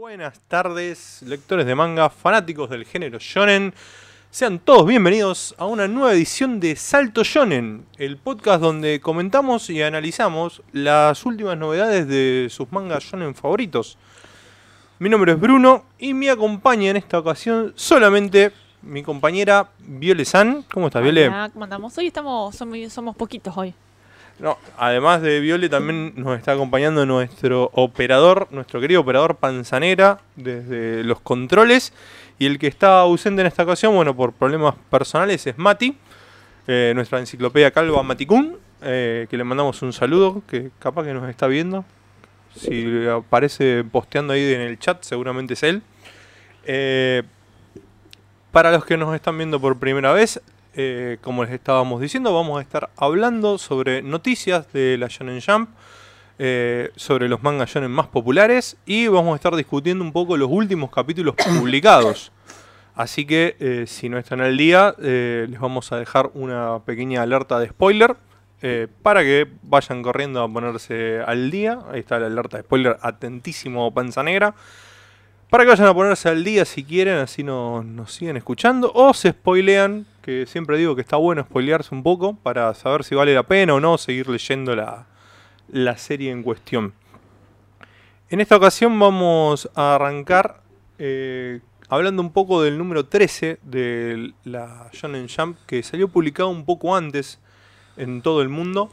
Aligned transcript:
Buenas 0.00 0.40
tardes, 0.48 1.20
lectores 1.26 1.66
de 1.66 1.74
manga, 1.74 2.08
fanáticos 2.08 2.70
del 2.70 2.86
género 2.86 3.18
shonen. 3.20 3.74
Sean 4.30 4.58
todos 4.58 4.86
bienvenidos 4.86 5.54
a 5.58 5.66
una 5.66 5.88
nueva 5.88 6.14
edición 6.14 6.58
de 6.58 6.74
Salto 6.74 7.22
Shonen, 7.22 7.84
el 7.98 8.16
podcast 8.16 8.62
donde 8.62 8.98
comentamos 9.02 9.68
y 9.68 9.82
analizamos 9.82 10.62
las 10.72 11.26
últimas 11.26 11.58
novedades 11.58 12.08
de 12.08 12.48
sus 12.50 12.72
mangas 12.72 13.04
shonen 13.04 13.34
favoritos. 13.34 13.98
Mi 15.00 15.10
nombre 15.10 15.32
es 15.32 15.38
Bruno 15.38 15.84
y 15.98 16.14
me 16.14 16.30
acompaña 16.30 16.88
en 16.88 16.96
esta 16.96 17.18
ocasión 17.18 17.74
solamente 17.76 18.52
mi 18.80 19.02
compañera 19.02 19.68
Viole 19.80 20.24
San. 20.24 20.62
¿Cómo 20.72 20.86
estás, 20.86 21.02
Viole? 21.02 21.28
Hola, 21.28 21.50
¿cómo 21.52 21.64
andamos? 21.64 21.98
Hoy 21.98 22.06
estamos, 22.06 22.56
somos, 22.56 22.90
somos 22.90 23.14
poquitos 23.14 23.54
hoy. 23.54 23.74
No, 24.38 24.56
además 24.78 25.20
de 25.20 25.40
Viole 25.40 25.68
también 25.68 26.14
nos 26.16 26.38
está 26.38 26.52
acompañando 26.52 27.04
nuestro 27.04 27.70
operador, 27.74 28.48
nuestro 28.50 28.80
querido 28.80 29.02
operador 29.02 29.36
Panzanera 29.36 30.20
desde 30.36 31.04
los 31.04 31.20
controles. 31.20 31.92
Y 32.38 32.46
el 32.46 32.58
que 32.58 32.66
está 32.66 33.00
ausente 33.00 33.42
en 33.42 33.46
esta 33.46 33.64
ocasión, 33.64 33.94
bueno, 33.94 34.16
por 34.16 34.32
problemas 34.32 34.74
personales, 34.88 35.46
es 35.46 35.58
Mati, 35.58 35.96
eh, 36.66 36.92
nuestra 36.94 37.18
enciclopedia 37.18 37.70
calva 37.70 38.02
Maticún, 38.02 38.56
eh, 38.82 39.26
que 39.28 39.36
le 39.36 39.44
mandamos 39.44 39.82
un 39.82 39.92
saludo, 39.92 40.42
que 40.48 40.70
capaz 40.78 41.04
que 41.04 41.12
nos 41.12 41.28
está 41.28 41.46
viendo. 41.46 41.84
Si 42.56 43.06
aparece 43.06 43.84
posteando 43.84 44.32
ahí 44.32 44.54
en 44.54 44.62
el 44.62 44.78
chat, 44.78 45.02
seguramente 45.02 45.54
es 45.54 45.62
él. 45.62 45.82
Eh, 46.64 47.22
para 48.52 48.72
los 48.72 48.84
que 48.84 48.96
nos 48.96 49.14
están 49.14 49.36
viendo 49.36 49.60
por 49.60 49.78
primera 49.78 50.12
vez, 50.12 50.40
eh, 50.82 51.18
como 51.20 51.44
les 51.44 51.52
estábamos 51.52 52.00
diciendo, 52.00 52.32
vamos 52.32 52.58
a 52.58 52.62
estar 52.62 52.88
hablando 52.96 53.58
sobre 53.58 54.00
noticias 54.02 54.72
de 54.72 54.96
la 54.96 55.08
Shonen 55.08 55.40
Jump, 55.46 55.68
eh, 56.38 56.90
sobre 56.96 57.28
los 57.28 57.42
mangas 57.42 57.68
shonen 57.70 57.90
más 57.90 58.06
populares 58.06 58.78
y 58.86 59.08
vamos 59.08 59.32
a 59.34 59.36
estar 59.36 59.54
discutiendo 59.56 60.02
un 60.02 60.12
poco 60.12 60.38
los 60.38 60.48
últimos 60.50 60.90
capítulos 60.90 61.34
publicados. 61.58 62.32
Así 62.94 63.26
que 63.26 63.56
eh, 63.60 63.84
si 63.86 64.08
no 64.08 64.16
están 64.18 64.40
al 64.40 64.56
día, 64.56 64.94
les 64.98 65.60
vamos 65.60 65.92
a 65.92 65.98
dejar 65.98 66.30
una 66.34 66.78
pequeña 66.86 67.22
alerta 67.22 67.58
de 67.58 67.68
spoiler 67.68 68.16
para 69.02 69.22
que 69.22 69.46
vayan 69.62 70.02
corriendo 70.02 70.42
a 70.42 70.48
ponerse 70.52 71.20
al 71.26 71.50
día. 71.50 71.78
Ahí 71.90 72.00
está 72.00 72.18
la 72.18 72.26
alerta 72.26 72.56
de 72.58 72.62
spoiler, 72.62 72.96
atentísimo 73.00 73.92
panza 73.92 74.22
negra. 74.22 74.54
Para 75.48 75.64
que 75.64 75.70
vayan 75.70 75.88
a 75.88 75.94
ponerse 75.94 76.28
al 76.28 76.44
día 76.44 76.64
si 76.64 76.84
quieren, 76.84 77.18
así 77.18 77.42
no- 77.42 77.82
nos 77.82 78.12
siguen 78.12 78.36
escuchando. 78.36 78.92
O 78.94 79.12
se 79.14 79.30
spoilean, 79.30 80.06
que 80.30 80.46
siempre 80.46 80.78
digo 80.78 80.94
que 80.94 81.00
está 81.00 81.16
bueno 81.16 81.42
spoilearse 81.42 81.92
un 81.92 82.04
poco 82.04 82.36
para 82.36 82.72
saber 82.74 83.02
si 83.02 83.16
vale 83.16 83.34
la 83.34 83.42
pena 83.42 83.74
o 83.74 83.80
no 83.80 83.98
seguir 83.98 84.28
leyendo 84.28 84.76
la, 84.76 85.06
la 85.68 85.98
serie 85.98 86.30
en 86.30 86.44
cuestión. 86.44 86.94
En 88.28 88.40
esta 88.40 88.56
ocasión 88.56 88.96
vamos 88.96 89.68
a 89.74 89.96
arrancar 89.96 90.62
eh, 90.98 91.60
hablando 91.88 92.22
un 92.22 92.32
poco 92.32 92.62
del 92.62 92.78
número 92.78 93.06
13 93.06 93.58
de 93.62 94.32
la 94.44 94.88
Shonen 94.92 95.28
Jump, 95.28 95.58
que 95.66 95.82
salió 95.82 96.06
publicado 96.06 96.48
un 96.48 96.64
poco 96.64 96.94
antes 96.94 97.40
en 97.96 98.22
todo 98.22 98.40
el 98.40 98.48
mundo. 98.48 98.88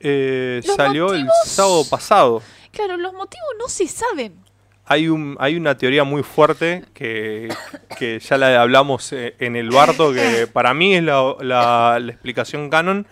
Eh, 0.00 0.60
salió 0.76 1.14
el 1.14 1.28
sábado 1.44 1.84
pasado. 1.88 2.42
Claro, 2.72 2.96
los 2.96 3.12
motivos 3.12 3.48
no 3.60 3.68
se 3.68 3.86
saben. 3.86 4.43
Hay, 4.86 5.08
un, 5.08 5.36
hay 5.40 5.56
una 5.56 5.76
teoría 5.78 6.04
muy 6.04 6.22
fuerte 6.22 6.84
que, 6.92 7.48
que 7.98 8.18
ya 8.18 8.36
la 8.36 8.60
hablamos 8.60 9.12
eh, 9.12 9.34
en 9.38 9.56
el 9.56 9.70
Barto, 9.70 10.12
que 10.12 10.46
para 10.46 10.74
mí 10.74 10.94
es 10.94 11.02
la, 11.02 11.34
la- 11.40 11.98
la 12.00 12.12
explicación 12.12 12.68
canon. 12.68 13.06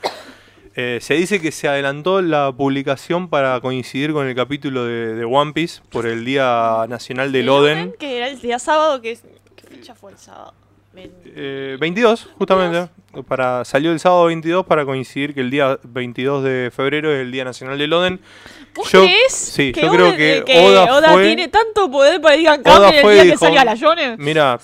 Eh, 0.75 0.99
se 1.03 1.15
dice 1.15 1.41
que 1.41 1.51
se 1.53 1.69
adelantó 1.69 2.21
la 2.23 2.53
publicación 2.53 3.29
para 3.29 3.61
coincidir 3.61 4.13
con 4.13 4.27
el 4.27 4.35
capítulo 4.35 4.85
de, 4.85 5.15
de 5.15 5.25
One 5.25 5.53
Piece 5.53 5.81
por 5.91 6.07
el 6.07 6.25
Día 6.25 6.85
Nacional 6.89 7.31
del 7.33 7.43
El 7.43 7.49
Oden. 7.51 7.95
Que 7.99 8.17
era 8.19 8.29
el 8.29 8.41
día 8.41 8.59
sábado, 8.59 9.01
que. 9.03 9.19
¿Qué 9.57 9.67
fecha 9.67 9.95
fue 9.95 10.13
el 10.13 10.19
sábado? 10.19 10.55
Ven- 10.95 11.13
Eh, 11.25 11.77
22, 11.81 12.29
justamente. 12.39 12.89
Para, 13.29 13.65
salió 13.65 13.93
el 13.93 14.01
sábado 14.01 14.27
22 14.27 14.65
para 14.67 14.85
coincidir 14.87 15.35
que 15.35 15.41
el 15.41 15.51
día 15.51 15.79
22 15.83 16.43
de 16.45 16.71
febrero 16.75 17.13
es 17.13 17.21
el 17.21 17.31
Día 17.33 17.45
Nacional 17.45 17.77
del 17.79 17.93
Oden. 17.93 18.21
¿Vos 18.75 18.91
Yo- 18.91 19.03
crees 19.05 19.33
sí, 19.33 19.73
que 19.73 19.83
yo 19.83 19.91
creo 19.91 20.09
Oda- 20.09 20.17
que 20.17 20.37
eh, 20.39 20.45
que 20.45 20.59
Oda 20.59 20.85
Oda 20.97 21.13
fue- 21.13 21.27
tiene 21.27 21.49
tanto 21.49 21.91
poder 21.91 22.21
para 22.23 22.35
que 22.35 22.39
digan 22.41 22.61
Oda 22.61 22.81
cambien 22.91 23.07
el 23.07 23.13
día 23.13 23.23
que 23.25 23.29
dijo, 23.33 23.39
salga 23.45 23.65
la 23.67 23.75
Shonen? 23.75 24.17
Mira, 24.19 24.59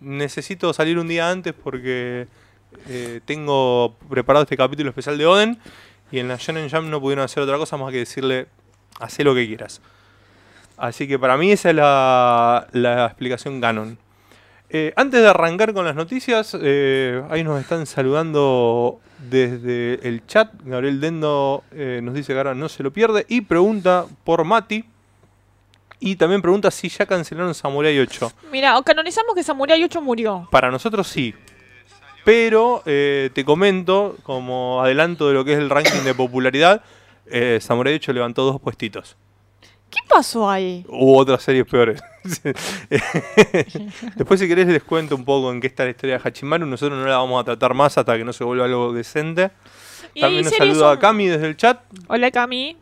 necesito 0.00 0.72
salir 0.72 0.98
un 0.98 1.08
día 1.08 1.28
antes 1.30 1.52
porque 1.52 2.26
eh, 2.88 3.20
tengo 3.24 3.96
preparado 4.08 4.44
este 4.44 4.56
capítulo 4.56 4.88
especial 4.90 5.18
de 5.18 5.26
Oden 5.26 5.58
y 6.12 6.18
en 6.20 6.28
la 6.28 6.36
Shonen 6.36 6.68
Jam 6.68 6.88
no 6.88 7.00
pudieron 7.00 7.24
hacer 7.24 7.42
otra 7.42 7.56
cosa 7.58 7.76
más 7.76 7.90
que 7.92 7.98
decirle, 7.98 8.46
haz 9.00 9.18
lo 9.20 9.34
que 9.34 9.46
quieras. 9.46 9.80
Así 10.76 11.06
que 11.06 11.18
para 11.18 11.36
mí 11.36 11.52
esa 11.52 11.70
es 11.70 11.76
la, 11.76 12.66
la 12.72 13.06
explicación 13.06 13.60
canon. 13.60 13.98
Eh, 14.72 14.92
antes 14.94 15.20
de 15.20 15.26
arrancar 15.26 15.74
con 15.74 15.84
las 15.84 15.96
noticias, 15.96 16.56
eh, 16.60 17.24
ahí 17.28 17.42
nos 17.42 17.60
están 17.60 17.86
saludando 17.86 19.00
desde 19.18 20.06
el 20.06 20.24
chat. 20.28 20.52
Gabriel 20.64 21.00
Dendo 21.00 21.64
eh, 21.72 21.98
nos 22.00 22.14
dice 22.14 22.32
que 22.32 22.38
ahora 22.38 22.54
no 22.54 22.68
se 22.68 22.84
lo 22.84 22.92
pierde 22.92 23.26
y 23.28 23.40
pregunta 23.40 24.06
por 24.22 24.44
Mati. 24.44 24.84
Y 25.98 26.14
también 26.14 26.40
pregunta 26.40 26.70
si 26.70 26.88
ya 26.88 27.04
cancelaron 27.04 27.52
Samurai 27.52 27.98
8. 27.98 28.32
Mira, 28.52 28.80
canonizamos 28.84 29.34
que 29.34 29.42
Samurai 29.42 29.82
8 29.82 30.00
murió. 30.00 30.48
Para 30.52 30.70
nosotros 30.70 31.08
sí. 31.08 31.34
Pero 32.24 32.82
te 32.84 33.44
comento, 33.44 34.16
como 34.22 34.80
adelanto 34.82 35.28
de 35.28 35.34
lo 35.34 35.44
que 35.44 35.54
es 35.54 35.58
el 35.58 35.68
ranking 35.68 36.04
de 36.04 36.14
popularidad, 36.14 36.82
Samurai 37.60 37.94
8 37.94 38.12
levantó 38.14 38.44
dos 38.44 38.60
puestitos. 38.60 39.16
¿Qué 39.90 39.98
pasó 40.08 40.48
ahí? 40.48 40.86
Hubo 40.88 41.18
otras 41.18 41.42
series 41.42 41.66
peores. 41.66 42.00
Después, 44.16 44.40
si 44.40 44.48
querés, 44.48 44.68
les 44.68 44.82
cuento 44.82 45.14
un 45.14 45.24
poco 45.24 45.50
en 45.50 45.60
qué 45.60 45.66
está 45.66 45.84
la 45.84 45.90
historia 45.90 46.18
de 46.18 46.28
Hachimaru. 46.28 46.66
Nosotros 46.66 46.98
no 46.98 47.06
la 47.06 47.16
vamos 47.16 47.40
a 47.40 47.44
tratar 47.44 47.74
más 47.74 47.96
hasta 47.96 48.16
que 48.16 48.24
no 48.24 48.32
se 48.32 48.44
vuelva 48.44 48.66
algo 48.66 48.92
decente. 48.92 49.50
También 50.18 50.44
nos 50.44 50.52
series 50.52 50.76
saluda 50.76 50.92
a 50.92 50.98
Cami 50.98 51.26
desde 51.26 51.46
el 51.46 51.56
chat. 51.56 51.80
Hola, 52.08 52.30
Cami. 52.30 52.76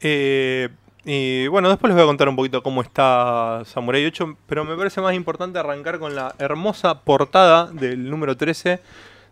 Eh, 0.00 0.68
y 1.04 1.46
bueno, 1.48 1.68
después 1.68 1.88
les 1.88 1.96
voy 1.96 2.04
a 2.04 2.06
contar 2.06 2.28
un 2.28 2.36
poquito 2.36 2.62
cómo 2.62 2.80
está 2.80 3.62
Samurai 3.64 4.04
8, 4.06 4.36
pero 4.46 4.64
me 4.64 4.76
parece 4.76 5.00
más 5.00 5.14
importante 5.14 5.58
arrancar 5.58 5.98
con 5.98 6.14
la 6.14 6.34
hermosa 6.38 7.00
portada 7.00 7.66
del 7.66 8.08
número 8.08 8.36
13 8.36 8.80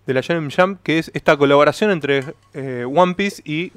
de 0.06 0.15
la 0.15 0.20
Shonen 0.20 0.50
Jump, 0.50 0.81
que 0.82 0.99
es 0.99 1.10
esta 1.15 1.37
colaboración 1.37 1.91
entre 1.91 2.25
eh, 2.54 2.84
One 2.84 3.15
Piece 3.15 3.43
y 3.44 3.72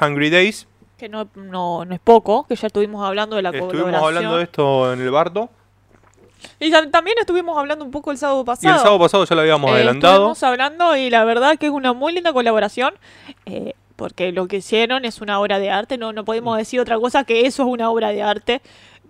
Hungry 0.00 0.30
Days. 0.30 0.66
Que 1.00 1.08
no, 1.08 1.28
no, 1.34 1.84
no 1.86 1.94
es 1.94 2.00
poco, 2.00 2.46
que 2.46 2.54
ya 2.56 2.66
estuvimos 2.66 3.02
hablando 3.06 3.36
de 3.36 3.42
la 3.42 3.48
Estuvimos 3.48 3.72
colaboración. 3.72 4.04
hablando 4.16 4.36
de 4.36 4.42
esto 4.44 4.92
en 4.92 5.00
el 5.00 5.10
Barto. 5.10 5.48
Y 6.58 6.70
tam- 6.70 6.90
también 6.90 7.16
estuvimos 7.18 7.56
hablando 7.56 7.84
un 7.84 7.90
poco 7.90 8.10
el 8.10 8.18
sábado 8.18 8.42
Y 8.42 8.44
pasado. 8.44 8.74
el 8.74 8.80
sábado 8.80 8.98
pasado 8.98 9.24
ya 9.24 9.34
lo 9.34 9.40
habíamos 9.40 9.70
Eh, 9.70 9.74
adelantado. 9.74 10.14
Estuvimos 10.32 10.42
hablando 10.42 10.96
y 10.96 11.08
la 11.10 11.24
verdad 11.24 11.58
que 11.58 11.66
es 11.66 11.72
una 11.72 11.92
muy 11.94 12.12
linda 12.12 12.32
colaboración. 12.32 12.94
eh, 13.46 13.72
porque 13.96 14.32
lo 14.32 14.46
que 14.48 14.56
hicieron 14.58 15.04
es 15.04 15.20
una 15.20 15.38
obra 15.40 15.58
de 15.58 15.70
arte. 15.70 15.98
No, 15.98 16.12
no 16.14 16.24
podemos 16.24 16.56
decir 16.56 16.80
otra 16.80 16.98
cosa 16.98 17.24
que 17.24 17.46
eso 17.46 17.62
es 17.64 17.68
una 17.68 17.90
obra 17.90 18.08
de 18.10 18.22
arte. 18.22 18.62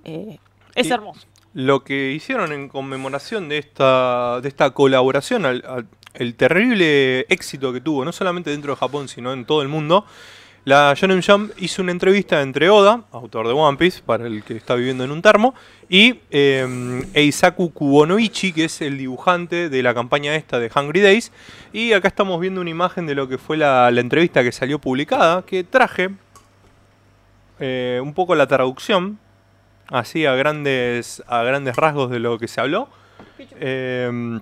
eh, 0.04 0.38
es 0.74 0.86
Y- 0.88 0.92
hermoso. 0.92 1.26
Lo 1.54 1.82
que 1.84 2.12
hicieron 2.12 2.52
en 2.52 2.68
conmemoración 2.68 3.48
de 3.48 3.58
esta, 3.58 4.40
de 4.40 4.48
esta 4.48 4.70
colaboración, 4.70 5.44
al, 5.44 5.62
al- 5.66 5.86
el 6.14 6.34
terrible 6.36 7.20
éxito 7.28 7.72
que 7.72 7.80
tuvo, 7.80 8.04
no 8.04 8.12
solamente 8.12 8.50
dentro 8.50 8.72
de 8.72 8.78
Japón, 8.78 9.06
sino 9.08 9.32
en 9.32 9.44
todo 9.44 9.62
el 9.62 9.68
mundo, 9.68 10.04
la 10.64 10.92
Shonen 10.94 11.22
Jump 11.22 11.52
hizo 11.58 11.82
una 11.82 11.90
entrevista 11.92 12.42
entre 12.42 12.68
Oda, 12.70 13.02
autor 13.12 13.46
de 13.48 13.54
One 13.54 13.78
Piece, 13.78 14.02
para 14.04 14.26
el 14.26 14.42
que 14.44 14.56
está 14.56 14.74
viviendo 14.74 15.04
en 15.04 15.10
un 15.10 15.22
termo, 15.22 15.54
y 15.88 16.20
eh, 16.30 17.02
Eisaku 17.14 17.72
Kubonoichi, 17.72 18.52
que 18.52 18.64
es 18.66 18.80
el 18.82 18.98
dibujante 18.98 19.68
de 19.68 19.82
la 19.82 19.94
campaña 19.94 20.34
esta 20.36 20.58
de 20.58 20.70
Hungry 20.74 21.00
Days. 21.00 21.32
Y 21.72 21.92
acá 21.92 22.08
estamos 22.08 22.38
viendo 22.40 22.60
una 22.60 22.70
imagen 22.70 23.06
de 23.06 23.14
lo 23.14 23.26
que 23.28 23.38
fue 23.38 23.56
la, 23.56 23.90
la 23.90 24.00
entrevista 24.00 24.42
que 24.42 24.52
salió 24.52 24.78
publicada, 24.78 25.42
que 25.42 25.64
traje 25.64 26.10
eh, 27.58 27.98
un 28.02 28.14
poco 28.14 28.34
la 28.34 28.46
traducción, 28.46 29.18
así 29.88 30.26
a 30.26 30.34
grandes, 30.34 31.22
a 31.26 31.42
grandes 31.42 31.74
rasgos 31.76 32.10
de 32.10 32.20
lo 32.20 32.38
que 32.38 32.48
se 32.48 32.60
habló. 32.60 32.88
Eh, 33.38 34.38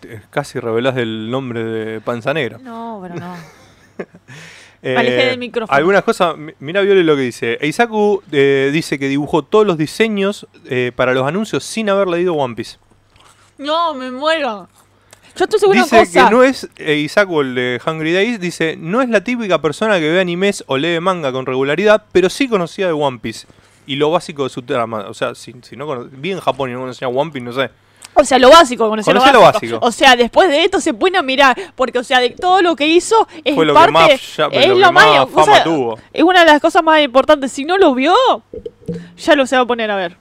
te- 0.00 0.22
casi 0.30 0.58
revelás 0.58 0.96
el 0.96 1.30
nombre 1.30 1.62
de 1.62 2.00
Panza 2.00 2.32
Negra. 2.34 2.58
No, 2.58 2.98
pero 3.02 3.14
no. 3.14 3.34
Eh, 4.82 5.26
del 5.30 5.38
micrófono. 5.38 5.76
Algunas 5.76 6.04
cosas, 6.04 6.36
mi- 6.36 6.52
mira 6.60 6.80
Viole 6.82 7.02
lo 7.04 7.16
que 7.16 7.22
dice. 7.22 7.58
Eisaku 7.60 8.22
eh, 8.32 8.70
dice 8.72 8.98
que 8.98 9.08
dibujó 9.08 9.42
todos 9.42 9.66
los 9.66 9.78
diseños 9.78 10.46
eh, 10.66 10.92
para 10.94 11.12
los 11.14 11.26
anuncios 11.26 11.64
sin 11.64 11.88
haber 11.90 12.08
leído 12.08 12.34
One 12.34 12.54
Piece. 12.54 12.78
No, 13.58 13.94
me 13.94 14.10
muero. 14.10 14.68
Yo 15.36 15.44
estoy 15.44 15.60
segura 15.60 15.82
Dice 15.82 15.98
cosa. 15.98 16.24
que 16.24 16.30
no 16.34 16.42
es, 16.42 16.68
eh, 16.76 16.96
Isaku, 16.96 17.42
el 17.42 17.54
de 17.54 17.80
Hungry 17.86 18.12
Days, 18.14 18.40
dice, 18.40 18.76
no 18.78 19.02
es 19.02 19.08
la 19.10 19.22
típica 19.22 19.60
persona 19.60 19.98
que 19.98 20.10
ve 20.10 20.18
animes 20.20 20.64
o 20.66 20.78
lee 20.78 20.98
manga 21.00 21.30
con 21.30 21.44
regularidad, 21.44 22.04
pero 22.12 22.30
sí 22.30 22.48
conocía 22.48 22.86
de 22.86 22.92
One 22.92 23.18
Piece. 23.20 23.46
Y 23.86 23.96
lo 23.96 24.10
básico 24.10 24.44
de 24.44 24.50
su 24.50 24.62
trama. 24.62 25.06
O 25.08 25.14
sea, 25.14 25.34
si, 25.34 25.54
si 25.62 25.76
no 25.76 25.86
cono- 25.86 26.08
vi 26.10 26.32
en 26.32 26.40
Japón 26.40 26.70
y 26.70 26.72
no 26.72 26.80
conocía 26.80 27.08
One 27.08 27.30
Piece, 27.32 27.44
no 27.44 27.52
sé. 27.52 27.70
O 28.18 28.24
sea, 28.24 28.38
lo 28.38 28.50
básico, 28.50 28.88
conocer 28.88 29.14
lo 29.14 29.20
lo 29.32 29.40
básico. 29.42 29.78
O 29.82 29.92
sea, 29.92 30.16
después 30.16 30.48
de 30.48 30.64
esto 30.64 30.80
se 30.80 30.94
pone 30.94 31.18
a 31.18 31.22
mirar, 31.22 31.56
porque, 31.74 31.98
o 31.98 32.04
sea, 32.04 32.18
de 32.20 32.30
todo 32.30 32.62
lo 32.62 32.74
que 32.74 32.86
hizo 32.86 33.28
es 33.44 33.54
Fue 33.54 33.66
lo 33.66 33.74
parte, 33.74 33.88
que 33.92 33.92
más, 33.92 34.36
ya- 34.36 34.46
es 34.52 34.68
lo 34.68 34.92
más, 34.92 35.06
más 35.06 35.20
o 35.32 35.44
sea, 35.44 35.44
fama 35.44 35.64
tuvo. 35.64 35.98
es 36.12 36.22
una 36.22 36.40
de 36.40 36.46
las 36.46 36.60
cosas 36.60 36.82
más 36.82 37.00
importantes. 37.02 37.52
Si 37.52 37.64
no 37.64 37.76
lo 37.78 37.94
vio, 37.94 38.14
ya 39.18 39.34
lo 39.34 39.46
se 39.46 39.56
va 39.56 39.62
a 39.62 39.66
poner 39.66 39.90
a 39.90 39.96
ver. 39.96 40.16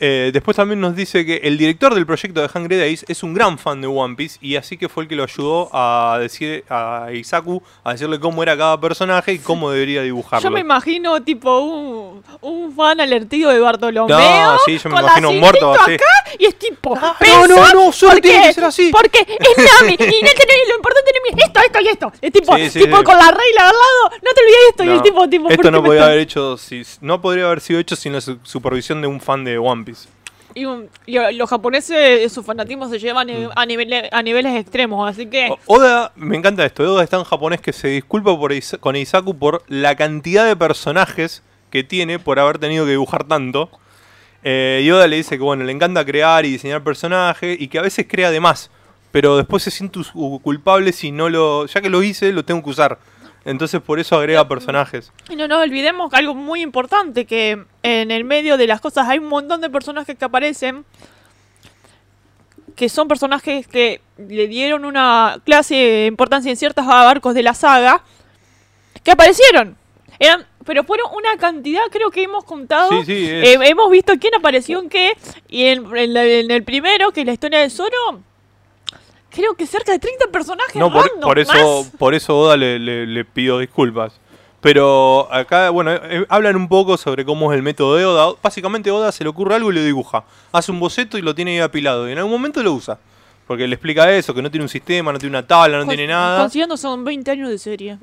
Eh, 0.00 0.30
después 0.32 0.56
también 0.56 0.80
nos 0.80 0.96
dice 0.96 1.24
que 1.24 1.36
el 1.44 1.56
director 1.56 1.94
del 1.94 2.04
proyecto 2.06 2.40
de 2.40 2.48
Hungry 2.52 2.76
Days 2.76 3.04
es 3.08 3.22
un 3.22 3.32
gran 3.34 3.58
fan 3.58 3.80
de 3.80 3.86
One 3.86 4.14
Piece 4.16 4.38
y 4.40 4.56
así 4.56 4.76
que 4.76 4.88
fue 4.88 5.04
el 5.04 5.08
que 5.08 5.16
lo 5.16 5.22
ayudó 5.24 5.68
a 5.72 6.18
decir 6.20 6.64
a 6.68 7.08
Isaku 7.12 7.62
a 7.84 7.92
decirle 7.92 8.18
cómo 8.18 8.42
era 8.42 8.56
cada 8.56 8.80
personaje 8.80 9.32
y 9.34 9.38
cómo 9.38 9.70
debería 9.70 10.02
dibujarlo. 10.02 10.42
Yo 10.48 10.50
me 10.50 10.60
imagino, 10.60 11.22
tipo, 11.22 11.58
un, 11.60 12.22
un 12.40 12.74
fan 12.74 13.00
alertido 13.00 13.50
de 13.50 13.60
Bartolomeo. 13.60 14.18
No, 14.18 14.58
sí, 14.66 14.78
yo 14.78 14.90
me 14.90 14.96
con 14.96 15.04
imagino 15.04 15.32
muerto 15.32 15.74
así. 15.74 15.94
acá 15.94 16.04
y 16.38 16.46
es 16.46 16.58
tipo. 16.58 16.94
Ah, 17.00 17.16
"Pensá, 17.18 17.46
no, 17.46 17.56
no, 17.56 17.72
no, 17.86 17.92
solo 17.92 18.12
porque- 18.12 18.28
tiene 18.28 18.46
que 18.48 18.52
ser 18.52 18.64
así". 18.64 18.90
Porque 18.90 19.18
es 19.20 19.56
Nami 19.80 19.94
y 19.94 20.68
lo 20.68 20.76
importante 20.76 21.10
es 21.10 21.44
esto, 21.46 21.60
esto 21.60 21.80
y 21.80 21.88
esto. 21.88 22.12
Es 22.20 22.32
tipo, 22.32 22.56
Sí, 22.56 22.70
sí, 22.70 22.80
tipo 22.80 22.98
sí. 22.98 23.04
con 23.04 23.16
la 23.16 23.30
regla 23.30 23.60
al 23.68 23.74
lado, 23.74 24.18
no 24.22 24.30
te 24.34 24.40
olvides 24.40 24.68
esto. 24.70 24.84
y 24.84 24.88
el 24.88 25.02
tipo, 25.02 25.28
tipo. 25.28 25.44
¿por 25.44 25.52
esto 25.52 25.70
no 25.70 25.78
está- 25.92 26.06
haber 26.06 26.18
hecho 26.18 26.56
si, 26.56 26.82
no 27.00 27.20
podría 27.20 27.46
haber 27.46 27.60
sido 27.60 27.80
hecho 27.80 27.96
sin 27.96 28.12
la 28.12 28.20
su- 28.20 28.38
supervisión 28.42 29.00
de 29.00 29.06
un 29.08 29.20
fan 29.20 29.44
de 29.44 29.58
One 29.58 29.83
Piece. 29.83 29.83
Y, 30.56 30.66
uh, 30.66 30.86
los 31.32 31.50
japoneses, 31.50 32.32
su 32.32 32.42
fanatismo 32.44 32.88
se 32.88 32.98
llevan 33.00 33.26
Mm. 33.26 33.50
a, 33.56 33.66
niveles, 33.66 34.08
a 34.12 34.22
niveles 34.22 34.54
extremos, 34.54 35.08
así 35.10 35.26
que. 35.26 35.52
Oda, 35.66 36.12
me 36.14 36.36
encanta 36.36 36.64
esto, 36.64 36.82
Oda 36.84 37.02
está 37.02 37.16
en 37.16 37.24
japonés 37.24 37.60
que 37.60 37.72
se 37.72 37.88
disculpa 37.88 38.36
por 38.38 38.52
Isa- 38.52 38.78
con 38.78 38.94
Isaku 38.94 39.36
por 39.36 39.64
la 39.68 39.96
cantidad 39.96 40.46
de 40.46 40.54
personajes 40.54 41.42
que 41.70 41.82
tiene 41.82 42.20
por 42.20 42.38
haber 42.38 42.58
tenido 42.58 42.84
que 42.84 42.92
dibujar 42.92 43.24
tanto. 43.24 43.68
Eh, 44.44 44.82
y 44.84 44.90
Oda 44.92 45.08
le 45.08 45.16
dice 45.16 45.36
que 45.38 45.42
bueno, 45.42 45.64
le 45.64 45.72
encanta 45.72 46.04
crear 46.04 46.44
y 46.44 46.50
diseñar 46.52 46.84
personajes 46.84 47.60
y 47.60 47.66
que 47.68 47.78
a 47.78 47.82
veces 47.82 48.06
crea 48.08 48.30
de 48.30 48.38
más, 48.40 48.70
pero 49.10 49.36
después 49.36 49.62
se 49.62 49.70
siente 49.72 49.98
culpable 50.42 50.92
si 50.92 51.10
no 51.10 51.28
lo, 51.30 51.66
ya 51.66 51.80
que 51.80 51.90
lo 51.90 52.02
hice, 52.02 52.30
lo 52.32 52.44
tengo 52.44 52.62
que 52.62 52.70
usar. 52.70 52.98
Entonces 53.44 53.80
por 53.80 53.98
eso 53.98 54.16
agrega 54.16 54.46
personajes. 54.46 55.12
Y 55.28 55.34
no 55.36 55.48
nos 55.48 55.62
olvidemos 55.62 56.12
algo 56.14 56.34
muy 56.34 56.60
importante, 56.62 57.24
que 57.26 57.64
en 57.84 58.10
el 58.10 58.24
medio 58.24 58.56
de 58.56 58.66
las 58.66 58.80
cosas 58.80 59.06
hay 59.08 59.18
un 59.18 59.26
montón 59.26 59.60
de 59.60 59.68
personajes 59.70 60.16
que 60.18 60.24
aparecen, 60.24 60.84
que 62.74 62.88
son 62.88 63.06
personajes 63.06 63.66
que 63.68 64.00
le 64.16 64.48
dieron 64.48 64.84
una 64.84 65.38
clase 65.44 65.74
de 65.74 66.06
importancia 66.06 66.50
en 66.50 66.56
ciertos 66.56 66.84
arcos 66.88 67.34
de 67.34 67.42
la 67.42 67.54
saga, 67.54 68.02
que 69.02 69.10
aparecieron. 69.10 69.76
Eran, 70.18 70.46
pero 70.64 70.82
fueron 70.84 71.08
una 71.14 71.36
cantidad, 71.36 71.82
creo 71.90 72.10
que 72.10 72.22
hemos 72.22 72.44
contado. 72.44 72.90
Sí, 72.90 73.04
sí, 73.04 73.26
Eh, 73.28 73.58
hemos 73.64 73.90
visto 73.90 74.14
quién 74.18 74.34
apareció 74.34 74.78
en 74.80 74.88
qué. 74.88 75.12
Y 75.48 75.64
en, 75.66 75.84
en 75.96 76.14
la- 76.14 76.24
en 76.24 76.50
el 76.50 76.64
primero, 76.64 77.12
que 77.12 77.20
es 77.20 77.26
la 77.26 77.32
historia 77.34 77.58
de 77.60 77.68
Zoro, 77.70 78.20
creo 79.30 79.54
que 79.54 79.66
cerca 79.66 79.92
de 79.92 79.98
30 79.98 80.28
personajes 80.28 80.76
No, 80.76 80.90
por, 81.20 81.38
eso, 81.38 81.52
más. 81.82 81.90
por 81.98 82.14
eso 82.14 82.38
Oda 82.38 82.56
le, 82.56 82.78
le- 82.78 83.06
le 83.06 83.24
pido 83.24 83.58
disculpas. 83.58 84.20
Pero 84.64 85.28
acá, 85.30 85.68
bueno, 85.68 85.92
eh, 85.92 86.24
hablan 86.30 86.56
un 86.56 86.68
poco 86.68 86.96
sobre 86.96 87.22
cómo 87.26 87.52
es 87.52 87.56
el 87.58 87.62
método 87.62 87.96
de 87.96 88.06
Oda. 88.06 88.34
Básicamente 88.42 88.90
Oda 88.90 89.12
se 89.12 89.22
le 89.22 89.28
ocurre 89.28 89.54
algo 89.56 89.70
y 89.70 89.74
lo 89.74 89.82
dibuja. 89.84 90.24
Hace 90.52 90.72
un 90.72 90.80
boceto 90.80 91.18
y 91.18 91.20
lo 91.20 91.34
tiene 91.34 91.50
ahí 91.50 91.58
apilado. 91.60 92.08
Y 92.08 92.12
en 92.12 92.16
algún 92.18 92.32
momento 92.32 92.62
lo 92.62 92.72
usa. 92.72 92.98
Porque 93.46 93.68
le 93.68 93.74
explica 93.74 94.10
eso, 94.10 94.32
que 94.32 94.40
no 94.40 94.50
tiene 94.50 94.62
un 94.64 94.70
sistema, 94.70 95.12
no 95.12 95.18
tiene 95.18 95.36
una 95.36 95.46
tabla, 95.46 95.76
no 95.76 95.84
Con- 95.84 95.94
tiene 95.94 96.10
nada. 96.10 96.40
Considerando 96.40 96.78
son 96.78 97.04
20 97.04 97.30
años 97.30 97.50
de 97.50 97.58
serie. 97.58 97.98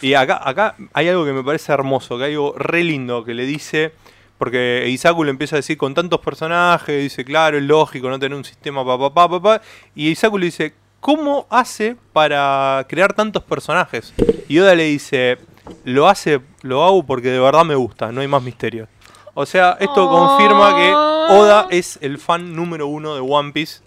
Y 0.00 0.14
acá, 0.14 0.40
acá 0.42 0.76
hay 0.94 1.08
algo 1.10 1.26
que 1.26 1.34
me 1.34 1.44
parece 1.44 1.70
hermoso, 1.70 2.16
que 2.16 2.24
hay 2.24 2.32
algo 2.32 2.54
re 2.56 2.82
lindo 2.84 3.22
que 3.22 3.34
le 3.34 3.44
dice, 3.44 3.92
porque 4.38 4.86
Isaku 4.88 5.24
le 5.24 5.30
empieza 5.30 5.56
a 5.56 5.58
decir 5.58 5.76
con 5.76 5.92
tantos 5.92 6.20
personajes, 6.20 7.02
dice, 7.02 7.22
claro, 7.22 7.58
es 7.58 7.64
lógico 7.64 8.08
no 8.08 8.18
tener 8.18 8.38
un 8.38 8.44
sistema 8.44 8.82
pa 8.82 8.98
pa 8.98 9.12
pa 9.12 9.28
pa, 9.28 9.42
pa", 9.42 9.62
y 9.94 10.08
Isaku 10.08 10.38
le 10.38 10.46
dice, 10.46 10.72
¿cómo 11.00 11.46
hace 11.50 11.96
para 12.14 12.86
crear 12.88 13.12
tantos 13.12 13.42
personajes? 13.42 14.14
Y 14.48 14.58
Oda 14.58 14.74
le 14.74 14.84
dice, 14.84 15.36
lo 15.84 16.08
hace, 16.08 16.40
lo 16.62 16.84
hago 16.84 17.04
porque 17.04 17.30
de 17.30 17.38
verdad 17.38 17.64
me 17.64 17.74
gusta, 17.74 18.12
no 18.12 18.20
hay 18.20 18.28
más 18.28 18.42
misterio. 18.42 18.88
O 19.34 19.46
sea, 19.46 19.76
esto 19.80 20.08
confirma 20.08 20.76
que 20.76 20.92
Oda 20.92 21.66
es 21.70 21.98
el 22.02 22.18
fan 22.18 22.54
número 22.54 22.86
uno 22.86 23.14
de 23.14 23.20
One 23.20 23.52
Piece. 23.52 23.80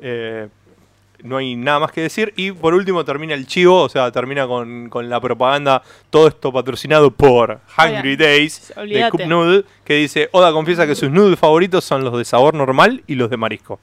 Eh, 0.00 0.48
no 1.22 1.38
hay 1.38 1.56
nada 1.56 1.80
más 1.80 1.92
que 1.92 2.02
decir. 2.02 2.32
Y 2.36 2.52
por 2.52 2.74
último 2.74 3.04
termina 3.04 3.34
el 3.34 3.46
chivo, 3.46 3.82
o 3.82 3.88
sea, 3.88 4.12
termina 4.12 4.46
con, 4.46 4.88
con 4.88 5.08
la 5.08 5.20
propaganda, 5.20 5.82
todo 6.10 6.28
esto 6.28 6.52
patrocinado 6.52 7.10
por 7.10 7.60
Hungry 7.76 8.16
Days 8.16 8.72
de. 8.76 9.10
Cup 9.10 9.26
Noodle, 9.26 9.64
que 9.84 9.94
dice, 9.94 10.28
Oda 10.32 10.52
confiesa 10.52 10.86
que 10.86 10.94
sus 10.94 11.10
noodles 11.10 11.38
favoritos 11.38 11.84
son 11.84 12.04
los 12.04 12.16
de 12.16 12.24
sabor 12.24 12.54
normal 12.54 13.02
y 13.06 13.16
los 13.16 13.30
de 13.30 13.36
marisco. 13.36 13.80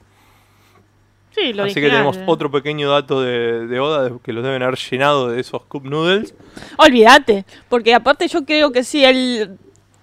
Sí, 1.36 1.52
lo 1.52 1.64
Así 1.64 1.74
que 1.74 1.90
tenemos 1.90 2.18
otro 2.26 2.50
pequeño 2.50 2.90
dato 2.90 3.20
de, 3.20 3.66
de 3.66 3.78
Oda, 3.78 4.04
de- 4.04 4.18
que 4.24 4.32
los 4.32 4.42
deben 4.42 4.62
haber 4.62 4.78
llenado 4.78 5.28
de 5.28 5.40
esos 5.40 5.62
Cup 5.66 5.84
Noodles. 5.84 6.34
Olvídate, 6.78 7.44
porque 7.68 7.94
aparte 7.94 8.26
yo 8.26 8.44
creo 8.46 8.72
que 8.72 8.82
sí, 8.84 9.04
el, 9.04 9.58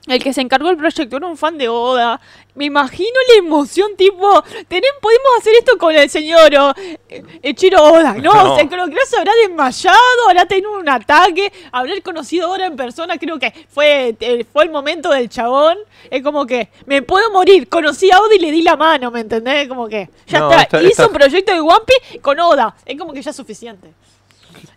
el 0.07 0.21
que 0.21 0.33
se 0.33 0.41
encargó 0.41 0.67
del 0.67 0.77
proyecto 0.77 1.15
era 1.17 1.27
un 1.27 1.37
fan 1.37 1.57
de 1.57 1.69
Oda. 1.69 2.19
Me 2.55 2.65
imagino 2.65 3.09
la 3.29 3.39
emoción, 3.39 3.95
tipo, 3.97 4.43
"Tenem- 4.69 4.99
podemos 5.01 5.27
hacer 5.39 5.53
esto 5.57 5.77
con 5.77 5.95
el 5.95 6.09
señor 6.09 6.53
o, 6.55 6.73
eh, 7.09 7.23
Echiro 7.41 7.81
Oda. 7.81 8.13
No, 8.15 8.33
No. 8.33 8.53
o 8.53 8.55
sea, 8.57 8.67
creo 8.67 8.85
que 8.87 8.97
se 9.07 9.17
habrá 9.17 9.31
desmayado, 9.47 9.97
habrá 10.27 10.45
tenido 10.45 10.71
un 10.77 10.87
ataque, 10.89 11.51
haber 11.71 12.03
conocido 12.03 12.51
Oda 12.51 12.65
en 12.65 12.75
persona, 12.75 13.17
creo 13.17 13.39
que 13.39 13.53
fue, 13.69 14.15
eh, 14.19 14.45
fue 14.51 14.65
el 14.65 14.71
momento 14.71 15.09
del 15.09 15.29
chabón. 15.29 15.77
Es 16.11 16.21
como 16.21 16.45
que, 16.45 16.69
me 16.85 17.01
puedo 17.01 17.31
morir, 17.31 17.69
conocí 17.69 18.11
a 18.11 18.19
Oda 18.19 18.35
y 18.35 18.39
le 18.39 18.51
di 18.51 18.61
la 18.61 18.75
mano, 18.75 19.09
¿me 19.09 19.21
entendés? 19.21 19.67
Como 19.69 19.87
que, 19.87 20.09
ya 20.27 20.39
No, 20.39 20.51
está, 20.51 20.63
está- 20.63 20.81
hizo 20.81 20.89
está- 20.89 21.07
un 21.07 21.13
proyecto 21.13 21.53
de 21.53 21.61
One 21.61 21.79
Piece 21.87 22.19
con 22.19 22.39
Oda. 22.41 22.75
Es 22.85 22.99
como 22.99 23.13
que 23.13 23.21
ya 23.21 23.29
es 23.31 23.35
suficiente. 23.37 23.93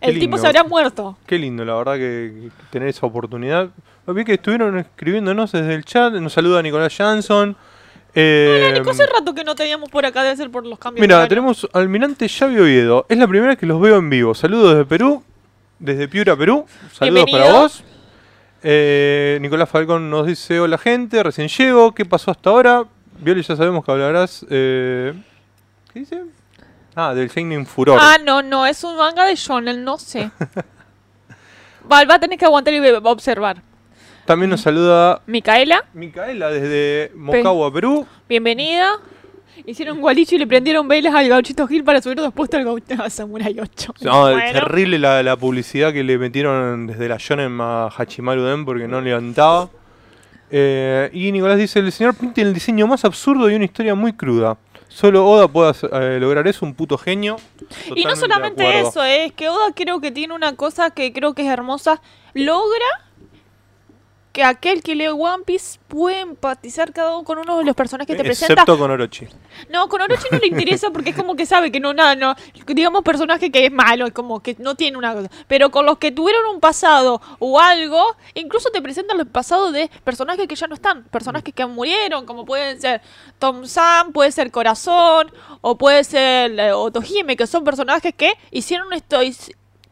El 0.01 0.19
tipo 0.19 0.37
se 0.37 0.47
habrá 0.47 0.63
muerto. 0.63 1.17
Qué 1.25 1.37
lindo, 1.37 1.65
la 1.65 1.75
verdad, 1.75 1.95
que, 1.95 2.33
que 2.33 2.49
tener 2.71 2.89
esa 2.89 3.05
oportunidad. 3.05 3.69
Vi 4.13 4.23
que 4.23 4.35
estuvieron 4.35 4.77
escribiéndonos 4.79 5.51
desde 5.51 5.73
el 5.73 5.83
chat. 5.83 6.13
Nos 6.13 6.33
saluda 6.33 6.61
Nicolás 6.61 6.95
Jansson. 6.95 7.55
Eh, 8.15 8.71
Nico, 8.73 8.89
hace 8.89 9.05
rato 9.05 9.35
que 9.35 9.43
no 9.43 9.53
teníamos 9.53 9.89
por 9.89 10.05
acá, 10.05 10.23
debe 10.23 10.35
ser 10.37 10.49
por 10.49 10.65
los 10.65 10.79
cambios. 10.79 11.01
Mira, 11.01 11.27
tenemos 11.27 11.67
Almirante 11.73 12.27
Xavi 12.27 12.57
Oviedo. 12.57 13.05
Es 13.09 13.17
la 13.17 13.27
primera 13.27 13.49
vez 13.49 13.59
que 13.59 13.65
los 13.65 13.79
veo 13.79 13.97
en 13.97 14.09
vivo. 14.09 14.33
Saludos 14.33 14.71
desde 14.71 14.85
Perú, 14.85 15.23
desde 15.77 16.07
Piura, 16.07 16.35
Perú. 16.35 16.65
Saludos 16.93 17.25
para 17.29 17.51
vos. 17.51 17.83
Eh, 18.63 19.37
Nicolás 19.41 19.69
Falcón 19.69 20.09
nos 20.09 20.25
dice: 20.25 20.59
Hola, 20.59 20.77
gente. 20.77 21.21
Recién 21.21 21.47
llego. 21.47 21.93
¿Qué 21.93 22.05
pasó 22.05 22.31
hasta 22.31 22.49
ahora? 22.49 22.85
Viole, 23.19 23.43
ya 23.43 23.55
sabemos 23.55 23.83
que 23.85 23.91
hablarás. 23.91 24.45
eh, 24.49 25.13
¿Qué 25.93 25.99
dice? 25.99 26.23
Ah, 26.95 27.13
del 27.13 27.29
Shining 27.29 27.67
Furor. 27.67 27.99
Ah, 28.01 28.17
no, 28.23 28.41
no, 28.41 28.65
es 28.65 28.83
un 28.83 28.97
manga 28.97 29.25
de 29.25 29.35
shonen, 29.35 29.83
no 29.83 29.99
sé. 29.99 30.31
va, 31.91 32.03
va 32.05 32.15
a 32.15 32.19
tener 32.19 32.39
que 32.39 32.45
aguantar 32.45 32.73
y 32.73 32.79
observar. 33.03 33.66
También 34.27 34.49
nos 34.49 34.59
saluda 34.59 35.21
Micaela, 35.25 35.85
Micaela 35.93 36.49
desde 36.49 37.13
Mocagua, 37.15 37.71
Perú. 37.71 38.05
bienvenida. 38.27 38.97
Hicieron 39.65 40.01
gualicho 40.01 40.35
y 40.35 40.39
le 40.39 40.45
prendieron 40.45 40.85
velas 40.85 41.15
al 41.15 41.29
gauchito 41.29 41.65
Gil 41.65 41.85
para 41.85 42.01
subir 42.01 42.19
después 42.19 42.53
al 42.53 42.65
gauchito 42.65 43.01
a 43.01 43.09
Samurai 43.09 43.57
8. 43.57 43.93
No, 44.01 44.21
Bueno, 44.23 44.51
terrible 44.51 44.99
la, 44.99 45.23
la 45.23 45.37
publicidad 45.37 45.93
que 45.93 46.03
le 46.03 46.17
metieron 46.17 46.87
desde 46.87 47.07
la 47.07 47.15
Shonen 47.17 47.57
a 47.61 47.87
Hachimaru 47.87 48.43
Den 48.43 48.65
porque 48.65 48.85
no 48.85 48.99
levantaba. 48.99 49.69
Eh, 50.51 51.09
y 51.13 51.31
Nicolás 51.31 51.57
dice, 51.57 51.79
el 51.79 51.89
señor 51.93 52.13
Pink 52.13 52.33
tiene 52.33 52.49
el 52.49 52.53
diseño 52.53 52.85
más 52.85 53.05
absurdo 53.05 53.49
y 53.49 53.55
una 53.55 53.63
historia 53.63 53.95
muy 53.95 54.11
cruda. 54.11 54.57
Solo 54.89 55.25
Oda 55.25 55.47
puede 55.47 55.71
eh, 55.93 56.17
lograr 56.19 56.45
eso, 56.49 56.65
un 56.65 56.73
puto 56.73 56.97
genio. 56.97 57.37
Y 57.95 58.03
no 58.03 58.13
solamente 58.17 58.81
eso, 58.81 59.01
es 59.05 59.31
que 59.31 59.47
Oda 59.47 59.71
creo 59.73 60.01
que 60.01 60.11
tiene 60.11 60.33
una 60.33 60.53
cosa 60.57 60.91
que 60.91 61.13
creo 61.13 61.33
que 61.33 61.43
es 61.43 61.47
hermosa. 61.47 62.01
Logra 62.33 63.06
que 64.37 64.43
aquel 64.43 64.83
que 64.83 64.93
lee 64.93 65.07
One 65.07 65.45
Piece 65.47 65.79
puede 65.87 66.19
empatizar 66.19 66.93
cada 66.93 67.15
uno 67.15 67.23
con 67.23 67.39
uno 67.39 67.57
de 67.57 67.63
los 67.63 67.75
personajes 67.75 68.15
que 68.15 68.21
te 68.21 68.23
presenta. 68.23 68.53
Excepto 68.53 68.77
con 68.77 68.91
Orochi. 68.91 69.27
No, 69.71 69.89
con 69.89 69.99
Orochi 69.99 70.27
no 70.31 70.37
le 70.37 70.45
interesa 70.45 70.91
porque 70.91 71.09
es 71.09 71.15
como 71.15 71.35
que 71.35 71.47
sabe 71.47 71.71
que 71.71 71.79
no, 71.79 71.91
nada, 71.91 72.15
no, 72.15 72.35
digamos 72.67 73.01
personaje 73.01 73.51
que 73.51 73.65
es 73.65 73.71
malo, 73.71 74.05
es 74.05 74.13
como 74.13 74.43
que 74.43 74.55
no 74.59 74.75
tiene 74.75 74.95
una 74.95 75.15
cosa. 75.15 75.31
Pero 75.47 75.71
con 75.71 75.87
los 75.87 75.97
que 75.97 76.11
tuvieron 76.11 76.45
un 76.53 76.59
pasado 76.59 77.19
o 77.39 77.59
algo, 77.59 78.15
incluso 78.35 78.69
te 78.69 78.79
presentan 78.79 79.17
los 79.17 79.25
pasados 79.25 79.73
de 79.73 79.89
personajes 80.03 80.47
que 80.47 80.53
ya 80.53 80.67
no 80.67 80.75
están, 80.75 81.05
personajes 81.05 81.51
que 81.51 81.65
murieron, 81.65 82.27
como 82.27 82.45
pueden 82.45 82.79
ser 82.79 83.01
Tom 83.39 83.65
Sam, 83.65 84.11
puede 84.11 84.31
ser 84.31 84.51
Corazón, 84.51 85.31
o 85.61 85.79
puede 85.79 86.03
ser 86.03 86.59
eh, 86.59 86.73
Otohime, 86.73 87.35
que 87.35 87.47
son 87.47 87.63
personajes 87.63 88.13
que 88.13 88.33
hicieron 88.51 88.93
esto, 88.93 89.19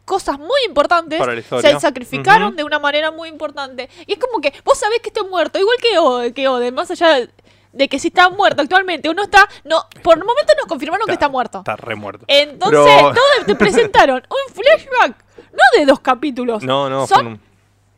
cosas 0.06 0.38
muy 0.38 0.58
importantes, 0.66 1.20
se 1.60 1.78
sacrificaron 1.80 2.56
de 2.56 2.64
una 2.64 2.78
manera 2.78 3.10
muy 3.10 3.28
importante. 3.28 3.90
Y 4.06 4.14
es 4.14 4.18
como 4.18 4.40
que 4.40 4.54
vos 4.64 4.78
sabés 4.78 5.00
que 5.00 5.08
está 5.10 5.22
muerto, 5.24 5.58
igual 5.58 5.76
que, 5.82 5.98
O- 5.98 6.32
que 6.32 6.48
Oden, 6.48 6.74
más 6.74 6.90
allá 6.90 7.28
de, 7.72 7.88
que 7.88 7.98
si 7.98 8.08
está 8.08 8.30
muerto 8.30 8.62
actualmente, 8.62 9.10
uno 9.10 9.24
está, 9.24 9.46
no, 9.64 9.84
por 10.02 10.16
el 10.16 10.24
momento 10.24 10.54
nos 10.56 10.64
confirmaron 10.66 11.04
que 11.06 11.12
está 11.12 11.28
muerto. 11.28 11.58
Está 11.58 11.76
re 11.76 11.94
muerto. 11.94 12.24
Entonces, 12.28 12.80
Pero- 12.86 13.08
todo 13.12 13.44
te 13.46 13.54
presentaron 13.64 14.22
un 14.30 14.54
flashback, 14.54 15.24
no 15.52 15.78
de 15.80 15.84
dos 15.84 16.00
capítulos, 16.00 16.62
No, 16.62 16.88
no, 16.88 17.06
son 17.06 17.16
fueron 17.18 17.40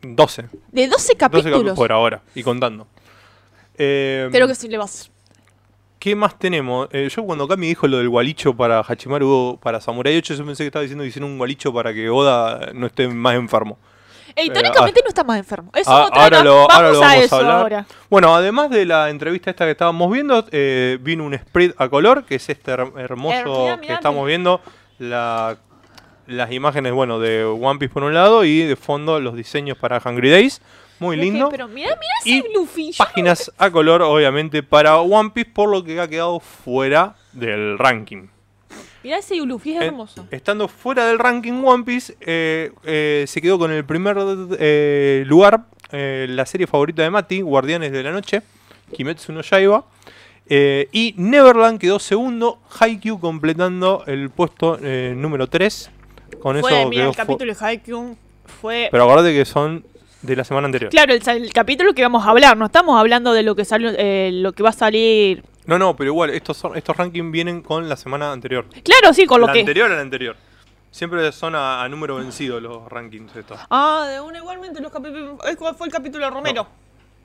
12. 0.01 0.41
de 0.41 0.87
12 0.87 0.89
12 0.89 1.15
capítulos. 1.15 1.45
capítulos 1.53 1.75
por 1.77 1.91
ahora 1.93 2.21
y 2.35 2.43
contando. 2.43 2.87
Eh, 3.77 4.27
Pero 4.31 4.47
que 4.47 4.55
si 4.55 4.67
le 4.67 4.77
vas. 4.77 5.09
¿Qué 5.99 6.15
más 6.15 6.39
tenemos? 6.39 6.87
Eh, 6.93 7.09
yo 7.13 7.23
cuando 7.23 7.47
Kami 7.47 7.67
dijo 7.67 7.85
lo 7.87 7.97
del 7.97 8.07
gualicho 8.09 8.53
para 8.55 8.79
Hachimaru, 8.79 9.59
para 9.61 9.81
Samurai 9.81 10.15
8, 10.17 10.33
yo 10.35 10.45
pensé 10.45 10.63
que 10.63 10.67
estaba 10.67 10.83
diciendo 10.83 11.03
que 11.03 11.09
hicieron 11.09 11.29
un 11.31 11.37
gualicho 11.37 11.73
para 11.73 11.93
que 11.93 12.09
Oda 12.09 12.69
no 12.73 12.85
esté 12.87 13.07
más 13.09 13.35
enfermo. 13.35 13.77
Ey, 14.35 14.47
Eh, 14.47 14.51
teóricamente 14.51 15.01
no 15.03 15.09
está 15.09 15.23
más 15.25 15.37
enfermo. 15.39 15.71
Eso 15.75 15.91
Ah, 15.91 16.03
no 16.03 16.05
trata. 16.11 16.23
ahora 16.23 16.43
lo, 16.43 16.55
vamos, 16.55 16.73
ahora 16.73 16.91
lo 16.91 16.97
a 16.97 17.01
vamos 17.01 17.23
eso 17.25 17.35
a 17.35 17.39
hablar. 17.39 17.55
ahora. 17.57 17.85
Bueno, 18.09 18.33
además 18.33 18.69
de 18.69 18.85
la 18.85 19.09
entrevista 19.09 19.49
esta 19.49 19.65
que 19.65 19.71
estábamos 19.71 20.09
viendo, 20.11 20.45
eh, 20.51 20.97
vino 21.01 21.25
un 21.25 21.37
spread 21.37 21.73
a 21.77 21.89
color, 21.89 22.23
que 22.23 22.35
es 22.35 22.47
este 22.49 22.71
her- 22.71 22.93
hermoso 22.97 23.35
Eh, 23.67 23.71
mirá, 23.75 23.77
que 23.81 23.93
estamos 23.93 24.25
viendo. 24.25 24.61
La, 24.99 25.57
las 26.27 26.51
imágenes, 26.53 26.93
bueno, 26.93 27.19
de 27.19 27.43
One 27.43 27.79
Piece 27.79 27.93
por 27.93 28.03
un 28.03 28.13
lado 28.13 28.45
y 28.45 28.59
de 28.61 28.75
fondo 28.77 29.19
los 29.19 29.35
diseños 29.35 29.77
para 29.77 30.01
Hungry 30.03 30.29
Days. 30.29 30.61
Muy 30.99 31.15
lindo. 31.17 31.49
Pero 31.49 31.67
mira, 31.67 31.89
mira 31.99 32.13
Y 32.25 32.39
ese 32.39 32.49
Luffy. 32.53 32.91
Páginas 32.97 33.51
a 33.57 33.69
color, 33.71 34.01
obviamente, 34.01 34.63
para 34.63 34.97
One 34.99 35.31
Piece, 35.33 35.49
por 35.53 35.69
lo 35.69 35.83
que 35.83 35.99
ha 35.99 36.07
quedado 36.07 36.39
fuera 36.39 37.15
del 37.33 37.77
ranking. 37.77 38.27
Mirá 39.03 39.17
ese 39.19 39.35
Luffy, 39.37 39.75
es 39.75 39.81
Eh, 39.81 39.85
hermoso. 39.85 40.27
estando 40.29 40.67
fuera 40.67 41.05
del 41.07 41.19
ranking 41.19 41.63
One 41.63 41.85
Piece, 41.85 42.17
eh, 42.19 42.71
eh, 42.83 43.23
se 43.27 43.41
quedó 43.41 43.57
con 43.57 43.71
el 43.71 43.85
primer 43.85 44.17
eh, 44.59 45.23
lugar 45.25 45.61
eh, 45.91 46.27
la 46.29 46.45
serie 46.45 46.67
favorita 46.67 47.01
de 47.01 47.09
Mati, 47.09 47.39
Guardianes 47.41 47.93
de 47.93 48.03
la 48.03 48.11
Noche, 48.11 48.41
Kimetsu 48.95 49.31
no 49.31 49.41
Yaiba. 49.41 49.85
eh, 50.49 50.89
y 50.91 51.13
Neverland 51.17 51.79
quedó 51.79 51.97
segundo, 51.99 52.59
Haikyuu 52.79 53.19
completando 53.21 54.03
el 54.05 54.29
puesto 54.31 54.77
eh, 54.83 55.13
número 55.15 55.47
3. 55.47 55.91
Con 56.41 56.59
fue, 56.59 56.81
eso 56.81 56.89
mira, 56.89 57.01
quedó 57.03 57.09
el 57.11 57.15
capítulo 57.15 57.53
de 57.53 57.65
Haikyuu 57.65 58.17
fue... 58.61 58.89
Pero 58.91 59.03
acordate 59.05 59.33
que 59.33 59.45
son 59.45 59.85
de 60.21 60.35
la 60.35 60.43
semana 60.43 60.65
anterior. 60.65 60.91
Claro, 60.91 61.13
el, 61.13 61.27
el 61.27 61.53
capítulo 61.53 61.93
que 61.93 62.01
vamos 62.01 62.25
a 62.25 62.29
hablar, 62.29 62.57
no 62.57 62.65
estamos 62.65 62.99
hablando 62.99 63.33
de 63.33 63.43
lo 63.43 63.55
que 63.55 63.65
salió, 63.65 63.91
eh, 63.95 64.31
lo 64.33 64.51
que 64.53 64.63
va 64.63 64.69
a 64.69 64.73
salir. 64.73 65.43
No, 65.65 65.77
no, 65.77 65.95
pero 65.95 66.09
igual, 66.09 66.31
estos, 66.31 66.57
son, 66.57 66.75
estos 66.75 66.97
rankings 66.97 67.31
vienen 67.31 67.61
con 67.61 67.87
la 67.87 67.95
semana 67.95 68.31
anterior. 68.31 68.65
Claro, 68.83 69.13
sí, 69.13 69.25
con 69.25 69.41
lo 69.41 69.47
la 69.47 69.53
que. 69.53 69.59
anterior 69.59 69.91
a 69.91 69.95
la 69.95 70.01
anterior. 70.01 70.35
Siempre 70.91 71.31
son 71.31 71.53
a, 71.53 71.83
a 71.83 71.89
número 71.89 72.15
vencido 72.15 72.59
los 72.59 72.89
rankings 72.89 73.35
estos. 73.35 73.59
Ah, 73.69 74.07
de 74.09 74.19
una 74.19 74.39
igualmente 74.39 74.81
los 74.81 74.91
capítulos. 74.91 75.37
Fue 75.77 75.87
el 75.87 75.93
capítulo 75.93 76.25
de 76.25 76.31
Romero. 76.31 76.67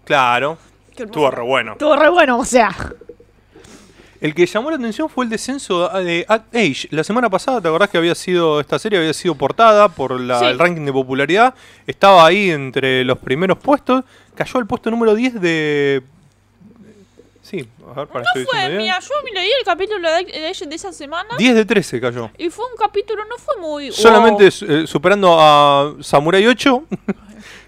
Claro. 0.04 0.58
Estuvo 0.94 1.30
re 1.30 1.42
bueno. 1.42 1.72
Estuvo 1.72 1.96
re 1.96 2.10
bueno, 2.10 2.38
o 2.38 2.44
sea. 2.44 2.74
El 4.25 4.35
que 4.35 4.47
llamó 4.47 4.71
la 4.71 4.76
atención 4.76 5.11
fue 5.11 5.26
el 5.26 5.31
descenso 5.31 5.87
de 5.90 6.25
At 6.26 6.45
Age. 6.54 6.88
La 6.93 7.04
semana 7.04 7.28
pasada, 7.28 7.61
¿te 7.61 7.69
acordás 7.69 7.90
que 7.90 7.99
había 7.99 8.14
sido 8.14 8.59
esta 8.59 8.78
serie 8.78 8.99
había 8.99 9.12
sido 9.12 9.35
portada 9.35 9.90
por 9.90 10.19
la- 10.19 10.38
Sí. 10.38 10.47
el 10.47 10.59
ranking 10.59 10.87
de 10.87 10.93
popularidad? 10.95 11.54
Estaba 11.87 12.25
ahí 12.25 12.50
entre 12.50 13.04
los 13.04 13.19
primeros 13.19 13.59
puestos. 13.59 14.02
Cayó 14.35 14.59
al 14.61 14.66
puesto 14.66 14.90
número 14.90 15.14
10 15.14 15.38
de. 15.43 16.02
Sí, 17.43 17.69
a 17.95 17.99
ver, 18.00 18.09
para 18.09 18.25
No 18.25 18.45
fue, 18.50 18.69
mira, 18.71 18.99
yo 18.99 19.11
me 19.23 19.31
leí 19.33 19.50
el 19.59 19.64
capítulo 19.66 20.11
de, 20.11 20.25
de 20.25 20.66
de 20.69 20.75
esa 20.75 20.90
semana 20.95 21.28
10 21.37 21.54
de 21.54 21.64
13 21.66 22.00
cayó. 22.00 22.31
y 22.38 22.49
fue 22.49 22.64
un 22.64 22.78
capítulo, 22.78 23.23
no 23.28 23.37
fue 23.37 23.59
muy. 23.61 23.93
Solamente 23.93 24.45
wow. 24.49 24.71
eh, 24.76 24.87
superando 24.87 25.37
a 25.38 25.93
Samurai 26.00 26.47
8, 26.47 26.83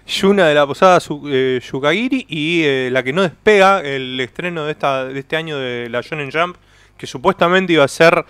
Yuna 0.07 0.47
de 0.47 0.55
la 0.55 0.65
posada 0.65 0.99
Su- 0.99 1.23
eh, 1.29 1.59
Yukagiri 1.71 2.25
y 2.29 2.63
eh, 2.63 2.89
la 2.91 3.03
que 3.03 3.11
no 3.13 3.21
despega 3.23 3.81
el 3.81 4.19
estreno 4.19 4.65
de, 4.65 4.71
esta, 4.71 5.05
de 5.05 5.19
este 5.19 5.35
año 5.35 5.57
de 5.57 5.89
la 5.89 6.01
Shonen 6.01 6.31
Jump, 6.31 6.55
que 6.97 7.05
supuestamente 7.05 7.73
iba 7.73 7.83
a 7.83 7.87
ser 7.87 8.25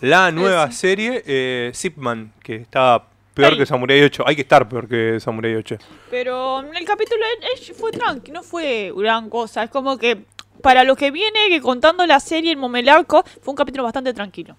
la 0.00 0.30
nueva 0.30 0.70
sí. 0.70 0.78
serie, 0.78 1.22
eh, 1.26 1.72
Zipman, 1.74 2.32
que 2.42 2.56
está 2.56 3.02
peor 3.34 3.52
Ay. 3.52 3.58
que 3.58 3.66
Samurai 3.66 4.02
8. 4.02 4.24
Hay 4.26 4.36
que 4.36 4.42
estar 4.42 4.68
peor 4.68 4.86
que 4.86 5.18
Samurai 5.20 5.54
8. 5.56 5.78
Pero 6.10 6.60
el 6.60 6.84
capítulo 6.84 7.20
de 7.40 7.46
ella 7.54 7.74
fue 7.74 7.90
tranqui, 7.92 8.30
no 8.30 8.42
fue 8.42 8.92
gran 8.94 9.30
cosa. 9.30 9.62
Es 9.64 9.70
como 9.70 9.96
que 9.96 10.18
para 10.60 10.84
lo 10.84 10.94
que 10.96 11.10
viene, 11.10 11.48
que 11.48 11.60
contando 11.60 12.06
la 12.06 12.20
serie 12.20 12.52
en 12.52 12.58
Momelarco, 12.58 13.24
fue 13.40 13.52
un 13.52 13.56
capítulo 13.56 13.84
bastante 13.84 14.12
tranquilo. 14.12 14.54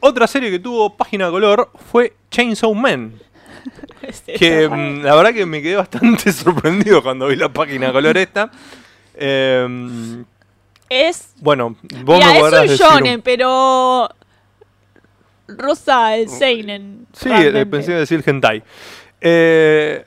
Otra 0.00 0.26
serie 0.26 0.50
que 0.50 0.58
tuvo 0.58 0.96
página 0.96 1.28
color 1.30 1.70
fue 1.90 2.14
Chainsaw 2.30 2.72
Man. 2.74 3.12
Este, 4.02 4.32
que 4.34 4.68
mm, 4.68 5.02
la 5.02 5.14
verdad 5.14 5.32
que 5.32 5.46
me 5.46 5.62
quedé 5.62 5.76
bastante 5.76 6.32
sorprendido 6.32 7.02
cuando 7.02 7.28
vi 7.28 7.36
la 7.36 7.48
página 7.52 7.92
color 7.92 8.16
esta. 8.18 8.50
Em, 9.14 10.24
es 10.88 11.32
bueno, 11.40 11.76
vos 12.04 12.18
Mira, 12.18 12.32
me 12.32 12.40
podrás 12.40 12.64
es 12.64 12.70
un 12.70 12.76
decir 12.78 12.86
un- 12.86 12.92
shonen, 12.98 13.22
pero 13.22 14.08
Rosa 15.48 16.16
el 16.16 16.28
seinen. 16.28 17.06
Sí, 17.12 17.28
realmente. 17.28 17.66
pensé 17.66 17.92
decir 17.92 18.22
hentai. 18.26 18.62
Eh, 19.20 20.04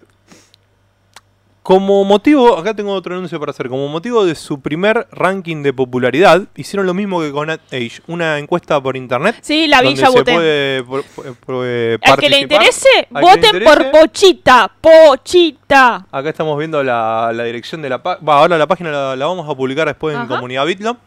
como 1.65 2.03
motivo, 2.03 2.55
acá 2.59 2.75
tengo 2.75 2.93
otro 2.93 3.15
anuncio 3.15 3.39
para 3.39 3.49
hacer. 3.49 3.69
Como 3.69 3.87
motivo 3.87 4.23
de 4.23 4.35
su 4.35 4.61
primer 4.61 5.07
ranking 5.11 5.63
de 5.63 5.73
popularidad, 5.73 6.43
hicieron 6.55 6.85
lo 6.85 6.93
mismo 6.93 7.19
que 7.21 7.31
con 7.31 7.49
At 7.49 7.59
Age, 7.71 8.01
una 8.05 8.37
encuesta 8.37 8.79
por 8.79 8.95
internet. 8.95 9.37
Sí, 9.41 9.67
la 9.67 9.81
vi, 9.81 9.95
ya 9.95 10.09
voté. 10.09 10.31
puede 10.35 10.83
por- 10.83 11.03
por- 11.03 11.35
por- 11.37 11.65
Al 11.65 12.17
que 12.19 12.29
le 12.29 12.41
interese, 12.41 12.87
Al 13.11 13.23
que 13.23 13.41
le 13.41 13.49
voten 13.49 13.63
por. 13.63 13.91
Pochita. 13.99 14.71
Pochita. 14.79 16.05
Acá 16.11 16.29
estamos 16.29 16.55
viendo 16.59 16.83
la, 16.83 17.31
la 17.33 17.43
dirección 17.45 17.81
de 17.81 17.89
la 17.89 18.03
página. 18.03 18.31
Ahora 18.33 18.59
la 18.59 18.67
página 18.67 18.91
la, 18.91 19.15
la 19.15 19.25
vamos 19.25 19.49
a 19.49 19.55
publicar 19.55 19.87
después 19.87 20.15
en 20.15 20.27
comunidad 20.27 20.67
Bitlo 20.67 20.97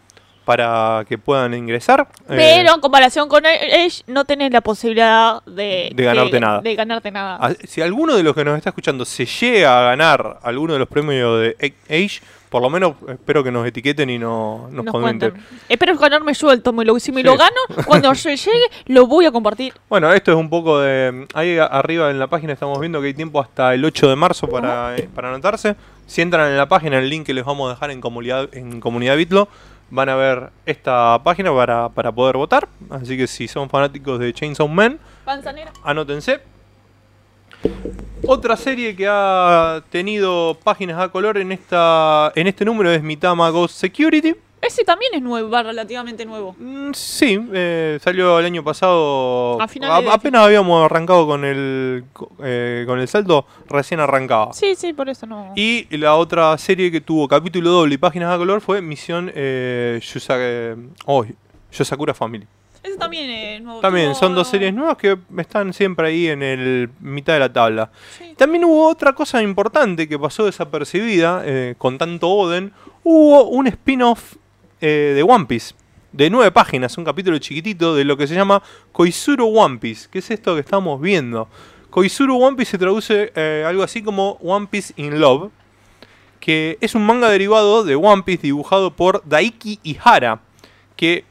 para 0.49 1.05
que 1.07 1.19
puedan 1.19 1.53
ingresar. 1.53 2.09
Eh, 2.21 2.25
Pero 2.29 2.75
en 2.75 2.81
comparación 2.81 3.29
con 3.29 3.45
Age, 3.45 4.03
no 4.07 4.25
tenés 4.25 4.51
la 4.51 4.63
posibilidad 4.63 5.43
de, 5.45 5.91
De 5.95 6.05
ganarte 6.05 6.41
nada. 6.41 6.63
De 6.63 6.75
ganarte 6.75 7.11
nada. 7.11 7.37
A- 7.39 7.53
Si 7.67 7.83
alguno 7.83 8.17
de 8.17 8.23
los 8.23 8.35
que 8.35 8.47
nos 8.47 8.57
está 8.57 8.71
escuchando 8.71 9.05
se 9.05 9.27
llega 9.27 9.79
a 9.79 9.83
ganar 9.91 10.39
alguno 10.43 10.73
de 10.73 10.79
los 10.79 10.89
premios 10.89 11.39
de 11.39 11.75
Age, 11.91 12.23
por 12.49 12.63
lo 12.63 12.71
menos 12.71 12.95
espero 13.09 13.45
que 13.45 13.53
nos 13.53 13.67
etiqueten 13.67 14.09
y 14.09 14.19
no, 14.19 14.69
nos, 14.73 14.87
Nos 14.87 14.91
comenten. 14.93 15.33
cuentan. 15.33 15.49
Espero 15.69 15.99
ganarme 15.99 16.33
yo 16.33 16.51
el 16.51 16.63
tomo 16.63 16.81
y 16.81 16.87
lo- 16.87 16.99
si 16.99 17.13
me 17.13 17.21
Sí. 17.21 17.27
lo 17.27 17.37
gano, 17.37 17.85
cuando 17.85 18.11
yo 18.15 18.31
llegue, 18.31 18.65
lo 18.87 19.07
voy 19.07 19.27
a 19.27 19.31
compartir. 19.31 19.75
Bueno, 19.91 20.11
esto 20.15 20.31
es 20.33 20.39
un 20.39 20.49
poco 20.49 20.81
de... 20.81 21.27
Ahí 21.35 21.59
arriba 21.59 22.11
en 22.11 22.19
la 22.19 22.27
página 22.29 22.55
estamos 22.55 22.81
viendo 22.81 23.03
que 23.03 23.09
hay 23.09 23.15
tiempo 23.15 23.39
hasta 23.39 23.75
el 23.75 23.85
8 23.85 24.09
de 24.09 24.17
marzo 24.17 24.47
para, 24.49 24.97
eh, 24.97 25.11
para 25.15 25.29
anotarse. 25.29 25.77
Si 26.07 26.23
entran 26.23 26.49
en 26.51 26.57
la 26.57 26.71
página, 26.71 26.97
el 26.99 27.11
link 27.11 27.27
que 27.27 27.35
les 27.35 27.45
vamos 27.45 27.69
a 27.71 27.75
dejar 27.75 27.91
en 27.91 28.01
comunidad, 28.01 28.49
en 28.53 28.81
comunidad 28.81 29.15
Bitlo, 29.19 29.49
van 29.91 30.09
a 30.09 30.17
ver 30.17 30.51
esta 30.67 31.21
página 31.23 31.53
para, 31.55 31.89
para 31.89 32.13
poder 32.13 32.37
votar. 32.37 32.69
Así 32.91 33.17
que 33.17 33.27
si 33.27 33.49
son 33.49 33.69
fanáticos 33.69 34.19
de 34.19 34.33
Chainsaw 34.33 34.69
Man, 34.69 34.99
Panzanera. 35.25 35.73
anótense. 35.85 36.41
Otra 38.27 38.57
serie 38.57 38.95
que 38.95 39.07
ha 39.09 39.83
tenido 39.91 40.57
páginas 40.63 41.01
a 41.01 41.09
color 41.09 41.39
en 41.39 41.53
esta 41.53 42.33
en 42.35 42.47
este 42.47 42.65
número 42.65 42.91
es 42.91 43.03
Mitama 43.03 43.51
Ghost 43.51 43.77
Security. 43.77 44.35
Ese 44.61 44.83
también 44.85 45.13
es 45.15 45.23
nuevo, 45.23 45.49
va 45.49 45.63
relativamente 45.63 46.27
nuevo. 46.27 46.55
Mm, 46.59 46.93
sí, 46.93 47.39
eh, 47.53 47.99
salió 48.03 48.39
el 48.41 48.45
año 48.47 48.65
pasado. 48.65 49.61
A 49.61 49.69
finales 49.69 50.05
de- 50.05 50.11
apenas 50.11 50.43
habíamos 50.45 50.85
arrancado 50.85 51.27
con 51.27 51.45
el 51.45 52.05
eh, 52.43 52.85
con 52.87 52.99
el 52.99 53.07
salto, 53.09 53.47
recién 53.69 54.01
arrancaba. 54.01 54.53
Sí, 54.53 54.75
sí, 54.75 54.93
por 54.93 55.09
eso 55.09 55.27
no. 55.27 55.53
Y 55.55 55.87
la 55.97 56.17
otra 56.17 56.59
serie 56.59 56.91
que 56.91 57.01
tuvo 57.01 57.29
capítulo 57.29 57.71
doble 57.71 57.95
y 57.95 57.99
páginas 57.99 58.35
a 58.35 58.39
color 58.39 58.61
fue 58.61 58.83
Misión 58.83 59.31
eh, 59.35 60.01
eh, 60.31 60.77
oh, 61.07 61.25
Yosakura 61.73 62.13
Family. 62.15 62.47
Ese 62.83 62.97
también 62.97 63.31
es 63.31 63.63
nuevo. 63.63 63.81
También 63.81 64.15
son 64.15 64.35
dos 64.35 64.49
series 64.49 64.73
nuevas 64.75 64.97
que 64.97 65.19
están 65.39 65.73
siempre 65.73 66.09
ahí 66.09 66.29
en 66.29 66.43
el 66.43 66.91
mitad 67.01 67.35
de 67.35 67.41
la 67.41 67.53
tabla. 67.53 67.91
Sí. 68.17 68.35
También 68.37 68.65
hubo 68.65 68.89
otra 68.89 69.13
cosa 69.13 69.43
importante 69.43 70.09
que 70.09 70.19
pasó 70.19 70.47
desapercibida 70.47 71.43
eh, 71.45 71.75
con 71.79 71.99
tanto 71.99 72.29
Oden. 72.29 72.73
Hubo 73.05 73.45
un 73.49 73.67
spin-off 73.69 74.35
eh, 74.81 75.13
de 75.15 75.23
One 75.23 75.47
Piece. 75.47 75.75
De 76.13 76.31
nueve 76.31 76.51
páginas, 76.51 76.97
un 76.97 77.05
capítulo 77.05 77.39
chiquitito 77.39 77.95
de 77.95 78.05
lo 78.05 78.17
que 78.17 78.27
se 78.27 78.35
llama 78.35 78.63
Koizuru 78.93 79.47
One 79.59 79.79
Piece. 79.79 80.09
que 80.11 80.21
es 80.21 80.31
esto 80.31 80.55
que 80.55 80.61
estamos 80.61 81.01
viendo? 81.01 81.49
Koizuru 81.91 82.37
One 82.43 82.57
Piece 82.57 82.73
se 82.73 82.79
traduce 82.79 83.33
eh, 83.35 83.65
algo 83.67 83.83
así 83.83 84.03
como 84.03 84.33
One 84.43 84.67
Piece 84.71 84.95
in 84.97 85.21
Love. 85.21 85.51
Que 86.41 86.79
es 86.81 86.95
un 86.95 87.05
manga 87.05 87.29
derivado 87.29 87.85
de 87.85 87.97
One 87.97 88.23
Piece 88.23 88.43
dibujado 88.43 88.93
por 88.95 89.23
Daiki 89.27 89.81
Ihara. 89.83 90.41
Que 90.97 91.25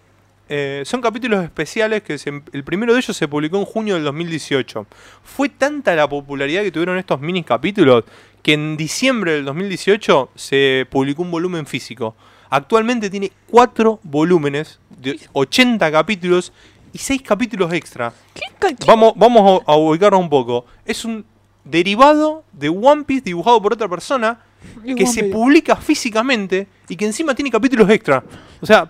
eh, 0.50 0.84
son 0.86 1.02
capítulos 1.02 1.44
especiales 1.44 2.04
que 2.04 2.18
se- 2.18 2.42
el 2.54 2.64
primero 2.64 2.94
de 2.94 3.00
ellos 3.00 3.16
se 3.18 3.28
publicó 3.28 3.58
en 3.58 3.66
junio 3.66 3.96
del 3.96 4.04
2018. 4.04 4.86
Fue 5.24 5.50
tanta 5.50 5.96
la 5.96 6.08
popularidad 6.08 6.62
que 6.64 6.72
tuvieron 6.72 6.98
estos 6.98 7.20
mini 7.20 7.44
capítulos 7.44 8.04
que 8.44 8.54
en 8.54 8.78
diciembre 8.78 9.32
del 9.34 9.46
2018 9.46 10.30
se 10.36 10.86
publicó 10.90 11.22
un 11.24 11.32
volumen 11.32 11.66
físico. 11.66 12.16
Actualmente 12.50 13.10
tiene 13.10 13.32
cuatro 13.50 14.00
volúmenes 14.04 14.80
de 14.90 15.20
80 15.34 15.92
capítulos 15.92 16.52
y 16.94 16.98
6 16.98 17.22
capítulos 17.22 17.72
extra. 17.74 18.14
¿Qué, 18.34 18.42
ca- 18.58 18.70
qué- 18.70 18.86
Vamos, 18.86 19.14
vamos 19.16 19.62
a, 19.68 19.72
a 19.74 19.76
ubicarnos 19.76 20.20
un 20.22 20.30
poco. 20.30 20.66
Es 20.86 21.04
un 21.06 21.26
derivado 21.64 22.44
de 22.54 22.70
One 22.70 23.04
Piece 23.04 23.24
dibujado 23.24 23.62
por 23.62 23.74
otra 23.74 23.88
persona 23.90 24.40
que 24.86 24.94
One 24.94 25.06
se 25.08 25.24
Piece. 25.24 25.34
publica 25.36 25.76
físicamente 25.76 26.68
y 26.88 26.96
que 26.96 27.06
encima 27.06 27.36
tiene 27.36 27.52
capítulos 27.52 27.90
extra. 27.90 28.24
O 28.62 28.66
sea, 28.66 28.90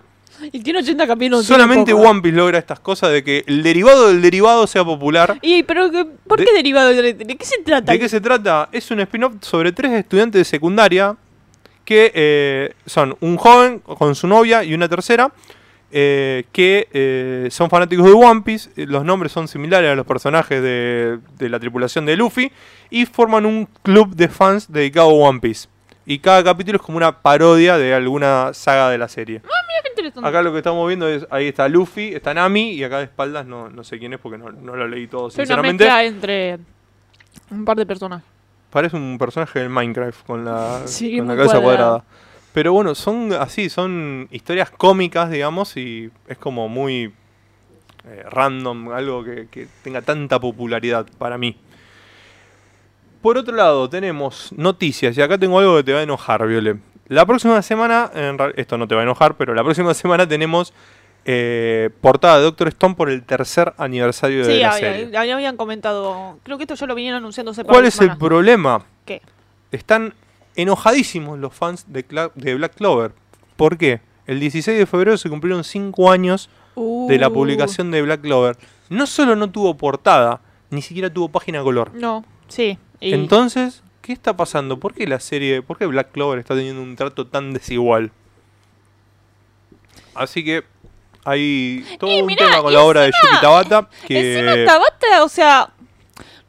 Y 0.51 0.59
tiene 0.59 0.79
80 0.79 1.07
capítulos. 1.07 1.45
Solamente. 1.45 1.91
One 1.93 2.21
Piece 2.21 2.37
logra 2.37 2.59
estas 2.59 2.79
cosas 2.79 3.11
de 3.11 3.23
que 3.23 3.43
el 3.47 3.63
derivado 3.63 4.07
del 4.09 4.21
derivado 4.21 4.67
sea 4.67 4.85
popular. 4.85 5.39
Y, 5.41 5.63
pero, 5.63 5.89
¿por 6.27 6.39
De- 6.39 6.45
qué 6.45 6.53
derivado? 6.53 6.89
¿De, 6.93 7.13
de 7.15 7.35
qué 7.35 7.45
se 7.45 7.57
trata? 7.63 7.91
¿De 7.91 7.99
qué 7.99 8.07
se 8.07 8.21
trata? 8.21 8.69
Es 8.71 8.91
un 8.91 8.99
spin-off 8.99 9.33
sobre 9.41 9.71
tres 9.71 9.91
estudiantes 9.93 10.39
de 10.41 10.45
secundaria 10.45 11.17
que 11.87 12.11
eh, 12.13 12.73
son 12.85 13.15
un 13.21 13.37
joven 13.37 13.79
con 13.79 14.13
su 14.13 14.27
novia 14.27 14.61
y 14.61 14.73
una 14.73 14.89
tercera, 14.89 15.31
eh, 15.89 16.43
que 16.51 16.89
eh, 16.91 17.47
son 17.49 17.69
fanáticos 17.69 18.05
de 18.05 18.11
One 18.11 18.41
Piece, 18.41 18.69
los 18.87 19.05
nombres 19.05 19.31
son 19.31 19.47
similares 19.47 19.89
a 19.89 19.95
los 19.95 20.05
personajes 20.05 20.61
de, 20.61 21.19
de 21.37 21.49
la 21.49 21.61
tripulación 21.61 22.05
de 22.05 22.17
Luffy, 22.17 22.51
y 22.89 23.05
forman 23.05 23.45
un 23.45 23.69
club 23.83 24.13
de 24.17 24.27
fans 24.27 24.69
dedicado 24.69 25.11
a 25.11 25.29
One 25.29 25.39
Piece. 25.39 25.69
Y 26.05 26.19
cada 26.19 26.43
capítulo 26.43 26.75
es 26.75 26.81
como 26.81 26.97
una 26.97 27.21
parodia 27.21 27.77
de 27.77 27.93
alguna 27.93 28.53
saga 28.53 28.89
de 28.89 28.97
la 28.97 29.07
serie. 29.07 29.35
Mira 29.35 29.81
qué 29.81 29.89
interesante. 29.91 30.27
Acá 30.27 30.41
lo 30.41 30.51
que 30.51 30.57
estamos 30.57 30.85
viendo 30.89 31.07
es, 31.07 31.25
ahí 31.29 31.47
está 31.47 31.69
Luffy, 31.69 32.13
está 32.13 32.33
Nami, 32.33 32.71
y 32.71 32.83
acá 32.83 32.97
de 32.97 33.05
espaldas 33.05 33.45
no, 33.45 33.69
no 33.69 33.85
sé 33.85 33.97
quién 33.97 34.11
es 34.11 34.19
porque 34.19 34.37
no, 34.37 34.51
no 34.51 34.75
lo 34.75 34.89
leí 34.89 35.07
todo, 35.07 35.27
una 35.27 35.31
sinceramente. 35.35 35.85
mezcla 35.85 36.03
entre 36.03 36.59
un 37.49 37.63
par 37.63 37.77
de 37.77 37.85
personas. 37.85 38.23
Parece 38.69 38.95
un 38.97 39.17
personaje 39.17 39.59
del 39.59 39.69
Minecraft 39.69 40.25
con 40.25 40.45
la, 40.45 40.81
Sí, 40.85 41.17
con 41.17 41.27
la 41.27 41.35
cabeza 41.35 41.59
cuadrada. 41.61 41.89
cuadrada. 42.01 42.03
Pero 42.53 42.73
bueno, 42.73 42.95
son 42.95 43.33
así, 43.33 43.69
son 43.69 44.27
historias 44.31 44.71
cómicas, 44.71 45.29
digamos, 45.29 45.77
y 45.77 46.09
es 46.27 46.37
como 46.37 46.67
muy 46.67 47.13
eh, 48.05 48.23
random, 48.29 48.91
algo 48.91 49.23
que, 49.23 49.47
que 49.49 49.67
tenga 49.83 50.01
tanta 50.01 50.39
popularidad 50.39 51.05
para 51.17 51.37
mí. 51.37 51.55
Por 53.21 53.37
otro 53.37 53.55
lado, 53.55 53.89
tenemos 53.89 54.51
noticias, 54.55 55.17
y 55.17 55.21
acá 55.21 55.37
tengo 55.37 55.59
algo 55.59 55.77
que 55.77 55.83
te 55.83 55.93
va 55.93 55.99
a 55.99 56.03
enojar, 56.03 56.47
Viole. 56.47 56.77
La 57.07 57.25
próxima 57.25 57.61
semana, 57.61 58.11
en 58.13 58.37
esto 58.55 58.77
no 58.77 58.87
te 58.87 58.95
va 58.95 59.01
a 59.01 59.03
enojar, 59.03 59.35
pero 59.37 59.53
la 59.53 59.63
próxima 59.63 59.93
semana 59.93 60.27
tenemos 60.27 60.73
eh, 61.29 61.89
portada 61.99 62.37
de 62.37 62.43
Doctor 62.43 62.69
Stone 62.69 62.95
por 62.95 63.09
el 63.09 63.21
tercer 63.23 63.73
aniversario 63.77 64.45
de 64.47 64.53
Sí, 64.55 64.59
la 64.61 64.71
había- 64.71 64.93
serie. 64.93 65.17
había- 65.17 65.35
habían 65.35 65.57
comentado. 65.57 66.39
Creo 66.43 66.57
que 66.57 66.63
esto 66.63 66.75
ya 66.75 66.87
lo 66.87 66.95
vinieron 66.95 67.17
anunciando 67.17 67.51
hace 67.51 67.65
¿Cuál 67.65 67.83
es 67.85 67.99
el 67.99 68.15
problema? 68.17 68.85
¿Qué? 69.05 69.21
Están 69.71 70.13
enojadísimos 70.55 71.37
los 71.37 71.53
fans 71.53 71.85
de, 71.89 72.07
Cla- 72.07 72.31
de 72.35 72.55
Black 72.55 72.75
Clover. 72.75 73.11
¿Por 73.57 73.77
qué? 73.77 73.99
El 74.25 74.39
16 74.39 74.77
de 74.77 74.85
febrero 74.85 75.17
se 75.17 75.29
cumplieron 75.29 75.63
5 75.65 76.09
años 76.11 76.49
de 76.75 77.17
la 77.17 77.27
Uh, 77.27 77.33
publicación 77.33 77.91
de 77.91 78.01
Black 78.03 78.21
Clover. 78.21 78.55
No 78.89 79.05
solo 79.05 79.35
no 79.35 79.49
tuvo 79.51 79.75
portada, 79.75 80.39
ni 80.69 80.81
siquiera 80.81 81.09
tuvo 81.13 81.27
página 81.27 81.61
color. 81.61 81.91
No, 81.93 82.23
sí. 82.47 82.77
y- 83.01 83.13
Entonces, 83.13 83.83
¿qué 84.01 84.13
está 84.13 84.37
pasando? 84.37 84.79
¿Por 84.79 84.93
qué 84.93 85.05
la 85.07 85.19
serie, 85.19 85.61
por 85.61 85.77
qué 85.77 85.85
Black 85.87 86.11
Clover 86.13 86.39
está 86.39 86.55
teniendo 86.55 86.81
un 86.81 86.95
trato 86.95 87.27
tan 87.27 87.51
desigual? 87.53 88.11
Así 90.15 90.43
que 90.43 90.63
hay 91.27 91.85
todo 91.99 92.09
Y 92.11 92.21
un 92.21 92.25
mirá, 92.27 92.45
tema 92.47 92.61
con 92.63 92.73
la 92.73 92.81
obra 92.83 93.01
de 93.01 93.07
encima- 93.07 93.29
Yuki 93.31 93.41
Tabata 93.41 93.89
que 94.07 94.33
Encima 94.39 94.65
Tabata, 94.65 95.23
o 95.23 95.29
sea. 95.29 95.69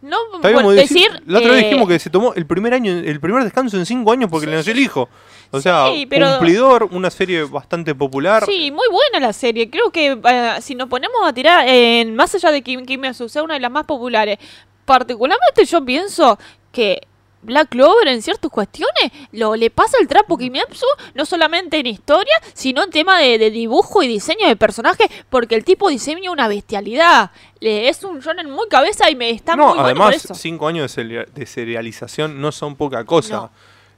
No 0.01 0.17
como 0.41 0.71
decir. 0.71 1.11
decir, 1.11 1.23
la 1.27 1.39
otra 1.41 1.51
vez 1.51 1.65
dijimos 1.65 1.89
que 1.89 1.99
se 1.99 2.09
tomó 2.09 2.33
el 2.35 2.47
primer 2.47 2.73
año, 2.73 2.93
el 2.93 3.19
primer 3.19 3.43
descanso 3.43 3.77
en 3.77 3.85
cinco 3.85 4.13
años 4.13 4.31
porque 4.31 4.47
le 4.47 4.55
nació 4.55 4.73
el 4.73 4.79
hijo. 4.79 5.09
O 5.51 5.61
sea, 5.61 5.89
Sí, 5.93 6.07
pero- 6.07 6.37
cumplidor, 6.39 6.85
una 6.93 7.11
serie 7.11 7.43
bastante 7.43 7.95
popular. 7.97 8.45
Sí, 8.47 8.71
muy 8.71 8.87
buena 8.93 9.27
la 9.27 9.33
serie. 9.33 9.69
Creo 9.69 9.91
que 9.91 10.17
eh, 10.23 10.53
si 10.61 10.77
nos 10.77 10.89
ponemos 10.89 11.17
a 11.27 11.33
tirar 11.33 11.67
en 11.69 12.15
más 12.15 12.33
allá 12.35 12.53
de 12.53 12.63
que 12.63 12.81
Kimetsu 12.85 13.29
sea 13.29 13.43
una 13.43 13.55
de 13.55 13.61
las 13.61 13.73
más 13.73 13.87
populares, 13.87 14.39
particularmente 14.85 15.65
yo 15.65 15.85
pienso 15.85 16.39
que 16.71 17.01
Black 17.43 17.69
Clover 17.71 18.09
en 18.09 18.21
ciertas 18.23 18.51
cuestiones 18.51 19.13
lo 19.33 19.55
le 19.57 19.71
pasa 19.71 19.97
el 20.01 20.09
trapo 20.09 20.37
Kimetsu, 20.37 20.87
no 21.15 21.25
solamente 21.25 21.79
en 21.79 21.87
historia, 21.87 22.35
sino 22.53 22.83
en 22.83 22.91
tema 22.91 23.19
de, 23.19 23.39
de 23.39 23.51
dibujo 23.51 24.03
y 24.03 24.09
diseño 24.09 24.49
de 24.49 24.57
personajes, 24.57 25.09
porque 25.31 25.55
el 25.55 25.65
tipo 25.65 25.89
diseña 25.89 26.31
una 26.31 26.49
bestialidad. 26.49 27.31
Le- 27.61 27.89
es 27.89 28.03
un 28.05 28.21
shonen 28.21 28.51
muy 28.51 28.67
cabeza 28.69 29.09
y 29.11 29.17
me 29.17 29.31
está 29.31 29.55
no, 29.57 29.69
muy 29.69 29.79
bueno 29.79 29.83
por 29.83 30.03
además, 30.07 30.25
eso. 30.25 30.35
cinco 30.35 30.67
años 30.69 30.95
de, 30.95 31.03
seri- 31.03 31.27
de 31.27 31.47
serialización 31.47 32.41
no 32.41 32.51
son 32.53 32.77
poca 32.77 33.05
cosa. 33.05 33.35
No. 33.37 33.51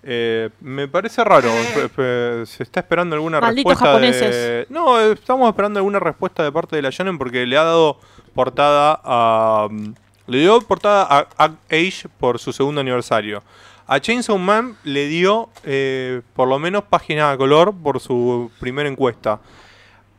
Eh, 0.03 0.49
me 0.61 0.89
parece 0.89 1.23
raro. 1.25 1.51
pe- 1.95 2.47
se 2.47 2.63
está 2.63 2.81
esperando 2.81 3.17
alguna 3.17 3.41
Malditos 3.41 3.73
respuesta 3.73 3.99
de... 3.99 4.13
japoneses. 4.13 4.71
No, 4.71 4.99
estamos 5.01 5.49
esperando 5.49 5.79
alguna 5.79 5.99
respuesta 5.99 6.43
de 6.43 6.51
parte 6.53 6.77
de 6.77 6.83
la 6.83 6.91
Shonen 6.91 7.19
porque 7.19 7.45
le 7.47 7.57
ha 7.59 7.65
dado 7.65 7.99
portada 8.35 9.01
a... 9.05 9.69
mm, 9.71 9.93
Le 10.31 10.39
dio 10.39 10.61
portada 10.61 11.03
a 11.11 11.27
Act 11.37 11.73
Age 11.73 12.09
por 12.19 12.39
su 12.39 12.53
segundo 12.53 12.81
aniversario. 12.81 13.43
A 13.89 13.99
Chainsaw 13.99 14.39
Man 14.39 14.77
le 14.85 15.09
dio 15.09 15.51
eh, 15.65 16.23
por 16.35 16.47
lo 16.47 16.59
menos 16.61 16.85
página 16.85 17.33
a 17.33 17.37
color 17.37 17.75
por 17.75 17.99
su 17.99 18.51
primera 18.61 18.89
encuesta. 18.89 19.41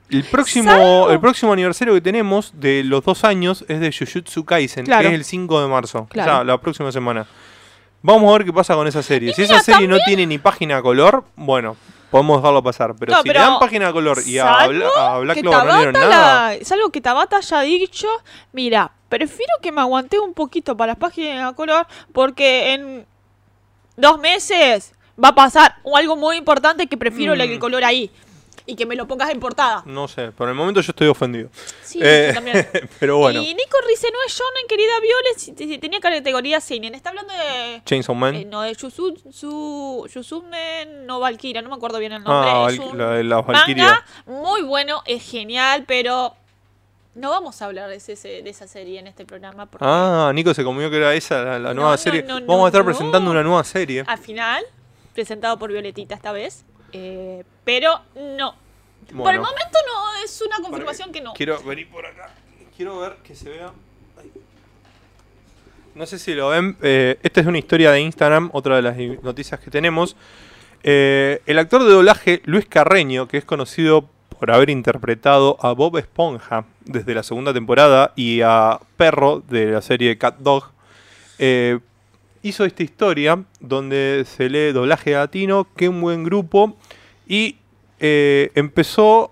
El 0.10 0.26
próximo, 0.26 1.10
el 1.10 1.22
próximo 1.22 1.54
aniversario 1.54 1.94
que 1.94 2.02
tenemos 2.02 2.52
de 2.60 2.84
los 2.84 3.02
dos 3.06 3.24
años 3.24 3.64
es 3.70 3.80
de 3.80 3.90
Jujutsu 3.98 4.44
Kaisen, 4.44 4.84
Claro. 4.84 5.04
que 5.04 5.08
es 5.08 5.14
el 5.14 5.24
5 5.24 5.62
de 5.62 5.68
marzo. 5.70 6.06
Claro. 6.10 6.32
O 6.32 6.36
sea, 6.36 6.44
la 6.44 6.58
próxima 6.60 6.92
semana. 6.92 7.26
Vamos 8.02 8.30
a 8.30 8.38
ver 8.38 8.46
qué 8.46 8.52
pasa 8.52 8.76
con 8.76 8.86
esa 8.88 9.02
serie. 9.02 9.30
Y 9.30 9.34
si 9.34 9.44
esa 9.44 9.62
serie 9.62 9.88
no 9.88 9.98
tiene 10.06 10.26
ni 10.26 10.38
página 10.38 10.78
a 10.78 10.82
color, 10.82 11.24
bueno, 11.38 11.78
podemos 12.12 12.38
dejarlo 12.42 12.62
pasar. 12.62 12.94
Pero 13.00 13.14
No, 13.14 13.22
si 13.22 13.28
pero 13.30 13.40
le 13.40 13.46
dan 13.46 13.60
página 13.60 13.88
a 13.88 13.94
color 13.94 14.20
y 14.26 14.38
a, 14.38 14.54
a 14.54 15.18
Black 15.20 15.36
que 15.38 15.42
Clover 15.42 15.66
no 15.66 15.76
dieron 15.78 15.94
nada, 15.94 16.56
la- 16.58 16.66
salvo 16.66 16.90
que 16.92 17.02
Tabata 17.02 17.38
haya 17.38 17.62
dicho, 17.62 18.08
mira, 18.52 18.92
prefiero 19.10 19.54
que 19.62 19.72
me 19.72 19.82
aguante 19.82 20.20
un 20.20 20.34
poquito 20.34 20.76
para 20.78 20.92
las 20.94 20.98
páginas 21.00 21.52
a 21.52 21.56
color 21.56 21.88
porque 22.14 22.74
en 22.74 23.06
dos 23.98 24.20
meses 24.20 24.94
va 25.24 25.30
a 25.30 25.36
pasar 25.36 25.76
algo 25.96 26.16
muy 26.16 26.38
importante 26.38 26.88
que 26.88 26.98
prefiero 26.98 27.36
Mm. 27.36 27.42
el 27.42 27.60
color 27.60 27.84
ahí 27.84 28.12
y 28.66 28.76
que 28.76 28.86
me 28.86 28.96
lo 28.96 29.08
pongas 29.08 29.30
en 29.32 29.40
portada. 29.40 29.84
no 29.86 30.08
sé. 30.08 30.32
Por 30.32 30.50
el 30.50 30.56
momento 30.56 30.82
yo 30.82 30.92
estoy 30.92 31.08
ofendido. 31.08 31.50
Sí, 31.84 32.00
Eh, 32.02 32.32
también. 32.34 32.68
pero 33.00 33.18
bueno, 33.18 33.42
Y 33.42 33.54
Nico 33.54 33.78
Rice 33.88 34.08
no 34.12 34.18
es 34.26 34.34
shonen, 34.34 34.68
querida 34.68 34.92
Violet, 35.02 35.80
tenía 35.82 36.00
categoría 36.00 36.60
seinen. 36.62 36.96
Está 36.96 37.10
hablando 37.10 37.34
de... 37.34 37.82
Chainsaw 37.86 38.16
Man. 38.16 38.36
eh, 38.36 38.46
no, 38.46 38.62
de 38.62 38.74
Yusu, 38.74 39.16
Yusume 40.08 40.86
no 41.06 41.20
Valkyria, 41.20 41.62
no 41.62 41.70
me 41.70 41.76
acuerdo 41.76 42.00
bien 42.00 42.14
el 42.14 42.24
nombre. 42.24 42.50
ah, 42.52 42.68
es 42.70 42.80
un- 42.80 42.98
la 42.98 43.42
manga 43.42 44.06
muy 44.26 44.62
bueno, 44.62 45.02
es 45.06 45.24
genial, 45.30 45.84
pero 45.88 46.36
no 47.16 47.30
vamos 47.30 47.62
a 47.62 47.66
hablar 47.66 47.90
de, 47.90 47.98
ese, 47.98 48.16
de 48.18 48.50
esa 48.50 48.68
serie 48.68 49.00
en 49.00 49.08
este 49.08 49.26
programa 49.26 49.66
porque 49.66 49.86
Ah, 49.88 50.32
Nico 50.34 50.54
se 50.54 50.64
comió 50.64 50.90
que 50.90 50.98
era 50.98 51.14
esa 51.14 51.44
la, 51.44 51.60
la 51.60 51.74
nueva 51.74 51.92
no, 51.92 51.98
serie. 51.98 52.24
no, 52.24 52.40
Vamos 52.42 52.66
a 52.66 52.68
estar 52.68 52.86
presentando 52.86 53.32
una 53.32 53.44
nueva 53.44 53.64
serie. 53.64 54.04
al 54.08 54.18
final, 54.18 54.64
presentado 55.14 55.58
por 55.60 55.72
Violetita 55.72 56.16
esta 56.16 56.32
vez, 56.32 56.64
eh, 56.92 57.44
pero 57.64 58.02
no. 58.16 58.56
Por 59.16 59.34
el 59.34 59.40
momento 59.40 59.78
no, 59.88 60.24
es 60.24 60.42
una 60.42 60.58
confirmación 60.58 61.12
que 61.12 61.22
no. 61.22 61.34
Quiero 61.34 61.62
venir 61.64 61.90
por 61.90 62.06
acá. 62.06 62.30
Quiero 62.76 63.00
ver 63.00 63.18
que 63.24 63.36
se 63.36 63.50
vea. 63.50 63.72
No 65.94 66.06
sé 66.06 66.20
si 66.20 66.34
lo 66.34 66.50
ven. 66.50 66.78
eh, 66.82 67.20
esta 67.22 67.42
es 67.42 67.48
una 67.48 67.58
historia 67.58 67.92
de 67.92 68.00
Instagram, 68.00 68.50
otra 68.54 68.78
de 68.78 68.82
las 68.82 68.98
noticias 69.24 69.60
que 69.60 69.70
tenemos. 69.70 70.16
Eh, 70.84 71.42
el 71.46 71.60
actor 71.60 71.84
de 71.84 71.92
doblaje 71.92 72.42
Luis 72.46 72.66
Carreño, 72.66 73.28
que 73.28 73.38
es 73.38 73.46
conocido 73.46 74.10
por 74.40 74.52
haber 74.52 74.70
interpretado 74.70 75.58
a 75.62 75.74
Bob 75.74 75.98
Esponja 75.98 76.66
desde 76.86 77.14
la 77.14 77.24
segunda 77.24 77.54
temporada 77.54 78.14
y 78.16 78.42
a 78.42 78.80
Perro 78.98 79.44
de 79.48 79.68
la 79.68 79.82
serie 79.82 80.18
Cat 80.18 80.38
Dog, 80.40 80.72
eh, 81.38 81.80
hizo 82.44 82.66
esta 82.66 82.84
historia 82.84 83.44
donde 83.60 84.26
se 84.26 84.50
lee 84.50 84.72
doblaje 84.72 85.12
latino, 85.14 85.68
qué 85.76 85.90
un 85.90 86.02
buen 86.02 86.24
grupo, 86.24 86.76
y 87.28 87.58
eh, 88.00 88.52
empezó 88.56 89.32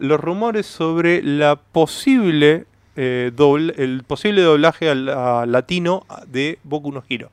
los 0.00 0.20
rumores 0.20 0.66
sobre 0.66 1.22
la 1.22 1.56
posible 1.56 2.66
eh, 2.96 3.32
dobl- 3.34 3.74
el 3.76 4.04
posible 4.04 4.42
doblaje 4.42 4.88
al, 4.88 5.08
a 5.08 5.46
latino 5.46 6.04
de 6.26 6.58
Boku 6.62 6.92
no 6.92 7.02
Hero. 7.08 7.30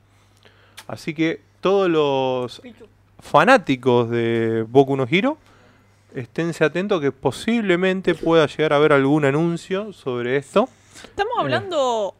Así 0.88 1.14
que 1.14 1.40
todos 1.60 1.88
los 1.88 2.62
fanáticos 3.20 4.10
de 4.10 4.64
Boku 4.68 4.96
no 4.96 5.06
Hero 5.10 5.38
esténse 6.14 6.64
atentos 6.64 7.00
que 7.00 7.12
posiblemente 7.12 8.14
pueda 8.14 8.46
llegar 8.46 8.72
a 8.72 8.76
haber 8.76 8.92
algún 8.92 9.24
anuncio 9.24 9.92
sobre 9.92 10.36
esto. 10.36 10.68
Estamos 11.04 11.38
Eh. 11.38 12.14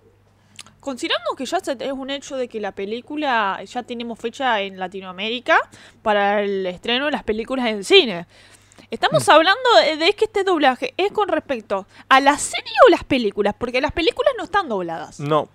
Considerando 0.87 1.35
que 1.37 1.47
ya 1.47 1.57
es 1.57 1.93
un 1.93 2.11
hecho 2.11 2.37
de 2.37 2.47
que 2.47 2.61
la 2.61 2.71
película 2.71 3.61
ya 3.65 3.83
tenemos 3.83 4.21
fecha 4.21 4.61
en 4.61 4.79
Latinoamérica 4.79 5.59
para 6.01 6.45
el 6.45 6.65
estreno 6.65 7.07
de 7.07 7.11
las 7.11 7.25
películas 7.25 7.67
en 7.67 7.83
cine. 7.83 8.21
Mm. 8.23 8.83
Estamos 8.93 9.29
hablando 9.29 9.69
de, 9.99 10.13
que 10.13 10.27
este 10.27 10.45
doblaje 10.45 10.95
es 10.97 11.11
con 11.11 11.27
respecto 11.27 11.89
a 12.09 12.21
la 12.21 12.39
serie 12.39 12.71
o 12.87 12.91
las 12.91 13.03
películas, 13.03 13.57
porque 13.59 13.81
las 13.81 13.91
películas 13.91 14.35
no 14.39 14.45
están 14.45 14.69
dobladas. 14.69 15.19
No. 15.19 15.49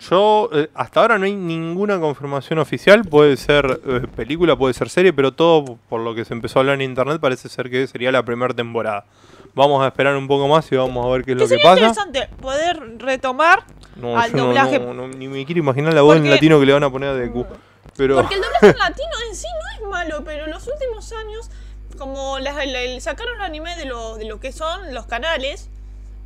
Yo, 0.00 0.50
eh, 0.52 0.68
hasta 0.74 1.00
ahora 1.00 1.18
no 1.18 1.24
hay 1.24 1.34
ninguna 1.34 1.98
confirmación 1.98 2.58
oficial. 2.58 3.06
Puede 3.06 3.38
ser 3.38 3.80
eh, 3.86 4.06
película, 4.14 4.54
puede 4.54 4.74
ser 4.74 4.90
serie, 4.90 5.14
pero 5.14 5.32
todo 5.32 5.78
por 5.88 6.02
lo 6.02 6.14
que 6.14 6.26
se 6.26 6.34
empezó 6.34 6.58
a 6.58 6.60
hablar 6.60 6.74
en 6.74 6.82
internet 6.90 7.22
parece 7.22 7.48
ser 7.48 7.70
que 7.70 7.86
sería 7.86 8.12
la 8.12 8.22
primera 8.22 8.52
temporada. 8.52 9.06
Vamos 9.54 9.82
a 9.82 9.88
esperar 9.88 10.16
un 10.16 10.28
poco 10.28 10.48
más 10.48 10.70
y 10.72 10.76
vamos 10.76 11.06
a 11.06 11.08
ver 11.08 11.24
qué 11.24 11.32
es 11.32 11.36
Que 11.36 11.42
lo 11.42 11.48
que 11.48 11.56
sería 11.56 11.70
pasa. 11.70 11.86
interesante 11.86 12.28
poder 12.40 12.98
retomar, 12.98 13.64
No, 13.96 14.18
al 14.18 14.32
no- 14.34 14.46
doblaje. 14.46 14.78
no- 14.78 14.94
no- 14.94 15.08
ni 15.08 15.28
me 15.28 15.44
quiero 15.44 15.60
imaginar 15.60 15.92
la 15.94 16.02
voz 16.02 16.16
en 16.16 16.28
latino 16.30 16.58
que 16.60 16.66
le 16.66 16.72
van 16.72 16.84
a 16.84 16.90
poner 16.90 17.10
a 17.10 17.14
DQ. 17.14 17.46
Pero 17.96 18.16
porque 18.16 18.34
el 18.36 18.40
doblaje 18.40 18.68
en 18.70 18.78
latino 18.78 19.08
en 19.28 19.36
sí 19.36 19.46
no 19.80 19.84
es 19.84 19.90
malo, 19.90 20.22
pero 20.24 20.44
en 20.44 20.50
los 20.50 20.66
últimos 20.66 21.12
años, 21.12 21.50
como 21.98 22.38
el- 22.38 23.00
sacaron 23.00 23.36
el 23.36 23.42
anime 23.42 23.76
de 23.76 23.84
lo, 23.84 24.16
de 24.16 24.24
lo 24.24 24.40
que 24.40 24.52
son 24.52 24.94
los 24.94 25.06
canales, 25.06 25.68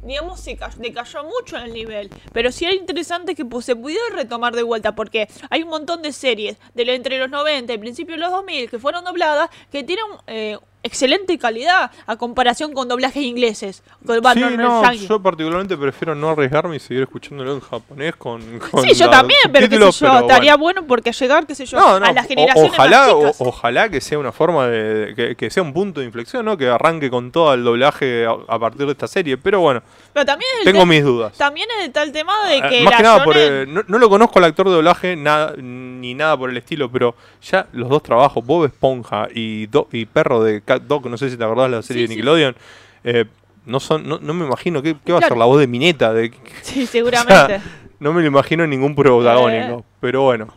digamos, 0.02 0.38
se 0.38 0.56
ca- 0.56 0.70
decayó 0.76 1.24
mucho 1.24 1.56
en 1.56 1.64
el 1.64 1.72
nivel. 1.72 2.10
Pero 2.32 2.52
sí 2.52 2.64
era 2.64 2.74
interesante 2.74 3.34
que 3.34 3.44
pues, 3.44 3.64
se 3.64 3.74
pudiera 3.74 4.02
retomar 4.14 4.54
de 4.54 4.62
vuelta, 4.62 4.94
porque 4.94 5.28
hay 5.50 5.62
un 5.64 5.70
montón 5.70 6.02
de 6.02 6.12
series 6.12 6.56
de 6.74 6.94
entre 6.94 7.18
los 7.18 7.28
90 7.30 7.72
y 7.72 7.78
principios 7.78 8.16
de 8.16 8.20
los 8.20 8.30
2000 8.30 8.70
que 8.70 8.78
fueron 8.78 9.04
dobladas 9.04 9.50
que 9.72 9.82
tienen 9.82 10.04
eh, 10.28 10.58
excelente 10.86 11.36
calidad 11.38 11.90
a 12.06 12.16
comparación 12.16 12.72
con 12.72 12.88
doblajes 12.88 13.22
ingleses. 13.22 13.82
Con, 14.06 14.16
Sí, 14.34 14.40
no, 14.56 14.92
yo 14.92 15.20
particularmente 15.20 15.76
prefiero 15.76 16.14
no 16.14 16.30
arriesgarme 16.30 16.76
y 16.76 16.80
seguir 16.80 17.02
escuchándolo 17.02 17.54
en 17.54 17.60
japonés 17.60 18.16
con, 18.16 18.40
con 18.58 18.82
Sí, 18.82 18.94
yo 18.94 19.10
también, 19.10 19.38
pero 19.52 19.68
qué 19.68 19.76
sé 19.76 19.80
yo, 19.80 19.90
pero 20.00 20.18
estaría 20.20 20.56
bueno. 20.56 20.80
bueno 20.82 20.88
porque 20.88 21.12
llegar, 21.12 21.46
qué 21.46 21.54
sé 21.54 21.66
yo, 21.66 21.78
No, 21.78 22.00
no, 22.00 22.06
a 22.06 22.12
las 22.12 22.26
generaciones 22.26 22.72
ojalá, 22.72 23.00
más 23.00 23.40
o- 23.40 23.48
ojalá 23.48 23.88
que 23.88 24.00
sea 24.00 24.18
una 24.18 24.32
forma 24.32 24.66
de, 24.68 25.14
que, 25.14 25.36
que 25.36 25.50
sea 25.50 25.62
un 25.62 25.72
punto 25.72 26.00
de 26.00 26.06
inflexión, 26.06 26.44
¿no? 26.44 26.56
Que 26.56 26.68
arranque 26.68 27.10
con 27.10 27.30
todo 27.32 27.52
el 27.54 27.64
doblaje 27.64 28.26
a, 28.26 28.36
a 28.48 28.58
partir 28.58 28.86
de 28.86 28.92
esta 28.92 29.06
serie, 29.06 29.36
pero 29.36 29.60
bueno, 29.60 29.82
pero 30.16 30.24
también 30.24 30.50
es 30.54 30.66
el 30.66 30.72
tengo 30.72 30.84
te- 30.84 30.88
mis 30.88 31.04
dudas. 31.04 31.36
También 31.36 31.68
es 31.78 31.94
el 31.94 32.10
tema 32.12 32.32
de 32.48 32.56
Eh, 32.56 32.62
que 32.70 32.80
Más 32.84 32.90
la 32.92 32.96
que 32.96 33.02
nada, 33.02 33.22
por, 33.24 33.36
eh, 33.36 33.66
no, 33.68 33.82
no 33.86 33.98
lo 33.98 34.08
conozco 34.08 34.38
al 34.38 34.46
actor 34.46 34.66
de 34.66 34.72
doblaje 34.72 35.14
nada, 35.14 35.52
ni 35.58 36.14
nada 36.14 36.38
por 36.38 36.48
el 36.48 36.56
estilo, 36.56 36.90
pero 36.90 37.14
ya 37.42 37.66
los 37.72 37.90
dos 37.90 38.02
trabajos, 38.02 38.42
Bob 38.46 38.64
Esponja 38.64 39.28
y, 39.34 39.66
Do- 39.66 39.88
y 39.92 40.06
Perro 40.06 40.42
de 40.42 40.62
Cat 40.62 40.84
Dog, 40.84 41.06
no 41.10 41.18
sé 41.18 41.28
si 41.28 41.36
te 41.36 41.44
acordás 41.44 41.70
de 41.70 41.76
la 41.76 41.82
serie 41.82 42.04
Sí, 42.04 42.06
de 42.06 42.08
sí. 42.08 42.14
Nickelodeon, 42.16 42.56
eh, 43.04 43.24
no 43.66 43.78
son 43.78 44.08
no, 44.08 44.18
no 44.20 44.32
me 44.32 44.46
imagino 44.46 44.80
qué, 44.80 44.96
qué 45.04 45.12
va 45.12 45.18
a 45.18 45.22
ser 45.22 45.36
la 45.36 45.44
voz 45.44 45.60
de 45.60 45.66
Mineta, 45.66 46.14
de, 46.14 46.32
Sí, 46.62 46.86
seguramente. 46.86 47.60
no 48.00 48.14
me 48.14 48.22
lo 48.22 48.26
imagino 48.28 48.64
en 48.64 48.70
ningún 48.70 48.94
protagónico, 48.94 49.80
Eh. 49.80 49.84
pero 50.00 50.22
bueno. 50.22 50.48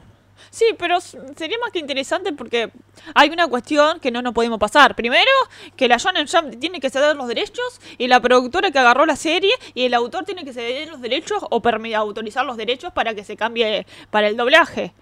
Sí, 0.52 0.66
pero 0.78 1.00
sería 1.02 1.58
más 1.62 1.72
que 1.72 1.80
interesante 1.80 2.34
porque 2.34 2.72
hay 3.14 3.30
una 3.30 3.48
cuestión 3.48 4.00
que 4.00 4.12
no 4.12 4.22
nos 4.22 4.34
podemos 4.34 4.60
pasar. 4.60 4.96
Primero, 4.96 5.30
que 5.76 5.88
la 5.88 5.98
Shonen 5.98 6.28
Jump 6.28 6.60
tiene 6.60 6.80
que 6.80 6.90
ceder 6.90 7.16
los 7.16 7.28
derechos 7.28 7.80
y 7.98 8.08
la 8.08 8.20
productora 8.20 8.72
que 8.72 8.80
agarró 8.80 9.06
la 9.06 9.16
serie 9.16 9.52
y 9.74 9.86
el 9.86 9.94
autor 9.94 10.26
tiene 10.26 10.44
que 10.46 10.54
ceder 10.54 10.90
los 10.90 11.02
derechos 11.02 11.44
o 11.50 11.62
autorizar 11.96 12.46
los 12.46 12.58
derechos 12.58 12.92
para 12.94 13.14
que 13.14 13.24
se 13.24 13.38
cambie 13.38 13.86
para 14.10 14.28
el 14.28 14.38
doblaje. 14.38 14.94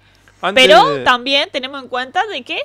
Antes 0.41 0.65
Pero 0.67 0.89
de- 0.89 1.03
también 1.03 1.49
tenemos 1.51 1.81
en 1.81 1.89
cuenta 1.89 2.25
de 2.27 2.43
que 2.43 2.59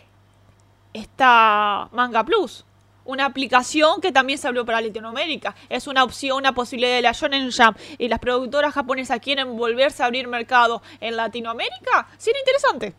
está 0.92 1.88
Manga 1.92 2.24
Plus, 2.24 2.64
una 3.04 3.24
aplicación 3.26 4.00
que 4.00 4.12
también 4.12 4.38
se 4.38 4.46
abrió 4.48 4.64
para 4.64 4.80
Latinoamérica. 4.80 5.54
Es 5.68 5.86
una 5.86 6.04
opción, 6.04 6.36
una 6.38 6.54
posibilidad 6.54 6.94
de 6.96 7.02
la 7.02 7.12
Shonen 7.12 7.50
Jump 7.50 7.76
y 7.98 8.08
las 8.08 8.18
productoras 8.18 8.72
japonesas 8.74 9.18
quieren 9.20 9.56
volverse 9.56 10.02
a 10.02 10.06
abrir 10.06 10.28
mercado 10.28 10.82
en 11.00 11.16
Latinoamérica. 11.16 12.06
Sería 12.18 12.40
interesante. 12.40 12.94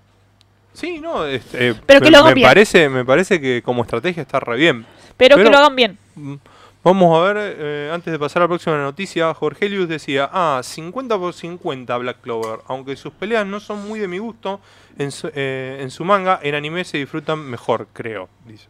Sí, 0.74 1.00
no, 1.00 1.26
este, 1.26 1.70
eh, 1.70 1.76
Pero 1.86 2.00
que 2.00 2.06
me, 2.06 2.12
lo 2.12 2.18
hagan 2.18 2.30
me 2.32 2.36
bien. 2.36 2.48
parece, 2.48 2.90
me 2.90 3.06
parece 3.06 3.40
que 3.40 3.62
como 3.62 3.84
estrategia 3.84 4.24
está 4.24 4.40
re 4.40 4.58
bien. 4.58 4.86
Pero, 5.18 5.36
Pero- 5.36 5.48
que 5.48 5.52
lo 5.52 5.58
hagan 5.60 5.76
bien. 5.76 5.98
Mm, 6.16 6.36
Vamos 6.86 7.18
a 7.18 7.32
ver, 7.34 7.56
eh, 7.60 7.92
antes 7.94 8.12
de 8.12 8.20
pasar 8.20 8.42
a 8.42 8.44
la 8.44 8.50
próxima 8.50 8.78
noticia, 8.78 9.34
Jorgelius 9.34 9.88
decía, 9.88 10.30
ah, 10.34 10.60
50 10.62 11.18
por 11.18 11.34
50 11.34 11.96
Black 11.98 12.20
Clover, 12.20 12.60
aunque 12.68 12.98
sus 12.98 13.14
peleas 13.14 13.48
no 13.48 13.62
son 13.62 13.88
muy 13.88 14.00
de 14.02 14.10
mi 14.10 14.18
gusto, 14.18 14.60
en 14.98 15.10
su, 15.14 15.32
eh, 15.34 15.78
en 15.80 15.90
su 15.92 16.04
manga, 16.04 16.42
en 16.44 16.56
anime 16.56 16.84
se 16.84 16.98
disfrutan 16.98 17.40
mejor, 17.40 17.88
creo, 17.94 18.28
dice. 18.46 18.68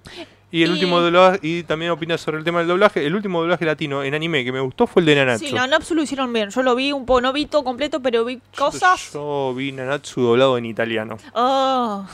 Y 0.54 0.62
el 0.62 0.70
Y- 0.70 0.74
último 0.74 1.00
doblaje, 1.02 1.40
y 1.42 1.64
también 1.64 1.90
opina 1.90 2.16
sobre 2.16 2.38
el 2.38 2.44
tema 2.44 2.60
del 2.60 2.68
doblaje, 2.68 3.04
el 3.04 3.16
último 3.16 3.42
doblaje 3.42 3.66
latino 3.66 4.04
en 4.04 4.14
anime 4.14 4.46
que 4.46 4.52
me 4.52 4.60
gustó 4.60 4.86
fue 4.86 5.00
el 5.02 5.08
de 5.08 5.16
Nanatsu. 5.16 5.48
Sí, 5.48 5.52
la 5.52 5.66
Napsu 5.66 5.96
lo 5.96 6.04
hicieron 6.04 6.32
bien. 6.32 6.52
Yo 6.52 6.62
lo 6.62 6.76
vi 6.76 6.92
un 6.92 7.08
poco, 7.08 7.22
no 7.22 7.34
vi 7.34 7.48
todo 7.48 7.64
completo, 7.64 8.02
pero 8.04 8.24
vi 8.24 8.40
cosas. 8.56 9.14
Yo 9.14 9.52
vi 9.56 9.72
Nanatsu 9.72 10.22
doblado 10.22 10.56
en 10.60 10.66
italiano. 10.68 11.18
Oh, 11.34 12.06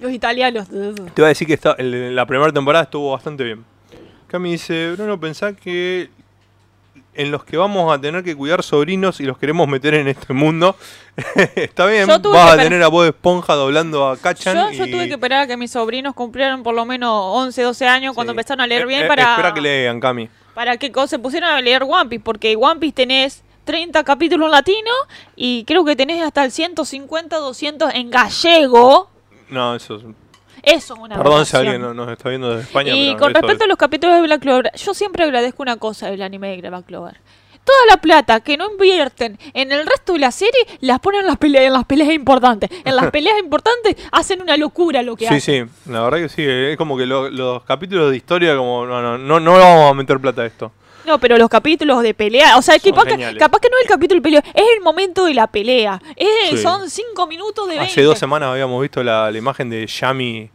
los 0.00 0.10
italianos. 0.10 0.66
Te 0.68 1.22
voy 1.22 1.24
a 1.26 1.28
decir 1.28 1.46
que 1.46 1.60
el- 1.78 2.16
la 2.16 2.26
primera 2.26 2.50
temporada 2.52 2.82
estuvo 2.86 3.12
bastante 3.12 3.44
bien. 3.44 3.64
Cami 4.26 4.50
dice, 4.50 4.90
Bruno, 4.96 5.20
pensá 5.20 5.52
que 5.52 6.10
en 7.16 7.30
los 7.30 7.44
que 7.44 7.56
vamos 7.56 7.92
a 7.92 8.00
tener 8.00 8.22
que 8.22 8.36
cuidar 8.36 8.62
sobrinos 8.62 9.20
y 9.20 9.24
los 9.24 9.38
queremos 9.38 9.66
meter 9.68 9.94
en 9.94 10.08
este 10.08 10.32
mundo, 10.32 10.76
está 11.56 11.86
bien, 11.86 12.06
vas 12.06 12.52
a 12.52 12.56
tener 12.56 12.82
a 12.82 12.88
Bob 12.88 13.04
Esponja 13.06 13.54
doblando 13.54 14.08
a 14.08 14.16
Kachan 14.16 14.54
Yo, 14.54 14.70
y... 14.72 14.76
yo 14.76 14.84
tuve 14.86 15.06
que 15.08 15.14
esperar 15.14 15.42
a 15.42 15.46
que 15.46 15.56
mis 15.56 15.70
sobrinos 15.70 16.14
cumplieran 16.14 16.62
por 16.62 16.74
lo 16.74 16.84
menos 16.84 17.10
11, 17.12 17.62
12 17.62 17.86
años 17.86 18.14
cuando 18.14 18.32
Sí. 18.32 18.38
empezaron 18.38 18.60
a 18.60 18.66
leer 18.66 18.82
Eh, 18.82 18.86
bien 18.86 19.04
eh, 19.04 19.08
para, 19.08 19.30
Espera 19.30 19.54
que 19.54 19.60
lean, 19.60 19.98
Cami. 20.00 20.28
para 20.54 20.76
que 20.76 20.92
se 21.08 21.18
pusieran 21.18 21.52
a 21.54 21.60
leer 21.60 21.82
One 21.82 22.08
Piece, 22.08 22.22
porque 22.24 22.54
One 22.56 22.80
Piece 22.80 22.94
tenés 22.94 23.42
30 23.64 24.04
capítulos 24.04 24.46
en 24.46 24.52
latino 24.52 24.90
y 25.34 25.64
creo 25.64 25.84
que 25.84 25.96
tenés 25.96 26.22
hasta 26.22 26.44
el 26.44 26.52
150, 26.52 27.36
200 27.38 27.94
en 27.94 28.10
gallego. 28.10 29.10
No, 29.50 29.74
eso 29.74 29.96
es... 29.96 30.02
Eso 30.66 30.94
es 30.94 31.00
una 31.00 31.16
Perdón 31.16 31.46
si 31.46 31.56
alguien 31.56 31.80
no- 31.80 31.94
nos 31.94 32.10
está 32.10 32.28
viendo 32.28 32.50
desde 32.50 32.62
España, 32.64 32.92
Y 32.92 33.06
pero 33.14 33.18
con 33.20 33.34
respecto 33.34 33.56
es- 33.56 33.62
a 33.62 33.66
los 33.68 33.78
capítulos 33.78 34.16
de 34.16 34.22
Black 34.22 34.40
Clover, 34.42 34.72
yo 34.76 34.92
siempre 34.94 35.24
agradezco 35.24 35.62
una 35.62 35.76
cosa 35.76 36.10
del 36.10 36.20
anime 36.22 36.60
de 36.60 36.68
Black 36.68 36.86
Clover. 36.86 37.16
Toda 37.64 37.78
la 37.88 37.96
plata 37.96 38.40
que 38.40 38.56
no 38.56 38.70
invierten 38.70 39.38
en 39.54 39.72
el 39.72 39.86
resto 39.86 40.12
de 40.12 40.18
la 40.20 40.30
serie 40.30 40.60
las 40.80 41.00
ponen 41.00 41.22
en 41.22 41.26
las 41.28 41.36
peleas, 41.36 41.64
en 41.64 41.72
las 41.72 41.84
peleas 41.84 42.10
importantes. 42.12 42.68
En 42.84 42.94
las 42.96 43.10
peleas 43.12 43.38
importantes 43.38 43.96
hacen 44.12 44.40
una 44.42 44.56
locura 44.56 45.02
lo 45.02 45.16
que 45.16 45.26
Sí, 45.28 45.34
hacen. 45.34 45.68
sí, 45.68 45.90
la 45.92 46.02
verdad 46.02 46.18
que 46.18 46.28
sí, 46.28 46.42
es 46.44 46.76
como 46.76 46.96
que 46.96 47.06
lo- 47.06 47.28
los 47.30 47.62
capítulos 47.64 48.10
de 48.10 48.16
historia, 48.16 48.56
como, 48.56 48.86
no, 48.86 49.00
no, 49.02 49.18
no, 49.18 49.40
no 49.40 49.52
vamos 49.52 49.90
a 49.90 49.94
meter 49.94 50.18
plata 50.20 50.42
a 50.42 50.46
esto. 50.46 50.72
No, 51.06 51.18
pero 51.20 51.38
los 51.38 51.48
capítulos 51.48 52.02
de 52.02 52.14
pelea, 52.14 52.56
o 52.58 52.62
sea, 52.62 52.78
Son 52.78 52.90
capaz 52.92 53.04
que, 53.04 53.36
capaz 53.38 53.60
que 53.60 53.68
no 53.70 53.76
es 53.78 53.84
el 53.84 53.88
capítulo 53.88 54.18
de 54.18 54.22
pelea, 54.22 54.44
es 54.52 54.64
el 54.76 54.82
momento 54.82 55.24
de 55.26 55.34
la 55.34 55.46
pelea. 55.46 56.00
Es- 56.16 56.28
Sí. 56.50 56.58
Son 56.58 56.88
cinco 56.90 57.26
minutos 57.26 57.66
de 57.68 57.74
20. 57.76 57.90
Hace 57.92 58.02
dos 58.02 58.18
semanas 58.18 58.50
habíamos 58.50 58.80
visto 58.82 59.02
la, 59.02 59.30
la 59.30 59.38
imagen 59.38 59.70
de 59.70 59.86
Yami 59.86 60.50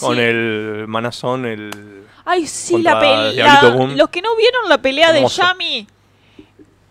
con 0.00 0.18
el 0.18 0.84
manazón, 0.88 1.46
el... 1.46 2.04
Ay, 2.24 2.46
sí, 2.46 2.80
la 2.82 2.98
pelea. 2.98 3.62
Los 3.96 4.08
que 4.10 4.20
no 4.22 4.34
vieron 4.36 4.68
la 4.68 4.78
pelea 4.78 5.10
Hermoso. 5.10 5.42
de 5.42 5.48
Yami 5.48 5.86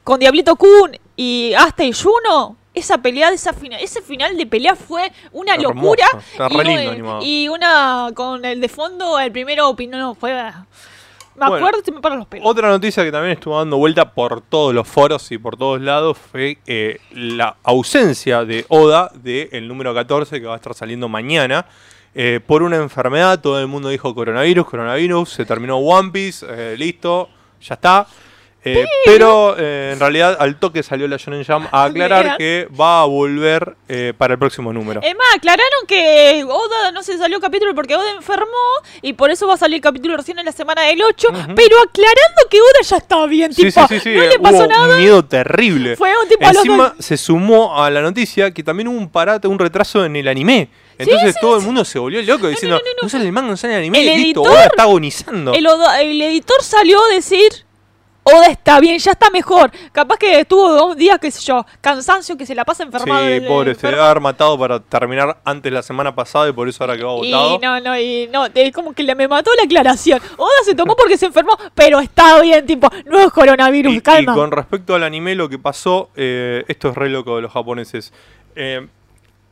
con 0.04 0.20
Diablito 0.20 0.56
Kun 0.56 0.98
y 1.16 1.54
Asta 1.58 1.84
y 1.84 1.94
Juno, 1.94 2.58
esa 2.74 2.98
pelea 2.98 3.30
esa 3.30 3.54
final, 3.54 3.80
ese 3.82 4.02
final 4.02 4.36
de 4.36 4.46
pelea 4.46 4.76
fue 4.76 5.12
una 5.32 5.56
Hermoso, 5.56 5.74
locura. 5.74 6.06
está 6.32 6.48
y, 6.52 6.58
re 6.58 6.64
lindo 6.66 6.82
una- 6.82 6.92
animado. 6.92 7.20
y 7.24 7.48
una 7.50 8.10
con 8.14 8.44
el 8.46 8.60
de 8.62 8.68
fondo, 8.70 9.20
el 9.20 9.32
primero 9.32 9.70
opinó, 9.70 9.98
no, 9.98 10.16
fue. 10.16 10.34
Me 11.36 11.48
Bueno, 11.48 11.66
acuerdo 11.68 11.82
y 11.86 11.92
me 11.92 12.00
paran 12.02 12.20
los 12.20 12.28
pelos. 12.28 12.48
Otra 12.48 12.70
noticia 12.70 13.04
que 13.04 13.12
también 13.12 13.34
estuvo 13.34 13.58
dando 13.58 13.78
vuelta 13.78 14.12
por 14.14 14.42
todos 14.42 14.74
los 14.74 14.88
foros 14.88 15.32
y 15.32 15.38
por 15.38 15.58
todos 15.58 15.82
lados 15.82 16.18
fue 16.18 16.60
eh, 16.68 17.00
la 17.12 17.56
ausencia 17.64 18.46
de 18.46 18.66
Oda 18.70 19.12
del 19.16 19.68
número 19.68 19.94
14 19.94 20.40
que 20.40 20.46
va 20.48 20.54
a 20.54 20.58
estar 20.58 20.74
saliendo 20.74 21.10
mañana. 21.10 21.66
eh, 22.16 22.40
por 22.46 22.62
una 22.62 22.76
enfermedad, 22.78 23.42
todo 23.42 23.60
el 23.60 23.66
mundo 23.68 23.90
dijo 23.90 24.14
coronavirus, 24.14 24.68
coronavirus, 24.68 25.30
se 25.30 25.46
terminó 25.46 25.78
One 25.78 26.12
Piece, 26.12 26.46
eh, 26.48 26.76
listo, 26.78 27.30
ya 27.60 27.74
está. 27.74 28.06
Eh, 28.66 28.86
pero 29.06 29.56
eh, 29.58 29.92
en 29.94 30.00
realidad 30.00 30.38
al 30.40 30.58
toque 30.58 30.84
salió 30.84 31.08
la 31.08 31.18
Shonen 31.18 31.44
Jump 31.46 31.68
a 31.72 31.84
aclarar 31.86 32.38
que 32.38 32.68
va 32.80 33.02
a 33.02 33.06
volver 33.06 33.76
eh, 33.90 34.14
para 34.18 34.34
el 34.34 34.40
próximo 34.40 34.72
número. 34.72 35.02
Es 35.04 35.16
más, 35.18 35.28
aclararon 35.36 35.86
que 35.88 36.46
Oda 36.48 36.92
no 36.92 37.04
se 37.04 37.18
salió 37.18 37.40
capítulo 37.42 37.76
porque 37.76 37.96
Oda 37.96 38.12
enfermó 38.12 38.46
y 39.02 39.14
por 39.14 39.32
eso 39.32 39.48
va 39.48 39.56
a 39.56 39.58
salir 39.58 39.76
el 39.76 39.82
capítulo 39.82 40.16
recién 40.16 40.40
en 40.40 40.46
la 40.46 40.52
semana 40.54 40.84
del 40.84 41.02
8, 41.02 41.28
pero 41.56 41.76
aclarando 41.82 42.42
que 42.50 42.62
Oda 42.62 42.80
ya 42.84 42.98
está 42.98 43.26
bien, 43.26 43.54
Sí, 43.54 43.64
tipo, 43.66 43.88
sí, 43.88 43.96
sí, 43.96 44.00
sí, 44.00 44.16
no 44.16 44.22
le 44.24 44.40
pasó 44.40 44.58
hubo 44.60 44.68
nada. 44.68 44.96
un 44.96 45.02
miedo 45.02 45.26
terrible. 45.26 45.96
Fue 45.98 46.12
un 46.22 46.30
tipo 46.30 46.44
Encima 46.46 46.94
dos- 46.96 47.06
se 47.06 47.18
sumó 47.18 47.82
a 47.84 47.90
la 47.90 48.02
noticia 48.02 48.52
que 48.52 48.64
también 48.64 48.88
hubo 48.88 48.98
un 48.98 49.10
parate, 49.10 49.48
un 49.48 49.60
retraso 49.60 50.06
en 50.06 50.16
el 50.16 50.28
anime. 50.28 50.70
Entonces 50.98 51.34
sí, 51.34 51.40
todo 51.42 51.58
el 51.58 51.64
mundo 51.64 51.84
se 51.84 51.98
volvió 52.00 52.22
loco 52.22 52.48
diciendo, 52.48 52.78
no, 52.78 52.82
no, 52.84 53.04
no. 53.04 53.10
sale 53.10 53.26
el 53.26 53.32
manga, 53.32 53.50
no 53.50 53.58
sale 53.58 53.74
el 53.74 53.80
anime, 53.80 54.00
El 54.00 54.22
listo, 54.22 54.42
editor- 54.42 54.52
Oda 54.54 54.66
está 54.66 54.84
agonizando. 54.84 55.54
El, 55.54 55.68
Oda- 55.68 56.02
el 56.02 56.22
editor 56.22 56.62
salió 56.62 57.04
a 57.04 57.08
decir, 57.14 57.52
Oda 58.24 58.48
está 58.48 58.80
bien, 58.80 58.98
ya 59.00 59.12
está 59.12 59.30
mejor. 59.30 59.72
Capaz 59.92 60.18
que 60.18 60.40
estuvo 60.40 60.72
dos 60.74 60.96
días, 60.96 61.20
qué 61.20 61.30
sé 61.30 61.42
yo, 61.42 61.66
cansancio 61.82 62.38
que 62.38 62.46
se 62.46 62.56
la 62.56 62.64
pasa 62.64 62.84
enfermado. 62.84 63.26
Sí, 63.28 63.42
pobre, 63.42 63.72
se 63.72 63.78
enfermo. 63.78 63.98
debe 63.98 64.04
haber 64.10 64.22
matado 64.22 64.58
para 64.58 64.80
terminar 64.80 65.38
antes 65.44 65.72
la 65.74 65.84
semana 65.84 66.16
pasada 66.16 66.48
y 66.50 66.54
por 66.54 66.68
eso 66.70 66.84
ahora 66.84 66.96
que 66.98 67.04
va 67.04 67.12
votado. 67.14 67.56
Y 67.56 67.60
no, 67.60 67.80
no, 67.82 68.00
y 68.00 68.30
no, 68.32 68.46
es 68.46 68.72
como 68.74 68.94
que 68.94 69.04
le 69.04 69.14
me 69.16 69.28
mató 69.28 69.52
la 69.58 69.64
aclaración. 69.64 70.22
Oda 70.38 70.50
se 70.64 70.74
tomó 70.74 70.96
porque 70.96 71.18
se 71.18 71.26
enfermó, 71.26 71.58
pero 71.76 72.00
está 72.00 72.40
bien, 72.42 72.66
tipo, 72.66 72.90
no 73.06 73.20
es 73.20 73.30
coronavirus, 73.32 73.94
Y, 73.94 73.98
y 73.98 74.02
calma. 74.02 74.34
con 74.34 74.52
respecto 74.52 74.96
al 74.96 75.04
anime, 75.04 75.36
lo 75.36 75.50
que 75.50 75.60
pasó, 75.60 76.10
eh, 76.16 76.64
esto 76.68 76.90
es 76.90 76.96
re 76.96 77.10
loco 77.10 77.36
de 77.36 77.42
los 77.42 77.52
japoneses. 77.52 78.14
Eh, 78.56 78.88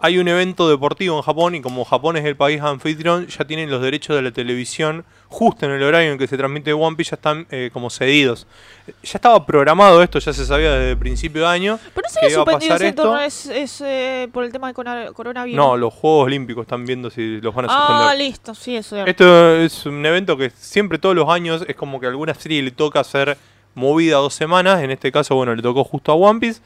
hay 0.02 0.18
un 0.18 0.28
evento 0.28 0.68
deportivo 0.70 1.16
en 1.18 1.22
Japón 1.22 1.56
y 1.56 1.62
como 1.62 1.86
Japón 1.86 2.18
es 2.18 2.26
el 2.26 2.36
país 2.36 2.60
anfitrión, 2.62 3.28
ya 3.28 3.46
tienen 3.46 3.70
los 3.70 3.82
derechos 3.82 4.16
de 4.16 4.22
la 4.22 4.32
televisión 4.32 5.06
justo 5.28 5.66
en 5.66 5.72
el 5.72 5.84
horario 5.84 6.12
en 6.12 6.18
que 6.18 6.28
se 6.28 6.38
transmite 6.38 6.74
One 6.74 6.96
Piece, 6.98 7.12
ya 7.12 7.16
están 7.16 7.48
eh, 7.52 7.70
como 7.72 7.90
cedidos. 7.90 8.48
Ya 8.88 9.12
estaba 9.14 9.46
programado 9.46 10.02
esto, 10.04 10.20
ya 10.20 10.34
se 10.34 10.46
sabía 10.46 10.72
desde 10.74 10.92
el 10.92 10.98
principio 10.98 11.44
de 11.44 11.48
año. 11.48 11.80
pero 11.94 12.08
no 12.08 12.10
se 12.14 12.20
había 12.20 12.36
suspendido 12.36 12.70
pasar 12.70 12.82
ese 12.82 12.88
esto. 12.90 13.20
es, 13.20 13.46
es, 13.46 13.82
eh, 13.82 14.28
por 14.34 14.44
el 14.44 14.52
tema 14.52 14.68
de 14.68 14.74
cona- 14.74 15.14
coronavirus. 15.14 15.56
No, 15.56 15.78
los 15.78 15.94
Juegos 15.94 16.26
Olímpicos 16.26 16.64
están 16.64 16.86
viendo 16.86 17.10
si 17.10 17.40
los 17.40 17.54
van 17.56 17.66
a 17.66 17.70
suspender. 17.70 18.08
Ah, 18.10 18.16
listo, 18.16 18.54
sí, 18.56 18.76
eso 18.76 18.98
ya. 18.98 19.04
Esto 19.06 19.56
es 19.58 19.86
un 19.86 20.06
evento 20.06 20.36
que 20.36 20.50
siempre 20.50 20.98
todos 20.98 21.16
los 21.16 21.30
años 21.30 21.64
es 21.68 21.76
como 21.76 22.00
que 22.00 22.08
a 22.08 22.10
alguna 22.10 22.34
serie 22.34 22.62
le 22.62 22.72
toca 22.72 23.00
hacer 23.00 23.38
movida 23.76 24.18
dos 24.18 24.34
semanas. 24.34 24.82
En 24.84 24.92
este 24.92 25.12
caso, 25.12 25.36
bueno, 25.36 25.56
le 25.56 25.62
tocó 25.62 25.84
justo 25.86 26.12
a 26.12 26.16
One 26.16 26.40
Piece. 26.40 26.60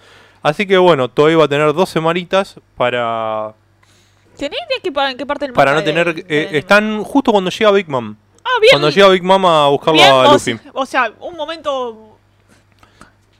Así 0.46 0.68
que 0.68 0.78
bueno, 0.78 1.08
todavía 1.10 1.38
va 1.38 1.46
a 1.46 1.48
tener 1.48 1.74
dos 1.74 1.90
semanitas 1.90 2.60
para, 2.78 3.54
¿Tenés 4.38 4.60
pa- 4.94 5.10
en 5.10 5.18
qué 5.18 5.26
parte 5.26 5.46
del 5.46 5.54
para 5.54 5.72
no 5.74 5.80
de- 5.80 5.84
tener... 5.86 6.26
eh, 6.30 6.50
están 6.54 7.04
justo 7.04 7.32
cuando 7.32 7.50
llega 7.50 7.72
Big 7.72 7.90
Mom. 7.90 8.16
Ah, 8.44 8.50
bien. 8.62 8.70
Cuando 8.74 8.90
llega 8.92 9.10
Big 9.10 9.24
Mom 9.24 9.44
a 9.48 9.68
buscarlo 9.70 10.00
bien, 10.00 10.14
a 10.14 10.32
Luffy. 10.34 10.60
o 10.74 10.86
sea, 10.86 11.12
un 11.20 11.36
momento 11.36 12.12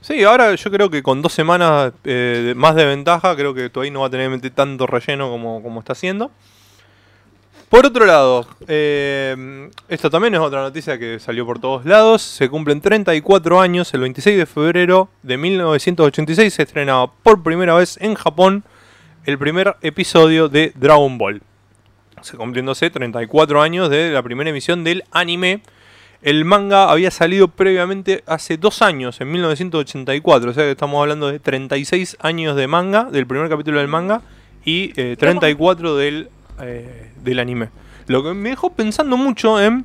Sí, 0.00 0.24
ahora 0.24 0.52
yo 0.56 0.70
creo 0.70 0.90
que 0.90 1.00
con 1.02 1.22
dos 1.22 1.32
semanas 1.32 1.92
eh, 2.02 2.54
más 2.56 2.74
de 2.74 2.86
ventaja, 2.86 3.36
creo 3.36 3.54
que 3.54 3.70
todavía 3.70 3.92
no 3.92 4.00
va 4.00 4.08
a 4.08 4.10
tener 4.10 4.50
tanto 4.50 4.86
relleno 4.88 5.28
como, 5.30 5.62
como 5.62 5.78
está 5.80 5.92
haciendo. 5.92 6.32
Por 7.68 7.84
otro 7.84 8.06
lado, 8.06 8.46
eh, 8.68 9.68
esto 9.88 10.08
también 10.08 10.34
es 10.34 10.40
otra 10.40 10.62
noticia 10.62 10.98
que 10.98 11.18
salió 11.18 11.44
por 11.44 11.58
todos 11.58 11.84
lados. 11.84 12.22
Se 12.22 12.48
cumplen 12.48 12.80
34 12.80 13.60
años, 13.60 13.92
el 13.92 14.02
26 14.02 14.38
de 14.38 14.46
febrero 14.46 15.08
de 15.22 15.36
1986 15.36 16.54
se 16.54 16.62
estrenaba 16.62 17.12
por 17.12 17.42
primera 17.42 17.74
vez 17.74 17.98
en 18.00 18.14
Japón 18.14 18.62
el 19.24 19.36
primer 19.36 19.76
episodio 19.82 20.48
de 20.48 20.72
Dragon 20.76 21.18
Ball. 21.18 21.42
Se 22.22 22.36
cumpliéndose 22.36 22.88
34 22.88 23.60
años 23.60 23.90
de 23.90 24.10
la 24.10 24.22
primera 24.22 24.50
emisión 24.50 24.84
del 24.84 25.02
anime. 25.10 25.62
El 26.22 26.44
manga 26.44 26.90
había 26.90 27.10
salido 27.10 27.48
previamente 27.48 28.22
hace 28.26 28.56
dos 28.56 28.80
años, 28.80 29.20
en 29.20 29.32
1984. 29.32 30.50
O 30.50 30.54
sea 30.54 30.64
que 30.64 30.70
estamos 30.70 31.00
hablando 31.00 31.32
de 31.32 31.40
36 31.40 32.16
años 32.20 32.54
de 32.54 32.68
manga, 32.68 33.04
del 33.04 33.26
primer 33.26 33.48
capítulo 33.48 33.80
del 33.80 33.88
manga, 33.88 34.22
y 34.64 34.92
eh, 34.96 35.16
34 35.18 35.96
del, 35.96 36.28
eh, 36.60 37.10
del 37.22 37.38
anime. 37.38 37.68
Lo 38.06 38.22
que 38.22 38.34
me 38.34 38.50
dejó 38.50 38.70
pensando 38.70 39.16
mucho 39.16 39.60
en 39.60 39.84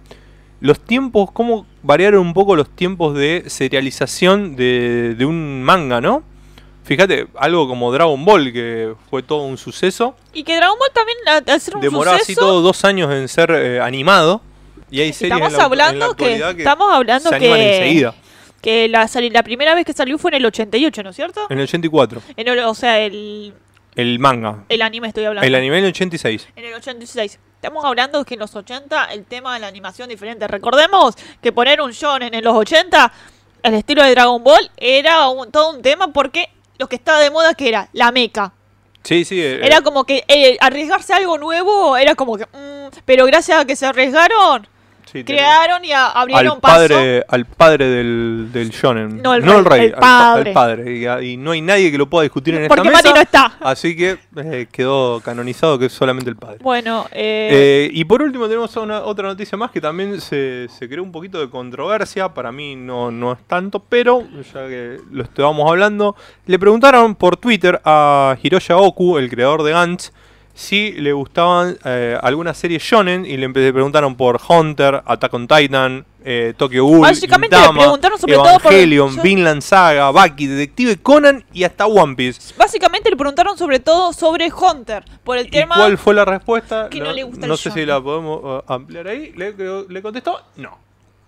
los 0.60 0.80
tiempos, 0.80 1.32
cómo 1.32 1.66
variaron 1.82 2.22
un 2.28 2.34
poco 2.34 2.56
los 2.56 2.70
tiempos 2.70 3.16
de 3.16 3.46
serialización 3.48 4.56
de, 4.56 5.16
de 5.18 5.26
un 5.26 5.64
manga, 5.64 6.02
¿no? 6.02 6.24
Fíjate, 6.84 7.28
algo 7.38 7.68
como 7.68 7.92
Dragon 7.92 8.24
Ball, 8.26 8.52
que 8.54 8.94
fue 9.10 9.24
todo 9.24 9.44
un 9.44 9.58
suceso. 9.58 10.16
Y 10.34 10.44
que 10.44 10.56
Dragon 10.56 10.78
Ball 10.78 10.90
también, 10.94 11.18
a- 11.28 11.54
al 11.54 11.62
ser 11.62 11.76
un 11.76 11.82
Demoró 11.82 12.12
así 12.12 12.20
suceso, 12.34 12.42
todo 12.42 12.62
dos 12.62 12.84
años 12.86 13.12
en 13.14 13.28
ser 13.28 13.52
eh, 13.52 13.80
animado. 13.80 14.42
Y 14.90 15.00
hay 15.02 15.14
series 15.14 15.34
estamos 15.34 15.54
en 15.54 15.58
la, 15.60 15.64
hablando 15.66 16.06
en 16.06 16.40
la 16.40 16.48
que, 16.50 16.56
que 16.56 16.62
estamos 16.64 16.92
hablando 16.92 17.30
se 17.30 17.40
que, 17.40 17.78
enseguida. 17.78 18.16
que 18.62 18.88
la 18.90 19.44
primera 19.44 19.74
vez 19.74 19.86
que 19.86 19.94
salió 19.94 20.18
fue 20.18 20.32
en 20.32 20.36
el 20.38 20.46
88, 20.48 21.04
¿no 21.04 21.10
es 21.12 21.16
cierto? 21.16 21.42
En 21.50 21.58
el 21.60 21.64
84. 21.64 22.22
En 22.36 22.48
el- 22.48 22.60
o 22.60 22.74
sea, 22.74 23.00
el, 23.00 23.54
El 23.96 24.20
manga. 24.20 24.64
el 24.70 24.82
anime 24.82 25.08
estoy 25.10 25.26
hablando. 25.26 25.46
El 25.46 25.56
anime 25.56 25.80
en 25.80 25.86
el 25.86 25.90
86. 25.92 26.48
En 26.56 26.66
el 26.66 26.74
86. 26.76 27.40
Estamos 27.56 27.84
hablando 27.86 28.24
que 28.26 28.34
en 28.36 28.40
los 28.40 28.56
80 28.56 29.06
el 29.12 29.26
tema 29.26 29.54
de 29.54 29.60
la 29.60 29.68
animación 29.68 30.10
diferente. 30.10 30.48
Recordemos 30.48 31.16
que 31.42 31.52
poner 31.52 31.82
un 31.82 31.92
shonen 31.92 32.34
en 32.34 32.44
los 32.44 32.56
80, 32.56 33.12
el 33.64 33.74
estilo 33.76 34.04
de 34.04 34.12
Dragon 34.12 34.44
Ball, 34.44 34.72
era 34.78 35.28
un- 35.30 35.52
todo 35.52 35.72
un 35.72 35.82
tema 35.82 36.08
porque 36.12 36.50
lo 36.80 36.88
que 36.88 36.96
estaba 36.96 37.20
de 37.20 37.30
moda 37.30 37.54
que 37.54 37.68
era 37.70 37.90
la 37.94 38.12
meca. 38.12 38.54
Sí, 39.04 39.26
sí. 39.26 39.40
eh, 39.42 39.60
Era 39.66 39.82
como 39.82 40.04
que 40.06 40.24
eh, 40.28 40.58
arriesgarse 40.62 41.14
a 41.14 41.18
algo 41.18 41.38
nuevo 41.38 41.98
era 41.98 42.16
como 42.16 42.38
que... 42.38 42.46
mm, 42.46 42.90
pero 43.06 43.26
gracias 43.26 43.60
a 43.60 43.66
que 43.66 43.76
se 43.76 43.86
arriesgaron, 43.86 44.68
sí, 45.12 45.24
crearon 45.24 45.84
y 45.86 45.92
a- 45.92 46.08
abrieron 46.10 46.54
al 46.54 46.60
paso. 46.60 46.74
padre, 46.76 47.26
al 47.28 47.46
padre 47.46 47.86
del, 47.88 48.50
del 48.52 48.70
shonen. 48.70 49.22
No, 49.22 49.34
el 49.34 49.44
rey, 49.44 49.62
rey, 49.64 49.86
el 49.88 49.94
al 49.96 50.00
pa- 50.00 50.34
al 50.34 50.38
padre. 50.38 50.54
padre. 50.54 50.98
Y, 50.98 51.06
a- 51.06 51.22
y 51.22 51.38
no 51.38 51.52
hay 51.52 51.62
nadie 51.62 51.92
que 51.92 51.98
lo 51.98 52.10
pueda 52.10 52.24
discutir 52.24 52.56
en 52.56 52.68
Porque 52.68 52.82
esta 52.88 52.92
mesa. 52.92 53.10
Mati 53.10 53.14
no 53.16 53.22
está. 53.22 53.58
Así 53.60 53.96
que 53.96 54.18
eh, 54.38 54.68
quedó 54.72 55.20
canonizado 55.22 55.78
que 55.78 55.86
es 55.88 55.92
solamente 55.94 56.30
el 56.30 56.36
padre. 56.36 56.58
Bueno, 56.62 57.06
eh, 57.12 57.50
Eh, 57.52 57.90
y 57.94 58.06
por 58.06 58.22
último 58.22 58.48
tenemos 58.48 58.76
una, 58.78 59.02
otra 59.02 59.28
noticia 59.28 59.58
más 59.58 59.72
que 59.72 59.82
también 59.82 60.20
se, 60.22 60.68
se 60.70 60.88
creó 60.88 61.04
un 61.04 61.12
poquito 61.12 61.40
de 61.40 61.50
controversia, 61.50 62.30
para 62.34 62.52
mí 62.52 62.76
no, 62.76 63.12
no 63.12 63.34
es 63.34 63.40
tanto, 63.48 63.80
pero 63.80 64.24
ya 64.54 64.68
que 64.68 64.98
lo 65.12 65.24
estábamos 65.24 65.70
hablando, 65.70 66.16
le 66.46 66.58
preguntaron 66.60 67.16
por 67.16 67.38
Twitter 67.38 67.82
a 67.84 68.38
Hiroya 68.42 68.78
Oku, 68.78 69.18
el 69.18 69.30
creador 69.30 69.64
de 69.64 69.72
Gantz, 69.72 70.12
si 70.54 70.92
le 70.94 71.14
gustaban 71.14 71.78
eh, 71.86 72.18
algunas 72.22 72.58
series 72.58 72.82
shonen 72.84 73.26
y 73.26 73.38
le 73.38 73.48
le 73.48 73.74
preguntaron 73.74 74.16
por 74.16 74.40
Hunter, 74.48 75.02
Attack 75.06 75.34
on 75.34 75.48
Titan, 75.48 76.06
eh, 76.24 76.54
Tokyo 76.56 76.86
Ghoul, 76.86 77.02
Básicamente 77.02 77.58
le 77.58 77.70
preguntaron 77.74 78.20
sobre 78.20 78.34
todo 78.36 78.60
por- 78.60 78.72
Evangelion, 78.74 79.22
Vinland 79.22 79.62
Saga, 79.62 80.12
Baki, 80.12 80.48
Detective 80.48 80.98
Conan 80.98 81.44
y 81.54 81.64
hasta 81.64 81.88
One 81.88 82.16
Piece. 82.16 82.54
básicamente 82.58 83.10
le 83.10 83.16
preguntaron 83.16 83.58
sobre 83.58 83.80
todo 83.80 84.14
sobre 84.14 84.52
Hunter. 84.52 85.04
Por 85.24 85.38
el 85.38 85.48
¿Y 85.48 85.52
tema... 85.52 85.76
cuál 85.76 85.98
fue 85.98 86.14
la 86.14 86.26
respuesta? 86.26 86.90
que 86.90 87.00
no 87.00 87.12
le 87.12 87.24
gusta 87.24 87.48
no 87.48 87.54
el 87.54 87.60
sé 87.60 87.72
si 87.72 87.86
la 87.86 88.02
podemos 88.02 88.42
uh, 88.44 88.72
ampliar 88.72 89.08
ahí. 89.08 89.32
Le, 89.36 89.54
le 89.90 90.02
contestó, 90.02 90.40
no, 90.58 90.78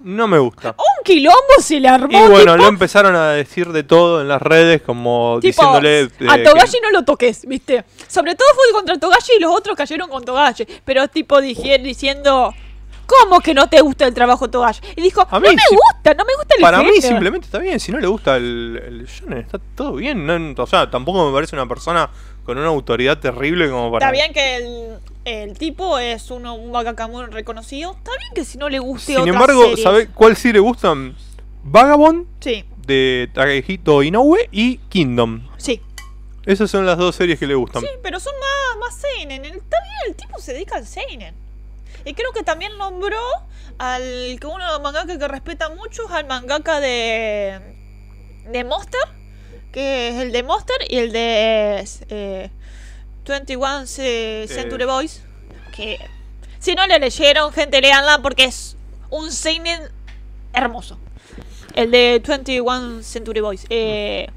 no 0.04 0.28
me 0.28 0.38
gusta. 0.38 0.70
Un 0.78 1.04
quilombo 1.04 1.38
se 1.60 1.80
le 1.80 1.88
armó. 1.88 2.18
y 2.26 2.30
bueno, 2.30 2.54
tipo- 2.54 2.58
le 2.64 2.68
empezaron 2.68 3.16
a 3.16 3.30
decir 3.32 3.72
de 3.72 3.84
todo 3.84 4.22
en 4.22 4.28
las 4.28 4.42
redes, 4.42 4.82
como 4.82 5.40
Tipo, 5.42 5.48
diciéndole... 5.64 6.02
eh, 6.02 6.10
a 6.30 6.36
que- 6.38 6.44
Togashi 6.44 6.78
no 6.82 6.92
lo 6.92 7.04
toques, 7.04 7.46
¿viste? 7.48 7.84
Sobre 8.08 8.36
todo 8.36 8.48
fue 8.56 8.72
contra 8.74 8.98
Togashi 9.00 9.32
y 9.38 9.42
los 9.42 9.52
otros 9.56 9.76
cayeron 9.76 10.10
con 10.10 10.24
Togashi. 10.24 10.66
Pero 10.86 11.08
tipo 11.08 11.40
dije- 11.42 11.78
diciendo, 11.80 12.54
¿cómo 13.06 13.40
que 13.40 13.54
no 13.54 13.68
te 13.70 13.82
gusta 13.82 14.06
el 14.06 14.14
trabajo 14.14 14.50
Togashi? 14.50 14.82
Y 14.96 15.02
dijo, 15.02 15.22
A 15.30 15.40
no 15.40 15.42
mí 15.42 15.56
me 15.56 15.62
sí- 15.62 15.76
gusta, 15.76 16.14
no 16.14 16.26
me 16.26 16.36
gusta 16.36 16.56
el 16.56 16.62
Para 16.62 16.78
mí 16.80 16.86
género". 16.86 17.08
simplemente 17.08 17.46
está 17.46 17.60
bien, 17.60 17.80
si 17.80 17.92
no 17.92 18.00
le 18.00 18.08
gusta 18.08 18.36
el, 18.38 18.82
el 18.86 19.06
shonen, 19.08 19.40
está 19.40 19.60
todo 19.76 19.94
bien. 19.94 20.26
no- 20.26 20.62
o 20.62 20.68
sea, 20.68 20.90
tampoco 20.90 21.26
me 21.28 21.34
parece 21.34 21.56
una 21.56 21.68
persona 21.68 22.10
con 22.46 22.58
una 22.58 22.68
autoridad 22.68 23.18
terrible 23.20 23.70
como 23.70 23.92
para... 23.92 24.06
Está 24.08 24.12
bien 24.12 24.34
que 24.34 24.56
el, 24.58 25.00
el 25.26 25.58
tipo 25.58 25.98
es 26.00 26.30
uno, 26.32 26.56
un 26.56 26.72
mangaka 26.72 27.08
muy 27.08 27.26
reconocido. 27.26 27.92
Está 27.94 28.12
bien 28.20 28.34
que 28.36 28.46
si 28.46 28.58
no 28.58 28.70
le 28.70 28.80
guste 28.80 29.14
Sin 29.14 29.18
otras 29.22 29.34
embargo, 29.36 29.62
series. 29.64 29.84
¿sabe 29.84 30.08
cuál 30.08 30.36
sí 30.36 30.52
le 30.54 30.60
gustan? 30.60 31.16
Vagabond 31.64 32.28
Sí, 32.42 32.66
de 32.86 33.30
Takehito 33.34 34.04
Inoue 34.04 34.50
y 34.52 34.78
Kingdom. 34.90 35.48
sí. 35.58 35.82
Esas 36.46 36.70
son 36.70 36.86
las 36.86 36.98
dos 36.98 37.16
series 37.16 37.40
que 37.40 37.48
le 37.48 37.56
gustan. 37.56 37.82
Sí, 37.84 37.88
pero 38.02 38.20
son 38.20 38.34
más, 38.38 38.78
más 38.92 39.00
seinen. 39.00 39.46
Está 39.46 39.78
bien, 39.82 40.10
el 40.10 40.16
tipo 40.16 40.40
se 40.40 40.52
dedica 40.52 40.76
al 40.76 40.86
seinen. 40.86 41.34
Y 42.04 42.16
creo 42.16 42.34
que 42.34 42.44
también 42.44 42.78
nombró 42.78 43.18
al 43.78 44.38
que 44.42 44.46
uno 44.48 44.58
de 44.66 44.72
los 44.74 44.82
mangaka 44.82 45.18
que 45.18 45.26
respeta 45.30 45.70
mucho 45.70 46.04
es 46.04 46.12
al 46.12 46.28
mangaka 46.28 46.82
de 46.82 47.62
de 48.52 48.64
Monster, 48.66 49.00
que 49.72 50.10
es 50.10 50.16
el 50.16 50.34
de 50.34 50.44
Monster 50.44 50.76
y 50.90 50.98
el 50.98 51.14
de 51.14 51.88
eh, 52.10 52.50
21 53.26 53.86
Ce- 53.88 54.46
Century 54.48 54.84
Eh. 54.84 54.88
Boys, 54.88 55.24
que 55.76 55.98
si 56.60 56.76
no 56.76 56.86
le 56.88 57.00
leyeron, 57.00 57.52
gente, 57.52 57.82
leanla 57.82 58.20
porque 58.20 58.46
es 58.46 58.76
un 59.10 59.32
seinen 59.32 59.82
hermoso. 60.54 60.98
El 61.76 61.92
de 61.92 62.22
21 62.26 63.02
Century 63.04 63.40
Boys. 63.42 63.66
Eh, 63.70 64.28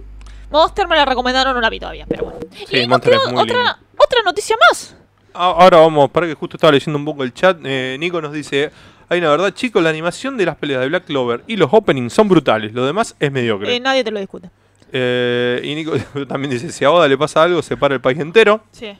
Monster 0.50 0.86
me 0.88 0.96
la 0.96 1.04
recomendaron, 1.04 1.54
no 1.54 1.60
la 1.60 1.68
vi 1.70 1.78
todavía, 1.80 2.06
pero 2.08 2.24
bueno. 2.24 2.38
Sí, 2.68 2.76
y 2.76 2.80
nos 2.80 2.88
Monster 2.88 3.12
es 3.14 3.18
quedó 3.20 3.32
muy 3.32 3.42
otra, 3.42 3.56
lindo. 3.56 3.78
otra 3.98 4.20
noticia 4.24 4.56
más. 4.70 4.96
Ahora 5.34 5.78
vamos, 5.78 6.10
para 6.10 6.26
que 6.26 6.34
justo 6.34 6.56
estaba 6.56 6.72
leyendo 6.72 6.98
un 6.98 7.04
poco 7.04 7.22
el 7.22 7.34
chat. 7.34 7.58
eh, 7.64 7.96
Nico 8.00 8.22
nos 8.22 8.32
dice: 8.32 8.70
Hay 9.10 9.18
una 9.18 9.28
verdad, 9.30 9.50
chicos, 9.52 9.82
la 9.82 9.90
animación 9.90 10.36
de 10.38 10.46
las 10.46 10.56
peleas 10.56 10.80
de 10.80 10.88
Black 10.88 11.04
Clover 11.04 11.42
y 11.46 11.56
los 11.56 11.68
openings 11.72 12.12
son 12.14 12.28
brutales. 12.28 12.72
Lo 12.72 12.86
demás 12.86 13.14
es 13.20 13.30
mediocre. 13.30 13.74
Eh, 13.76 13.80
nadie 13.80 14.02
te 14.02 14.10
lo 14.10 14.18
discute. 14.20 14.48
Eh, 14.92 15.60
y 15.64 15.74
Nico 15.74 15.92
también 16.28 16.50
dice: 16.50 16.70
Si 16.70 16.84
a 16.84 16.90
Oda 16.90 17.08
le 17.08 17.18
pasa 17.18 17.42
algo, 17.42 17.62
se 17.62 17.76
para 17.76 17.94
el 17.94 18.00
país 18.00 18.18
entero. 18.18 18.62
Sí. 18.70 18.96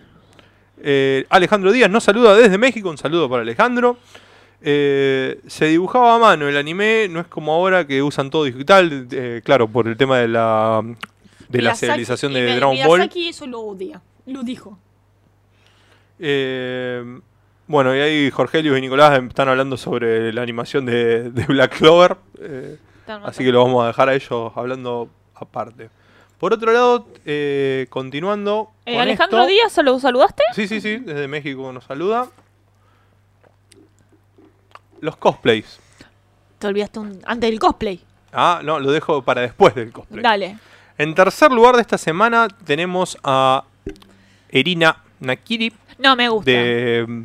Eh, 0.83 1.25
Alejandro 1.31 1.72
Díaz 1.72 1.90
nos 1.90 2.05
saluda 2.05 2.35
desde 2.37 2.59
México. 2.59 2.90
Un 2.90 2.99
saludo 2.99 3.29
para 3.29 3.42
Alejandro. 3.42 3.96
Eh, 4.62 5.40
se 5.46 5.66
dibujaba 5.66 6.16
a 6.16 6.18
mano 6.18 6.49
el 6.49 6.57
anime, 6.57 7.09
no 7.09 7.20
es 7.20 7.27
como 7.27 7.53
ahora 7.53 7.87
que 7.87 8.03
usan 8.03 8.31
todo 8.31 8.44
digital. 8.44 9.07
eh, 9.11 9.40
claro, 9.44 9.68
por 9.68 9.87
el 9.87 9.96
tema 9.96 10.18
de 10.18 10.29
la, 10.29 10.83
de 11.49 11.62
la 11.62 11.75
serialización 11.75 12.33
de 12.33 12.57
Dragon 12.57 12.77
Ball. 12.85 13.01
Miyazaki 13.01 13.29
eso 13.29 13.46
lo 13.46 13.61
odia. 13.61 14.01
Lo 14.27 14.42
dijo. 14.42 14.79
Eh, 16.18 17.20
bueno, 17.66 17.94
y 17.96 18.01
ahí 18.01 18.31
Jorgelio 18.31 18.77
y 18.77 18.81
Nicolás 18.81 19.20
están 19.22 19.49
hablando 19.49 19.77
sobre 19.77 20.33
la 20.33 20.42
animación 20.42 20.87
de, 20.87 21.31
de 21.31 21.44
Black 21.46 21.79
Clover. 21.79 22.16
eh, 22.40 22.77
así 23.25 23.44
que 23.44 23.53
lo 23.53 23.62
vamos 23.62 23.85
a 23.85 23.88
dejar 23.88 24.09
a 24.09 24.14
ellos 24.14 24.53
hablando 24.57 25.11
aparte. 25.38 25.90
Por 26.38 26.53
otro 26.53 26.70
lado, 26.72 27.07
eh, 27.25 27.87
continuando. 27.88 28.70
Eh, 28.85 28.92
con 28.92 29.01
Alejandro 29.03 29.38
esto- 29.40 29.51
Díaz, 29.51 29.77
¿lo 29.85 29.99
saludaste? 29.99 30.42
Sí, 30.55 30.68
sí, 30.68 30.81
sí, 30.81 30.96
desde 30.96 31.29
México 31.29 31.72
nos 31.72 31.85
saluda. 31.85 32.29
Los 35.01 35.16
cosplays. 35.16 35.79
Te 36.59 36.66
olvidaste 36.66 36.99
un, 36.99 37.20
antes 37.25 37.51
del 37.51 37.59
cosplay. 37.59 38.01
Ah, 38.33 38.61
no, 38.64 38.79
lo 38.81 38.90
dejo 38.90 39.22
para 39.22 39.42
después 39.42 39.75
del 39.75 39.92
cosplay. 39.92 40.22
Dale. 40.22 40.59
En 40.99 41.14
tercer 41.14 41.53
lugar 41.53 41.75
de 41.77 41.83
esta 41.83 41.99
semana 41.99 42.49
tenemos 42.49 43.18
a 43.22 43.64
Erina 44.49 45.03
Nakiri 45.20 45.72
No 45.99 46.16
me 46.16 46.29
gusta. 46.29 46.51
de... 46.51 47.25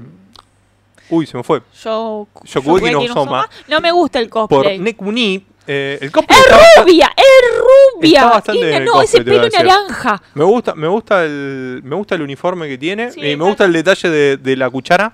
Uy, 1.09 1.25
se 1.25 1.35
me 1.37 1.43
fue. 1.43 1.61
Yo, 1.81 2.27
Shokugeki 2.45 3.07
no 3.07 3.13
Soma. 3.13 3.49
No 3.67 3.81
me 3.81 3.91
gusta 3.91 4.19
el 4.19 4.29
Por 4.29 4.47
cosplay. 4.49 4.79
Nekuni. 4.79 5.45
Eh, 5.67 5.99
el 6.01 6.11
cosplay 6.11 6.39
¡Es 6.39 6.45
está 6.47 6.81
rubia! 6.81 7.11
¡Es 7.15 7.59
rubia! 7.59 8.19
Está 8.19 8.29
bastante 8.31 8.61
Y 8.61 8.65
bien 8.65 8.75
el 8.81 8.85
no, 8.85 8.91
cosplay, 8.93 9.21
ese 9.21 9.23
pelo 9.23 9.47
naranja. 9.49 10.21
Me 10.33 10.43
gusta, 10.43 10.75
me 10.75 10.87
gusta 10.87 11.23
el, 11.23 11.81
me 11.83 11.95
gusta 11.95 12.15
el 12.15 12.21
uniforme 12.21 12.67
que 12.67 12.77
tiene 12.77 13.11
Sí, 13.11 13.19
y 13.21 13.35
me 13.35 13.43
gusta 13.45 13.65
el 13.65 13.73
detalle 13.73 14.09
de, 14.09 14.37
de 14.37 14.55
la 14.57 14.69
cuchara, 14.69 15.13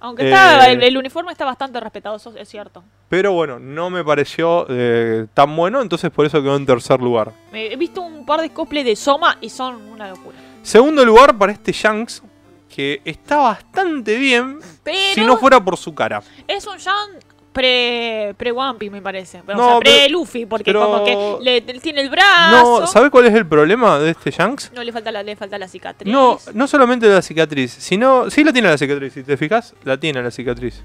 Aunque 0.00 0.24
está, 0.28 0.68
Eh, 0.68 0.72
el, 0.74 0.82
el 0.82 0.96
uniforme 0.98 1.32
está 1.32 1.44
bastante 1.44 1.80
respetado, 1.80 2.16
eso 2.16 2.32
es 2.36 2.48
cierto. 2.48 2.84
pero 3.08 3.32
bueno, 3.32 3.58
no 3.58 3.88
me 3.90 4.04
pareció 4.04 4.66
eh, 4.68 5.26
tan 5.32 5.54
bueno, 5.56 5.80
entonces 5.80 6.10
por 6.10 6.26
eso 6.26 6.42
quedó 6.42 6.56
en 6.56 6.66
tercer 6.66 7.00
lugar. 7.00 7.32
He 7.52 7.76
visto 7.76 8.02
un 8.02 8.26
par 8.26 8.40
de 8.42 8.50
cosplay 8.50 8.84
de 8.84 8.94
Soma 8.96 9.38
y 9.40 9.48
son 9.48 9.76
una 9.88 10.08
locura. 10.10 10.36
Segundo 10.62 11.04
lugar 11.04 11.36
para 11.38 11.52
este 11.52 11.72
Shanks, 11.72 12.22
que 12.68 13.00
está 13.04 13.36
bastante 13.38 14.16
bien 14.18 14.58
Pero 14.84 14.98
si 15.14 15.24
no 15.24 15.38
fuera 15.38 15.58
por 15.64 15.76
su 15.78 15.94
cara. 15.94 16.22
es 16.46 16.66
un 16.66 16.78
Jan 16.78 17.10
pre, 17.56 18.34
pre 18.36 18.52
Piece, 18.78 18.90
me 18.90 19.00
parece. 19.00 19.42
No, 19.46 19.66
o 19.66 19.70
sea, 19.70 19.78
pre 19.80 20.08
Luffy, 20.10 20.44
porque 20.46 20.64
pero- 20.64 20.80
como 20.84 21.04
que 21.04 21.42
le, 21.42 21.60
le 21.62 21.80
tiene 21.80 22.02
el 22.02 22.10
brazo. 22.10 22.80
No, 22.82 22.86
¿sabe 22.86 23.10
cuál 23.10 23.26
es 23.26 23.34
el 23.34 23.46
problema 23.46 23.98
de 23.98 24.10
este 24.10 24.30
Shanks? 24.30 24.72
No 24.74 24.84
le 24.84 24.92
falta 24.92 25.10
la, 25.10 25.22
le 25.22 25.34
falta 25.36 25.56
la 25.58 25.66
cicatriz. 25.66 26.12
No, 26.12 26.38
no 26.52 26.66
solamente 26.66 27.08
la 27.08 27.22
cicatriz, 27.22 27.72
sino. 27.72 28.28
Sí 28.30 28.44
la 28.44 28.52
tiene 28.52 28.68
la 28.68 28.76
cicatriz, 28.78 29.12
si 29.14 29.22
te 29.22 29.36
fijas, 29.36 29.74
la 29.84 29.98
tiene 29.98 30.22
la 30.22 30.30
cicatriz. 30.30 30.82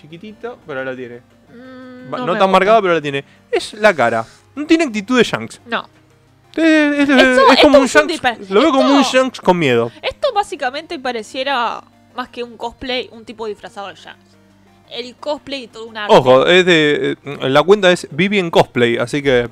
Chiquitito, 0.00 0.58
pero 0.66 0.84
la 0.84 0.96
tiene. 0.96 1.20
Mm, 1.50 2.10
no 2.10 2.16
tan 2.18 2.26
gusta. 2.28 2.46
marcada, 2.46 2.80
pero 2.80 2.94
la 2.94 3.00
tiene. 3.02 3.24
Es 3.50 3.74
la 3.74 3.94
cara. 3.94 4.24
No 4.54 4.66
tiene 4.66 4.84
actitud 4.84 5.18
de 5.18 5.24
Shanks. 5.24 5.60
No. 5.66 5.86
Es, 6.56 6.64
es- 6.64 7.08
Esto- 7.08 7.52
es 7.52 7.60
como 7.60 7.78
un 7.78 7.86
Shanks. 7.86 8.50
Lo 8.50 8.60
veo 8.60 8.70
como 8.72 8.94
un 8.94 9.02
Shanks 9.02 9.40
con 9.40 9.58
miedo. 9.58 9.90
Esto 10.02 10.32
básicamente 10.32 10.98
pareciera 10.98 11.82
más 12.16 12.28
que 12.30 12.42
un 12.42 12.56
cosplay, 12.56 13.08
un 13.12 13.24
tipo 13.24 13.46
disfrazado 13.46 13.88
de 13.88 13.94
Shanks. 13.94 14.27
El 14.90 15.14
cosplay 15.16 15.64
y 15.64 15.66
todo 15.68 15.86
un 15.86 15.96
arte. 15.96 16.14
Ojo, 16.14 16.46
es 16.46 16.64
de. 16.66 17.16
eh, 17.24 17.48
La 17.48 17.62
cuenta 17.62 17.90
es 17.92 18.08
Vivian 18.10 18.50
Cosplay, 18.50 18.96
así 18.98 19.22
que. 19.22 19.48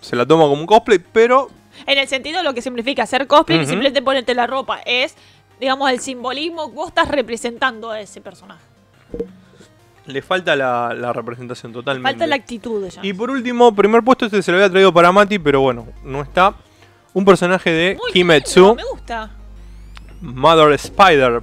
Se 0.00 0.16
la 0.16 0.24
toma 0.26 0.44
como 0.44 0.60
un 0.60 0.66
cosplay, 0.66 0.98
pero. 0.98 1.48
En 1.86 1.98
el 1.98 2.08
sentido 2.08 2.38
de 2.38 2.44
lo 2.44 2.54
que 2.54 2.62
significa 2.62 3.02
hacer 3.04 3.26
cosplay, 3.26 3.58
y 3.58 3.62
Ujú. 3.62 3.70
simplemente 3.70 4.02
ponerte 4.02 4.34
la 4.34 4.46
ropa. 4.46 4.80
Es, 4.86 5.14
digamos, 5.60 5.90
el 5.90 6.00
simbolismo 6.00 6.68
vos 6.70 6.88
estás 6.88 7.08
representando 7.08 7.90
a 7.90 8.00
ese 8.00 8.20
personaje. 8.20 8.60
Le 10.06 10.22
falta 10.22 10.56
la, 10.56 10.92
la 10.94 11.12
representación 11.12 11.72
totalmente. 11.72 12.10
Falta 12.10 12.26
la 12.26 12.34
actitud 12.36 12.82
Shanks. 12.88 13.04
Y 13.04 13.12
por 13.12 13.30
último, 13.30 13.74
primer 13.74 14.02
puesto, 14.02 14.24
este 14.26 14.42
se 14.42 14.50
lo 14.50 14.56
había 14.56 14.70
traído 14.70 14.92
para 14.92 15.12
Mati, 15.12 15.38
pero 15.38 15.60
bueno, 15.60 15.86
no 16.02 16.22
está. 16.22 16.54
Un 17.12 17.24
personaje 17.24 17.70
de 17.70 17.94
Muy 17.96 18.12
Kimetsu, 18.12 18.60
lindo, 18.60 18.74
me 18.76 18.84
gusta. 18.84 19.30
Mother 20.20 20.72
Spider. 20.72 21.42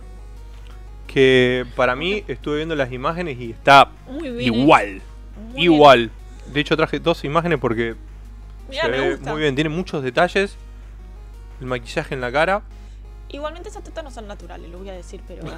Que 1.08 1.66
para 1.76 1.96
mí 1.96 2.24
estuve 2.28 2.58
viendo 2.58 2.76
las 2.76 2.92
imágenes 2.92 3.40
y 3.40 3.52
está 3.52 3.90
Muy 4.08 4.30
bien. 4.30 4.40
¿eh? 4.54 4.58
igual. 4.58 5.02
Muy 5.54 5.64
igual. 5.64 6.12
De 6.48 6.60
hecho, 6.60 6.76
traje 6.78 7.00
dos 7.00 7.24
imágenes 7.24 7.60
porque. 7.60 7.96
Mirá, 8.70 8.84
se 8.84 8.90
me 8.90 8.98
ve 9.00 9.18
muy 9.18 9.42
bien. 9.42 9.56
Tiene 9.56 9.70
muchos 9.70 10.04
detalles. 10.04 10.56
El 11.62 11.68
maquillaje 11.68 12.14
en 12.14 12.22
la 12.22 12.32
cara. 12.32 12.62
Igualmente 13.30 13.70
esas 13.70 13.84
tetas 13.84 14.04
no 14.04 14.12
son 14.12 14.28
naturales, 14.28 14.70
lo 14.70 14.78
voy 14.80 14.90
a 14.90 14.94
decir, 14.94 15.22
pero. 15.28 15.44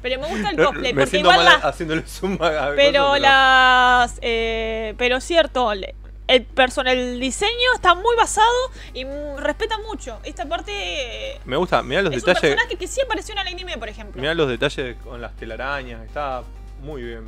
Pero 0.00 0.20
me 0.20 0.28
gusta 0.28 0.50
el 0.50 0.56
Me 0.56 0.64
cosplay, 0.64 0.92
porque 0.94 1.06
siento 1.10 1.28
igual 1.32 1.44
mal 1.44 1.58
la- 1.60 1.68
haciéndole 1.68 2.04
Pero 2.76 3.16
las. 3.16 4.18
eh, 4.22 4.94
pero 4.96 5.20
cierto, 5.20 5.72
el, 6.28 6.46
el 6.86 7.20
diseño 7.20 7.74
está 7.74 7.94
muy 7.94 8.14
basado 8.16 8.46
y 8.94 9.04
respeta 9.38 9.78
mucho. 9.78 10.18
Esta 10.22 10.48
parte. 10.48 11.40
Me 11.44 11.56
gusta, 11.56 11.82
mirá 11.82 12.02
los 12.02 12.12
es 12.12 12.22
un 12.22 12.26
detalles. 12.26 12.40
personaje 12.52 12.76
que 12.76 12.86
sí 12.86 13.00
apareció 13.00 13.32
en 13.32 13.40
el 13.40 13.46
anime, 13.48 13.76
por 13.78 13.88
ejemplo. 13.88 14.20
Mirá 14.20 14.34
los 14.34 14.48
detalles 14.48 14.96
con 15.02 15.20
las 15.20 15.34
telarañas. 15.36 16.04
Está 16.04 16.42
muy 16.82 17.02
bien. 17.02 17.24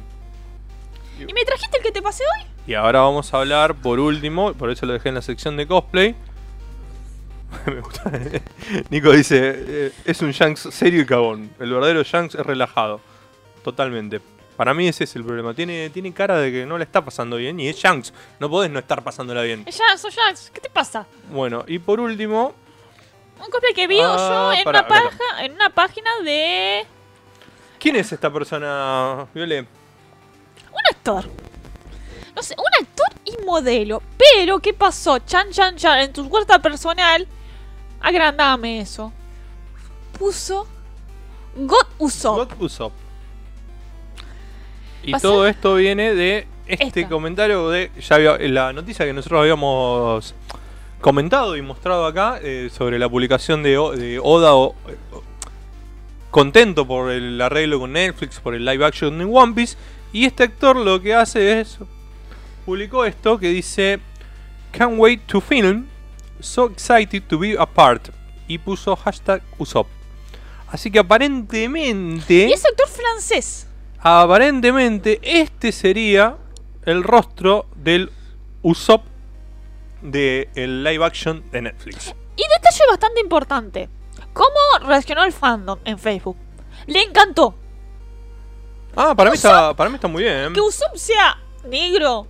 ¿Y 1.19 1.33
me 1.33 1.45
trajiste 1.45 1.77
el 1.79 1.83
que 1.83 1.93
te 1.93 2.01
pasé 2.01 2.23
hoy? 2.25 2.47
Y 2.67 2.75
ahora 2.75 3.01
vamos 3.01 3.35
a 3.35 3.39
hablar 3.39 3.75
por 3.75 4.01
último, 4.01 4.55
por 4.55 4.71
eso 4.71 4.87
lo 4.87 4.93
dejé 4.93 5.09
en 5.11 5.17
la 5.17 5.23
sección 5.23 5.57
de 5.57 5.67
cosplay. 5.67 6.15
Me 7.67 7.81
gusta. 7.81 8.11
Nico 8.91 9.13
dice, 9.13 9.55
eh, 9.57 9.93
es 10.05 10.23
un 10.23 10.31
Shanks 10.31 10.69
serio 10.71 11.03
y 11.03 11.07
cagón. 11.07 11.51
El 11.59 11.73
verdadero 11.73 12.03
Shanks 12.03 12.37
es 12.37 12.47
relajado. 12.47 13.01
Totalmente. 13.65 14.21
Para 14.61 14.75
mí 14.75 14.87
ese 14.87 15.05
es 15.05 15.17
el 15.17 15.25
problema. 15.25 15.55
Tiene, 15.55 15.89
tiene 15.89 16.13
cara 16.13 16.37
de 16.37 16.53
que 16.53 16.67
no 16.67 16.77
le 16.77 16.85
está 16.85 17.03
pasando 17.03 17.39
bien 17.39 17.59
y 17.59 17.69
es 17.69 17.77
Shanks. 17.77 18.13
No 18.39 18.51
podés 18.51 18.71
no 18.71 18.79
estar 18.79 19.03
pasándola 19.03 19.41
bien. 19.41 19.65
Es 19.67 19.81
soy 19.97 20.13
Jax. 20.13 20.51
¿Qué 20.51 20.61
te 20.61 20.69
pasa? 20.69 21.07
Bueno, 21.31 21.65
y 21.67 21.79
por 21.79 21.99
último, 21.99 22.53
Un 23.39 23.51
cosplay 23.51 23.73
que 23.73 23.87
vi 23.87 23.99
Ah, 24.03 24.51
yo 24.53 24.59
en, 24.59 24.65
pará, 24.65 24.81
una 24.81 24.89
paja, 24.89 25.45
en 25.45 25.53
una 25.53 25.71
página 25.71 26.11
de. 26.23 26.85
¿quién 27.79 27.97
es 27.97 28.13
esta 28.13 28.31
persona, 28.31 29.27
Viole? 29.33 29.61
Un 29.61 30.83
actor. 30.91 31.25
No 32.37 32.43
sé, 32.43 32.55
un 32.59 32.85
actor 32.85 33.09
y 33.25 33.43
modelo. 33.47 34.03
Pero, 34.19 34.59
¿qué 34.59 34.75
pasó? 34.75 35.21
Chan, 35.21 35.53
chan, 35.53 35.77
chan. 35.77 36.01
En 36.01 36.13
tu 36.13 36.29
cuenta 36.29 36.59
personal. 36.59 37.27
Agrandame 37.99 38.83
eso. 38.83 39.11
Puso. 40.19 40.67
God 41.57 41.87
Usopp. 41.99 42.37
God 42.37 42.63
Usopp. 42.63 42.93
Y 45.03 45.13
Pasa- 45.13 45.23
todo 45.29 45.47
esto 45.47 45.75
viene 45.77 46.15
de 46.15 46.47
este 46.67 47.07
comentario 47.09 47.69
de 47.71 47.91
ya 48.01 48.17
había- 48.17 48.39
la 48.39 48.73
noticia 48.73 49.05
que 49.07 49.13
nosotros 49.13 49.41
habíamos 49.41 50.35
comentado 51.01 51.57
y 51.57 51.63
mostrado 51.63 52.05
acá 52.07 52.39
eh, 52.43 52.71
sobre 52.73 52.99
la 52.99 53.09
publicación 53.09 53.63
de, 53.63 53.79
O- 53.79 53.93
de 53.93 54.19
Oda 54.23 54.55
o- 54.55 54.75
eh, 54.89 54.97
contento 56.31 56.87
por 56.87 57.11
el 57.11 57.41
arreglo 57.41 57.81
con 57.81 57.93
Netflix 57.93 58.39
por 58.39 58.55
el 58.55 58.65
live 58.65 58.85
action 58.85 59.21
en 59.21 59.29
One 59.35 59.53
Piece 59.55 59.77
y 60.13 60.27
este 60.27 60.45
actor 60.45 60.77
lo 60.77 61.01
que 61.01 61.15
hace 61.15 61.61
es 61.61 61.79
publicó 62.65 63.05
esto 63.05 63.39
que 63.39 63.49
dice 63.49 63.99
can't 64.73 64.95
wait 64.99 65.23
to 65.27 65.41
film 65.41 65.87
so 66.41 66.67
excited 66.71 67.23
to 67.25 67.39
be 67.39 67.57
a 67.59 67.67
part 67.67 68.11
y 68.47 68.59
puso 68.59 68.95
hashtag 68.95 69.43
Usopp 69.59 69.89
así 70.69 70.91
que 70.91 71.01
aparentemente 71.01 72.47
Y 72.49 72.53
es 72.53 72.65
actor 72.65 72.87
francés. 72.89 73.67
Aparentemente, 74.03 75.21
este 75.23 75.73
sería 75.73 76.37
el 76.85 77.03
rostro 77.03 77.67
del 77.77 78.11
Usopp 78.63 79.05
del 80.01 80.85
live 80.85 81.05
action 81.05 81.45
de 81.51 81.63
Netflix. 81.63 82.15
Y 82.37 82.43
detalle 82.43 82.85
bastante 82.89 83.21
importante. 83.21 83.89
¿Cómo 84.33 84.87
reaccionó 84.87 85.25
el 85.25 85.33
fandom 85.33 85.79
en 85.85 85.99
Facebook? 85.99 86.37
Le 86.87 87.03
encantó. 87.03 87.55
Ah, 88.97 89.15
para 89.15 89.31
mí 89.31 89.37
está, 89.37 89.75
para 89.75 89.91
mí 89.91 89.97
está 89.97 90.09
muy 90.09 90.23
bien. 90.23 90.53
Que 90.55 90.61
Usopp 90.61 90.97
sea 90.97 91.39
negro. 91.69 92.27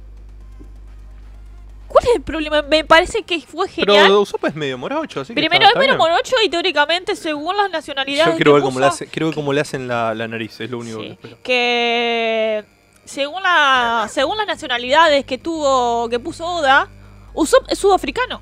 ¿Cuál 1.91 2.05
es 2.07 2.15
el 2.15 2.23
problema? 2.23 2.63
Me 2.63 2.85
parece 2.85 3.25
que 3.25 3.41
fue 3.41 3.69
genial. 3.69 4.05
Pero 4.07 4.21
Usopp 4.21 4.45
es 4.45 4.55
medio 4.55 4.79
morocho, 4.79 5.23
así 5.23 5.35
que 5.35 5.41
Primero 5.41 5.67
está- 5.67 5.81
es 5.81 5.87
medio 5.87 5.99
morocho 5.99 6.37
y 6.45 6.49
teóricamente, 6.49 7.17
según 7.17 7.57
las 7.57 7.69
nacionalidades 7.69 8.35
Yo 8.35 8.37
quiero 8.37 8.53
que 8.53 8.55
ver, 8.55 8.63
cómo 8.63 8.79
le 8.79 8.87
hace- 8.87 9.07
quiero 9.09 9.27
ver 9.27 9.35
cómo 9.35 9.53
le 9.53 9.61
hacen 9.61 9.89
la, 9.89 10.15
la 10.15 10.29
nariz, 10.29 10.61
es 10.61 10.71
lo 10.71 10.79
único 10.79 11.01
que 11.01 11.11
espero. 11.11 11.39
que 11.43 12.65
según 13.05 13.43
la 13.43 14.07
según 14.09 14.37
las 14.39 14.47
nacionalidades 14.47 15.25
que 15.25 15.37
tuvo 15.37 16.09
que 16.09 16.21
puso 16.21 16.47
Oda, 16.47 16.89
Usopp 17.35 17.65
es 17.69 17.79
sudafricano. 17.79 18.41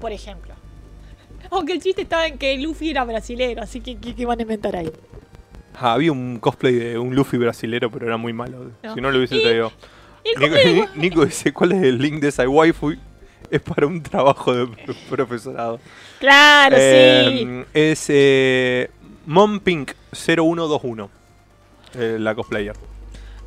Por 0.00 0.12
ejemplo. 0.12 0.54
Aunque 1.50 1.72
el 1.72 1.82
chiste 1.82 2.02
estaba 2.02 2.26
en 2.28 2.38
que 2.38 2.56
Luffy 2.58 2.90
era 2.90 3.04
brasilero, 3.04 3.62
así 3.62 3.80
que 3.80 3.96
¿qué, 3.96 4.26
van 4.26 4.38
a 4.38 4.42
inventar 4.42 4.76
ahí? 4.76 4.92
Ah, 5.78 5.92
había 5.94 6.12
un 6.12 6.38
cosplay 6.38 6.74
de 6.74 6.98
un 6.98 7.14
Luffy 7.14 7.36
brasilero, 7.36 7.90
pero 7.90 8.06
era 8.06 8.16
muy 8.16 8.32
malo. 8.32 8.70
No. 8.82 8.94
Si 8.94 9.00
no 9.00 9.10
lo 9.10 9.18
hubiese 9.18 9.40
traído. 9.40 9.68
Y 9.68 9.95
Nico, 10.96 11.24
dice, 11.24 11.52
¿cuál 11.52 11.72
es 11.72 11.82
el 11.82 11.98
link 11.98 12.20
de 12.20 12.28
esa 12.28 12.48
waifu? 12.48 12.94
Es 13.48 13.60
para 13.62 13.86
un 13.86 14.02
trabajo 14.02 14.52
de 14.52 14.66
pro- 14.66 14.94
profesorado. 15.08 15.78
Claro, 16.18 16.76
sí. 16.76 16.82
Eh, 16.82 17.64
Es 17.74 18.06
eh, 18.08 18.90
Mompink0121. 19.28 21.08
eh, 21.94 22.16
la 22.18 22.34
cosplayer. 22.34 22.74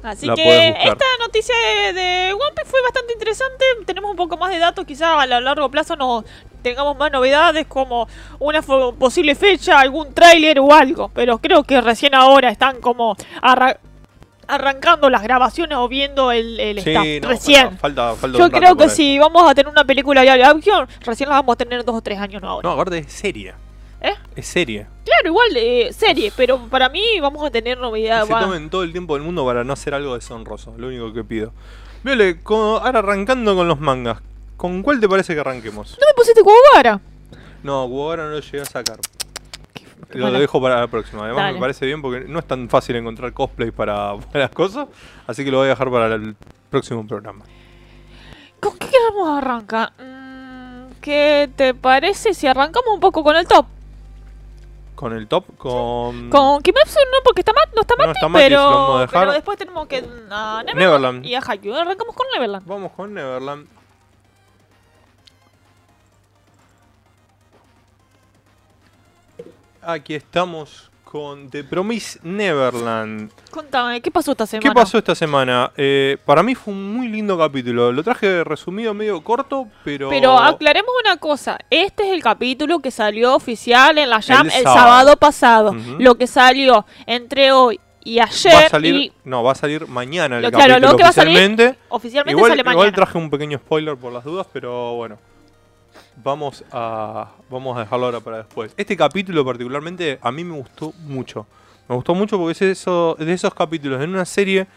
Así 0.02 0.26
la 0.26 0.36
que 0.36 0.70
esta 0.70 1.06
noticia 1.20 1.54
de, 1.58 1.92
de 1.94 2.32
One 2.34 2.54
Piece 2.56 2.70
fue 2.70 2.82
bastante 2.82 3.12
interesante. 3.12 3.66
Tenemos 3.86 4.12
un 4.12 4.16
poco 4.16 4.38
más 4.38 4.50
de 4.52 4.60
datos, 4.60 4.86
quizás 4.86 5.10
a 5.20 5.26
lo 5.26 5.42
largo 5.42 5.70
plazo 5.70 5.98
no 5.98 6.24
tengamos 6.62 6.98
más 6.98 7.12
novedades 7.12 7.68
como 7.68 8.08
una 8.40 8.62
posible 8.62 9.36
fecha, 9.36 9.78
algún 9.82 10.14
tráiler 10.14 10.62
o 10.62 10.74
algo. 10.74 11.10
Pero 11.14 11.40
creo 11.40 11.64
que 11.64 11.82
recién 11.82 12.16
ahora 12.16 12.50
están 12.50 12.80
como 12.80 13.18
arrancando 14.50 15.10
las 15.10 15.22
grabaciones 15.24 15.78
o 15.78 15.88
viendo 15.88 16.32
el, 16.32 16.60
el 16.60 16.78
staff. 16.80 17.06
no, 17.22 17.28
recién. 17.30 17.78
Falta, 17.78 18.16
falta, 18.16 18.38
Yo 18.38 18.50
creo 18.50 18.76
que 18.76 18.90
si 18.90 19.18
vamos 19.20 19.50
a 19.50 19.54
tener 19.56 19.72
una 19.72 19.86
película 19.86 20.22
de 20.22 20.30
acción, 20.44 20.88
recién 21.02 21.30
la 21.30 21.36
vamos 21.36 21.54
a 21.54 21.58
tener 21.58 21.86
dos 21.86 21.96
o 21.96 22.02
tres 22.02 22.20
años 22.20 22.42
no 22.42 22.50
ahora. 22.50 22.68
No, 22.68 22.74
aparte 22.74 22.98
es 22.98 23.12
serie. 23.14 23.54
¿Eh? 24.02 24.14
Es 24.36 24.48
serie. 24.48 24.88
Claro, 25.06 25.28
igual 25.28 25.48
eh, 25.56 25.92
serie, 25.94 26.32
pero 26.36 26.58
para 26.70 26.90
mí 26.90 27.20
vamos 27.22 27.46
a 27.46 27.52
tener 27.52 27.78
Que 27.78 27.82
novedades. 27.82 28.28
se 28.28 28.34
tomen 28.34 28.70
todo 28.70 28.84
el 28.84 28.92
tiempo 28.92 29.16
del 29.16 29.24
mundo 29.24 29.46
para 29.46 29.64
no 29.64 29.74
hacer 29.74 29.94
algo 29.94 30.16
deshonroso. 30.16 30.74
Lo 30.78 30.88
único 30.88 31.14
que 31.14 31.24
pido. 31.24 31.52
Viole, 32.04 32.40
ahora 32.46 33.00
arrancando 33.00 33.56
con 33.56 33.68
los 33.68 33.80
mangas. 33.80 34.20
¿Con 34.56 34.84
cuál 34.84 35.00
te 35.00 35.08
parece 35.08 35.34
que 35.34 35.40
arranquemos? 35.42 35.92
No 36.00 36.08
me 36.08 36.14
pusiste 36.16 36.42
Kuwabara. 36.42 37.00
No, 37.64 37.74
ahora 37.82 38.24
no 38.24 38.32
lo 38.32 38.40
llegué 38.40 38.62
a 38.62 38.66
sacar. 38.66 39.00
Lo 40.12 40.32
dejo 40.32 40.62
para 40.62 40.80
la 40.80 40.88
próxima. 40.88 41.24
Además 41.24 41.44
Dale. 41.44 41.54
me 41.54 41.60
parece 41.60 41.86
bien 41.86 42.02
porque 42.02 42.26
no 42.28 42.40
es 42.40 42.46
tan 42.46 42.68
fácil 42.70 42.96
encontrar 42.96 43.32
cosplay 43.34 43.72
para, 43.72 44.16
para 44.32 44.40
las 44.46 44.52
cosas. 44.52 44.88
Así 45.28 45.44
que 45.46 45.52
lo 45.52 45.58
voy 45.58 45.68
a 45.68 45.70
dejar 45.70 45.90
para 45.92 46.16
el 46.16 46.36
próximo 46.70 47.06
programa. 47.06 47.46
¿Con 48.60 48.78
qué 48.78 48.88
queremos 48.88 49.38
arrancar? 49.38 49.94
Mm, 50.00 50.92
¿Qué 51.02 51.50
te 51.56 51.74
parece 51.74 52.34
si 52.34 52.48
arrancamos 52.48 52.94
un 52.94 53.00
poco 53.00 53.24
con 53.24 53.36
el 53.36 53.48
top? 53.48 53.66
Con 54.96 55.14
el 55.14 55.28
top, 55.28 55.46
con... 55.58 56.30
Con 56.30 56.62
Kimetsu 56.62 57.00
no, 57.00 57.20
porque 57.24 57.40
está 57.40 57.54
Mat, 57.54 57.70
no 57.74 57.82
está 57.82 57.96
No 57.98 58.08
Mati, 58.08 58.18
está 58.18 58.28
Mati, 58.28 58.44
pero, 58.44 59.32
después 59.32 59.58
tenemos 59.58 59.88
que 59.88 60.04
a 60.30 60.62
Neverland, 60.66 60.78
Neverland. 60.78 61.26
y 61.26 61.36
a 61.36 61.40
Haikyuu. 61.40 61.74
Arrancamos 61.74 62.14
con 62.14 62.28
Neverland. 62.34 62.68
Vamos 62.68 62.92
con 62.92 63.14
Neverland. 63.14 63.79
Aquí 69.92 70.14
estamos 70.14 70.92
con 71.04 71.50
The 71.50 71.64
Promise 71.64 72.20
Neverland. 72.22 73.32
Contame, 73.50 74.00
¿qué 74.02 74.12
pasó 74.12 74.32
esta 74.34 74.46
semana? 74.46 74.70
¿Qué 74.70 74.76
pasó 74.76 74.98
esta 75.00 75.16
semana? 75.16 75.72
Eh, 75.76 76.18
para 76.26 76.44
mí 76.44 76.54
fue 76.54 76.74
un 76.74 76.94
muy 76.96 77.08
lindo 77.08 77.36
capítulo. 77.38 77.92
Lo 77.92 78.04
traje 78.04 78.44
resumido, 78.44 78.94
medio 78.94 79.20
corto, 79.24 79.68
pero. 79.84 80.10
Pero 80.10 80.38
aclaremos 80.38 80.92
una 81.04 81.18
cosa. 81.18 81.58
Este 81.72 82.04
es 82.08 82.14
el 82.14 82.22
capítulo 82.22 82.80
que 82.80 82.92
salió 82.92 83.34
oficial 83.36 83.98
en 83.98 84.10
la 84.12 84.22
Jam 84.22 84.48
El 84.48 84.54
el, 84.54 84.64
sábado. 84.64 84.80
sábado 84.80 85.18
pasado. 85.18 85.76
Lo 85.98 86.16
que 86.16 86.28
salió 86.28 86.86
entre 87.08 87.52
hoy 87.52 87.80
y 88.04 88.20
ayer. 88.20 88.54
va 88.54 88.60
a 88.60 88.70
salir. 88.70 88.96
y 88.96 89.12
No, 89.24 89.42
va 89.44 89.54
a 89.54 89.56
salir 89.56 89.88
mañana 89.88 90.38
el 90.38 90.44
Lo- 90.44 90.52
claro, 90.52 90.74
capítulo 90.74 90.92
lo 90.92 90.98
que 90.98 91.04
va 91.04 91.10
a 91.10 91.14
salir 91.14 91.36
oficialmente. 91.38 91.80
oficialmente 91.90 92.38
Igual, 92.38 92.52
sale 92.52 92.62
igual 92.62 92.76
mañana. 92.78 92.96
traje 92.96 93.18
un 93.18 93.30
pequeño 93.32 93.58
spoiler 93.58 93.98
por 93.98 94.14
las 94.14 94.24
dudas, 94.24 94.46
pero 94.54 94.94
bueno. 94.94 95.18
Vamos 96.22 96.66
a, 96.72 97.32
vamos 97.50 97.78
a 97.78 97.82
dejarlo 97.82 98.08
ahora 98.08 98.20
para 98.20 98.38
después. 98.38 98.74
Este 98.76 98.98
capítulo 98.98 99.46
particularmente 99.46 100.20
a 100.22 100.32
mí 100.32 100.44
me 100.44 100.58
gustó 100.58 100.94
mucho. 101.06 101.48
Me 101.88 101.96
gustó 101.96 102.14
mucho 102.14 102.38
porque 102.38 102.52
es 102.52 102.62
eso, 102.62 103.16
de 103.18 103.32
esos 103.32 103.54
capítulos 103.54 104.02
en 104.02 104.10
una 104.10 104.26
serie 104.26 104.68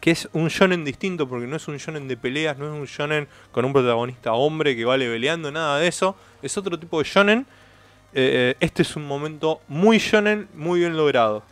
que 0.00 0.10
es 0.10 0.28
un 0.32 0.48
shonen 0.48 0.84
distinto, 0.84 1.28
porque 1.28 1.46
no 1.46 1.56
es 1.56 1.68
un 1.68 1.76
shonen 1.76 2.08
de 2.08 2.16
peleas, 2.16 2.58
no 2.58 2.66
es 2.66 2.72
un 2.72 2.86
shonen 2.86 3.28
con 3.52 3.64
un 3.64 3.72
protagonista 3.72 4.32
hombre 4.32 4.74
que 4.74 4.84
vale 4.84 5.08
peleando, 5.08 5.52
nada 5.52 5.78
de 5.78 5.86
eso. 5.86 6.16
Es 6.42 6.56
otro 6.58 6.78
tipo 6.78 6.98
de 6.98 7.04
shonen. 7.04 7.46
Eh, 8.14 8.56
este 8.58 8.82
es 8.82 8.96
un 8.96 9.06
momento 9.06 9.60
muy 9.68 9.98
shonen, 9.98 10.48
muy 10.54 10.80
bien 10.80 10.96
logrado. 10.96 11.44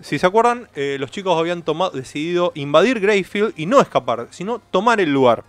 Si 0.00 0.18
se 0.18 0.26
acuerdan, 0.26 0.68
eh, 0.74 0.96
los 0.98 1.10
chicos 1.10 1.38
habían 1.38 1.62
tomado, 1.62 1.90
decidido 1.90 2.52
invadir 2.54 3.00
Greyfield 3.00 3.52
y 3.56 3.66
no 3.66 3.80
escapar, 3.80 4.28
sino 4.30 4.60
tomar 4.70 5.00
el 5.00 5.12
lugar. 5.12 5.44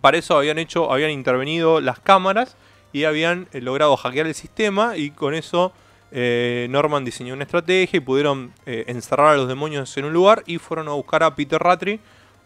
Para 0.00 0.18
eso 0.18 0.36
habían 0.36 0.58
hecho, 0.58 0.92
habían 0.92 1.10
intervenido 1.10 1.80
las 1.80 2.00
cámaras 2.00 2.56
y 2.92 3.04
habían 3.04 3.48
eh, 3.52 3.60
logrado 3.60 3.96
hackear 3.96 4.26
el 4.26 4.34
sistema 4.34 4.96
y 4.96 5.10
con 5.10 5.34
eso 5.34 5.72
eh, 6.12 6.66
Norman 6.70 7.04
diseñó 7.04 7.34
una 7.34 7.44
estrategia 7.44 7.98
y 7.98 8.00
pudieron 8.00 8.52
eh, 8.66 8.84
encerrar 8.88 9.34
a 9.34 9.36
los 9.36 9.46
demonios 9.46 9.96
en 9.96 10.06
un 10.06 10.12
lugar 10.12 10.42
y 10.46 10.58
fueron 10.58 10.88
a 10.88 10.92
buscar 10.92 11.22
a 11.22 11.34
Peter 11.34 11.60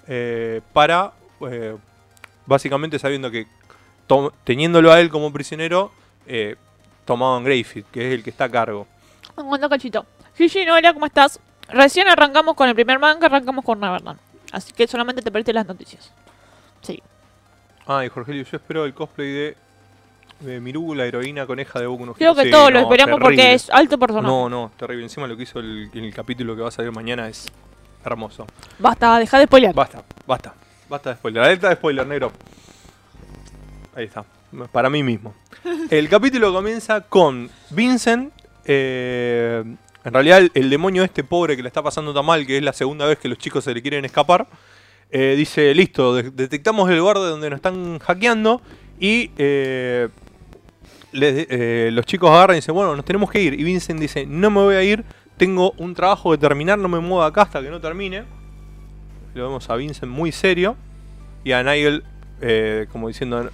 eh, 0.07 0.61
para, 0.73 1.13
básicamente 2.47 2.99
sabiendo 2.99 3.31
que 3.31 3.47
teniéndolo 4.45 4.93
a 4.93 5.01
él 5.01 5.09
como 5.09 5.33
prisionero, 5.33 5.93
tomaban 7.07 7.45
Greyfield, 7.45 7.87
que 7.91 8.09
es 8.09 8.15
el 8.15 8.23
que 8.23 8.31
está 8.31 8.45
a 8.45 8.51
cargo. 8.51 8.87
Aguanta 9.37 9.69
cachito. 9.69 10.05
Gigi, 10.37 10.67
Noelia, 10.67 10.93
¿cómo 10.93 11.07
estás? 11.07 11.41
Recién 11.69 12.09
arrancamos 12.09 12.55
con 12.55 12.69
el 12.69 12.75
primer 12.75 12.99
manga, 12.99 13.27
arrancamos 13.27 13.65
con 13.65 13.81
Neverland. 13.81 14.19
Así 14.53 14.73
que 14.73 14.87
solamente 14.87 15.23
te 15.23 15.31
perdiste 15.31 15.53
las 15.53 15.67
noticias. 15.67 16.13
Sí. 16.83 17.03
Ah, 17.87 18.05
y 18.05 18.09
Jorgelio, 18.09 18.45
yo 18.45 18.57
espero 18.57 18.85
el 18.85 18.95
cosplay 18.95 19.31
de, 19.33 19.57
de 20.41 20.61
Miru, 20.61 20.95
la 20.95 21.05
heroína 21.05 21.47
coneja 21.47 21.79
de 21.81 21.87
Boku 21.87 22.07
no 22.07 22.15
Creo 22.15 22.35
que 22.35 22.45
Sí, 22.45 22.51
todos 22.51 22.71
lo 22.73 22.79
no, 22.81 22.87
esperamos 22.87 23.19
terrible. 23.19 23.37
porque 23.43 23.55
es 23.55 23.71
alto 23.71 23.99
personaje. 23.99 24.27
No, 24.27 24.49
no, 24.49 24.73
terrible. 24.77 25.03
Encima 25.05 25.27
lo 25.27 25.37
que 25.37 25.43
hizo 25.43 25.59
el, 25.61 25.91
el 25.93 26.15
capítulo 26.15 26.57
que 26.57 26.63
va 26.63 26.69
a 26.69 26.73
salir 26.73 26.93
mañana 26.93 27.29
es 27.29 27.47
hermoso. 28.05 28.47
Basta, 28.79 29.19
deja 29.19 29.39
de 29.39 29.45
spoilear. 29.47 29.75
Basta, 29.75 30.03
basta. 30.27 30.55
Basta 30.89 31.11
de 31.11 31.17
spoiler. 31.17 31.43
Alerta 31.43 31.69
de 31.69 31.75
spoiler, 31.77 32.07
negro. 32.07 32.33
Ahí 33.95 34.05
está. 34.05 34.25
Para 34.73 34.89
mí 34.91 35.03
mismo. 35.03 35.35
El 35.91 36.09
capítulo 36.09 36.53
comienza 36.53 37.01
con 37.03 37.51
Vincent. 37.71 38.33
eh, 38.65 39.63
en 40.05 40.13
realidad, 40.13 40.39
el, 40.39 40.51
el 40.55 40.69
demonio 40.69 41.03
este 41.03 41.25
pobre 41.25 41.57
que 41.57 41.63
le 41.63 41.69
está 41.69 41.83
pasando 41.83 42.13
tan 42.13 42.27
mal, 42.27 42.47
que 42.47 42.59
es 42.59 42.63
la 42.63 42.75
segunda 42.75 43.07
vez 43.07 43.19
que 43.19 43.27
los 43.29 43.39
chicos 43.39 43.65
se 43.65 43.73
le 43.73 43.81
quieren 43.81 44.05
escapar, 44.05 44.47
eh, 45.15 45.35
dice: 45.37 45.73
Listo, 45.75 46.15
de- 46.15 46.31
detectamos 46.31 46.91
el 46.91 46.99
lugar 46.99 47.17
de 47.19 47.29
donde 47.29 47.49
nos 47.49 47.57
están 47.59 47.99
hackeando. 48.01 48.61
Y 49.01 49.31
eh, 49.39 50.09
les- 51.13 51.47
eh, 51.49 51.91
los 51.93 52.05
chicos 52.05 52.31
agarran 52.31 52.57
y 52.57 52.59
dicen: 52.59 52.75
Bueno, 52.75 52.95
nos 52.97 53.05
tenemos 53.05 53.31
que 53.31 53.41
ir. 53.41 53.55
Y 53.59 53.63
Vincent 53.65 53.99
dice: 54.01 54.27
No 54.27 54.51
me 54.51 54.61
voy 54.61 54.75
a 54.75 54.83
ir. 54.83 55.05
Tengo 55.37 55.73
un 55.79 55.95
trabajo 55.95 56.31
que 56.33 56.39
terminar. 56.39 56.79
No 56.79 56.89
me 56.89 56.99
muevo 57.01 57.23
acá 57.23 57.43
hasta 57.43 57.63
que 57.63 57.71
no 57.71 57.81
termine. 57.81 58.25
Lo 59.35 59.45
vemos 59.45 59.71
a 59.71 59.77
Vincent 59.77 60.11
muy 60.13 60.33
serio. 60.33 60.77
Y 61.45 61.53
a 61.53 61.63
Nigel 61.63 62.05
como 62.93 63.09
diciendo, 63.09 63.51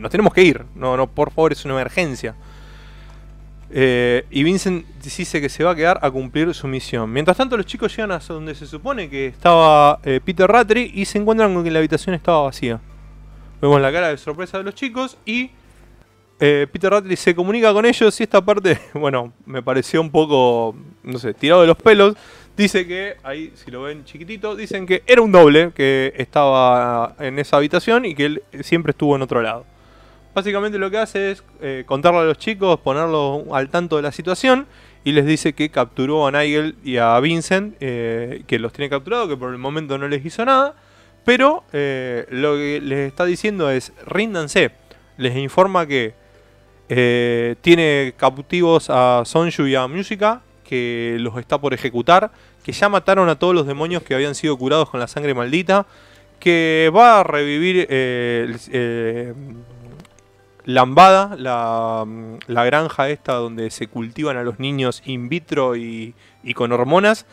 nos 0.00 0.10
tenemos 0.10 0.32
que 0.32 0.42
ir. 0.42 0.64
No, 0.74 0.96
no, 0.96 1.08
por 1.10 1.30
favor, 1.32 1.52
es 1.52 1.64
una 1.64 1.74
emergencia. 1.74 2.34
Eh, 3.72 4.24
y 4.30 4.42
Vincent 4.42 4.84
dice 5.00 5.40
que 5.40 5.48
se 5.48 5.62
va 5.62 5.70
a 5.70 5.74
quedar 5.76 5.98
a 6.02 6.10
cumplir 6.10 6.52
su 6.54 6.66
misión. 6.66 7.12
Mientras 7.12 7.36
tanto, 7.36 7.56
los 7.56 7.66
chicos 7.66 7.94
llegan 7.94 8.10
hasta 8.10 8.34
donde 8.34 8.54
se 8.54 8.66
supone 8.66 9.08
que 9.08 9.26
estaba 9.26 10.00
eh, 10.04 10.20
Peter 10.24 10.50
Ratry 10.50 10.90
y 10.94 11.04
se 11.04 11.18
encuentran 11.18 11.54
con 11.54 11.62
que 11.62 11.70
la 11.70 11.78
habitación 11.78 12.14
estaba 12.14 12.42
vacía. 12.42 12.80
Vemos 13.60 13.80
la 13.80 13.92
cara 13.92 14.08
de 14.08 14.16
sorpresa 14.16 14.58
de 14.58 14.64
los 14.64 14.74
chicos 14.74 15.16
y 15.24 15.50
eh, 16.40 16.66
Peter 16.72 16.90
Ratry 16.90 17.14
se 17.14 17.34
comunica 17.34 17.72
con 17.72 17.84
ellos 17.84 18.18
y 18.18 18.22
esta 18.24 18.44
parte, 18.44 18.78
bueno, 18.94 19.32
me 19.46 19.62
pareció 19.62 20.00
un 20.00 20.10
poco, 20.10 20.74
no 21.04 21.18
sé, 21.18 21.34
tirado 21.34 21.60
de 21.60 21.68
los 21.68 21.76
pelos. 21.76 22.16
Dice 22.56 22.86
que, 22.86 23.16
ahí 23.22 23.52
si 23.54 23.70
lo 23.70 23.82
ven 23.82 24.04
chiquitito, 24.04 24.56
dicen 24.56 24.84
que 24.84 25.02
era 25.06 25.22
un 25.22 25.30
doble 25.30 25.70
que 25.74 26.12
estaba 26.16 27.14
en 27.20 27.38
esa 27.38 27.56
habitación 27.56 28.04
y 28.04 28.14
que 28.14 28.26
él 28.26 28.42
siempre 28.62 28.90
estuvo 28.90 29.14
en 29.14 29.22
otro 29.22 29.40
lado. 29.40 29.64
Básicamente 30.34 30.78
lo 30.78 30.90
que 30.90 30.98
hace 30.98 31.32
es 31.32 31.44
eh, 31.60 31.84
contarle 31.86 32.20
a 32.20 32.24
los 32.24 32.38
chicos, 32.38 32.78
ponerlos 32.80 33.42
al 33.52 33.68
tanto 33.68 33.96
de 33.96 34.02
la 34.02 34.12
situación 34.12 34.66
y 35.04 35.12
les 35.12 35.26
dice 35.26 35.54
que 35.54 35.70
capturó 35.70 36.26
a 36.26 36.32
Nigel 36.32 36.76
y 36.84 36.98
a 36.98 37.18
Vincent, 37.20 37.74
eh, 37.80 38.42
que 38.46 38.58
los 38.58 38.72
tiene 38.72 38.90
capturados, 38.90 39.28
que 39.28 39.36
por 39.36 39.50
el 39.50 39.58
momento 39.58 39.96
no 39.96 40.08
les 40.08 40.24
hizo 40.24 40.44
nada, 40.44 40.74
pero 41.24 41.64
eh, 41.72 42.26
lo 42.30 42.54
que 42.54 42.80
les 42.82 43.08
está 43.08 43.24
diciendo 43.24 43.70
es 43.70 43.92
ríndanse. 44.06 44.72
Les 45.16 45.36
informa 45.36 45.86
que 45.86 46.14
eh, 46.88 47.56
tiene 47.60 48.14
cautivos 48.16 48.90
a 48.90 49.22
Sonju 49.24 49.66
y 49.66 49.74
a 49.74 49.86
Musica, 49.86 50.42
que 50.64 51.16
los 51.18 51.36
está 51.38 51.58
por 51.58 51.72
ejecutar, 51.72 52.30
que 52.62 52.72
ya 52.72 52.88
mataron 52.88 53.28
a 53.28 53.38
todos 53.38 53.54
los 53.54 53.66
demonios 53.66 54.02
que 54.02 54.14
habían 54.14 54.34
sido 54.34 54.56
curados 54.56 54.90
con 54.90 55.00
la 55.00 55.08
sangre 55.08 55.34
maldita, 55.34 55.86
que 56.38 56.90
va 56.94 57.20
a 57.20 57.24
revivir 57.24 57.86
Lambada, 60.64 61.36
la, 61.36 62.06
la 62.46 62.64
granja 62.64 63.08
esta 63.08 63.34
donde 63.34 63.70
se 63.70 63.86
cultivan 63.86 64.36
a 64.36 64.42
los 64.42 64.58
niños 64.58 65.02
in 65.06 65.28
vitro 65.28 65.76
y, 65.76 66.14
y 66.42 66.54
con 66.54 66.72
hormonas, 66.72 67.26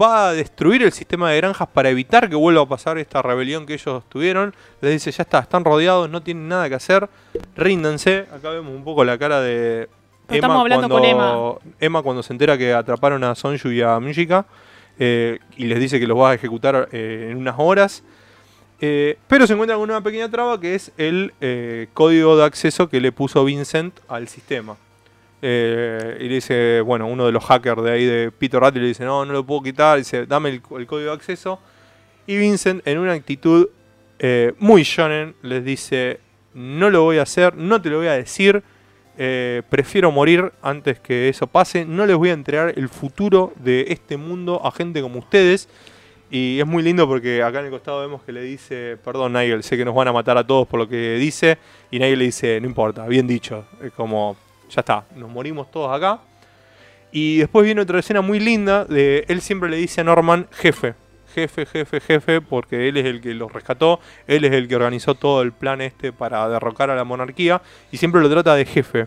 va 0.00 0.28
a 0.28 0.32
destruir 0.32 0.82
el 0.82 0.92
sistema 0.92 1.30
de 1.30 1.36
granjas 1.36 1.68
para 1.68 1.90
evitar 1.90 2.28
que 2.28 2.36
vuelva 2.36 2.62
a 2.62 2.68
pasar 2.68 2.98
esta 2.98 3.22
rebelión 3.22 3.66
que 3.66 3.74
ellos 3.74 4.02
tuvieron. 4.08 4.54
Les 4.80 4.92
dice, 4.92 5.10
ya 5.10 5.22
está, 5.22 5.40
están 5.40 5.64
rodeados, 5.64 6.08
no 6.08 6.22
tienen 6.22 6.48
nada 6.48 6.68
que 6.68 6.74
hacer, 6.74 7.08
ríndanse. 7.56 8.26
Acá 8.34 8.50
vemos 8.50 8.74
un 8.74 8.84
poco 8.84 9.04
la 9.04 9.18
cara 9.18 9.40
de 9.40 9.88
No 10.28 10.34
estamos 10.34 10.60
hablando 10.60 10.88
con 10.88 11.02
cuando, 11.02 11.60
Emma 11.80 12.02
cuando 12.02 12.22
se 12.22 12.32
entera 12.32 12.56
que 12.56 12.72
atraparon 12.72 13.22
a 13.24 13.34
Sonju 13.34 13.70
y 13.70 13.82
a 13.82 13.98
Musica 14.00 14.46
eh, 14.98 15.38
y 15.56 15.66
les 15.66 15.80
dice 15.80 15.98
que 16.00 16.06
los 16.06 16.18
va 16.18 16.30
a 16.30 16.34
ejecutar 16.34 16.88
eh, 16.92 17.28
en 17.30 17.36
unas 17.36 17.54
horas. 17.58 18.02
Eh, 18.84 19.16
pero 19.28 19.46
se 19.46 19.52
encuentra 19.52 19.76
con 19.76 19.88
una 19.88 20.00
pequeña 20.00 20.28
traba 20.28 20.58
que 20.58 20.74
es 20.74 20.90
el 20.96 21.32
eh, 21.40 21.86
código 21.94 22.36
de 22.36 22.44
acceso 22.44 22.88
que 22.88 23.00
le 23.00 23.12
puso 23.12 23.44
Vincent 23.44 23.96
al 24.08 24.26
sistema. 24.26 24.76
Eh, 25.40 26.18
y 26.20 26.24
le 26.24 26.34
dice, 26.34 26.80
bueno, 26.80 27.06
uno 27.06 27.24
de 27.24 27.30
los 27.30 27.44
hackers 27.44 27.80
de 27.84 27.92
ahí 27.92 28.04
de 28.04 28.32
Peter 28.32 28.60
Ratty 28.60 28.80
le 28.80 28.88
dice, 28.88 29.04
no, 29.04 29.24
no 29.24 29.32
lo 29.32 29.46
puedo 29.46 29.62
quitar, 29.62 29.98
dice, 29.98 30.26
dame 30.26 30.48
el, 30.48 30.62
el 30.76 30.86
código 30.88 31.10
de 31.10 31.12
acceso. 31.12 31.60
Y 32.26 32.36
Vincent, 32.36 32.84
en 32.84 32.98
una 32.98 33.12
actitud 33.12 33.68
muy 34.58 34.82
shonen, 34.82 35.34
les 35.42 35.64
dice, 35.64 36.18
no 36.54 36.90
lo 36.90 37.02
voy 37.02 37.18
a 37.18 37.22
hacer, 37.22 37.56
no 37.56 37.80
te 37.82 37.88
lo 37.88 37.98
voy 37.98 38.06
a 38.06 38.12
decir, 38.12 38.62
prefiero 39.68 40.12
morir 40.12 40.52
antes 40.62 41.00
que 41.00 41.28
eso 41.28 41.48
pase, 41.48 41.84
no 41.84 42.06
les 42.06 42.16
voy 42.16 42.30
a 42.30 42.32
entregar 42.32 42.72
el 42.76 42.88
futuro 42.88 43.52
de 43.56 43.86
este 43.88 44.16
mundo 44.16 44.60
a 44.64 44.70
gente 44.70 45.02
como 45.02 45.18
ustedes. 45.18 45.68
Y 46.34 46.58
es 46.60 46.66
muy 46.66 46.82
lindo 46.82 47.06
porque 47.06 47.42
acá 47.42 47.58
en 47.58 47.66
el 47.66 47.70
costado 47.70 48.00
vemos 48.00 48.22
que 48.22 48.32
le 48.32 48.40
dice, 48.40 48.96
perdón 49.04 49.34
Nigel, 49.34 49.62
sé 49.62 49.76
que 49.76 49.84
nos 49.84 49.94
van 49.94 50.08
a 50.08 50.14
matar 50.14 50.38
a 50.38 50.46
todos 50.46 50.66
por 50.66 50.80
lo 50.80 50.88
que 50.88 51.16
dice. 51.16 51.58
Y 51.90 51.98
Nigel 51.98 52.20
le 52.20 52.24
dice, 52.24 52.58
no 52.58 52.66
importa, 52.66 53.06
bien 53.06 53.26
dicho. 53.26 53.66
Es 53.82 53.92
como, 53.92 54.34
ya 54.70 54.80
está, 54.80 55.04
nos 55.14 55.28
morimos 55.28 55.70
todos 55.70 55.94
acá. 55.94 56.20
Y 57.12 57.36
después 57.36 57.66
viene 57.66 57.82
otra 57.82 57.98
escena 57.98 58.22
muy 58.22 58.40
linda 58.40 58.86
de 58.86 59.26
él 59.28 59.42
siempre 59.42 59.68
le 59.68 59.76
dice 59.76 60.00
a 60.00 60.04
Norman, 60.04 60.48
jefe, 60.52 60.94
jefe, 61.34 61.66
jefe, 61.66 62.00
jefe, 62.00 62.40
porque 62.40 62.88
él 62.88 62.96
es 62.96 63.04
el 63.04 63.20
que 63.20 63.34
los 63.34 63.52
rescató, 63.52 64.00
él 64.26 64.46
es 64.46 64.52
el 64.52 64.68
que 64.68 64.76
organizó 64.76 65.14
todo 65.14 65.42
el 65.42 65.52
plan 65.52 65.82
este 65.82 66.14
para 66.14 66.48
derrocar 66.48 66.88
a 66.88 66.96
la 66.96 67.04
monarquía 67.04 67.60
y 67.90 67.98
siempre 67.98 68.22
lo 68.22 68.30
trata 68.30 68.54
de 68.54 68.64
jefe. 68.64 69.06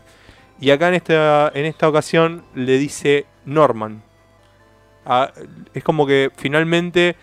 Y 0.61 0.69
acá 0.69 0.89
en 0.89 0.93
esta, 0.93 1.51
en 1.55 1.65
esta 1.65 1.89
ocasión 1.89 2.43
le 2.53 2.77
dice 2.77 3.25
Norman. 3.45 4.03
Es 5.73 5.83
como 5.83 6.07
que 6.07 6.31
finalmente, 6.35 7.15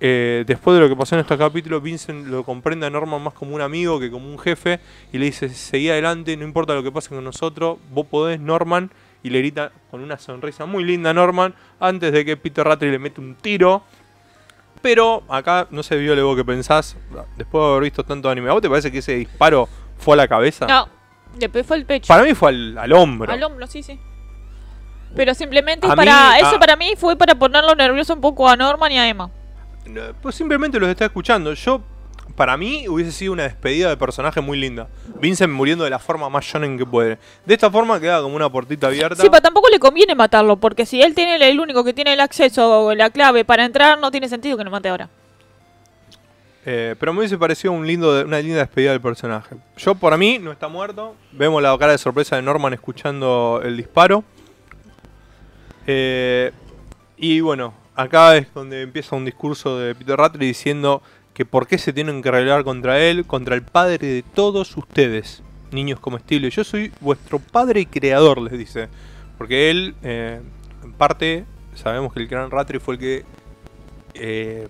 eh, 0.00 0.44
después 0.46 0.76
de 0.76 0.80
lo 0.82 0.88
que 0.88 0.96
pasó 0.96 1.14
en 1.14 1.22
este 1.22 1.38
capítulo, 1.38 1.80
Vincent 1.80 2.26
lo 2.26 2.44
comprende 2.44 2.86
a 2.86 2.90
Norman 2.90 3.22
más 3.22 3.34
como 3.34 3.54
un 3.54 3.60
amigo 3.60 3.98
que 3.98 4.10
como 4.10 4.28
un 4.30 4.38
jefe 4.38 4.80
y 5.12 5.18
le 5.18 5.26
dice, 5.26 5.48
seguí 5.48 5.88
adelante, 5.88 6.36
no 6.36 6.44
importa 6.44 6.74
lo 6.74 6.82
que 6.82 6.92
pase 6.92 7.08
con 7.08 7.24
nosotros, 7.24 7.78
vos 7.90 8.06
podés, 8.06 8.40
Norman. 8.40 8.90
Y 9.20 9.30
le 9.30 9.40
grita 9.40 9.72
con 9.90 10.00
una 10.00 10.16
sonrisa 10.16 10.64
muy 10.64 10.84
linda 10.84 11.10
a 11.10 11.12
Norman 11.14 11.52
antes 11.80 12.12
de 12.12 12.24
que 12.24 12.36
Peter 12.36 12.64
Rattray 12.64 12.92
le 12.92 13.00
mete 13.00 13.20
un 13.20 13.34
tiro. 13.34 13.82
Pero 14.80 15.24
acá 15.28 15.66
no 15.70 15.82
sé, 15.82 15.96
Viole, 15.96 16.22
vos 16.22 16.36
qué 16.36 16.44
pensás, 16.44 16.96
después 17.36 17.64
de 17.64 17.70
haber 17.70 17.82
visto 17.82 18.04
tanto 18.04 18.30
anime, 18.30 18.48
¿a 18.48 18.52
vos 18.52 18.62
te 18.62 18.68
parece 18.68 18.92
que 18.92 18.98
ese 18.98 19.16
disparo 19.16 19.68
fue 19.96 20.14
a 20.14 20.18
la 20.18 20.28
cabeza? 20.28 20.66
No, 20.68 20.88
después 21.36 21.66
fue 21.66 21.78
el 21.78 21.84
pecho. 21.84 22.06
Para 22.06 22.22
mí 22.22 22.32
fue 22.34 22.50
al, 22.50 22.78
al 22.78 22.92
hombro. 22.92 23.32
Al 23.32 23.42
hombro, 23.42 23.66
sí, 23.66 23.82
sí. 23.82 23.98
Pero 25.18 25.34
simplemente 25.34 25.86
A 25.86 25.96
para. 25.96 26.30
mí- 26.30 26.38
eso 26.38 26.56
a- 26.56 26.60
para 26.60 26.76
mí 26.76 26.94
fue 26.96 27.16
para 27.16 27.34
ponerlo 27.34 27.74
nervioso 27.74 28.14
un 28.14 28.20
poco 28.20 28.48
a 28.48 28.56
Norman 28.56 28.92
y 28.92 28.98
a 28.98 29.08
Emma. 29.08 29.28
No, 29.84 30.00
Pues 30.22 30.36
simplemente 30.36 30.78
los 30.78 30.88
está 30.88 31.06
escuchando. 31.06 31.52
Yo, 31.54 31.80
para 32.36 32.56
mí, 32.56 32.86
hubiese 32.86 33.10
sido 33.10 33.32
una 33.32 33.42
despedida 33.42 33.88
de 33.88 33.96
personaje 33.96 34.40
muy 34.40 34.56
linda. 34.58 34.86
Vincent 35.20 35.52
muriendo 35.52 35.82
de 35.82 35.90
la 35.90 35.98
forma 35.98 36.28
más 36.28 36.44
shonen 36.44 36.78
que 36.78 36.86
puede. 36.86 37.18
De 37.44 37.54
esta 37.54 37.68
forma 37.68 37.98
queda 37.98 38.22
como 38.22 38.36
una 38.36 38.48
portita 38.48 38.86
abierta. 38.86 39.20
Sí, 39.20 39.28
pero 39.28 39.42
tampoco 39.42 39.68
le 39.70 39.80
conviene 39.80 40.14
matarlo, 40.14 40.56
porque 40.56 40.86
si 40.86 41.02
él 41.02 41.14
tiene 41.16 41.34
el 41.50 41.58
único 41.58 41.82
que 41.82 41.92
tiene 41.92 42.12
el 42.12 42.20
acceso 42.20 42.84
o 42.84 42.94
la 42.94 43.10
clave 43.10 43.44
para 43.44 43.64
entrar, 43.64 43.98
no 43.98 44.12
tiene 44.12 44.28
sentido 44.28 44.56
que 44.56 44.62
lo 44.62 44.70
mate 44.70 44.88
ahora. 44.88 45.08
Eh, 46.64 46.94
pero 47.00 47.12
me 47.12 47.20
hubiese 47.20 47.38
parecido 47.38 47.72
un 47.72 47.86
lindo, 47.86 48.22
una 48.24 48.38
linda 48.40 48.58
despedida 48.58 48.90
del 48.92 49.00
personaje. 49.00 49.56
Yo, 49.78 49.94
para 49.94 50.16
mí, 50.16 50.38
no 50.38 50.52
está 50.52 50.68
muerto. 50.68 51.16
Vemos 51.32 51.60
la 51.62 51.76
cara 51.78 51.92
de 51.92 51.98
sorpresa 51.98 52.36
de 52.36 52.42
Norman 52.42 52.72
escuchando 52.74 53.60
el 53.64 53.76
disparo. 53.76 54.22
Eh, 55.90 56.52
y 57.16 57.40
bueno, 57.40 57.72
acá 57.96 58.36
es 58.36 58.52
donde 58.52 58.82
empieza 58.82 59.16
un 59.16 59.24
discurso 59.24 59.78
de 59.78 59.94
Peter 59.94 60.18
Rattray 60.18 60.46
diciendo 60.46 61.02
que 61.32 61.46
por 61.46 61.66
qué 61.66 61.78
se 61.78 61.94
tienen 61.94 62.20
que 62.20 62.30
rebelar 62.30 62.62
contra 62.62 63.00
él, 63.00 63.24
contra 63.24 63.54
el 63.54 63.62
padre 63.62 64.06
de 64.06 64.22
todos 64.22 64.76
ustedes, 64.76 65.42
niños 65.72 65.98
comestibles. 65.98 66.54
Yo 66.54 66.62
soy 66.62 66.92
vuestro 67.00 67.38
padre 67.38 67.80
y 67.80 67.86
creador, 67.86 68.38
les 68.42 68.58
dice. 68.58 68.88
Porque 69.38 69.70
él, 69.70 69.94
eh, 70.02 70.42
en 70.84 70.92
parte, 70.92 71.46
sabemos 71.74 72.12
que 72.12 72.20
el 72.20 72.28
gran 72.28 72.50
Rattray 72.50 72.80
fue 72.80 72.96
el 72.96 73.00
que 73.00 73.24
eh, 74.12 74.68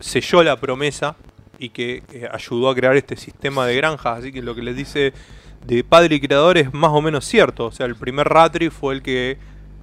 selló 0.00 0.42
la 0.42 0.56
promesa 0.56 1.14
y 1.60 1.68
que 1.68 2.02
eh, 2.12 2.28
ayudó 2.32 2.70
a 2.70 2.74
crear 2.74 2.96
este 2.96 3.14
sistema 3.14 3.66
de 3.66 3.76
granjas. 3.76 4.18
Así 4.18 4.32
que 4.32 4.42
lo 4.42 4.56
que 4.56 4.62
les 4.62 4.74
dice 4.74 5.12
de 5.64 5.84
padre 5.84 6.16
y 6.16 6.20
creador 6.20 6.58
es 6.58 6.74
más 6.74 6.90
o 6.90 7.00
menos 7.00 7.24
cierto. 7.24 7.66
O 7.66 7.72
sea, 7.72 7.86
el 7.86 7.94
primer 7.94 8.28
Ratri 8.28 8.68
fue 8.70 8.94
el 8.94 9.02
que 9.02 9.38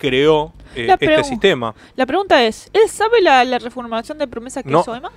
creó 0.07 0.51
eh, 0.75 0.87
este 0.99 1.23
sistema. 1.23 1.73
La 1.95 2.05
pregunta 2.05 2.43
es, 2.43 2.69
¿él 2.73 2.89
sabe 2.89 3.21
la, 3.21 3.43
la 3.45 3.57
reformulación 3.59 4.17
de 4.17 4.27
promesa 4.27 4.61
que 4.63 4.69
No. 4.69 4.81
hizo 4.81 4.93
Emma? 4.95 5.11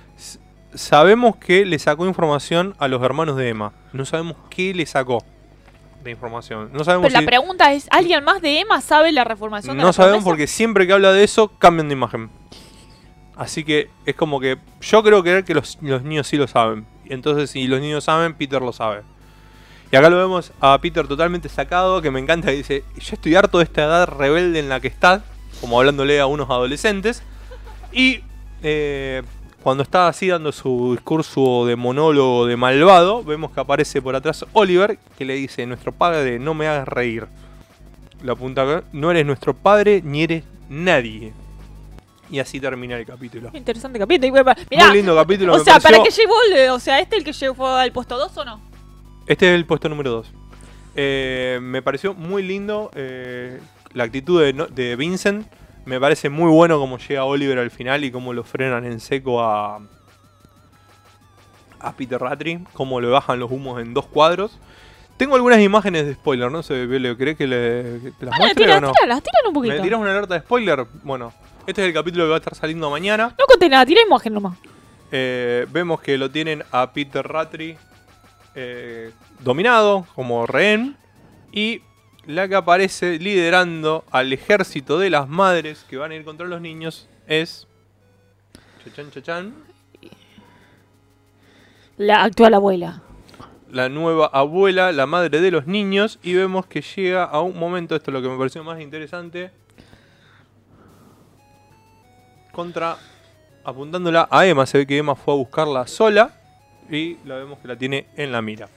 Sabemos 0.73 1.35
que 1.37 1.65
le 1.65 1.77
sacó 1.79 2.05
información 2.05 2.75
a 2.77 2.87
los 2.87 3.01
hermanos 3.03 3.35
de 3.35 3.49
Emma. 3.49 3.73
No 3.93 4.05
sabemos 4.05 4.35
qué 4.49 4.73
le 4.73 4.85
sacó 4.85 5.23
de 6.03 6.11
información. 6.11 6.69
No 6.71 6.83
sabemos 6.83 7.07
Pero 7.09 7.19
la 7.21 7.25
pregunta 7.25 7.73
es, 7.73 7.87
¿alguien 7.91 8.23
más 8.23 8.41
de 8.41 8.59
Emma 8.61 8.79
sabe 8.81 9.11
la 9.11 9.23
reformación 9.23 9.75
de 9.77 9.81
No 9.81 9.87
la 9.89 9.93
sabemos 9.93 10.17
promesa? 10.19 10.29
porque 10.29 10.47
siempre 10.47 10.85
que 10.87 10.93
habla 10.93 11.11
de 11.11 11.23
eso 11.23 11.49
cambian 11.57 11.87
de 11.89 11.93
imagen. 11.93 12.29
Así 13.35 13.63
que 13.63 13.89
es 14.05 14.15
como 14.15 14.39
que 14.39 14.57
yo 14.81 15.03
creo 15.03 15.21
creer 15.21 15.43
que 15.43 15.53
los, 15.53 15.77
los 15.81 16.01
niños 16.03 16.27
sí 16.27 16.37
lo 16.37 16.47
saben. 16.47 16.85
Entonces 17.05 17.49
si 17.51 17.67
los 17.67 17.79
niños 17.81 18.03
saben, 18.03 18.33
Peter 18.35 18.61
lo 18.61 18.73
sabe. 18.73 19.01
Y 19.91 19.95
acá 19.95 20.09
lo 20.09 20.17
vemos 20.17 20.51
a 20.59 20.77
Peter 20.79 21.07
totalmente 21.07 21.47
sacado, 21.47 22.01
que 22.01 22.11
me 22.11 22.19
encanta, 22.19 22.49
que 22.49 22.57
dice, 22.57 22.83
yo 22.97 23.13
estoy 23.13 23.35
harto 23.35 23.59
de 23.59 23.63
esta 23.63 23.83
edad 23.85 24.07
rebelde 24.07 24.59
en 24.59 24.67
la 24.69 24.79
que 24.79 24.87
está, 24.87 25.23
como 25.61 25.79
hablándole 25.79 26.19
a 26.19 26.25
unos 26.25 26.49
adolescentes. 26.49 27.23
Y 27.93 28.19
eh, 28.63 29.23
cuando 29.63 29.83
está 29.83 30.09
así 30.09 30.27
dando 30.27 30.51
su 30.51 30.91
discurso 30.91 31.65
de 31.65 31.77
monólogo 31.77 32.45
de 32.47 32.57
malvado, 32.57 33.23
vemos 33.23 33.51
que 33.51 33.61
aparece 33.61 34.01
por 34.01 34.15
atrás 34.15 34.45
Oliver, 34.51 34.99
que 35.17 35.23
le 35.23 35.35
dice, 35.35 35.65
nuestro 35.65 35.93
padre, 35.93 36.37
no 36.37 36.53
me 36.53 36.67
hagas 36.67 36.87
reír. 36.87 37.25
La 38.23 38.35
punta 38.35 38.63
acá, 38.63 38.83
no 38.91 39.09
eres 39.11 39.25
nuestro 39.25 39.53
padre 39.53 40.01
ni 40.03 40.23
eres 40.23 40.43
nadie. 40.69 41.31
Y 42.29 42.39
así 42.39 42.59
termina 42.59 42.97
el 42.97 43.05
capítulo. 43.05 43.51
Interesante 43.53 43.99
capítulo. 43.99 44.33
Mirá, 44.69 44.87
Muy 44.87 44.97
lindo 44.97 45.15
capítulo. 45.15 45.53
o 45.53 45.57
me 45.59 45.63
sea, 45.63 45.79
¿para 45.79 46.03
qué 46.03 46.09
llevó 46.09 46.75
o 46.75 46.79
sea, 46.79 46.99
este 46.99 47.15
el 47.15 47.23
que 47.23 47.31
llevó 47.31 47.69
al 47.69 47.93
puesto 47.93 48.17
2 48.17 48.37
o 48.37 48.43
no? 48.43 48.66
Este 49.27 49.49
es 49.49 49.55
el 49.55 49.65
puesto 49.65 49.89
número 49.89 50.09
2. 50.11 50.33
me 51.61 51.81
pareció 51.81 52.13
muy 52.13 52.43
lindo 52.43 52.91
eh, 52.95 53.59
la 53.93 54.05
actitud 54.05 54.41
de, 54.41 54.95
Vincent. 54.95 55.47
Me 55.85 55.99
parece 55.99 56.29
muy 56.29 56.49
bueno 56.49 56.79
cómo 56.79 56.97
llega 56.97 57.25
Oliver 57.25 57.59
al 57.59 57.69
final 57.69 58.05
y 58.05 58.11
cómo 58.11 58.31
lo 58.33 58.45
frenan 58.45 58.85
en 58.85 59.01
seco 59.01 59.41
a, 59.41 59.81
a 61.79 61.93
Peter 61.93 62.19
Rattray. 62.19 62.63
Cómo 62.71 63.01
le 63.01 63.07
bajan 63.09 63.39
los 63.39 63.51
humos 63.51 63.81
en 63.81 63.93
dos 63.93 64.05
cuadros. 64.05 64.57
Tengo 65.17 65.35
algunas 65.35 65.59
imágenes 65.59 66.05
de 66.05 66.13
spoiler, 66.13 66.49
no 66.49 66.63
sé, 66.63 66.87
¿crees 67.17 67.35
que, 67.35 67.47
le, 67.47 67.99
que 68.01 68.11
te 68.11 68.25
las 68.25 68.37
muestre 68.37 68.65
tira, 68.65 68.77
o 68.77 68.81
no? 68.81 68.91
tíralas, 68.91 69.23
tíralas 69.23 69.47
un 69.47 69.53
poquito. 69.53 69.75
¿Me 69.75 69.81
tiras 69.81 69.99
una 69.99 70.11
alerta 70.11 70.35
de 70.35 70.39
spoiler? 70.41 70.85
Bueno, 71.03 71.33
este 71.65 71.81
es 71.81 71.87
el 71.87 71.93
capítulo 71.93 72.25
que 72.25 72.29
va 72.29 72.35
a 72.35 72.39
estar 72.39 72.55
saliendo 72.55 72.89
mañana. 72.91 73.33
No 73.37 73.45
conté 73.45 73.67
nada, 73.67 73.85
tira 73.85 74.01
imagen 74.05 74.33
nomás. 74.35 74.57
Eh, 75.11 75.65
vemos 75.71 76.01
que 76.01 76.17
lo 76.17 76.29
tienen 76.29 76.63
a 76.71 76.93
Peter 76.93 77.27
Rattray 77.27 77.77
eh, 78.59 79.11
dominado 79.39 80.07
como 80.15 80.47
rehén. 80.47 80.97
Y 81.51 81.83
la 82.25 82.47
que 82.47 82.55
aparece 82.55 83.19
liderando 83.19 84.03
al 84.09 84.33
ejército 84.33 84.97
de 84.97 85.11
las 85.11 85.29
madres 85.29 85.85
que 85.87 85.97
van 85.97 86.11
a 86.11 86.15
ir 86.15 86.25
contra 86.25 86.47
los 86.47 86.59
niños 86.59 87.07
es. 87.27 87.67
Chachan, 88.83 89.11
chachan. 89.11 89.53
La 91.97 92.23
actual 92.23 92.55
abuela. 92.55 93.03
La 93.69 93.89
nueva 93.89 94.25
abuela, 94.33 94.91
la 94.91 95.05
madre 95.05 95.39
de 95.39 95.51
los 95.51 95.67
niños. 95.67 96.17
Y 96.23 96.33
vemos 96.33 96.65
que 96.65 96.81
llega 96.81 97.25
a 97.25 97.41
un 97.41 97.59
momento, 97.59 97.95
esto 97.95 98.09
es 98.09 98.13
lo 98.13 98.23
que 98.23 98.29
me 98.29 98.37
pareció 98.37 98.63
más 98.63 98.81
interesante. 98.81 99.51
Contra. 102.51 102.97
Apuntándola 103.63 104.27
a 104.31 104.47
Emma. 104.47 104.65
Se 104.65 104.79
ve 104.79 104.87
que 104.87 104.97
Emma 104.97 105.15
fue 105.15 105.35
a 105.35 105.37
buscarla 105.37 105.85
sola. 105.85 106.36
Y 106.89 107.17
la 107.25 107.35
vemos 107.35 107.59
que 107.59 107.67
la 107.67 107.75
tiene 107.75 108.07
en 108.15 108.31
la 108.31 108.41
mira. 108.41 108.67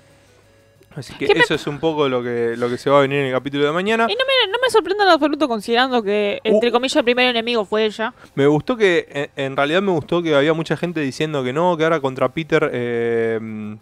Así 0.97 1.15
que 1.15 1.27
¿Qué 1.27 1.35
me- 1.35 1.41
eso 1.43 1.55
es 1.55 1.67
un 1.69 1.79
poco 1.79 2.09
lo 2.09 2.21
que, 2.21 2.55
lo 2.57 2.69
que 2.69 2.77
se 2.77 2.91
va 2.91 2.99
a 2.99 3.01
venir 3.03 3.21
en 3.21 3.27
el 3.27 3.33
capítulo 3.33 3.65
de 3.65 3.71
mañana. 3.71 4.07
Y 4.11 4.15
no 4.15 4.25
me, 4.27 4.51
no 4.53 4.59
me 4.61 4.69
sorprende 4.71 5.05
en 5.05 5.11
absoluto 5.11 5.47
considerando 5.47 6.03
que, 6.03 6.41
entre 6.43 6.69
Uh. 6.69 6.73
comillas, 6.73 6.97
el 6.97 7.05
primer 7.05 7.29
enemigo 7.29 7.65
fue 7.65 7.85
ella. 7.85 8.13
Me 8.35 8.47
gustó 8.49 8.77
que, 8.77 9.07
en, 9.37 9.45
en 9.47 9.57
realidad 9.57 9.83
me 9.83 9.93
gustó 9.93 10.21
que 10.21 10.35
había 10.35 10.53
mucha 10.53 10.77
gente 10.77 10.99
diciendo 11.01 11.45
que 11.45 11.53
no, 11.53 11.77
que 11.77 11.85
ahora 11.85 12.01
contra 12.01 12.29
Peter 12.31 12.69
eh, 12.73 13.77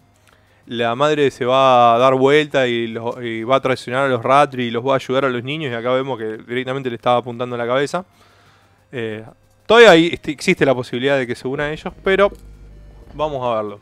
la 0.66 0.94
madre 0.96 1.30
se 1.30 1.46
va 1.46 1.94
a 1.94 1.98
dar 1.98 2.14
vuelta 2.14 2.68
y, 2.68 2.92
va 2.92 3.56
a 3.56 3.60
traicionar 3.62 4.04
a 4.04 4.08
los 4.08 4.22
Ratri 4.22 4.64
y 4.64 4.70
los 4.70 4.86
va 4.86 4.92
a 4.92 4.96
ayudar 4.96 5.24
a 5.24 5.28
los 5.30 5.42
niños 5.42 5.72
y 5.72 5.74
acá 5.74 5.90
vemos 5.92 6.18
que 6.18 6.36
directamente 6.46 6.90
le 6.90 6.96
estaba 6.96 7.16
apuntando 7.16 7.56
en 7.56 7.58
la 7.60 7.66
cabeza. 7.66 8.04
Eh, 8.92 9.24
todavía 9.64 9.92
ahí 9.92 10.18
existe 10.26 10.66
la 10.66 10.74
posibilidad 10.74 11.16
de 11.16 11.26
que 11.26 11.34
se 11.34 11.48
una 11.48 11.64
a 11.64 11.72
ellos, 11.72 11.90
pero 12.04 12.30
vamos 13.14 13.42
a 13.42 13.54
verlo. 13.56 13.80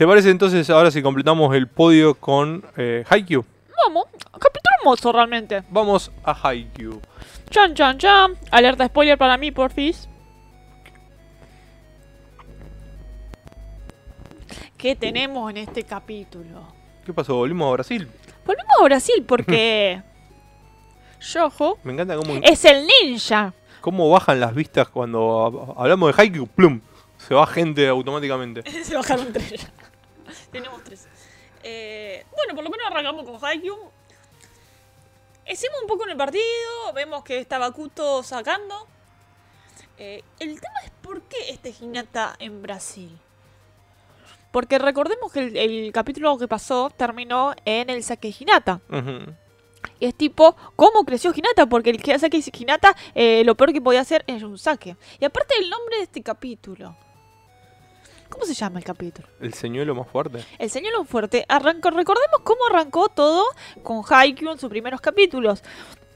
¿Te 0.00 0.06
parece 0.06 0.30
entonces 0.30 0.70
ahora 0.70 0.90
si 0.90 1.02
completamos 1.02 1.54
el 1.54 1.68
podio 1.68 2.14
con 2.14 2.64
eh, 2.78 3.04
Haikyuu? 3.06 3.44
Vamos, 3.86 4.06
capítulo 4.32 4.74
hermoso 4.80 5.12
realmente. 5.12 5.62
Vamos 5.68 6.10
a 6.24 6.32
Haikyuu. 6.32 7.02
Chan, 7.50 7.74
chan, 7.74 7.98
chan. 7.98 8.32
Alerta 8.50 8.86
spoiler 8.86 9.18
para 9.18 9.36
mí, 9.36 9.50
porfis. 9.50 10.08
¿Qué 14.78 14.96
tenemos 14.96 15.50
en 15.50 15.58
este 15.58 15.82
capítulo? 15.82 16.66
¿Qué 17.04 17.12
pasó? 17.12 17.34
¿Volvimos 17.36 17.68
a 17.68 17.72
Brasil? 17.72 18.08
Volvemos 18.46 18.72
a 18.80 18.84
Brasil 18.84 19.22
porque. 19.28 20.02
Yojo 21.20 21.78
Me 21.84 21.92
encanta 21.92 22.16
cómo... 22.16 22.40
es 22.42 22.64
el 22.64 22.86
ninja. 23.02 23.52
cómo 23.82 24.08
bajan 24.08 24.40
las 24.40 24.54
vistas 24.54 24.88
cuando 24.88 25.18
hab- 25.46 25.74
hablamos 25.76 26.16
de 26.16 26.22
Haikyuu, 26.22 26.46
plum, 26.46 26.80
se 27.18 27.34
va 27.34 27.46
gente 27.46 27.86
automáticamente. 27.86 28.62
Se 28.84 28.94
bajaron 28.96 29.30
tres. 29.30 29.70
Tenemos 30.52 30.82
tres. 30.84 31.06
Eh, 31.62 32.24
bueno, 32.34 32.54
por 32.54 32.64
lo 32.64 32.70
menos 32.70 32.86
arrancamos 32.86 33.24
con 33.24 33.44
Haikyuu. 33.44 33.90
Hicimos 35.46 35.80
un 35.82 35.88
poco 35.88 36.04
en 36.04 36.10
el 36.10 36.16
partido, 36.16 36.92
vemos 36.94 37.24
que 37.24 37.38
está 37.38 37.58
Bakuto 37.58 38.22
sacando. 38.22 38.86
Eh, 39.98 40.22
el 40.38 40.60
tema 40.60 40.74
es 40.84 40.90
por 41.02 41.22
qué 41.22 41.50
este 41.50 41.74
Hinata 41.78 42.36
en 42.38 42.62
Brasil. 42.62 43.18
Porque 44.52 44.78
recordemos 44.78 45.32
que 45.32 45.40
el, 45.40 45.56
el 45.56 45.92
capítulo 45.92 46.38
que 46.38 46.48
pasó 46.48 46.90
terminó 46.90 47.54
en 47.64 47.90
el 47.90 48.02
saque 48.02 48.34
Hinata. 48.36 48.80
Y 49.98 50.06
es 50.06 50.14
tipo, 50.14 50.56
¿cómo 50.76 51.04
creció 51.04 51.32
Hinata? 51.34 51.66
Porque 51.66 51.90
el 51.90 52.02
que 52.02 52.18
saque 52.18 52.42
Hinata, 52.58 52.96
eh, 53.14 53.42
lo 53.44 53.54
peor 53.54 53.72
que 53.72 53.80
podía 53.80 54.00
hacer 54.00 54.24
es 54.26 54.42
un 54.42 54.58
saque. 54.58 54.96
Y 55.18 55.24
aparte 55.24 55.54
el 55.58 55.68
nombre 55.68 55.98
de 55.98 56.02
este 56.04 56.22
capítulo. 56.22 56.96
¿Cómo 58.30 58.44
se 58.46 58.54
llama 58.54 58.78
el 58.78 58.84
capítulo? 58.84 59.28
El 59.40 59.52
señuelo 59.52 59.94
más 59.94 60.08
fuerte. 60.08 60.44
El 60.58 60.70
señor 60.70 61.04
Fuerte 61.06 61.44
arrancó, 61.48 61.90
recordemos 61.90 62.40
cómo 62.44 62.60
arrancó 62.70 63.08
todo 63.08 63.44
con 63.82 64.02
Haikyuu 64.08 64.52
en 64.52 64.58
sus 64.58 64.70
primeros 64.70 65.00
capítulos. 65.00 65.62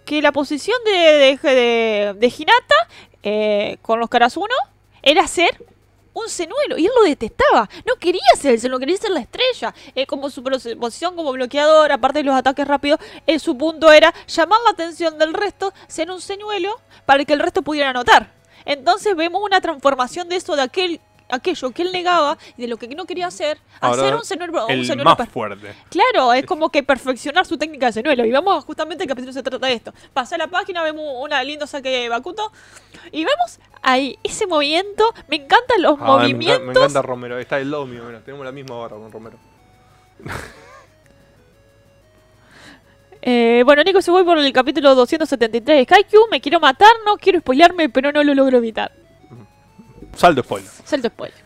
Que 0.07 0.23
la 0.23 0.33
posición 0.33 0.77
de, 0.85 0.93
de, 0.93 1.51
de, 1.51 2.15
de 2.17 2.27
Hinata 2.27 2.75
eh, 3.23 3.79
con 3.83 3.99
los 4.01 4.09
Karasuno 4.09 4.55
era 5.03 5.27
ser 5.27 5.65
un 6.13 6.29
señuelo. 6.29 6.79
Y 6.79 6.87
él 6.87 6.93
lo 6.97 7.03
detestaba. 7.03 7.69
No 7.87 7.97
quería 7.97 8.21
ser 8.39 8.53
el 8.55 8.61
señuelo, 8.61 8.79
quería 8.79 8.97
ser 8.97 9.11
la 9.11 9.21
estrella. 9.21 9.75
Eh, 9.95 10.07
como 10.07 10.31
su 10.31 10.43
pos- 10.43 10.69
posición 10.81 11.17
como 11.17 11.33
bloqueador, 11.33 11.91
aparte 11.91 12.21
de 12.21 12.25
los 12.25 12.35
ataques 12.37 12.67
rápidos, 12.69 13.01
eh, 13.27 13.39
su 13.39 13.59
punto 13.59 13.91
era 13.93 14.15
llamar 14.29 14.61
la 14.65 14.71
atención 14.71 15.19
del 15.19 15.35
resto, 15.35 15.73
ser 15.89 16.11
un 16.11 16.21
señuelo, 16.21 16.79
para 17.07 17.25
que 17.25 17.33
el 17.33 17.41
resto 17.41 17.63
pudiera 17.63 17.91
anotar. 17.91 18.33
Entonces 18.67 19.17
vemos 19.17 19.43
una 19.43 19.61
transformación 19.61 20.29
de 20.29 20.37
eso 20.37 20.55
de 20.57 20.63
aquel 20.63 21.01
aquello 21.35 21.71
que 21.71 21.83
él 21.83 21.93
negaba 21.93 22.39
y 22.57 22.63
de 22.63 22.69
lo 22.69 22.77
que 22.77 22.89
no 22.89 23.05
quería 23.05 23.27
hacer, 23.27 23.59
Ahora, 23.81 24.03
hacer 24.03 24.15
un 24.15 24.25
señuelo, 24.25 24.67
un 24.67 24.85
señuelo 24.85 25.15
más 25.17 25.29
fuerte. 25.29 25.75
Claro, 25.91 26.33
es 26.33 26.47
como 26.47 26.71
que 26.71 26.83
perfeccionar 26.83 27.45
su 27.47 27.59
técnica 27.59 27.87
de 27.87 27.93
señuelo. 27.93 28.25
Y 28.25 28.33
vamos 28.33 28.65
justamente 28.65 29.05
el 29.05 29.09
capítulo 29.09 29.33
se 29.33 29.43
trata 29.43 29.67
de 29.67 29.75
esto. 29.75 29.93
Pasé 30.13 30.39
la 30.39 30.47
página, 30.49 30.83
vemos 30.83 31.05
una 31.21 31.43
lindo 31.45 31.67
saque 31.67 31.89
de 31.91 32.09
Bakuto. 32.09 32.51
Y 33.13 33.25
vemos 33.25 33.59
ahí 33.83 34.19
ese 34.23 34.47
movimiento. 34.47 35.05
Me 35.29 35.37
encantan 35.37 35.83
los 35.83 35.97
Ah, 36.01 36.05
movimientos. 36.05 36.63
me 36.65 36.73
encanta 36.73 37.03
Romero. 37.03 37.39
Está 37.39 37.59
el 37.59 37.71
lado 37.71 37.87
mío, 37.87 38.03
tenemos 38.25 38.45
la 38.47 38.53
misma 38.53 38.77
barra 38.79 38.97
con 38.97 39.13
Romero. 39.13 39.39
Eh, 43.27 43.63
bueno, 43.65 43.83
Nico, 43.83 44.03
se 44.03 44.11
voy 44.11 44.23
por 44.23 44.37
el 44.37 44.53
capítulo 44.53 44.95
273 44.95 45.79
de 45.79 45.87
Kaiku. 45.87 46.29
Me 46.31 46.43
quiero 46.43 46.61
matar, 46.61 46.91
no 47.07 47.17
quiero 47.17 47.41
spoilearme, 47.41 47.89
pero 47.89 48.13
no 48.13 48.23
lo 48.23 48.35
logro 48.35 48.59
evitar. 48.59 48.93
Saldo 50.17 50.43
spoiler. 50.43 50.71
Salto 50.85 51.09
spoiler. 51.09 51.39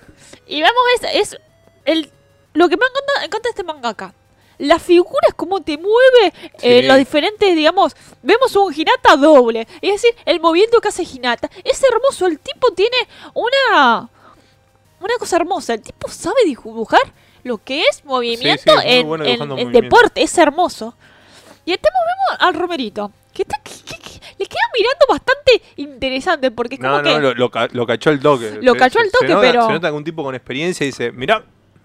Y 0.47 0.61
vemos, 0.63 0.83
es, 1.03 1.33
es 1.35 1.41
el, 1.85 2.11
lo 2.55 2.69
que 2.69 2.77
me 2.77 2.85
encanta, 2.87 3.25
encanta 3.25 3.49
este 3.49 3.65
mangaka. 3.65 4.15
Las 4.59 4.83
figuras, 4.83 5.33
cómo 5.37 5.61
te 5.61 5.77
mueve, 5.79 6.33
eh, 6.63 6.81
Sí. 6.81 6.87
los 6.89 6.97
diferentes, 6.97 7.55
digamos, 7.55 7.95
vemos 8.23 8.55
un 8.57 8.75
Hinata 8.75 9.17
doble. 9.17 9.69
Es 9.81 10.03
decir, 10.03 10.11
el 10.25 10.41
movimiento 10.41 10.81
que 10.81 10.89
hace 10.89 11.05
Hinata. 11.05 11.49
Es 11.63 11.81
hermoso, 11.85 12.27
el 12.27 12.41
tipo 12.41 12.73
tiene 12.73 12.97
una, 13.35 14.09
una 15.01 15.15
cosa 15.19 15.37
hermosa. 15.37 15.75
El 15.75 15.83
tipo 15.83 16.09
sabe 16.09 16.45
dibujar 16.45 17.01
lo 17.45 17.59
que 17.59 17.83
es 17.83 18.05
movimiento 18.05 18.73
sí, 18.73 18.79
es 18.85 18.85
muy 18.85 18.95
en, 18.95 19.07
bueno 19.07 19.25
en- 19.25 19.31
dibujando 19.33 19.55
en 19.59 19.65
movimiento. 19.67 19.97
deporte, 19.97 20.23
es 20.23 20.37
hermoso. 20.39 20.95
Y 21.65 21.73
estamos 21.73 22.01
vemos 22.01 22.43
al 22.49 22.55
Romerito, 22.55 23.13
que, 23.33 23.43
está, 23.43 23.59
que- 23.63 23.73
que- 23.85 24.08
mirando 24.79 25.07
bastante 25.09 25.63
interesante, 25.77 26.51
porque 26.51 26.77
es 26.77 26.81
como 26.81 26.97
No, 26.99 27.03
que... 27.03 27.11
no, 27.11 27.21
lo, 27.21 27.35
lo, 27.35 27.51
ca- 27.51 27.69
lo 27.73 27.87
cachó 27.87 28.11
el 28.11 28.21
toque. 28.21 28.59
Lo 28.63 28.75
cachó 28.75 29.01
al 29.01 29.11
toque, 29.11 29.27
se 29.27 29.33
nota, 29.35 29.47
pero- 29.47 29.67
Se 29.67 29.73
nota 29.73 29.89
que 29.89 29.95
un 29.95 30.05
tipo 30.05 30.23
con 30.23 30.35
experiencia 30.35 30.87
dice, 30.87 31.13
mirá, 31.13 31.45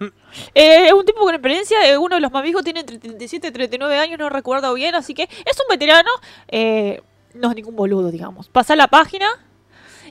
Eh, 0.54 0.86
es 0.88 0.92
un 0.92 1.04
tipo 1.04 1.20
con 1.20 1.32
experiencia, 1.34 1.88
eh, 1.88 1.96
uno 1.96 2.16
de 2.16 2.20
los 2.20 2.32
más 2.32 2.42
viejos 2.42 2.64
tiene 2.64 2.80
entre 2.80 2.98
37 2.98 3.46
y 3.48 3.50
39 3.52 3.96
años, 3.96 4.18
no 4.18 4.28
recuerdo 4.28 4.74
bien, 4.74 4.94
así 4.96 5.14
que 5.14 5.22
es 5.22 5.60
un 5.60 5.66
veterano, 5.70 6.10
eh, 6.48 7.00
no 7.34 7.50
es 7.50 7.54
ningún 7.56 7.76
boludo, 7.76 8.10
digamos. 8.10 8.48
Pasa 8.48 8.74
la 8.74 8.88
página 8.88 9.26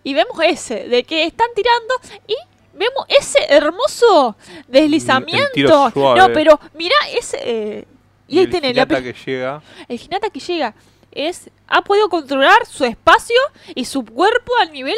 y 0.04 0.14
vemos 0.14 0.38
ese, 0.46 0.88
de 0.88 1.04
que 1.04 1.26
están 1.26 1.48
tirando 1.54 1.94
y 2.28 2.36
vemos 2.74 3.06
ese 3.10 3.40
hermoso 3.50 4.38
deslizamiento. 4.70 5.92
El. 5.94 6.18
No, 6.18 6.28
pero 6.34 6.60
mira 6.76 6.96
ese... 7.18 7.38
eh, 7.44 7.86
y, 8.28 8.38
ahí 8.40 8.46
el 8.46 8.50
tiene 8.50 8.74
la 8.74 8.86
que 8.88 9.14
llega. 9.26 9.62
el 9.88 10.00
Hinata 10.02 10.30
que 10.30 10.40
llega 10.40 10.74
es 11.16 11.50
ha 11.68 11.82
podido 11.82 12.10
controlar 12.10 12.66
su 12.66 12.86
espacio 12.86 13.36
y 13.74 13.86
su 13.86 14.04
cuerpo 14.06 14.52
al 14.62 14.72
nivel 14.72 14.96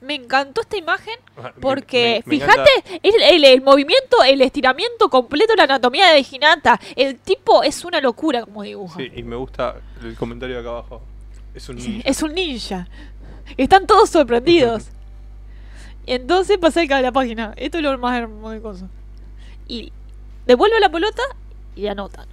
me 0.00 0.14
encantó 0.14 0.62
esta 0.62 0.76
imagen 0.76 1.14
Me- 1.42 1.50
porque 1.60 2.22
me- 2.26 2.36
me 2.36 2.40
fíjate 2.40 2.70
el, 3.02 3.22
el- 3.22 3.44
el 3.44 3.62
movimiento 3.62 4.22
el 4.24 4.40
estiramiento 4.42 5.08
completo 5.10 5.52
de 5.52 5.56
la 5.58 5.64
anatomía 5.64 6.10
de 6.12 6.26
Hinata 6.28 6.80
el 6.96 7.18
tipo 7.18 7.62
es 7.62 7.84
una 7.84 8.00
locura 8.00 8.44
como 8.44 8.62
dibuja. 8.62 8.98
Sí, 8.98 9.10
y 9.14 9.22
me 9.22 9.36
gusta 9.36 9.76
el 10.02 10.16
comentario 10.16 10.56
de 10.56 10.60
acá 10.62 10.70
abajo. 10.70 11.02
Es 11.54 11.68
un 11.68 11.76
ninja. 11.76 12.08
es 12.08 12.22
un 12.22 12.34
ninja. 12.34 12.88
Están 13.56 13.86
todos 13.86 14.10
sorprendidos. 14.10 14.88
Entonces 16.06 16.58
pasé 16.58 16.86
a 16.92 17.00
la 17.00 17.12
página. 17.12 17.52
Esto 17.56 17.78
es 17.78 17.84
lo 17.84 17.96
más 17.98 18.16
hermoso 18.18 18.50
de 18.52 18.60
cosas 18.60 18.90
y 19.68 19.92
devuelve 20.46 20.78
la 20.80 20.88
pelota 20.88 21.22
y 21.74 21.86
anotan 21.88 22.28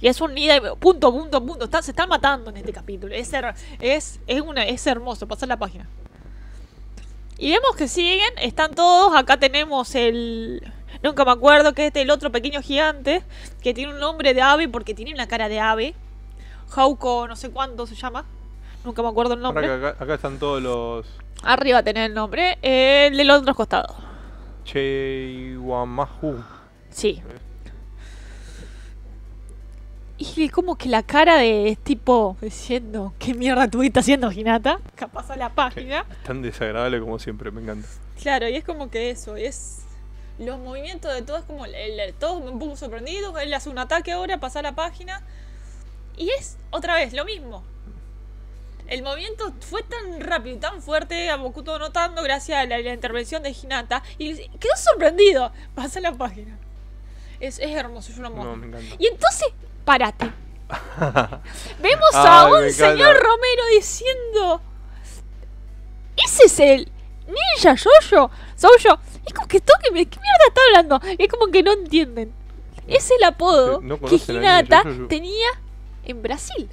y 0.00 0.08
es 0.08 0.20
un 0.20 0.36
ida 0.36 0.56
y 0.56 0.60
punto, 0.78 1.12
punto, 1.12 1.44
punto. 1.44 1.82
Se 1.82 1.90
están 1.90 2.08
matando 2.08 2.50
en 2.50 2.56
este 2.58 2.72
capítulo. 2.72 3.14
Es, 3.14 3.32
her- 3.32 3.54
es, 3.80 4.20
es, 4.26 4.40
una, 4.40 4.64
es 4.64 4.86
hermoso. 4.86 5.26
Pasar 5.28 5.48
la 5.48 5.56
página. 5.58 5.88
Y 7.38 7.50
vemos 7.52 7.74
que 7.76 7.88
siguen. 7.88 8.30
Están 8.38 8.74
todos. 8.74 9.16
Acá 9.16 9.36
tenemos 9.38 9.94
el. 9.94 10.62
Nunca 11.02 11.24
me 11.24 11.32
acuerdo 11.32 11.72
que 11.74 11.86
este 11.86 12.02
el 12.02 12.10
otro 12.10 12.30
pequeño 12.30 12.62
gigante. 12.62 13.22
Que 13.62 13.74
tiene 13.74 13.92
un 13.92 13.98
nombre 14.00 14.34
de 14.34 14.42
ave 14.42 14.68
porque 14.68 14.94
tiene 14.94 15.12
una 15.12 15.26
cara 15.26 15.48
de 15.48 15.60
ave. 15.60 15.94
Hauko, 16.76 17.26
no 17.28 17.36
sé 17.36 17.50
cuánto 17.50 17.86
se 17.86 17.94
llama. 17.94 18.24
Nunca 18.84 19.02
me 19.02 19.08
acuerdo 19.08 19.34
el 19.34 19.40
nombre. 19.40 19.70
acá 19.72 20.14
están 20.14 20.38
todos 20.38 20.60
los 20.62 21.06
Arriba 21.42 21.82
tenés 21.82 22.06
el 22.08 22.14
nombre. 22.14 22.58
El 22.62 23.16
del 23.16 23.30
otro 23.30 23.54
costado. 23.54 23.94
Cheiwamahu. 24.64 26.42
Sí. 26.90 27.22
Y 30.16 30.44
es 30.44 30.52
como 30.52 30.76
que 30.76 30.88
la 30.88 31.02
cara 31.02 31.38
de 31.38 31.70
es 31.70 31.78
tipo 31.78 32.36
diciendo, 32.40 33.14
¿qué 33.18 33.34
mierda 33.34 33.64
estuviste 33.64 33.98
haciendo, 33.98 34.30
Hinata? 34.30 34.78
Capaz 34.94 35.30
a 35.30 35.36
la 35.36 35.50
página. 35.50 36.06
Tan 36.24 36.40
desagradable 36.40 37.00
como 37.00 37.18
siempre, 37.18 37.50
me 37.50 37.62
encanta. 37.62 37.88
Claro, 38.22 38.48
y 38.48 38.54
es 38.54 38.64
como 38.64 38.90
que 38.90 39.10
eso, 39.10 39.36
es... 39.36 39.80
Los 40.38 40.58
movimientos 40.58 41.12
de 41.14 41.22
todos, 41.22 41.44
como 41.44 41.64
el, 41.64 41.74
todos 42.18 42.42
un 42.42 42.58
poco 42.58 42.76
sorprendidos, 42.76 43.34
él 43.40 43.54
hace 43.54 43.68
un 43.68 43.78
ataque 43.78 44.12
ahora, 44.12 44.38
pasa 44.38 44.62
la 44.62 44.74
página. 44.74 45.22
Y 46.16 46.30
es 46.30 46.58
otra 46.70 46.96
vez 46.96 47.12
lo 47.12 47.24
mismo. 47.24 47.62
El 48.86 49.02
movimiento 49.02 49.52
fue 49.60 49.82
tan 49.82 50.20
rápido 50.20 50.56
y 50.56 50.58
tan 50.58 50.82
fuerte, 50.82 51.30
a 51.30 51.36
Bokuto 51.36 51.78
notando 51.78 52.22
gracias 52.22 52.58
a 52.58 52.66
la, 52.66 52.78
la 52.78 52.92
intervención 52.92 53.42
de 53.42 53.50
Hinata, 53.50 54.02
y 54.18 54.34
quedó 54.34 54.76
sorprendido. 54.76 55.52
Pasa 55.74 56.00
la 56.00 56.12
página. 56.12 56.58
Es, 57.40 57.58
es 57.58 57.70
hermoso, 57.70 58.12
yo 58.12 58.22
lo 58.22 58.28
amo. 58.28 58.44
No, 58.44 58.56
me 58.56 58.66
encanta. 58.66 58.96
Y 58.98 59.06
entonces, 59.06 59.48
párate. 59.84 60.30
Vemos 61.80 62.14
a 62.14 62.46
un 62.46 62.70
señor 62.70 63.16
Romero 63.16 63.62
diciendo: 63.74 64.60
Ese 66.16 66.44
es 66.44 66.60
el 66.60 66.92
ninja 67.26 67.74
Yoyo. 67.74 68.30
Soy 68.56 68.78
yo. 68.80 68.98
Es 69.26 69.32
como 69.32 69.48
que 69.48 69.60
toque, 69.60 69.88
¿qué 69.88 69.92
mierda 69.92 70.44
está 70.48 70.60
hablando? 70.68 71.00
Es 71.18 71.28
como 71.28 71.50
que 71.50 71.62
no 71.62 71.72
entienden. 71.72 72.32
Es 72.86 73.10
el 73.10 73.24
apodo 73.24 73.80
no 73.80 73.98
que 73.98 74.16
Hinata 74.16 74.84
ninja 74.84 75.08
tenía 75.08 75.48
en 76.04 76.22
Brasil. 76.22 76.68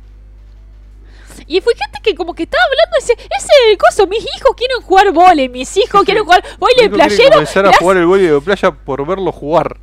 Y 1.48 1.62
fíjate 1.62 2.00
que 2.04 2.16
como 2.16 2.34
que 2.34 2.44
estaba 2.44 2.64
hablando 2.64 2.98
ese, 2.98 3.14
ese 3.14 3.52
el 3.72 3.78
coso, 3.78 4.06
mis 4.08 4.24
hijos 4.24 4.52
quieren 4.56 4.82
jugar 4.82 5.12
vole, 5.12 5.50
mis 5.50 5.76
hijos 5.78 6.02
quieren 6.06 6.24
jugar 6.24 6.44
vole 6.60 6.74
quiere 6.76 6.90
playero. 6.90 7.32
comenzar 7.32 7.66
a 7.66 7.74
jugar 7.74 7.98
el 7.98 8.06
voleibol 8.06 8.40
de 8.40 8.46
playa 8.46 8.72
por 8.72 9.06
verlo 9.06 9.32
jugar. 9.32 9.78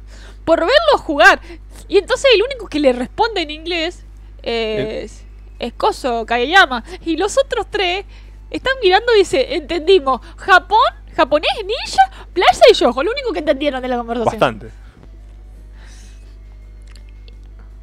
Por 0.44 0.60
verlo 0.60 0.98
jugar. 0.98 1.40
Y 1.88 1.98
entonces 1.98 2.30
el 2.34 2.42
único 2.42 2.68
que 2.68 2.80
le 2.80 2.92
responde 2.92 3.42
en 3.42 3.50
inglés 3.50 4.04
es, 4.42 5.24
es 5.58 5.72
Koso 5.74 6.26
Kageyama. 6.26 6.84
Y 7.04 7.16
los 7.16 7.38
otros 7.38 7.66
tres 7.70 8.04
están 8.50 8.74
mirando 8.82 9.14
y 9.14 9.18
dice, 9.18 9.54
entendimos, 9.54 10.20
Japón, 10.36 10.78
japonés, 11.16 11.50
ninja, 11.64 12.26
playa 12.32 12.62
y 12.70 12.74
yojo. 12.74 13.02
Lo 13.02 13.10
único 13.10 13.32
que 13.32 13.40
entendieron 13.40 13.82
de 13.82 13.88
la 13.88 13.96
conversación. 13.98 14.30
Bastante. 14.32 14.70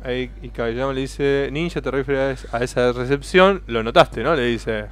Ahí, 0.04 0.32
y 0.44 0.50
Kageyama 0.50 0.94
le 0.94 1.02
dice, 1.02 1.50
Ninja, 1.52 1.82
te 1.82 1.90
refieres 1.90 2.46
a 2.54 2.64
esa 2.64 2.92
recepción, 2.92 3.64
lo 3.66 3.82
notaste, 3.82 4.22
¿no? 4.22 4.36
Le 4.36 4.46
dice. 4.46 4.86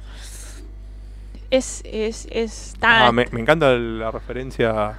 Es, 1.50 1.82
es, 1.84 2.26
es 2.32 2.74
tan... 2.80 3.02
Ah, 3.02 3.12
me, 3.12 3.26
me 3.30 3.40
encanta 3.40 3.70
la 3.74 4.10
referencia 4.10 4.98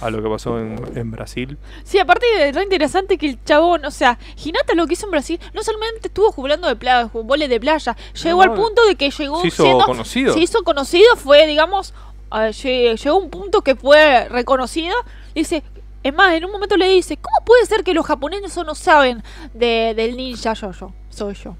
a 0.00 0.10
lo 0.10 0.22
que 0.22 0.28
pasó 0.28 0.58
en, 0.58 0.80
en 0.96 1.10
Brasil. 1.10 1.58
Sí, 1.84 1.98
aparte 1.98 2.24
es 2.48 2.54
re 2.54 2.62
interesante 2.62 3.18
que 3.18 3.26
el 3.28 3.44
chabón, 3.44 3.84
o 3.84 3.90
sea, 3.90 4.18
Hinata 4.42 4.74
lo 4.74 4.86
que 4.86 4.94
hizo 4.94 5.06
en 5.06 5.10
Brasil, 5.12 5.40
no 5.54 5.62
solamente 5.62 6.08
estuvo 6.08 6.32
jugando 6.32 6.68
de 6.68 6.76
playa, 6.76 7.10
vole 7.12 7.48
de 7.48 7.60
playa, 7.60 7.96
llegó 8.22 8.44
No, 8.44 8.52
al 8.52 8.54
punto 8.58 8.84
de 8.86 8.94
que 8.96 9.10
llegó 9.10 9.40
se 9.42 9.48
hizo 9.48 9.62
siendo- 9.64 9.84
conocido. 9.84 10.32
Se 10.34 10.40
hizo 10.40 10.62
conocido, 10.64 11.16
fue, 11.16 11.46
digamos, 11.46 11.92
eh, 12.32 12.50
lle- 12.52 12.96
llegó 12.96 13.16
a 13.16 13.18
un 13.20 13.30
punto 13.30 13.62
que 13.62 13.74
fue 13.76 14.28
reconocido. 14.28 14.94
Dice, 15.34 15.62
es 16.02 16.14
más, 16.14 16.32
en 16.34 16.44
un 16.46 16.52
momento 16.52 16.76
le 16.76 16.88
dice, 16.88 17.16
¿cómo 17.18 17.36
puede 17.44 17.66
ser 17.66 17.84
que 17.84 17.92
los 17.92 18.06
japoneses 18.06 18.56
no 18.64 18.74
saben 18.74 19.22
de, 19.52 19.92
del 19.94 20.16
ninja 20.16 20.54
yo-yo? 20.54 20.92
Soy 21.10 21.34
yo. 21.34 21.56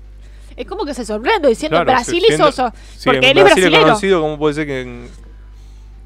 Es 0.57 0.66
como 0.66 0.84
que 0.84 0.95
se 0.95 1.05
sorprende 1.07 1.49
diciendo 1.49 1.76
Claro, 1.76 1.91
Brasil 1.93 2.22
y 2.28 2.32
Soso. 2.36 2.72
Porque 3.05 3.18
en 3.18 3.24
él 3.24 3.38
es 3.38 3.45
Brasil 3.45 3.62
brasilero. 3.64 3.82
conocido, 3.82 4.20
¿cómo 4.22 4.38
puede 4.38 4.55
ser 4.55 4.66
que 4.66 4.80
en- 4.82 5.09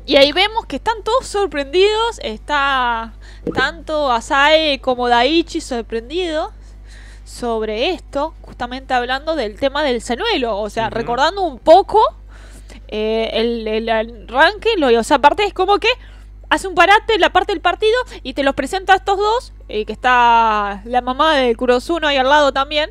Y 0.07 0.17
ahí 0.17 0.33
vemos 0.33 0.67
que 0.67 0.77
están 0.77 1.03
todos 1.03 1.27
sorprendidos. 1.27 2.21
Está 2.23 3.15
tanto 3.55 4.11
Asae 4.13 4.81
como 4.81 5.09
Daichi 5.09 5.61
sorprendidos 5.61 6.51
sobre 7.25 7.91
esto, 7.91 8.35
justamente 8.43 8.93
hablando 8.95 9.35
del 9.35 9.59
tema 9.59 9.83
del 9.83 10.03
señuelo. 10.03 10.59
O 10.59 10.69
sea, 10.71 10.91
recordando 10.91 11.43
un 11.43 11.59
poco 11.59 12.01
eh, 12.89 13.31
el, 13.33 13.67
el 13.67 13.89
arranque. 13.89 14.71
Lo, 14.77 14.89
o 14.99 15.03
sea, 15.03 15.17
aparte 15.17 15.45
es 15.45 15.55
como 15.55 15.79
que 15.79 15.89
hace 16.51 16.69
un 16.69 16.75
parate 16.75 17.15
en 17.15 17.21
la 17.21 17.31
parte 17.33 17.53
del 17.53 17.61
partido 17.63 17.99
y 18.23 18.35
te 18.35 18.43
los 18.43 18.55
presenta 18.55 18.93
a 18.93 18.97
estos 18.97 19.17
dos. 19.17 19.53
eh, 19.69 19.87
que 19.87 19.93
está 19.95 20.83
la 20.85 21.01
mamá 21.01 21.37
de 21.37 21.57
Kurosuno 21.57 22.07
ahí 22.07 22.19
al 22.19 22.29
lado 22.29 22.53
también 22.53 22.91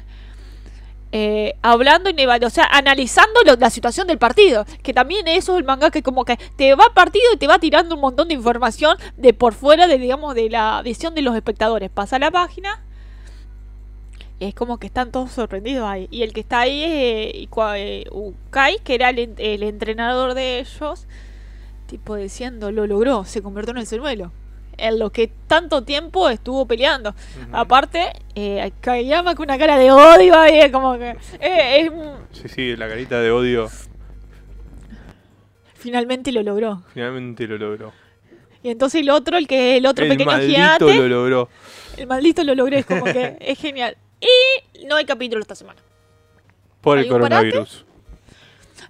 eh, 1.15 1.53
hablando 1.61 2.09
y 2.09 2.25
o 2.25 2.49
sea, 2.49 2.65
analizando 2.65 3.39
lo- 3.45 3.55
la 3.55 3.69
situación 3.69 4.07
del 4.07 4.17
partido. 4.17 4.65
Que 4.81 4.93
también 4.93 5.27
eso 5.27 5.53
es 5.53 5.59
el 5.59 5.63
manga 5.63 5.91
que 5.91 6.01
como 6.01 6.25
que 6.25 6.37
te 6.57 6.73
va 6.73 6.85
partido 6.95 7.25
y 7.33 7.37
te 7.37 7.45
va 7.47 7.59
tirando 7.59 7.93
un 7.95 8.01
montón 8.01 8.27
de 8.29 8.33
información 8.33 8.97
de 9.15 9.33
por 9.33 9.53
fuera 9.53 9.85
de, 9.87 9.99
digamos, 9.99 10.33
de 10.33 10.49
la 10.49 10.81
visión 10.81 11.13
de 11.13 11.21
los 11.21 11.35
espectadores. 11.35 11.91
Pasa 11.91 12.17
la 12.17 12.31
página. 12.31 12.81
Y 14.39 14.45
es 14.45 14.55
como 14.55 14.79
que 14.79 14.87
están 14.87 15.11
todos 15.11 15.31
sorprendidos 15.31 15.87
ahí. 15.87 16.07
Y 16.09 16.23
el 16.23 16.33
que 16.33 16.39
está 16.41 16.61
ahí 16.61 16.83
es 16.83 16.89
eh, 16.91 17.47
eh, 17.77 18.05
Ukai, 18.11 18.79
que 18.83 18.95
era 18.95 19.11
el 19.11 19.63
entrenador 19.63 20.33
de 20.33 20.59
ellos. 20.59 21.05
Tipo 21.85 22.15
diciendo, 22.15 22.71
lo 22.71 22.87
logró, 22.87 23.23
se 23.23 23.43
convirtió 23.43 23.71
en 23.71 23.77
el 23.77 23.85
señuelo. 23.87 24.31
En 24.77 24.99
lo 24.99 25.11
que 25.11 25.31
tanto 25.47 25.83
tiempo 25.83 26.29
estuvo 26.29 26.65
peleando. 26.65 27.15
Aparte, 27.51 28.11
eh, 28.35 28.71
con 28.81 28.95
una 29.39 29.57
cara 29.57 29.77
de 29.77 29.91
odio 29.91 30.37
ahí, 30.37 30.71
como 30.71 30.97
que. 30.97 31.15
eh, 31.39 31.81
es 31.81 31.91
Sí, 32.31 32.49
sí, 32.49 32.75
la 32.75 32.87
carita 32.87 33.19
de 33.21 33.31
odio 33.31 33.69
finalmente 35.83 36.31
lo 36.31 36.41
logró. 36.43 36.81
finalmente 36.93 37.45
lo 37.45 37.57
logró. 37.57 37.93
Y 38.63 38.69
entonces 38.69 39.01
el 39.01 39.09
otro, 39.09 39.37
el 39.37 39.45
que 39.47 39.75
el 39.75 39.85
otro 39.85 40.05
el 40.05 40.11
pequeño 40.11 40.31
maldito 40.31 40.53
gigante, 40.55 40.95
lo 40.95 41.07
logró. 41.09 41.49
el 41.97 42.07
maldito 42.07 42.43
lo 42.45 42.55
logré, 42.55 42.79
es 42.79 42.85
como 42.85 43.03
que 43.03 43.37
es 43.41 43.59
genial. 43.59 43.97
Y 44.21 44.85
no 44.85 44.95
hay 44.95 45.05
capítulo 45.05 45.41
esta 45.41 45.55
semana. 45.55 45.81
Por 46.79 46.97
el 46.97 47.03
¿Hay 47.05 47.11
un 47.11 47.21
parate? 47.21 47.65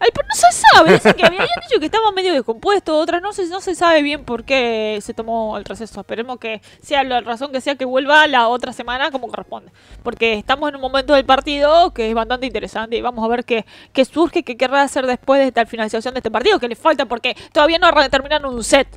Ay, 0.03 0.09
pero 0.13 0.27
no 0.27 0.35
se 0.35 0.47
sabe, 0.51 0.93
dicen 0.93 1.13
que 1.13 1.25
habían 1.25 1.45
dicho 1.69 1.79
que 1.79 1.85
estaba 1.85 2.11
medio 2.11 2.33
descompuesto, 2.33 2.97
otras 2.97 3.21
no 3.21 3.31
se, 3.31 3.47
no 3.47 3.61
se 3.61 3.73
sabe 3.73 4.01
bien 4.01 4.25
por 4.25 4.43
qué 4.43 4.99
se 5.01 5.13
tomó 5.13 5.57
el 5.57 5.63
receso. 5.63 6.01
Esperemos 6.01 6.39
que 6.39 6.61
sea 6.81 7.03
la 7.05 7.21
razón 7.21 7.53
que 7.53 7.61
sea 7.61 7.75
que 7.75 7.85
vuelva 7.85 8.27
la 8.27 8.49
otra 8.49 8.73
semana 8.73 9.11
como 9.11 9.29
corresponde. 9.29 9.71
Porque 10.03 10.33
estamos 10.33 10.67
en 10.69 10.75
un 10.75 10.81
momento 10.81 11.13
del 11.13 11.23
partido 11.25 11.93
que 11.93 12.09
es 12.09 12.13
bastante 12.15 12.47
interesante 12.47 12.97
y 12.97 13.01
vamos 13.01 13.23
a 13.23 13.29
ver 13.29 13.45
qué, 13.45 13.65
qué 13.93 14.03
surge, 14.03 14.43
qué 14.43 14.57
querrá 14.57 14.81
hacer 14.81 15.05
después 15.07 15.39
de 15.39 15.47
esta 15.47 15.65
finalización 15.65 16.13
de 16.13 16.19
este 16.19 16.29
partido, 16.31 16.59
que 16.59 16.67
le 16.67 16.75
falta 16.75 17.05
porque 17.05 17.35
todavía 17.53 17.77
no 17.79 17.89
terminaron 18.09 18.53
un 18.53 18.63
set. 18.63 18.87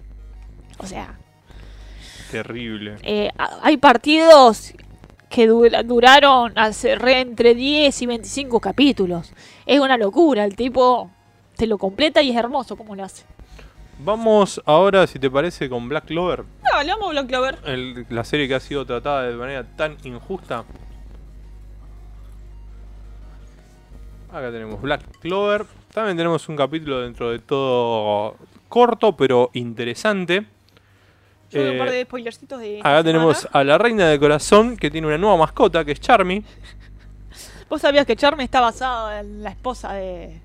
O 0.79 0.87
sea, 0.87 1.17
Terrible. 2.31 2.97
eh, 3.03 3.31
hay 3.63 3.77
partidos 3.77 4.73
que 5.31 5.47
dura- 5.47 5.83
duraron 5.83 6.53
hace 6.59 6.97
re 6.97 7.21
entre 7.21 7.55
10 7.55 8.03
y 8.03 8.07
25 8.07 8.61
capítulos. 8.61 9.33
Es 9.67 9.81
una 9.81 9.97
locura, 9.99 10.45
el 10.45 10.55
tipo 10.57 11.11
te 11.57 11.67
lo 11.67 11.77
completa 11.79 12.23
y 12.23 12.31
es 12.31 12.37
hermoso 12.37 12.77
como 12.77 12.95
lo 12.95 13.05
hace. 13.05 13.25
Vamos 13.99 14.61
ahora, 14.67 15.07
si 15.07 15.19
te 15.19 15.31
parece, 15.31 15.69
con 15.69 15.89
Black 15.89 16.05
Clover. 16.07 16.41
No, 16.63 16.79
hablamos 16.79 17.11
Black 17.11 17.27
Clover. 17.27 17.59
el- 17.65 18.07
la 18.11 18.25
serie 18.25 18.47
que 18.47 18.55
ha 18.55 18.61
sido 18.61 18.85
tratada 18.87 19.23
de 19.25 19.35
manera 19.35 19.65
tan 19.77 19.97
injusta. 20.05 20.65
Acá 24.31 24.51
tenemos 24.51 24.81
Black 24.83 25.03
Clover. 25.21 25.65
También 25.95 26.17
tenemos 26.17 26.49
un 26.49 26.57
capítulo 26.57 27.01
dentro 27.01 27.31
de 27.31 27.39
todo 27.39 28.37
corto, 28.69 29.17
pero 29.17 29.51
interesante. 29.55 30.45
Yo 31.51 31.61
doy 31.61 31.69
un 31.71 31.77
Eh, 31.77 31.79
par 31.79 31.91
de 31.91 32.03
spoilercitos 32.05 32.59
de. 32.61 32.77
esta 32.79 32.89
Acá 32.91 33.05
tenemos 33.05 33.49
a 33.51 33.65
la 33.65 33.79
reina 33.79 34.09
de 34.09 34.19
corazón 34.19 34.77
que 34.77 34.91
tiene 34.91 35.07
una 35.07 35.17
nueva 35.17 35.37
mascota 35.39 35.85
que 35.85 35.93
es 35.93 36.01
Charmy. 36.01 36.45
¿Vos 37.69 37.81
sabías 37.83 38.07
que 38.07 38.17
Charme 38.17 38.45
está 38.45 38.61
basada 38.61 39.21
en 39.21 39.43
la 39.43 39.51
esposa 39.51 39.93
de. 39.95 40.41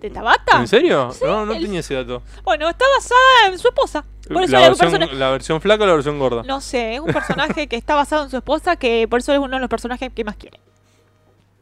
de 0.00 0.10
Tabata? 0.10 0.58
¿En 0.60 0.68
serio? 0.68 1.10
Sí, 1.12 1.24
no, 1.24 1.46
no 1.46 1.52
el- 1.52 1.62
tenía 1.62 1.80
ese 1.80 1.94
dato. 1.94 2.22
Bueno, 2.44 2.68
está 2.68 2.84
basada 2.96 3.52
en 3.52 3.58
su 3.58 3.68
esposa. 3.68 4.04
Por 4.32 4.42
eso 4.42 4.52
La 4.52 4.62
es 4.66 4.68
un 4.72 4.78
versión, 4.78 4.90
persona- 5.00 5.18
la 5.18 5.30
versión 5.30 5.60
flaca 5.60 5.84
o 5.84 5.86
la 5.86 5.94
versión 5.94 6.18
gorda. 6.18 6.42
No 6.44 6.60
sé, 6.60 6.94
es 6.94 7.00
un 7.00 7.12
personaje 7.12 7.66
que 7.66 7.76
está 7.76 7.94
basado 7.94 8.24
en 8.24 8.30
su 8.30 8.36
esposa, 8.36 8.76
que 8.76 9.06
por 9.08 9.20
eso 9.20 9.32
es 9.32 9.38
uno 9.38 9.56
de 9.56 9.60
los 9.60 9.70
personajes 9.70 10.12
que 10.12 10.24
más 10.24 10.36
quiere. 10.36 10.60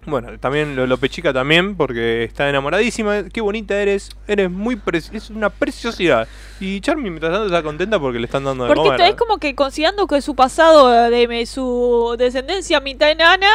Bueno, 0.07 0.39
también 0.39 0.77
lo, 0.77 0.87
lo 0.87 0.99
pechica 0.99 1.33
también 1.33 1.77
porque 1.77 2.23
está 2.25 2.49
enamoradísima. 2.49 3.25
Qué 3.25 3.41
bonita 3.41 3.77
eres. 3.81 4.11
Eres 4.29 4.49
muy 4.51 4.77
es 5.13 5.31
una 5.31 5.51
preciosidad. 5.51 6.29
Y 6.61 6.81
Charmy 6.81 7.11
mientras 7.11 7.33
tanto 7.33 7.47
está 7.47 7.63
contenta 7.63 7.99
porque 7.99 8.19
le 8.21 8.27
están 8.27 8.45
dando 8.45 8.65
de 8.65 8.69
Porque 8.69 8.83
comer. 8.91 9.01
esto 9.01 9.13
es 9.13 9.17
como 9.17 9.39
que 9.39 9.55
considerando 9.57 10.07
que 10.07 10.21
su 10.23 10.35
pasado 10.37 10.95
eh, 10.95 11.11
de 11.11 11.47
su 11.47 12.15
descendencia 12.17 12.79
mitad 12.81 13.11
enana 13.11 13.49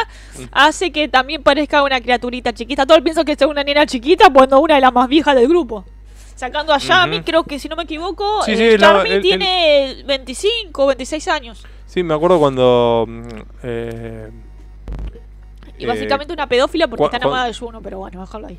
hace 0.52 0.92
que 0.92 1.08
también 1.08 1.42
parezca 1.42 1.82
una 1.82 2.00
criaturita 2.00 2.52
chiquita. 2.52 2.84
Todo 2.84 2.98
el 2.98 3.02
pienso 3.02 3.24
que 3.24 3.32
es 3.32 3.42
una 3.42 3.64
nena 3.64 3.86
chiquita 3.86 4.28
cuando 4.30 4.60
una 4.60 4.74
de 4.74 4.82
las 4.82 4.92
más 4.92 5.08
viejas 5.08 5.34
del 5.34 5.48
grupo. 5.48 5.86
Sacando 6.34 6.72
a 6.74 6.78
Yami, 6.78 7.16
Ujú. 7.16 7.24
creo 7.24 7.44
que 7.44 7.58
si 7.58 7.68
no 7.68 7.76
me 7.76 7.84
equivoco, 7.84 8.42
Sí, 8.44 8.52
eh, 8.52 8.56
sí, 8.72 8.78
la- 8.78 8.86
Charmy 8.88 9.08
el- 9.10 9.16
el- 9.16 9.22
tiene 9.22 10.02
25 10.06 10.84
o 10.84 10.86
26 10.88 11.28
años. 11.28 11.64
Sí, 11.86 12.02
me 12.02 12.14
acuerdo 12.14 12.38
cuando. 12.38 13.06
mm, 13.08 13.22
eh, 13.62 14.30
Y 15.78 15.84
Eh, 15.84 15.86
básicamente 15.86 16.32
una 16.32 16.46
pedófila 16.46 16.86
porque 16.86 17.04
está 17.04 17.16
enamorada 17.16 17.46
de 17.46 17.54
Juno, 17.54 17.80
pero 17.82 17.98
bueno, 17.98 18.20
déjalo 18.20 18.46
ahí. 18.46 18.58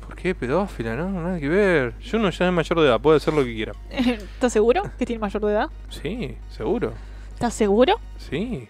¿Por 0.00 0.14
qué 0.14 0.34
pedófila? 0.34 0.94
No, 0.94 1.10
nada 1.10 1.40
que 1.40 1.48
ver. 1.48 1.98
Yo 2.00 2.18
no 2.18 2.30
ya 2.30 2.46
es 2.46 2.52
mayor 2.52 2.80
de 2.80 2.86
edad, 2.86 3.00
puede 3.00 3.16
hacer 3.16 3.34
lo 3.34 3.44
que 3.44 3.54
quiera. 3.54 3.72
¿Estás 3.90 4.52
seguro 4.52 4.82
que 4.98 5.04
tiene 5.04 5.20
mayor 5.20 5.44
de 5.44 5.52
edad? 5.52 5.68
Sí, 5.88 6.36
seguro. 6.50 6.92
¿Estás 7.34 7.54
seguro? 7.54 7.98
Sí. 8.18 8.68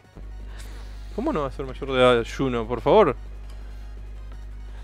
¿Cómo 1.15 1.33
no 1.33 1.43
va 1.43 1.49
a 1.49 1.53
ser 1.53 1.67
mayor 1.67 1.93
de 1.93 1.99
edad 1.99 2.27
Juno, 2.37 2.67
por 2.67 2.81
favor? 2.81 3.17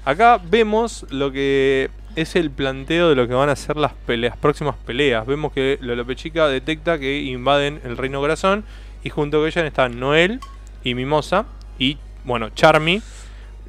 Acá 0.05 0.40
vemos 0.43 1.07
lo 1.11 1.30
que 1.30 1.90
es 2.16 2.36
el 2.36 2.51
planteo 2.51 3.09
de 3.09 3.14
lo 3.14 3.28
que 3.28 3.34
van 3.34 3.49
a 3.49 3.57
ser 3.57 3.76
las 3.76 3.93
peleas, 3.93 4.36
próximas 4.36 4.76
peleas. 4.76 5.26
Vemos 5.26 5.53
que 5.53 5.78
Lolope 5.80 6.16
Chica 6.16 6.49
detecta 6.49 6.99
que 6.99 7.20
invaden 7.22 7.80
el 7.84 7.97
Reino 7.97 8.20
Corazón 8.20 8.64
y 9.05 9.11
junto 9.11 9.38
con 9.38 9.47
ella 9.47 9.66
están 9.66 9.99
Noel 10.01 10.40
y 10.84 10.95
Mimosa 10.95 11.47
y, 11.78 11.99
bueno, 12.24 12.50
Charmy, 12.50 13.00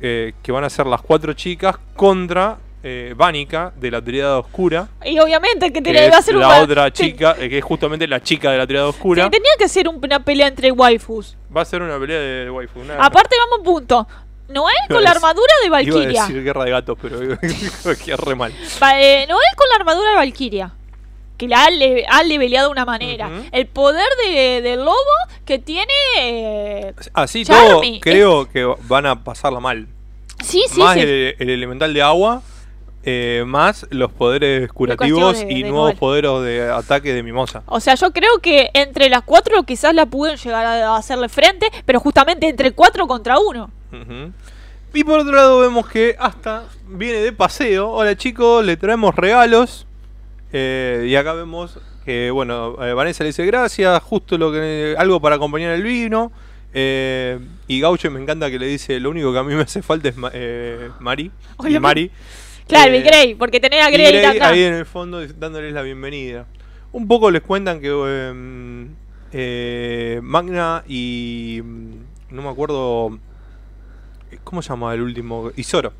eh, 0.01 0.33
que 0.41 0.51
van 0.51 0.63
a 0.63 0.69
ser 0.69 0.85
las 0.85 1.01
cuatro 1.01 1.33
chicas 1.33 1.75
contra 1.95 2.57
eh, 2.85 3.13
Vánica 3.15 3.71
de 3.77 3.89
la 3.91 4.01
Triada 4.01 4.39
Oscura, 4.39 4.89
Y 5.05 5.17
obviamente 5.17 5.67
que 5.67 5.73
que 5.73 5.81
tenía 5.81 6.01
que 6.01 6.07
es 6.07 6.15
hacer 6.15 6.35
la 6.35 6.47
una- 6.49 6.61
otra 6.63 6.91
te- 6.91 7.03
chica, 7.05 7.33
eh, 7.39 7.47
que 7.47 7.59
es 7.59 7.63
justamente 7.63 8.05
la 8.07 8.21
chica 8.21 8.51
de 8.51 8.57
la 8.57 8.67
Triada 8.67 8.87
Oscura. 8.87 9.23
Sí, 9.25 9.29
tenía 9.31 9.51
que 9.57 9.69
ser 9.69 9.87
un- 9.87 10.01
una 10.03 10.19
pelea 10.19 10.47
entre 10.47 10.69
waifus. 10.71 11.37
Va 11.55 11.61
a 11.61 11.65
ser 11.65 11.81
una 11.81 11.97
pelea 11.97 12.19
de 12.19 12.49
waifu. 12.51 12.81
una- 12.81 12.95
Aparte, 13.05 13.35
vamos 13.39 13.53
a 13.53 13.57
un 13.59 13.63
punto. 13.63 14.07
Noel 14.49 14.75
Iba 14.89 14.95
a 14.95 14.97
con 14.97 15.03
la 15.05 15.11
armadura 15.11 15.53
de 15.61 15.67
Iba 15.67 15.77
a 15.77 15.81
Valkyria. 15.81 16.21
decir 16.23 16.43
guerra 16.43 16.65
de 16.65 16.71
gatos, 16.71 16.97
pero 17.01 17.17
queda 18.05 18.17
re 18.17 18.35
mal. 18.35 18.51
Va- 18.83 19.01
eh, 19.01 19.25
Noel 19.29 19.47
con 19.55 19.69
la 19.69 19.75
armadura 19.77 20.09
de 20.09 20.15
Valkyria. 20.17 20.73
Que 21.37 21.47
la 21.47 21.65
ha, 21.65 21.69
le- 21.69 22.05
ha 22.07 22.23
leveleado 22.23 22.67
de 22.67 22.71
una 22.73 22.85
manera. 22.85 23.29
El 23.51 23.67
poder 23.67 24.07
de- 24.25 24.61
del 24.61 24.79
lobo 24.85 24.95
que 25.45 25.59
tiene. 25.59 25.91
eh, 26.19 26.93
Así 27.13 27.43
Charmy, 27.43 27.69
todo, 27.69 27.83
es- 27.83 27.99
creo 28.01 28.49
que 28.49 28.65
van 28.87 29.05
a 29.05 29.23
pasarla 29.23 29.59
mal. 29.59 29.87
Sí, 30.43 30.63
sí, 30.69 30.79
más 30.79 30.93
sí. 30.95 31.01
El, 31.01 31.35
el 31.39 31.49
elemental 31.49 31.93
de 31.93 32.01
agua, 32.01 32.41
eh, 33.05 33.43
más 33.45 33.85
los 33.89 34.11
poderes 34.13 34.71
curativos 34.71 35.39
de- 35.39 35.51
y 35.53 35.63
de 35.63 35.69
nuevos 35.69 35.95
poderes 35.95 36.31
de 36.43 36.69
ataque 36.71 37.13
de 37.13 37.23
Mimosa. 37.23 37.63
O 37.65 37.79
sea, 37.79 37.95
yo 37.95 38.11
creo 38.13 38.39
que 38.41 38.69
entre 38.73 39.09
las 39.09 39.23
cuatro 39.23 39.63
quizás 39.63 39.93
la 39.95 40.05
pueden 40.05 40.37
llegar 40.37 40.65
a 40.65 40.95
hacerle 40.95 41.29
frente, 41.29 41.69
pero 41.85 41.99
justamente 41.99 42.47
entre 42.47 42.71
cuatro 42.71 43.07
contra 43.07 43.39
uno. 43.39 43.69
Y 44.93 45.03
por 45.03 45.19
otro 45.19 45.33
lado 45.35 45.59
vemos 45.59 45.87
que 45.89 46.15
hasta 46.19 46.63
viene 46.87 47.17
de 47.19 47.31
paseo. 47.33 47.89
Hola 47.91 48.15
chicos, 48.15 48.63
le 48.63 48.77
traemos 48.77 49.15
regalos. 49.15 49.87
Eh, 50.53 51.07
y 51.09 51.15
acá 51.15 51.33
vemos 51.33 51.79
que, 52.05 52.29
bueno, 52.31 52.77
eh, 52.85 52.93
Vanessa 52.93 53.23
le 53.23 53.29
dice 53.29 53.45
gracias, 53.45 54.01
justo 54.03 54.37
lo 54.37 54.51
que 54.51 54.95
algo 54.97 55.19
para 55.19 55.35
acompañar 55.35 55.71
el 55.71 55.83
vino. 55.83 56.31
Eh, 56.75 57.39
y 57.67 57.79
Gaucho 57.81 58.09
me 58.11 58.19
encanta 58.21 58.49
que 58.49 58.57
le 58.59 58.67
dice, 58.67 58.99
lo 58.99 59.09
único 59.09 59.31
que 59.33 59.39
a 59.39 59.43
mí 59.43 59.53
me 59.55 59.61
hace 59.63 59.81
falta 59.81 60.09
es 60.09 60.15
eh, 60.33 60.89
Mari. 60.99 61.31
Y. 61.67 61.79
Mari. 61.79 62.11
Claro, 62.67 62.93
Eh, 62.93 62.99
y 62.99 63.01
Grey, 63.01 63.35
porque 63.35 63.59
tenés 63.59 63.85
a 63.85 63.89
Grey, 63.89 64.07
Grey 64.11 64.25
atrás. 64.25 64.51
ahí 64.51 64.63
en 64.63 64.73
el 64.75 64.85
fondo 64.85 65.25
dándoles 65.27 65.73
la 65.73 65.81
bienvenida. 65.81 66.45
Un 66.91 67.07
poco 67.07 67.29
les 67.31 67.41
cuentan 67.41 67.81
que 67.81 67.89
eh, 67.91 68.87
eh, 69.33 70.19
Magna 70.23 70.83
y... 70.87 71.61
mm, 71.63 71.91
No 72.35 72.41
me 72.43 72.49
acuerdo... 72.49 73.17
¿Cómo 74.43 74.61
se 74.61 74.69
llama 74.69 74.93
el 74.93 75.01
último? 75.01 75.51
Y 75.55 75.63
Zoro. 75.63 75.93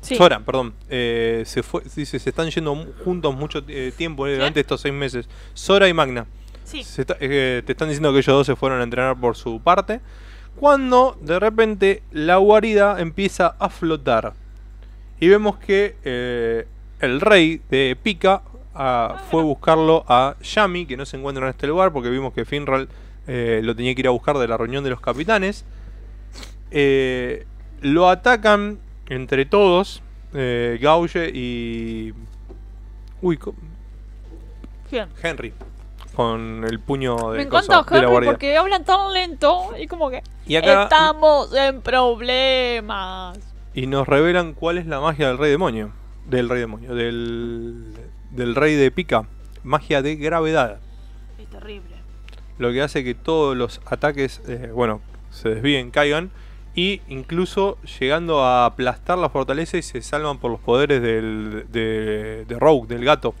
Sí. 0.00 0.14
Sora, 0.16 0.40
perdón. 0.40 0.74
eh, 0.88 1.42
se 1.46 1.62
fue, 1.62 1.82
dice, 1.96 2.18
se 2.18 2.30
están 2.30 2.48
yendo 2.50 2.74
juntos 3.04 3.34
mucho 3.34 3.62
eh, 3.66 3.92
tiempo 3.96 4.26
eh, 4.26 4.34
durante 4.36 4.60
estos 4.60 4.80
seis 4.80 4.94
meses. 4.94 5.28
Sora 5.54 5.88
y 5.88 5.94
Magna. 5.94 6.26
Sí. 6.64 6.82
Se 6.84 7.02
está- 7.02 7.16
te 7.16 7.64
están 7.66 7.88
diciendo 7.88 8.12
que 8.12 8.18
ellos 8.18 8.34
dos 8.34 8.46
se 8.46 8.54
fueron 8.56 8.80
a 8.80 8.84
entrenar 8.84 9.16
por 9.18 9.36
su 9.36 9.60
parte. 9.60 10.00
Cuando 10.56 11.18
de 11.20 11.38
repente 11.38 12.02
la 12.12 12.36
guarida 12.36 13.00
empieza 13.00 13.56
a 13.58 13.68
flotar. 13.68 14.32
Y 15.20 15.28
vemos 15.28 15.56
que 15.58 15.96
el 17.00 17.20
rey 17.20 17.60
de 17.70 17.96
Pika 18.02 18.42
ah, 18.74 19.22
fue 19.30 19.40
a 19.42 19.44
buscarlo 19.44 20.04
a 20.08 20.36
Yami, 20.42 20.86
que 20.86 20.96
no 20.96 21.04
se 21.06 21.16
encuentra 21.16 21.44
en 21.44 21.50
este 21.50 21.66
lugar, 21.66 21.92
porque 21.92 22.10
vimos 22.10 22.32
que 22.32 22.44
Finral 22.44 22.88
eh, 23.26 23.60
lo 23.62 23.74
tenía 23.76 23.94
que 23.94 24.00
ir 24.02 24.06
a 24.08 24.10
buscar 24.10 24.38
de 24.38 24.46
la 24.48 24.56
reunión 24.56 24.82
de 24.84 24.90
los 24.90 25.00
capitanes. 25.00 25.64
Eh, 26.70 27.46
lo 27.80 28.08
atacan 28.08 28.78
entre 29.08 29.46
todos, 29.46 30.02
eh, 30.34 30.78
Gauge 30.80 31.30
y. 31.32 32.12
Uy, 33.22 33.38
Bien. 34.90 35.08
Henry. 35.22 35.52
Con 36.14 36.64
el 36.64 36.80
puño 36.80 37.32
de, 37.32 37.38
Me 37.38 37.42
encanta 37.44 37.82
de 37.82 38.00
la 38.00 38.08
Henry 38.08 38.26
porque 38.26 38.56
hablan 38.56 38.84
tan 38.84 39.12
lento 39.12 39.72
y 39.78 39.86
como 39.86 40.08
que 40.08 40.22
Y 40.46 40.56
acá 40.56 40.84
estamos 40.84 41.52
en 41.54 41.82
problemas. 41.82 43.38
y 43.74 43.86
nos 43.86 44.06
revelan 44.08 44.54
cuál 44.54 44.78
es 44.78 44.86
la 44.86 45.00
magia 45.00 45.28
del 45.28 45.36
rey 45.38 45.50
demonio. 45.50 45.92
Del 46.26 46.48
rey 46.48 46.60
demonio. 46.60 46.94
Del, 46.94 47.92
del 48.30 48.54
rey 48.54 48.74
de 48.76 48.90
pica. 48.90 49.28
Magia 49.62 50.00
de 50.00 50.16
gravedad. 50.16 50.78
Es 51.38 51.48
terrible. 51.50 51.96
Lo 52.58 52.72
que 52.72 52.80
hace 52.80 53.04
que 53.04 53.14
todos 53.14 53.54
los 53.56 53.82
ataques, 53.84 54.40
eh, 54.48 54.70
bueno, 54.72 55.02
se 55.30 55.50
desvíen, 55.50 55.90
caigan. 55.90 56.30
Y 56.76 57.00
incluso 57.08 57.78
llegando 57.98 58.44
a 58.44 58.66
aplastar 58.66 59.16
la 59.16 59.30
fortaleza 59.30 59.78
y 59.78 59.82
se 59.82 60.02
salvan 60.02 60.36
por 60.38 60.50
los 60.50 60.60
poderes 60.60 61.00
del, 61.00 61.64
de, 61.72 62.44
de 62.46 62.58
Rogue, 62.58 62.86
del 62.86 63.02
gato. 63.02 63.34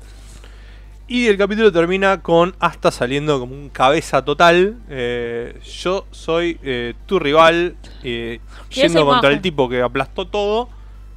Y 1.06 1.26
el 1.26 1.36
capítulo 1.36 1.70
termina 1.70 2.22
con 2.22 2.56
Asta 2.58 2.90
saliendo 2.90 3.38
como 3.38 3.54
un 3.54 3.68
cabeza 3.68 4.24
total. 4.24 4.78
eh, 4.88 5.60
yo 5.62 6.06
soy 6.10 6.58
eh, 6.62 6.94
tu 7.04 7.18
rival, 7.18 7.76
eh, 8.02 8.40
yendo 8.70 9.04
contra 9.04 9.30
el 9.30 9.40
tipo 9.42 9.68
que 9.68 9.82
aplastó 9.82 10.26
todo. 10.26 10.68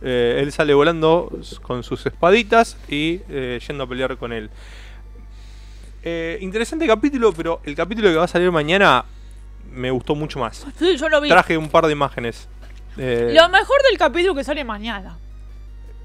eh, 0.01 0.39
él 0.43 0.51
sale 0.51 0.73
volando 0.73 1.31
con 1.61 1.83
sus 1.83 2.05
espaditas 2.05 2.77
y 2.89 3.19
yendo 3.67 3.83
a 3.85 3.87
pelear 3.87 4.17
con 4.17 4.33
él. 4.33 4.49
Interesante 6.41 6.85
capítulo, 6.85 7.31
pero 7.31 7.61
el 7.63 7.75
capítulo 7.75 8.09
que 8.09 8.15
va 8.15 8.25
a 8.25 8.27
salir 8.27 8.51
mañana 8.51 9.05
me 9.71 9.91
gustó 9.91 10.15
mucho 10.15 10.39
más. 10.39 10.65
Sí, 10.77 10.97
yo 10.97 11.09
lo 11.09 11.21
vi. 11.21 11.29
Traje 11.29 11.57
un 11.57 11.69
par 11.69 11.85
de 11.85 11.91
imágenes. 11.93 12.47
Eh, 12.97 13.31
Lo 13.35 13.47
mejor 13.49 13.77
del 13.89 13.97
capítulo 13.97 14.35
que 14.35 14.43
sale 14.43 14.63
mañana. 14.63 15.17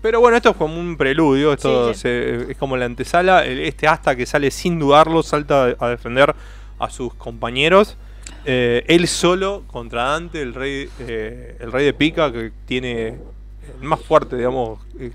pero 0.03 0.21
bueno, 0.21 0.37
esto 0.37 0.51
es 0.51 0.57
como 0.57 0.79
un 0.79 0.97
preludio, 0.97 1.55
esto 1.55 1.89
Sí, 1.89 1.95
sí. 1.95 2.01
se- 2.03 2.53
es 2.53 2.57
como 2.59 2.77
la 2.77 2.85
antesala. 2.85 3.45
Este 3.47 3.89
hasta 3.89 4.15
que 4.15 4.27
sale 4.27 4.51
sin 4.51 4.79
dudarlo, 4.79 5.23
salta 5.23 5.75
a 5.79 5.89
defender 5.89 6.35
a 6.79 6.91
sus 6.91 7.15
compañeros. 7.15 7.97
Eh, 8.45 8.85
él 8.89 9.09
solo 9.09 9.65
contra 9.67 10.05
Dante, 10.05 10.43
el 10.43 10.53
rey, 10.55 10.89
eh, 11.01 11.57
el 11.61 11.73
rey 11.73 11.87
de 11.87 11.95
pica, 11.95 12.31
que 12.31 12.53
tiene 12.67 13.09
el 13.09 13.89
más 13.89 14.01
fuerte, 14.01 14.37
digamos, 14.37 14.79
eh, 15.01 15.11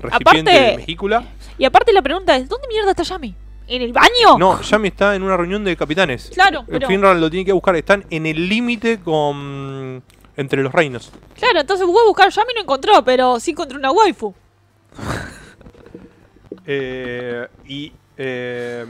recipiente 0.00 0.50
Aparte- 0.50 0.70
de 0.70 0.76
Mejícula. 0.78 1.24
Y 1.56 1.64
aparte 1.64 1.92
la 1.92 2.02
pregunta 2.02 2.36
es, 2.36 2.48
¿dónde 2.48 2.66
mierda 2.68 2.90
está 2.90 3.04
Yami? 3.04 3.34
¿En 3.68 3.82
el 3.82 3.92
baño? 3.92 4.38
No, 4.38 4.60
Yami 4.62 4.88
está 4.88 5.14
en 5.14 5.22
una 5.22 5.36
reunión 5.36 5.62
de 5.62 5.76
capitanes. 5.76 6.30
Claro, 6.32 6.60
El 6.60 6.66
pero- 6.66 6.88
Finral 6.88 7.20
lo 7.20 7.28
tiene 7.30 7.44
que 7.44 7.52
buscar, 7.52 7.76
están 7.76 8.04
en 8.10 8.24
el 8.26 8.48
límite 8.48 8.98
con 9.00 10.02
entre 10.36 10.62
los 10.62 10.72
reinos. 10.72 11.10
Claro, 11.34 11.60
entonces 11.60 11.86
fue 11.86 12.00
a 12.00 12.04
buscar 12.06 12.30
Yami 12.30 12.52
y 12.52 12.54
no 12.54 12.60
encontró, 12.62 13.04
pero 13.04 13.38
sí 13.40 13.50
encontró 13.52 13.78
una 13.78 13.90
waifu. 13.92 14.34
Eh, 16.70 17.46
y 17.66 17.92
eh, 18.18 18.84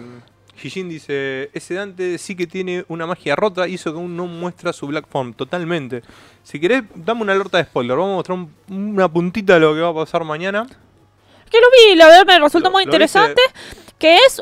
dice, 0.74 1.48
ese 1.52 1.74
Dante 1.74 2.18
sí 2.18 2.34
que 2.34 2.48
tiene 2.48 2.84
una 2.88 3.06
magia 3.06 3.36
rota, 3.36 3.68
hizo 3.68 3.92
que 3.92 3.98
aún 3.98 4.16
no 4.16 4.26
muestra 4.26 4.72
su 4.72 4.88
Black 4.88 5.06
Form 5.08 5.32
totalmente. 5.32 6.02
Si 6.42 6.58
querés, 6.58 6.82
dame 6.96 7.22
una 7.22 7.34
alerta 7.34 7.58
de 7.58 7.64
spoiler, 7.64 7.96
vamos 7.96 8.14
a 8.14 8.16
mostrar 8.16 8.38
un- 8.38 8.52
una 8.94 9.08
puntita 9.08 9.54
de 9.54 9.60
lo 9.60 9.74
que 9.74 9.80
va 9.80 9.90
a 9.90 9.94
pasar 9.94 10.24
mañana. 10.24 10.66
Que 11.48 11.58
lo 11.60 11.66
vi, 11.70 11.94
la 11.96 12.06
verdad 12.08 12.26
me 12.26 12.38
resultó 12.40 12.68
Lo- 12.68 12.72
muy 12.72 12.84
lo 12.84 12.88
interesante. 12.90 13.40
Que 13.98 14.16
es 14.16 14.40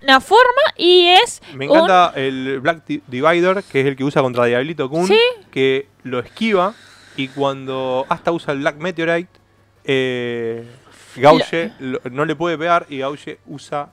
una 0.00 0.20
forma 0.20 0.62
y 0.76 1.06
es 1.08 1.40
Me 1.54 1.68
un- 1.68 1.76
encanta 1.76 2.12
el 2.16 2.58
Black 2.60 2.84
Di- 2.86 3.02
Divider, 3.06 3.62
que 3.62 3.80
es 3.80 3.86
el 3.86 3.94
que 3.96 4.04
usa 4.04 4.20
contra 4.22 4.44
Diablito 4.46 4.88
Kun, 4.90 5.06
Sí. 5.06 5.18
que 5.50 5.86
lo 6.02 6.18
esquiva 6.18 6.74
y 7.16 7.28
cuando 7.28 8.04
hasta 8.08 8.32
usa 8.32 8.52
el 8.52 8.60
Black 8.60 8.76
Meteorite, 8.78 9.30
eh, 9.84 10.64
Gauche 11.16 11.72
lo- 11.78 12.00
no 12.10 12.24
le 12.24 12.34
puede 12.36 12.58
pegar 12.58 12.86
y 12.88 12.98
Gauche 12.98 13.38
usa 13.46 13.90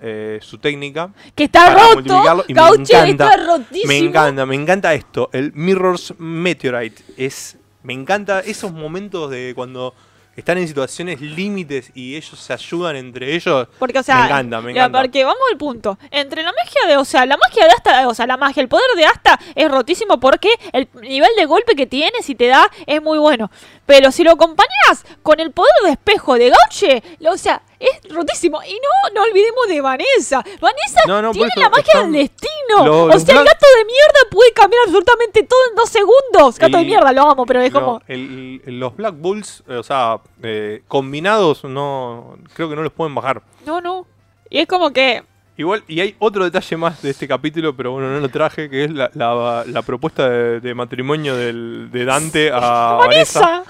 eh, 0.00 0.38
su 0.42 0.58
técnica 0.58 1.10
que 1.34 1.44
está 1.44 1.74
roto. 1.74 2.02
me 2.48 2.54
Gauche 2.54 2.92
encanta, 2.94 3.24
está 3.34 3.36
rotísimo. 3.46 3.88
Me 3.88 3.98
encanta, 3.98 4.46
me 4.46 4.54
encanta 4.54 4.94
esto. 4.94 5.28
El 5.32 5.52
Mirror's 5.54 6.14
Meteorite. 6.18 7.02
Es, 7.16 7.56
me 7.82 7.94
encanta 7.94 8.38
esos 8.40 8.72
momentos 8.72 9.28
de 9.28 9.52
cuando 9.56 9.94
están 10.38 10.58
en 10.58 10.66
situaciones 10.68 11.20
límites 11.20 11.90
y 11.94 12.16
ellos 12.16 12.38
se 12.38 12.52
ayudan 12.52 12.96
entre 12.96 13.34
ellos. 13.34 13.68
Porque, 13.78 13.98
o 13.98 14.02
sea, 14.02 14.16
me 14.16 14.24
encanta, 14.26 14.60
me 14.60 14.70
encanta. 14.72 15.00
porque 15.00 15.24
vamos 15.24 15.42
al 15.52 15.58
punto. 15.58 15.98
Entre 16.10 16.42
la 16.42 16.52
magia 16.52 16.86
de, 16.88 16.96
o 16.96 17.04
sea, 17.04 17.26
la 17.26 17.36
magia 17.36 17.64
de 17.66 17.70
Asta, 17.72 18.08
o 18.08 18.14
sea, 18.14 18.26
la 18.26 18.36
magia, 18.36 18.62
el 18.62 18.68
poder 18.68 18.86
de 18.96 19.04
Asta 19.04 19.38
es 19.54 19.70
rotísimo 19.70 20.18
porque 20.20 20.50
el 20.72 20.88
nivel 21.02 21.30
de 21.36 21.44
golpe 21.46 21.74
que 21.74 21.86
tiene, 21.86 22.22
si 22.22 22.34
te 22.34 22.46
da, 22.46 22.70
es 22.86 23.02
muy 23.02 23.18
bueno. 23.18 23.50
Pero 23.86 24.12
si 24.12 24.22
lo 24.24 24.32
acompañas 24.32 25.04
con 25.22 25.40
el 25.40 25.50
poder 25.52 25.72
de 25.84 25.90
espejo 25.90 26.34
de 26.34 26.50
Gauche, 26.50 27.02
lo- 27.20 27.32
o 27.32 27.38
sea, 27.38 27.62
es 27.78 28.12
rotísimo. 28.12 28.60
Y 28.64 28.72
no, 28.74 29.14
no 29.14 29.22
olvidemos 29.22 29.66
de 29.68 29.80
Vanessa. 29.80 30.42
Vanessa 30.60 31.00
No, 31.06 31.22
no, 31.22 31.28
por 31.28 31.34
tiene 31.36 31.52
la 31.56 31.70
magia 31.70 32.00
del 32.02 32.12
destino. 32.12 32.84
Lo- 32.84 33.04
o 33.04 33.18
sea, 33.18 33.38
el 33.40 33.44
gato 33.46 33.66
de 33.78 33.84
mierda 33.84 34.30
puede 34.30 34.52
cambiar 34.52 34.82
absolutamente 34.84 35.42
todo 35.44 35.58
en 35.70 35.76
dos 35.76 35.88
segundos. 35.88 36.58
Gato 36.58 36.78
de 36.78 36.84
mierda, 36.84 37.12
lo 37.12 37.22
amo, 37.30 37.46
pero 37.46 37.60
es 37.60 37.72
No, 37.72 37.80
como... 37.80 38.02
el- 38.08 38.62
los 38.66 38.96
Black 38.96 39.14
Bulls, 39.16 39.62
o 39.68 39.82
sea, 39.82 40.20
eh, 40.42 40.82
combinados, 40.88 41.64
no 41.64 42.36
creo 42.54 42.68
que 42.68 42.76
no 42.76 42.82
los 42.82 42.92
pueden 42.92 43.14
bajar. 43.14 43.42
No, 43.64 43.80
no. 43.80 44.06
Y 44.50 44.58
es 44.60 44.66
como 44.66 44.90
que... 44.92 45.22
Igual, 45.56 45.82
y 45.88 46.00
hay 46.00 46.14
otro 46.20 46.44
detalle 46.44 46.76
más 46.76 47.02
de 47.02 47.10
este 47.10 47.26
capítulo, 47.26 47.76
pero 47.76 47.90
bueno, 47.90 48.08
no 48.10 48.20
lo 48.20 48.28
traje, 48.28 48.70
que 48.70 48.84
es 48.84 48.92
la, 48.92 49.10
la- 49.14 49.64
la 49.66 49.82
propuesta 49.82 50.28
de, 50.28 50.60
de 50.60 50.74
matrimonio 50.74 51.34
del- 51.36 51.90
de 51.90 52.04
Dante 52.04 52.50
a 52.52 52.96
Vanessa. 52.98 53.40
Vanessa. 53.40 53.64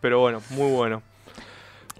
Pero 0.00 0.18
bueno, 0.20 0.42
muy 0.50 0.70
bueno. 0.72 1.02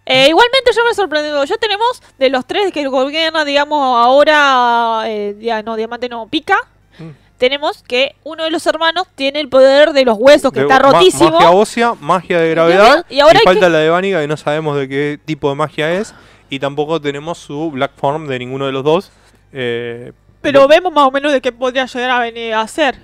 Eh, 0.07 0.29
igualmente 0.29 0.71
yo 0.75 0.83
me 0.85 0.91
he 0.91 0.95
sorprendido. 0.95 1.45
Ya 1.45 1.57
tenemos 1.57 2.03
de 2.19 2.31
los 2.31 2.45
tres 2.47 2.73
que 2.73 2.87
gobierna, 2.89 3.45
digamos, 3.45 3.97
ahora, 3.99 5.03
eh, 5.07 5.35
dia- 5.39 5.63
no, 5.63 5.77
diamante 5.77 6.09
no, 6.09 6.27
pica. 6.27 6.57
Mm. 6.99 7.11
Tenemos 7.39 7.83
que 7.83 8.17
uno 8.25 8.45
de 8.45 8.51
los 8.51 8.67
hermanos 8.67 9.07
tiene 9.15 9.41
el 9.41 9.49
poder 9.49 9.93
de 9.93 10.05
los 10.05 10.17
huesos, 10.19 10.53
que 10.53 10.61
De- 10.61 10.67
está 10.67 10.81
ma- 10.81 10.93
rotísimo. 10.93 11.31
magia 11.31 11.51
ósea, 11.51 11.95
magia 12.01 12.39
de 12.41 12.51
gravedad. 12.51 13.07
Y 13.09 13.21
ahora 13.21 13.41
falta 13.45 13.67
que- 13.67 13.71
la 13.71 13.79
de 13.79 13.89
Vaniga, 13.91 14.21
que 14.21 14.27
no 14.29 14.37
sabemos 14.37 14.77
de 14.77 14.89
qué 14.89 15.19
tipo 15.25 15.49
de 15.49 15.55
magia 15.55 15.93
es. 15.93 16.15
Y 16.49 16.59
tampoco 16.59 17.01
tenemos 17.01 17.39
su 17.39 17.71
Black 17.71 17.93
Form 17.97 18.27
de 18.27 18.39
ninguno 18.41 18.67
de 18.67 18.73
los 18.73 18.83
dos. 18.85 19.13
Eh, 19.53 20.13
pero 20.43 20.63
lo- 20.63 20.69
vemos 20.69 20.93
más 20.93 21.07
o 21.07 21.11
menos 21.11 21.33
de 21.33 21.41
qué 21.41 21.53
podría 21.53 21.87
llegar 21.87 22.11
a 22.11 22.19
venir 22.19 22.53
a 22.55 22.67
ser. 22.67 22.97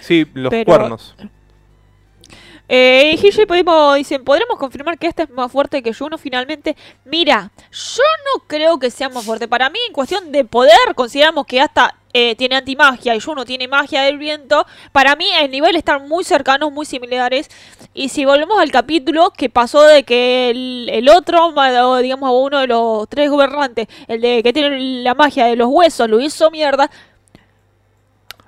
Sí, 0.00 0.26
los 0.34 0.50
pero- 0.50 0.64
cuernos. 0.64 1.14
Eh, 2.74 3.18
Hishi 3.22 3.44
podemos, 3.44 3.96
dicen, 3.96 4.24
¿podremos 4.24 4.58
confirmar 4.58 4.98
que 4.98 5.06
este 5.06 5.24
es 5.24 5.30
más 5.30 5.52
fuerte 5.52 5.82
que 5.82 5.92
Juno 5.92 6.16
finalmente? 6.16 6.74
Mira, 7.04 7.50
yo 7.70 8.02
no 8.24 8.44
creo 8.46 8.78
que 8.78 8.90
sea 8.90 9.10
más 9.10 9.26
fuerte. 9.26 9.46
Para 9.46 9.68
mí, 9.68 9.78
en 9.86 9.92
cuestión 9.92 10.32
de 10.32 10.46
poder, 10.46 10.94
consideramos 10.94 11.44
que 11.44 11.60
hasta 11.60 11.94
eh, 12.14 12.34
tiene 12.34 12.56
antimagia 12.56 13.14
y 13.14 13.20
Juno 13.20 13.44
tiene 13.44 13.68
magia 13.68 14.00
del 14.04 14.16
viento. 14.16 14.64
Para 14.90 15.16
mí, 15.16 15.26
el 15.38 15.50
nivel 15.50 15.76
están 15.76 16.08
muy 16.08 16.24
cercanos, 16.24 16.72
muy 16.72 16.86
similares. 16.86 17.50
Y 17.92 18.08
si 18.08 18.24
volvemos 18.24 18.58
al 18.58 18.70
capítulo 18.70 19.32
que 19.36 19.50
pasó 19.50 19.82
de 19.82 20.04
que 20.04 20.48
el, 20.48 20.88
el 20.90 21.10
otro, 21.10 21.52
digamos 22.00 22.30
uno 22.32 22.60
de 22.60 22.68
los 22.68 23.06
tres 23.06 23.28
gobernantes, 23.28 23.86
el 24.08 24.22
de 24.22 24.42
que 24.42 24.54
tiene 24.54 25.02
la 25.02 25.12
magia 25.14 25.44
de 25.44 25.56
los 25.56 25.68
huesos, 25.68 26.08
lo 26.08 26.22
hizo 26.22 26.50
mierda. 26.50 26.90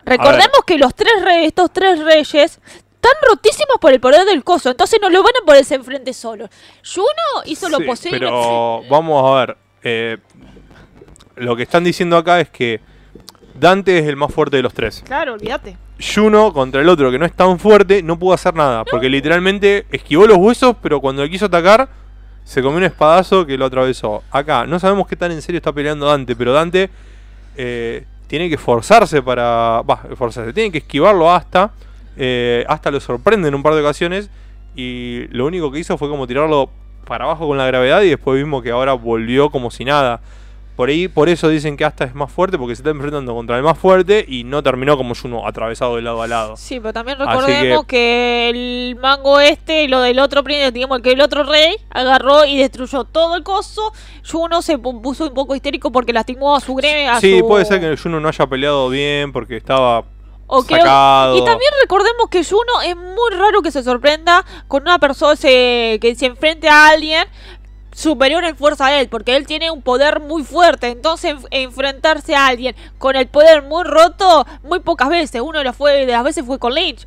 Recordemos 0.07 0.59
que 0.67 0.77
los 0.77 0.95
tres 0.95 1.13
reyes, 1.23 1.47
estos 1.47 1.73
tres 1.73 1.99
reyes, 1.99 2.61
están 3.05 3.29
rotísimos 3.29 3.77
por 3.81 3.93
el 3.93 4.01
poder 4.01 4.25
del 4.25 4.43
coso, 4.43 4.71
entonces 4.71 4.99
no 5.01 5.11
lo 5.11 5.23
van 5.23 5.33
a 5.43 5.45
poder 5.45 5.65
enfrente 5.71 6.13
solo. 6.13 6.49
Juno 6.85 7.45
hizo 7.45 7.69
lo 7.69 7.81
posible. 7.85 8.19
Pero 8.19 8.83
vamos 8.91 9.25
a 9.25 9.39
ver. 9.41 9.57
eh, 9.83 10.19
lo 11.37 11.57
que 11.57 11.65
están 11.65 11.85
diciendo 11.85 12.17
acá 12.17 12.41
es 12.41 12.49
que 12.49 12.81
Dante 13.59 13.99
es 13.99 14.07
el 14.07 14.17
más 14.17 14.33
fuerte 14.33 14.57
de 14.57 14.63
los 14.63 14.73
tres. 14.73 15.03
Claro, 15.05 15.35
olvídate. 15.35 15.77
Juno 16.01 16.53
contra 16.53 16.81
el 16.81 16.89
otro 16.89 17.11
que 17.11 17.19
no 17.19 17.27
es 17.27 17.35
tan 17.35 17.59
fuerte 17.59 18.03
no 18.03 18.19
pudo 18.19 18.35
hacer 18.35 18.55
nada. 18.55 18.85
Porque 18.85 19.09
literalmente 19.09 19.87
esquivó 19.91 20.27
los 20.27 20.39
huesos, 20.39 20.77
pero 20.83 21.01
cuando 21.01 21.23
le 21.23 21.31
quiso 21.31 21.47
atacar, 21.47 21.89
se 22.45 22.63
comió 22.63 22.79
un 22.79 22.85
espadazo 22.85 23.47
que 23.47 23.59
lo 23.59 23.67
atravesó. 23.67 24.23
Acá, 24.31 24.67
no 24.67 24.79
sabemos 24.79 25.07
qué 25.07 25.17
tan 25.17 25.33
en 25.33 25.43
serio 25.43 25.59
está 25.59 25.73
peleando 25.73 26.07
Dante, 26.07 26.35
pero 26.35 26.53
Dante 26.53 26.91
eh, 27.57 28.07
tiene 28.27 28.49
que 28.49 28.55
esforzarse 28.57 29.23
para. 29.23 29.83
Va, 29.83 30.03
esforzarse, 30.11 30.53
tiene 30.53 30.73
que 30.73 30.79
esquivarlo 30.79 31.33
hasta. 31.33 31.73
Eh, 32.17 32.65
hasta 32.69 32.91
lo 32.91 33.01
sorprende 33.01 33.49
en 33.49 33.55
un 33.55 33.63
par 33.63 33.75
de 33.75 33.81
ocasiones. 33.81 34.31
Y 34.77 35.27
lo 35.29 35.47
único 35.47 35.71
que 35.71 35.79
hizo 35.79 35.97
fue 35.99 36.09
como 36.09 36.27
tirarlo 36.27 36.71
para 37.07 37.25
abajo 37.25 37.47
con 37.47 37.59
la 37.59 37.67
gravedad. 37.67 38.03
Y 38.03 38.09
después 38.09 38.37
vimos 38.37 38.63
que 38.63 38.71
ahora 38.71 38.93
volvió 38.95 39.51
como 39.51 39.71
si 39.71 39.85
nada. 39.85 40.21
Por 40.77 40.89
ahí, 40.89 41.07
por 41.07 41.29
eso 41.29 41.49
dicen 41.49 41.77
que 41.77 41.85
hasta 41.85 42.03
es 42.03 42.17
más 42.17 42.33
fuerte, 42.33 42.59
porque 42.59 42.75
se 42.75 42.83
está 42.83 42.91
enfrentando 42.91 43.33
contra 43.33 43.57
el 43.57 43.63
más 43.63 43.79
fuerte 43.79 44.25
y 44.27 44.43
no 44.43 44.61
terminó 44.61 44.97
como 44.97 45.15
Juno, 45.15 45.47
atravesado 45.47 45.95
de 45.95 46.03
lado 46.03 46.21
a 46.21 46.27
lado. 46.27 46.57
Sí, 46.57 46.81
pero 46.81 46.93
también 46.93 47.17
recordemos 47.17 47.85
que... 47.85 48.49
el 48.49 48.97
mango 49.01 49.39
este, 49.39 49.87
lo 49.87 50.01
del 50.01 50.19
otro 50.19 50.43
príncipe, 50.43 50.73
digamos 50.73 51.01
que 51.01 51.13
el 51.13 51.21
otro 51.21 51.45
rey, 51.45 51.77
agarró 51.91 52.45
y 52.45 52.59
destruyó 52.59 53.05
todo 53.05 53.37
el 53.37 53.45
coso. 53.45 53.93
Juno 54.29 54.63
se 54.63 54.77
pu- 54.77 55.01
puso 55.01 55.29
un 55.29 55.35
poco 55.35 55.55
histérico 55.55 55.93
porque 55.93 56.13
lastimó 56.13 56.57
a 56.57 56.61
su 56.61 56.75
gremio. 56.75 57.21
Sí, 57.21 57.41
puede 57.47 57.65
ser 57.67 57.81
que 57.81 57.97
Juno 57.97 58.19
no 58.19 58.27
haya 58.27 58.45
peleado 58.49 58.89
bien 58.89 59.33
porque 59.33 59.57
estaba 59.57 60.03
Y 61.37 61.45
también 61.45 61.71
recordemos 61.81 62.29
que 62.31 62.45
Juno 62.45 62.83
es 62.85 62.97
muy 62.97 63.31
raro 63.33 63.63
que 63.63 63.71
se 63.71 63.83
sorprenda 63.83 64.45
con 64.69 64.83
una 64.83 64.99
persona 64.99 65.37
se- 65.37 65.99
que 66.01 66.15
se 66.17 66.27
enfrente 66.27 66.69
a 66.69 66.89
alguien 66.89 67.27
superior 67.93 68.45
en 68.45 68.57
fuerza 68.57 68.87
a 68.87 69.01
él, 69.01 69.09
porque 69.09 69.37
él 69.37 69.47
tiene 69.47 69.71
un 69.71 69.81
poder 69.81 70.21
muy 70.21 70.43
fuerte. 70.43 70.89
Entonces, 70.89 71.35
enf- 71.35 71.47
enfrentarse 71.51 72.35
a 72.35 72.47
alguien 72.49 72.75
con 72.99 73.15
el 73.17 73.29
poder 73.29 73.63
muy 73.63 73.85
roto, 73.85 74.47
muy 74.65 74.81
pocas 74.81 75.09
veces. 75.09 75.41
Uno 75.41 75.59
de 75.59 75.65
las, 75.65 75.77
fue, 75.77 76.05
de 76.05 76.13
las 76.13 76.25
veces 76.25 76.45
fue 76.45 76.59
con 76.59 76.75
Lynch. 76.75 77.07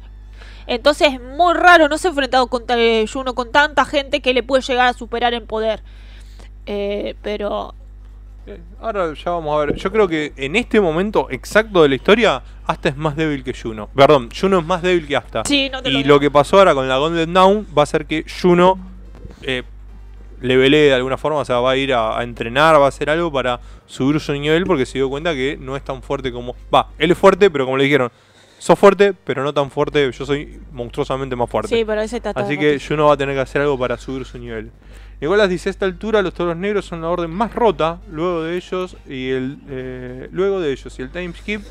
Entonces, 0.65 1.13
es 1.13 1.21
muy 1.21 1.53
raro, 1.53 1.88
no 1.89 1.97
se 1.97 2.07
ha 2.07 2.11
enfrentado 2.11 2.47
contra 2.47 2.77
eh, 2.77 3.05
Juno 3.11 3.35
con 3.35 3.51
tanta 3.51 3.85
gente 3.85 4.21
que 4.21 4.33
le 4.33 4.43
puede 4.43 4.63
llegar 4.63 4.88
a 4.88 4.93
superar 4.93 5.33
en 5.33 5.45
poder. 5.45 5.83
Eh, 6.65 7.15
pero 7.21 7.73
Ahora 8.79 9.13
ya 9.13 9.31
vamos 9.31 9.55
a 9.55 9.65
ver. 9.65 9.75
Yo 9.75 9.91
creo 9.91 10.07
que 10.07 10.33
en 10.37 10.55
este 10.55 10.79
momento 10.79 11.27
exacto 11.29 11.83
de 11.83 11.89
la 11.89 11.95
historia, 11.95 12.41
Asta 12.65 12.89
es 12.89 12.97
más 12.97 13.15
débil 13.15 13.43
que 13.43 13.53
Juno. 13.53 13.89
Perdón, 13.95 14.29
Juno 14.39 14.59
es 14.59 14.65
más 14.65 14.81
débil 14.81 15.07
que 15.07 15.15
Asta. 15.15 15.43
sí, 15.45 15.69
no 15.71 15.81
te 15.81 15.89
y 15.89 16.03
lo 16.03 16.15
lo 16.15 16.19
que 16.19 16.31
pasó 16.31 16.57
ahora 16.57 16.73
con 16.73 16.87
la 16.87 16.97
Golden 16.97 17.33
Dawn 17.33 17.67
va 17.77 17.83
a 17.83 17.85
ser 17.85 18.05
que 18.05 18.25
Juno 18.41 18.79
eh, 19.43 19.63
levelee 20.41 20.87
de 20.87 20.93
alguna 20.93 21.17
forma, 21.17 21.39
o 21.39 21.45
sea, 21.45 21.59
va 21.59 21.71
a 21.71 21.77
ir 21.77 21.93
a, 21.93 22.17
a 22.19 22.23
entrenar, 22.23 22.79
va 22.79 22.85
a 22.85 22.89
hacer 22.89 23.09
algo 23.09 23.31
para 23.31 23.59
subir 23.85 24.19
su 24.19 24.33
nivel 24.33 24.65
porque 24.65 24.85
se 24.85 24.97
dio 24.97 25.09
cuenta 25.09 25.33
que 25.33 25.57
no 25.59 25.75
es 25.75 25.83
tan 25.83 26.01
fuerte 26.01 26.31
como... 26.31 26.55
Va, 26.73 26.87
él 26.97 27.11
es 27.11 27.17
fuerte, 27.17 27.49
pero 27.49 27.65
como 27.65 27.77
le 27.77 27.83
dijeron, 27.83 28.11
sos 28.57 28.77
fuerte, 28.77 29.13
pero 29.13 29.43
no 29.43 29.53
tan 29.53 29.69
fuerte, 29.71 30.11
yo 30.11 30.25
soy 30.25 30.59
monstruosamente 30.71 31.35
más 31.35 31.49
fuerte. 31.49 31.75
Sí, 31.75 31.83
pero 31.85 32.01
ese 32.01 32.17
está 32.17 32.31
Así 32.31 32.57
que. 32.57 32.79
Juno 32.79 33.07
va 33.07 33.13
a 33.13 33.17
tener 33.17 33.35
que 33.35 33.41
hacer 33.41 33.61
algo 33.61 33.77
para 33.77 33.97
subir 33.97 34.25
su 34.25 34.37
nivel. 34.37 34.71
Nicolás 35.20 35.49
dice, 35.49 35.70
a 35.70 35.72
esta 35.72 35.86
altura 35.86 36.22
los 36.22 36.34
toros 36.34 36.55
negros 36.55 36.86
son 36.86 37.01
la 37.01 37.09
orden 37.09 37.32
más 37.32 37.53
rota, 37.53 37.99
luego 38.11 38.43
de 38.43 38.57
ellos 38.57 38.97
y 39.07 39.30
el 39.32 39.57
eh, 39.68 40.30
luego 40.32 40.59
de 40.59 40.72
ellos 40.72 40.97
y 40.99 41.01
el 41.01 41.09
time 41.09 41.34
skip, 41.34 41.61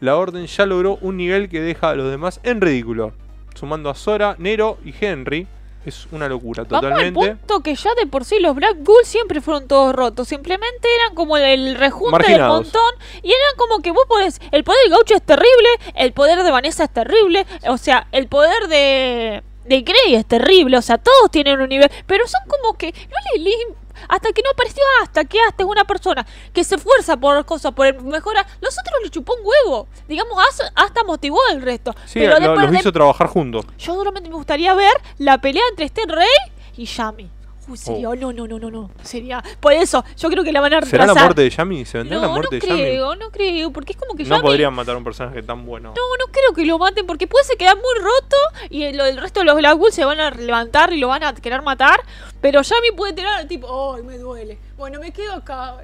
la 0.00 0.16
orden 0.16 0.46
ya 0.46 0.66
logró 0.66 0.98
un 1.00 1.16
nivel 1.16 1.48
que 1.48 1.60
deja 1.60 1.90
a 1.90 1.94
los 1.94 2.10
demás 2.10 2.40
en 2.42 2.60
ridículo. 2.60 3.12
Sumando 3.54 3.88
a 3.90 3.94
Sora, 3.94 4.34
Nero 4.38 4.78
y 4.84 4.92
Henry, 5.00 5.46
es 5.86 6.08
una 6.10 6.28
locura 6.28 6.64
Vamos 6.64 6.84
al 6.84 6.90
totalmente. 6.90 7.36
punto 7.36 7.62
que 7.62 7.74
ya 7.76 7.94
de 7.94 8.06
por 8.06 8.24
sí 8.24 8.40
los 8.40 8.56
Black 8.56 8.76
Bulls 8.80 9.06
siempre 9.06 9.40
fueron 9.40 9.68
todos 9.68 9.94
rotos. 9.94 10.26
Simplemente 10.28 10.88
eran 11.00 11.14
como 11.14 11.36
el 11.36 11.76
rejunte 11.76 12.28
del 12.28 12.42
montón. 12.42 12.92
Y 13.22 13.28
eran 13.28 13.56
como 13.56 13.80
que 13.80 13.92
vos 13.92 14.04
podés. 14.08 14.40
El 14.50 14.64
poder 14.64 14.80
del 14.82 14.90
gaucho 14.90 15.14
es 15.14 15.22
terrible. 15.22 15.68
El 15.94 16.12
poder 16.12 16.42
de 16.42 16.50
Vanessa 16.50 16.84
es 16.84 16.92
terrible. 16.92 17.46
O 17.68 17.78
sea, 17.78 18.08
el 18.10 18.26
poder 18.26 18.66
de. 18.68 19.44
De 19.68 19.80
Grey 19.82 20.14
es 20.14 20.26
terrible. 20.26 20.76
O 20.78 20.82
sea, 20.82 20.98
todos 20.98 21.30
tienen 21.30 21.60
un 21.60 21.68
nivel. 21.68 21.90
Pero 22.06 22.26
son 22.26 22.40
como 22.48 22.76
que. 22.76 22.92
No 22.92 23.16
le 23.34 23.44
lim- 23.44 23.74
hasta 24.08 24.30
que 24.32 24.42
no 24.42 24.50
apareció 24.50 24.82
hasta 25.02 25.24
que 25.24 25.40
hasta 25.40 25.62
es 25.62 25.68
una 25.68 25.84
persona 25.84 26.24
que 26.52 26.62
se 26.64 26.74
esfuerza 26.74 27.16
por 27.16 27.44
cosas, 27.46 27.72
por 27.72 28.02
mejorar. 28.02 28.46
Los 28.60 28.78
otros 28.78 28.94
le 29.02 29.08
chupó 29.10 29.34
un 29.34 29.40
huevo. 29.42 29.88
Digamos, 30.06 30.36
hasta, 30.74 31.02
motivó 31.04 31.38
al 31.50 31.62
resto. 31.62 31.94
Sí, 32.04 32.20
Pero 32.20 32.34
lo- 32.34 32.40
después 32.40 32.60
los 32.64 32.70
de 32.72 32.78
hizo 32.80 32.92
trabajar 32.92 33.26
juntos. 33.28 33.64
yo 33.78 33.94
solamente 33.94 34.28
me 34.28 34.34
gustaría 34.36 34.74
ver 34.74 34.92
la 35.18 35.38
pelea 35.38 35.62
entre 35.70 35.86
Stan 35.86 36.08
Rey 36.10 36.28
y 36.76 36.84
Yami. 36.84 37.30
Uy, 37.68 37.76
sería, 37.76 38.08
Oh. 38.10 38.14
no, 38.14 38.32
no, 38.32 38.46
no, 38.46 38.58
no, 38.58 38.70
no. 38.70 38.90
Sería. 39.02 39.42
Por 39.60 39.72
eso, 39.72 40.04
yo 40.16 40.28
creo 40.30 40.44
que 40.44 40.52
la 40.52 40.60
van 40.60 40.72
a 40.74 40.80
¿Será 40.82 41.02
retrasar. 41.04 41.16
la 41.16 41.22
muerte 41.22 41.42
de 41.42 41.50
Yami? 41.50 41.84
¿Se 41.84 41.98
vendrá 41.98 42.16
no, 42.16 42.22
la 42.22 42.28
muerte 42.28 42.56
no 42.56 42.60
de 42.60 42.66
Yami? 42.68 42.80
creo, 42.80 43.14
no 43.16 43.30
creo, 43.30 43.72
porque 43.72 43.92
es 43.92 43.98
como 43.98 44.14
que 44.14 44.22
No 44.24 44.36
Yami. 44.36 44.42
podrían 44.42 44.74
matar 44.74 44.94
a 44.94 44.98
un 44.98 45.04
personaje 45.04 45.42
tan 45.42 45.66
bueno. 45.66 45.88
No, 45.90 45.94
no 46.26 46.32
creo 46.32 46.52
que 46.54 46.64
lo 46.64 46.78
maten 46.78 47.06
porque 47.06 47.26
puede 47.26 47.44
ser 47.44 47.56
quedar 47.56 47.76
muy 47.76 47.94
roto 48.00 48.36
y 48.70 48.84
el, 48.84 49.00
el 49.00 49.16
resto 49.18 49.40
de 49.40 49.46
los 49.46 49.56
Black 49.56 49.76
Bulls 49.76 49.94
se 49.94 50.04
van 50.04 50.20
a 50.20 50.30
levantar 50.30 50.92
y 50.92 50.98
lo 51.00 51.08
van 51.08 51.24
a 51.24 51.34
querer 51.34 51.62
matar. 51.62 52.00
Pero 52.40 52.62
Yami 52.62 52.92
puede 52.96 53.12
tirar 53.14 53.46
tipo, 53.48 53.94
¡ay, 53.96 54.02
me 54.02 54.18
duele! 54.18 54.58
Bueno, 54.76 55.00
me 55.00 55.12
quedo 55.12 55.32
acá. 55.34 55.76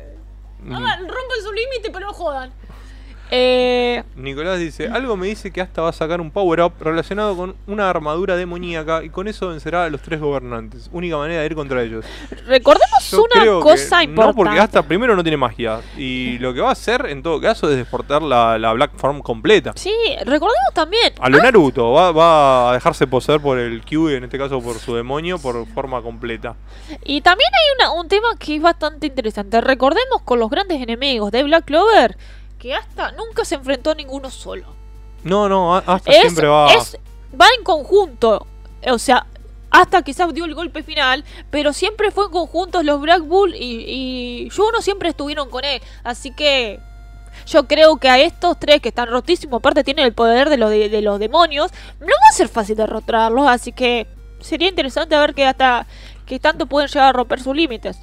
Mm. 0.60 0.72
Hagan, 0.76 0.98
rompen 1.00 1.42
su 1.42 1.52
límite, 1.52 1.90
pero 1.92 2.06
no 2.06 2.12
jodan. 2.12 2.52
Eh, 3.34 4.02
Nicolás 4.14 4.58
dice, 4.58 4.88
algo 4.88 5.16
me 5.16 5.26
dice 5.26 5.50
que 5.50 5.62
hasta 5.62 5.80
va 5.80 5.88
a 5.88 5.92
sacar 5.94 6.20
un 6.20 6.30
power-up 6.30 6.74
relacionado 6.80 7.34
con 7.34 7.56
una 7.66 7.88
armadura 7.88 8.36
demoníaca 8.36 9.02
y 9.02 9.08
con 9.08 9.26
eso 9.26 9.48
vencerá 9.48 9.84
a 9.84 9.88
los 9.90 10.02
tres 10.02 10.20
gobernantes. 10.20 10.90
Única 10.92 11.16
manera 11.16 11.40
de 11.40 11.46
ir 11.46 11.54
contra 11.54 11.82
ellos. 11.82 12.04
recordemos 12.46 13.10
Yo 13.10 13.24
una 13.34 13.60
cosa 13.62 14.02
importante. 14.04 14.12
No, 14.32 14.34
porque 14.34 14.60
hasta 14.60 14.82
primero 14.82 15.16
no 15.16 15.22
tiene 15.22 15.38
magia. 15.38 15.80
Y 15.96 16.36
lo 16.40 16.52
que 16.52 16.60
va 16.60 16.68
a 16.68 16.72
hacer, 16.72 17.06
en 17.08 17.22
todo 17.22 17.40
caso, 17.40 17.70
es 17.70 17.76
desportar 17.78 18.20
la, 18.20 18.58
la 18.58 18.74
Black 18.74 18.92
Form 18.96 19.22
completa. 19.22 19.72
Sí, 19.76 19.94
recordemos 20.26 20.74
también. 20.74 21.14
A 21.18 21.30
lo 21.30 21.38
Naruto, 21.42 21.90
va, 21.92 22.12
va 22.12 22.70
a 22.70 22.74
dejarse 22.74 23.06
poseer 23.06 23.40
por 23.40 23.58
el 23.58 23.80
Q, 23.82 24.10
en 24.10 24.24
este 24.24 24.36
caso 24.36 24.60
por 24.60 24.78
su 24.78 24.94
demonio, 24.94 25.38
por 25.38 25.66
forma 25.68 26.02
completa. 26.02 26.54
Y 27.02 27.22
también 27.22 27.48
hay 27.54 27.86
una- 27.86 27.98
un 27.98 28.08
tema 28.08 28.28
que 28.38 28.56
es 28.56 28.62
bastante 28.62 29.06
interesante. 29.06 29.58
Recordemos 29.62 30.20
con 30.22 30.38
los 30.38 30.50
grandes 30.50 30.82
enemigos 30.82 31.32
de 31.32 31.42
Black 31.44 31.64
Clover 31.64 32.16
que 32.62 32.74
hasta 32.76 33.10
nunca 33.12 33.44
se 33.44 33.56
enfrentó 33.56 33.90
a 33.90 33.94
ninguno 33.96 34.30
solo. 34.30 34.66
No, 35.24 35.48
no, 35.48 35.74
hasta 35.76 36.12
Es, 36.12 36.20
siempre 36.20 36.46
va... 36.46 36.72
es- 36.72 36.96
va 37.38 37.46
en 37.58 37.64
conjunto. 37.64 38.46
O 38.88 38.98
sea, 38.98 39.26
hasta 39.70 40.02
quizás 40.02 40.32
dio 40.32 40.44
el 40.44 40.54
golpe 40.54 40.84
final, 40.84 41.24
pero 41.50 41.72
siempre 41.72 42.12
fue 42.12 42.26
en 42.26 42.30
conjunto 42.30 42.82
los 42.84 43.00
Black 43.00 43.22
Bull 43.22 43.54
y, 43.56 44.44
y 44.46 44.50
Juno 44.50 44.80
siempre 44.80 45.08
estuvieron 45.08 45.50
con 45.50 45.64
él. 45.64 45.82
Así 46.04 46.30
que 46.32 46.78
yo 47.46 47.66
creo 47.66 47.96
que 47.96 48.08
a 48.08 48.20
estos 48.20 48.58
tres 48.60 48.80
que 48.80 48.90
están 48.90 49.08
rotísimos, 49.08 49.58
aparte 49.58 49.82
tienen 49.82 50.04
el 50.04 50.12
poder 50.14 50.48
de, 50.48 50.56
los 50.56 50.70
de, 50.70 50.88
de 50.88 51.02
los 51.02 51.18
demonios, 51.18 51.72
no 51.98 52.06
va 52.06 52.28
a 52.30 52.32
ser 52.32 52.48
fácil 52.48 52.76
derrotarlos. 52.76 53.48
Así 53.48 53.72
que 53.72 54.06
sería 54.40 54.68
interesante 54.68 55.16
ver 55.18 55.34
que 55.34 55.44
hasta 55.46 55.86
que 56.26 56.38
tanto 56.38 56.66
pueden 56.66 56.88
llegar 56.88 57.08
a 57.08 57.12
romper 57.12 57.42
sus 57.42 57.56
límites. 57.56 57.98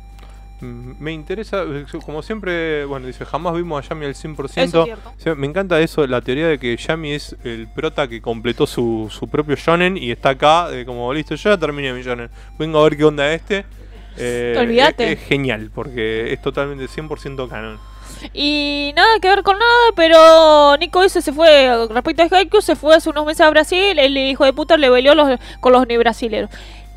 Mm, 0.61 0.91
Me 0.99 1.11
interesa, 1.13 1.63
eh, 1.63 1.85
como 2.05 2.21
siempre, 2.21 2.85
bueno, 2.85 3.07
dice, 3.07 3.25
jamás 3.25 3.55
vimos 3.55 3.83
a 3.83 3.89
Yami 3.89 4.05
al 4.05 4.15
100%. 4.15 4.63
Eso 4.63 5.31
es 5.31 5.37
me 5.37 5.47
encanta 5.47 5.79
eso, 5.79 6.05
la 6.05 6.21
teoría 6.21 6.47
de 6.47 6.59
que 6.59 6.75
Yami 6.75 7.13
es 7.13 7.35
el 7.43 7.67
prota 7.67 8.07
que 8.07 8.21
completó 8.21 8.67
su, 8.67 9.07
su 9.09 9.27
propio 9.27 9.55
shonen 9.55 9.97
y 9.97 10.11
está 10.11 10.29
acá, 10.29 10.67
eh, 10.71 10.85
como 10.85 11.13
listo, 11.13 11.35
yo 11.35 11.51
ya 11.51 11.57
terminé 11.57 11.93
mi 11.93 12.01
shonen. 12.01 12.29
Vengo 12.57 12.79
a 12.79 12.83
ver 12.83 12.97
qué 12.97 13.05
onda 13.05 13.31
este. 13.33 13.65
Eh, 14.17 14.55
Olvídate. 14.59 15.13
Es, 15.13 15.19
es 15.19 15.27
genial, 15.27 15.71
porque 15.73 16.33
es 16.33 16.41
totalmente 16.41 16.85
100% 16.87 17.47
canon. 17.47 17.79
Y 18.33 18.91
nada 18.95 19.19
que 19.21 19.29
ver 19.29 19.43
con 19.43 19.57
nada, 19.57 19.91
pero 19.95 20.75
Nico 20.77 21.03
ese 21.03 21.21
se 21.21 21.31
fue, 21.31 21.87
respecto 21.89 22.23
a 22.23 22.37
Haikyuu, 22.37 22.61
se 22.61 22.75
fue 22.75 22.95
hace 22.95 23.09
unos 23.09 23.25
meses 23.25 23.41
a 23.41 23.49
Brasil, 23.49 23.97
el 23.97 24.17
hijo 24.17 24.43
de 24.43 24.51
puta 24.51 24.75
le 24.75 24.89
peleó 24.91 25.15
los, 25.15 25.39
con 25.61 25.71
los 25.71 25.87
ni 25.87 25.95
brasileros. 25.95 26.49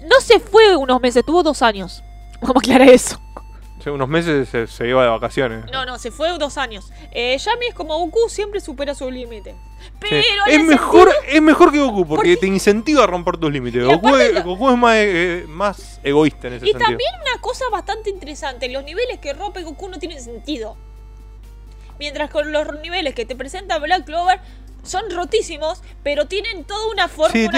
No 0.02 0.20
se 0.20 0.40
fue 0.40 0.74
unos 0.76 1.00
meses, 1.00 1.24
tuvo 1.24 1.44
dos 1.44 1.62
años. 1.62 2.02
Vamos 2.40 2.56
a 2.56 2.58
aclarar 2.58 2.88
eso. 2.88 3.21
Unos 3.90 4.08
meses 4.08 4.48
se, 4.48 4.66
se 4.66 4.88
iba 4.88 5.02
de 5.02 5.08
vacaciones. 5.10 5.64
No, 5.72 5.84
no, 5.84 5.98
se 5.98 6.10
fue 6.10 6.28
dos 6.38 6.56
años. 6.58 6.92
Eh, 7.12 7.36
Yami 7.38 7.66
es 7.66 7.74
como 7.74 7.98
Goku, 7.98 8.28
siempre 8.28 8.60
supera 8.60 8.94
su 8.94 9.10
límite. 9.10 9.54
Sí. 9.80 9.88
Pero 10.00 10.16
es, 10.46 10.54
en 10.54 10.60
el 10.60 10.66
mejor, 10.66 11.10
sentido- 11.10 11.34
es 11.36 11.42
mejor 11.42 11.72
que 11.72 11.78
Goku, 11.80 12.06
porque 12.06 12.36
te 12.36 12.46
incentiva 12.46 13.04
a 13.04 13.06
romper 13.06 13.36
tus 13.38 13.50
límites. 13.52 13.82
Y 13.82 13.86
Goku, 13.86 14.14
es, 14.16 14.32
lo- 14.34 14.42
Goku 14.44 14.70
es 14.70 14.76
más, 14.78 14.94
eh, 14.98 15.44
más 15.48 16.00
egoísta 16.04 16.48
en 16.48 16.54
ese 16.54 16.66
Y 16.66 16.68
sentido. 16.70 16.88
también 16.90 17.10
una 17.20 17.40
cosa 17.40 17.64
bastante 17.70 18.10
interesante, 18.10 18.68
los 18.68 18.84
niveles 18.84 19.18
que 19.18 19.32
rompe 19.32 19.62
Goku 19.62 19.88
no 19.88 19.98
tienen 19.98 20.20
sentido. 20.22 20.76
Mientras 21.98 22.30
con 22.30 22.50
los 22.52 22.66
niveles 22.80 23.14
que 23.14 23.24
te 23.24 23.36
presenta 23.36 23.78
Black 23.78 24.04
Clover 24.04 24.40
son 24.82 25.04
rotísimos, 25.10 25.80
pero 26.02 26.26
tienen 26.26 26.64
toda 26.64 26.86
una 26.92 27.06
Sí, 27.06 27.14
formulación 27.14 27.52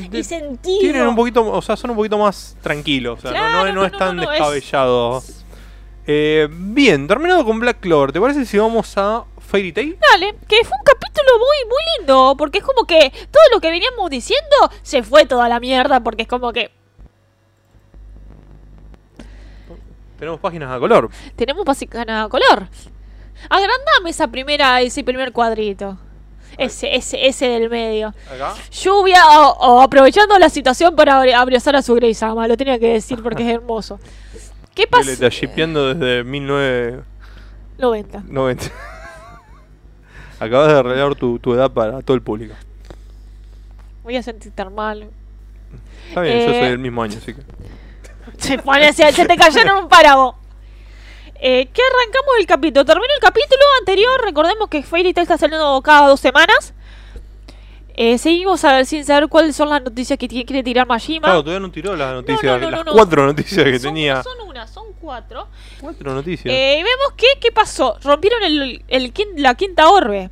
tienen, 0.00 0.14
y 0.14 0.22
sentido. 0.24 0.78
tienen 0.80 1.08
un 1.08 1.16
poquito, 1.16 1.44
o 1.50 1.60
sea, 1.62 1.76
son 1.76 1.90
un 1.90 1.96
poquito 1.96 2.18
más 2.18 2.56
tranquilos, 2.62 3.18
o 3.18 3.22
sea, 3.22 3.32
no- 3.32 3.48
no, 3.48 3.66
no 3.66 3.72
no, 3.72 3.84
es 3.84 3.92
tan 3.92 4.18
es-. 4.20 5.44
Eh, 6.10 6.48
bien, 6.50 7.06
terminado 7.06 7.44
con 7.44 7.60
Black 7.60 7.80
Clover, 7.80 8.12
¿te 8.12 8.18
parece 8.18 8.46
si 8.46 8.56
vamos 8.56 8.96
a 8.96 9.24
Fairy 9.40 9.72
Tail? 9.72 9.98
Dale, 10.10 10.36
que 10.48 10.64
fue 10.64 10.74
un 10.78 10.82
capítulo 10.82 11.32
muy, 11.36 11.68
muy 11.68 11.82
lindo, 11.98 12.34
porque 12.38 12.58
es 12.60 12.64
como 12.64 12.86
que 12.86 13.10
todo 13.30 13.42
lo 13.52 13.60
que 13.60 13.70
veníamos 13.70 14.08
diciendo 14.08 14.56
se 14.80 15.02
fue 15.02 15.26
toda 15.26 15.50
la 15.50 15.60
mierda, 15.60 16.00
porque 16.00 16.22
es 16.22 16.28
como 16.28 16.50
que 16.50 16.70
Tenemos 20.18 20.40
páginas 20.40 20.74
a 20.74 20.78
color. 20.78 21.10
tenemos 21.36 21.62
básicamente 21.66 22.10
a 22.10 22.26
color. 22.30 22.68
Agrandame 23.50 24.08
esa 24.08 24.28
primera, 24.28 24.80
ese 24.80 25.04
primer 25.04 25.30
cuadrito. 25.32 25.98
Ese, 26.56 26.96
ese, 26.96 27.26
ese 27.26 27.48
del 27.50 27.68
medio. 27.68 28.14
Acá. 28.32 28.54
Lluvia 28.70 29.22
o, 29.42 29.50
o 29.58 29.80
aprovechando 29.82 30.38
la 30.38 30.48
situación 30.48 30.96
para 30.96 31.20
abrazar 31.38 31.76
a 31.76 31.82
su 31.82 31.94
Grey 31.94 32.16
lo 32.48 32.56
tenía 32.56 32.78
que 32.78 32.94
decir 32.94 33.22
porque 33.22 33.46
es 33.46 33.54
hermoso. 33.54 34.00
¿Qué 34.78 34.82
Le 34.84 34.88
pasa? 34.88 35.10
está 35.10 35.28
shipeando 35.28 35.92
desde 35.92 36.22
1990. 36.22 38.22
90. 38.28 38.64
Acabas 40.38 40.68
de 40.68 40.80
revelar 40.84 41.16
tu, 41.16 41.40
tu 41.40 41.52
edad 41.52 41.68
para 41.72 42.00
todo 42.02 42.14
el 42.14 42.22
público. 42.22 42.54
Voy 44.04 44.14
a 44.14 44.22
sentir 44.22 44.52
tan 44.52 44.72
mal. 44.72 45.10
Está 46.10 46.20
bien, 46.20 46.38
yo 46.38 46.44
Eh, 46.52 46.60
soy 46.60 46.68
del 46.68 46.78
mismo 46.78 47.02
año, 47.02 47.18
así 47.18 47.34
que. 47.34 47.40
Se, 48.36 48.56
pone 48.58 48.86
así, 48.86 49.02
se 49.12 49.26
te 49.26 49.36
cayeron 49.36 49.82
un 49.82 49.88
páramo. 49.88 50.38
Eh, 51.40 51.68
¿Qué 51.72 51.82
arrancamos 51.82 52.34
el 52.38 52.46
capítulo? 52.46 52.84
Terminó 52.84 53.12
el 53.16 53.20
capítulo 53.20 53.62
anterior. 53.80 54.20
Recordemos 54.24 54.68
que 54.68 54.84
Fairy 54.84 55.12
Tail 55.12 55.24
está 55.24 55.38
saliendo 55.38 55.82
cada 55.82 56.06
dos 56.06 56.20
semanas. 56.20 56.72
Eh, 58.00 58.16
seguimos 58.16 58.64
a 58.64 58.76
ver 58.76 58.86
sin 58.86 59.04
saber 59.04 59.28
cuáles 59.28 59.56
son 59.56 59.70
las 59.70 59.82
noticias 59.82 60.16
que 60.16 60.28
tiene- 60.28 60.44
quiere 60.44 60.62
tirar 60.62 60.86
Majima. 60.86 61.24
Claro, 61.26 61.42
todavía 61.42 61.66
no 61.66 61.72
tiró 61.72 61.96
las 61.96 62.12
noticias, 62.14 62.60
no, 62.60 62.70
no, 62.70 62.84
las 62.84 62.94
cuatro 62.94 63.26
noticias 63.26 63.64
que 63.64 63.78
son, 63.80 63.88
tenía. 63.92 64.22
son 64.22 64.40
una, 64.48 64.68
son 64.68 64.92
cuatro. 65.00 65.48
Cuatro 65.80 66.14
noticias. 66.14 66.46
Eh, 66.54 66.76
y 66.78 66.82
vemos 66.84 67.14
que, 67.16 67.26
¿qué 67.40 67.50
pasó? 67.50 67.98
Rompieron 68.04 68.44
el, 68.44 68.84
el 68.86 69.12
la 69.36 69.54
quinta 69.56 69.88
orbe. 69.88 70.30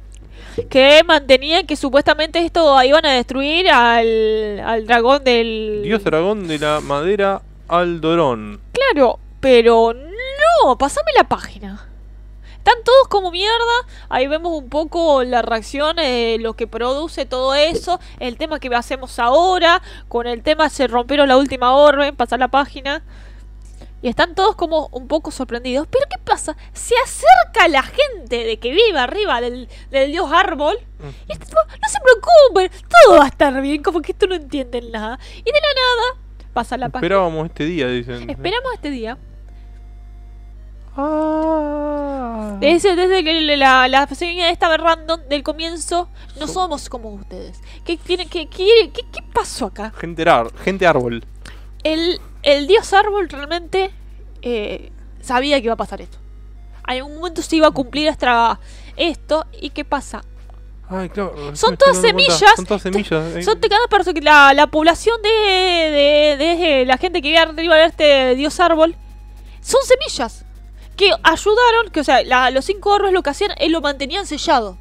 Que 0.71 1.03
mantenían 1.05 1.67
que 1.67 1.75
supuestamente 1.75 2.39
esto 2.39 2.81
iban 2.85 3.05
a 3.05 3.11
destruir 3.11 3.69
al, 3.69 4.61
al 4.61 4.87
dragón 4.87 5.25
del... 5.25 5.81
Dios 5.83 6.05
dragón 6.05 6.47
de 6.47 6.61
la 6.61 6.81
madera 6.81 7.43
Aldorón. 7.67 8.61
Claro, 8.73 9.19
pero 9.41 9.93
no, 9.93 10.79
pasame 10.79 11.11
la 11.17 11.25
página. 11.25 11.86
Están 12.67 12.83
todos 12.83 13.07
como 13.07 13.31
mierda. 13.31 13.55
Ahí 14.09 14.27
vemos 14.27 14.53
un 14.53 14.69
poco 14.69 15.23
la 15.23 15.41
reacción, 15.41 16.01
eh, 16.01 16.37
lo 16.41 16.55
que 16.55 16.67
produce 16.67 17.25
todo 17.25 17.55
eso. 17.55 18.01
El 18.19 18.37
tema 18.39 18.59
que 18.59 18.75
hacemos 18.75 19.21
ahora. 19.21 19.81
Con 20.09 20.27
el 20.27 20.43
tema 20.43 20.69
se 20.69 20.89
rompieron 20.89 21.29
la 21.29 21.37
última 21.37 21.77
orbe. 21.77 22.13
Pasar 22.13 22.41
la 22.41 22.49
página. 22.49 23.05
Y 24.03 24.09
están 24.09 24.35
todos 24.35 24.57
como 24.57 24.89
un 24.91 25.07
poco 25.07 25.31
sorprendidos. 25.31 25.87
Pero 25.89 26.07
¿qué 26.11 26.19
pasa? 26.19 26.57
Se 26.73 26.97
acerca 27.05 27.69
la 27.69 27.85
gente 27.85 28.45
de 28.45 28.59
que 28.59 28.73
vive 28.73 28.99
arriba 28.99 29.41
del, 29.41 29.69
del 29.93 30.11
dios 30.11 30.29
árbol. 30.33 30.77
Y 31.29 31.33
este 31.33 31.47
tipo, 31.47 31.61
no 31.81 31.89
se 31.89 31.99
preocupen, 32.01 32.85
todo 33.05 33.19
va 33.19 33.27
a 33.27 33.29
estar 33.29 33.63
bien. 33.63 33.81
Como 33.81 34.03
que 34.03 34.11
esto 34.11 34.27
no 34.27 34.35
entienden 34.35 34.91
nada. 34.91 35.21
Y 35.37 35.45
de 35.45 35.53
la 35.53 35.61
nada 35.61 36.21
pasa 36.53 36.77
la 36.77 36.89
página. 36.89 37.07
Esperábamos 37.07 37.47
este 37.47 37.65
día, 37.65 37.87
dicen. 37.87 38.29
Esperamos 38.29 38.73
este 38.75 38.91
día. 38.91 39.19
Ah. 40.97 42.57
Desde, 42.61 42.97
desde 42.97 43.23
que 43.23 43.57
la, 43.57 43.87
la 43.89 44.07
señora 44.07 44.51
esta 44.51 44.75
random 44.77 45.21
del 45.29 45.43
comienzo, 45.43 46.09
no 46.39 46.47
somos 46.47 46.89
como 46.89 47.11
ustedes. 47.11 47.61
¿Qué, 47.85 47.97
tiene, 47.97 48.27
qué, 48.27 48.47
qué, 48.49 48.91
qué, 48.93 49.03
qué 49.13 49.23
pasó 49.35 49.67
acá? 49.67 49.93
Gente, 49.99 50.25
gente 50.65 50.87
árbol. 50.87 51.25
El, 51.85 52.21
el 52.43 52.67
dios 52.67 52.93
árbol 52.93 53.29
realmente 53.29 53.91
eh, 54.43 54.91
sabía 55.21 55.59
que 55.61 55.65
iba 55.67 55.75
a 55.75 55.77
pasar 55.77 56.01
esto. 56.01 56.19
En 56.89 56.97
algún 56.99 57.17
momento 57.17 57.43
se 57.43 57.57
iba 57.57 57.67
a 57.69 57.73
cumplir 57.73 58.09
hasta 58.09 58.59
esto. 58.97 59.45
¿Y 59.61 59.71
qué 59.71 59.85
pasa? 59.85 60.23
Ay, 60.89 61.09
claro. 61.11 61.33
recién 61.35 61.57
Son 61.57 61.77
todas 61.77 62.01
semillas. 62.01 62.53
Son 62.57 62.65
todas 62.65 62.83
semillas. 62.83 63.37
eh. 63.37 63.43
Son 63.43 63.61
de 63.61 63.69
cada 63.69 63.87
persona, 63.89 64.19
la, 64.23 64.55
la 64.55 64.67
población 64.69 65.21
de, 65.21 65.29
de, 66.39 66.57
de 66.57 66.85
la 66.87 66.97
gente 66.97 67.21
que 67.21 67.29
vive 67.29 67.39
arriba 67.39 67.75
de 67.77 67.85
este 67.87 68.35
dios 68.37 68.59
árbol 68.61 68.95
son 69.61 69.81
semillas 69.85 70.46
que 70.97 71.11
ayudaron, 71.23 71.91
que 71.93 72.01
o 72.01 72.05
sea, 72.05 72.23
la- 72.23 72.51
los 72.51 72.65
cinco 72.65 72.91
orbes 72.95 73.13
lo 73.13 73.23
que 73.23 73.31
hacían 73.31 73.53
es 73.59 73.71
lo 73.71 73.81
mantenían 73.81 74.27
sellado. 74.27 74.77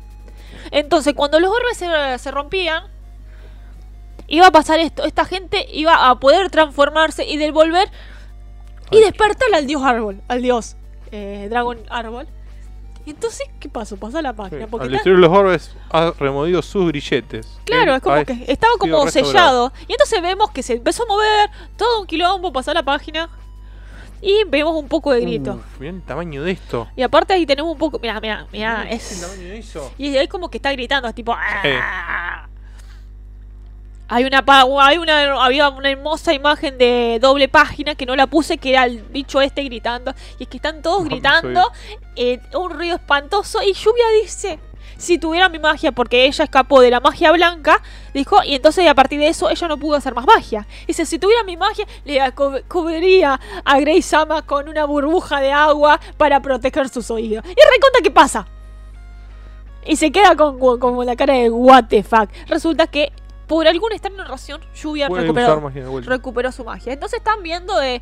Entonces, 0.72 1.14
cuando 1.14 1.40
los 1.40 1.52
orbes 1.52 1.78
se, 1.78 2.20
se 2.20 2.32
rompían, 2.32 2.84
iba 4.28 4.48
a 4.48 4.52
pasar 4.52 4.80
esto. 4.80 5.04
Esta 5.04 5.26
gente 5.26 5.68
iba 5.72 6.10
a 6.10 6.20
poder 6.20 6.50
transformarse 6.50 7.26
y 7.26 7.38
devolver 7.38 7.90
y 8.92 9.00
despertar 9.00 9.48
al 9.54 9.68
dios 9.68 9.84
árbol, 9.84 10.22
al 10.28 10.42
dios 10.42 10.76
eh, 11.12 11.48
dragón 11.50 11.80
árbol. 11.90 12.28
Y 13.06 13.12
entonces, 13.12 13.48
¿qué 13.60 13.70
pasó? 13.70 13.98
Pasa 13.98 14.22
la 14.24 14.32
Sí, 14.32 14.38
página. 14.38 14.68
Porque 14.68 14.86
Al 14.88 14.92
destruir 14.92 15.20
los 15.20 15.32
orbes 15.32 15.76
ha 15.92 16.12
removido 16.18 16.64
sus 16.64 16.88
grilletes. 16.88 17.48
Claro, 17.66 17.92
Él 17.92 17.98
es 17.98 18.02
como 18.04 18.26
que 18.26 18.46
estaba 18.52 18.74
como 18.80 19.08
sellado. 19.12 19.72
Y 19.88 19.92
entonces 19.92 20.20
vemos 20.24 20.50
que 20.50 20.64
se 20.64 20.74
empezó 20.74 21.04
a 21.04 21.06
mover, 21.06 21.50
todo 21.78 22.02
un 22.02 22.08
quilombo, 22.08 22.52
pasó 22.52 22.74
la 22.74 22.82
página. 22.82 23.30
Y 24.28 24.44
vemos 24.48 24.74
un 24.76 24.88
poco 24.88 25.14
de 25.14 25.22
grito. 25.22 25.54
Uf, 25.54 25.80
mirá 25.80 25.92
el 25.94 26.02
tamaño 26.02 26.42
de 26.42 26.52
esto. 26.54 26.88
Y 26.96 27.04
aparte 27.04 27.34
ahí 27.34 27.46
tenemos 27.46 27.72
un 27.72 27.78
poco. 27.78 28.00
Mira, 28.00 28.20
mira, 28.20 28.48
mira. 28.52 28.80
Mirá 28.80 28.90
el 28.90 28.96
Es... 28.98 29.22
tamaño 29.22 29.50
de 29.50 29.60
eso. 29.60 29.94
Y 30.00 30.18
es 30.18 30.28
como 30.28 30.50
que 30.50 30.58
está 30.58 30.72
gritando, 30.72 31.08
es 31.08 31.14
tipo. 31.14 31.32
"Ah". 31.38 32.48
Hay 34.08 34.24
una, 34.24 34.44
hay 34.82 34.98
una 34.98 35.44
había 35.46 35.70
una 35.70 35.90
hermosa 35.92 36.34
imagen 36.34 36.78
de 36.80 37.18
doble 37.22 37.48
página 37.50 37.94
que 37.96 38.06
no 38.08 38.16
la 38.16 38.26
puse 38.28 38.58
que 38.60 38.70
era 38.72 38.86
el 38.86 39.02
bicho 39.02 39.42
este 39.42 39.64
gritando 39.64 40.14
y 40.38 40.44
es 40.44 40.50
que 40.50 40.58
están 40.58 40.84
todos 40.84 41.04
gritando 41.10 41.72
eh, 42.16 42.40
un 42.54 42.70
ruido 42.72 42.96
espantoso 42.98 43.64
y 43.64 43.74
lluvia 43.74 44.06
dice 44.22 44.60
si 44.98 45.18
tuviera 45.18 45.50
mi 45.50 45.60
magia 45.60 45.92
porque 45.92 46.26
ella 46.26 46.44
escapó 46.44 46.82
de 46.82 46.92
la 46.92 47.00
magia 47.00 47.32
blanca 47.32 47.82
dijo 48.14 48.44
y 48.44 48.56
entonces 48.56 48.88
a 48.88 48.96
partir 48.96 49.20
de 49.20 49.28
eso 49.28 49.50
ella 49.50 49.68
no 49.68 49.78
pudo 49.78 49.96
hacer 49.96 50.14
más 50.14 50.26
magia 50.26 50.66
dice 50.88 51.06
si 51.06 51.20
tuviera 51.20 51.44
mi 51.44 51.58
magia 51.58 51.86
le 52.04 52.20
cubriría 52.68 53.40
a 53.64 53.80
Grey 53.80 54.02
Sama 54.02 54.42
con 54.42 54.70
una 54.70 54.86
burbuja 54.86 55.42
de 55.42 55.52
agua 55.52 56.00
para 56.18 56.42
proteger 56.42 56.90
sus 56.90 57.10
oídos 57.12 57.44
y 57.46 57.50
reconta 57.50 58.00
qué 58.04 58.12
pasa 58.12 58.48
y 59.86 59.96
se 59.96 60.12
queda 60.12 60.36
con, 60.36 60.58
con, 60.80 61.06
la 61.06 61.16
cara 61.16 61.34
de 61.36 61.50
what 61.50 61.86
the 61.90 62.04
fuck. 62.04 62.30
Resulta 62.48 62.88
que 62.88 63.12
por 63.48 63.68
alguna 63.68 63.96
extraña 63.96 64.26
razón, 64.26 64.62
Lluvia 64.74 65.08
recuperó, 65.08 65.62
magia 65.62 66.52
su 66.52 66.64
magia. 66.64 66.94
Entonces 66.94 67.20
están 67.20 67.44
viendo 67.44 67.78
de 67.78 68.02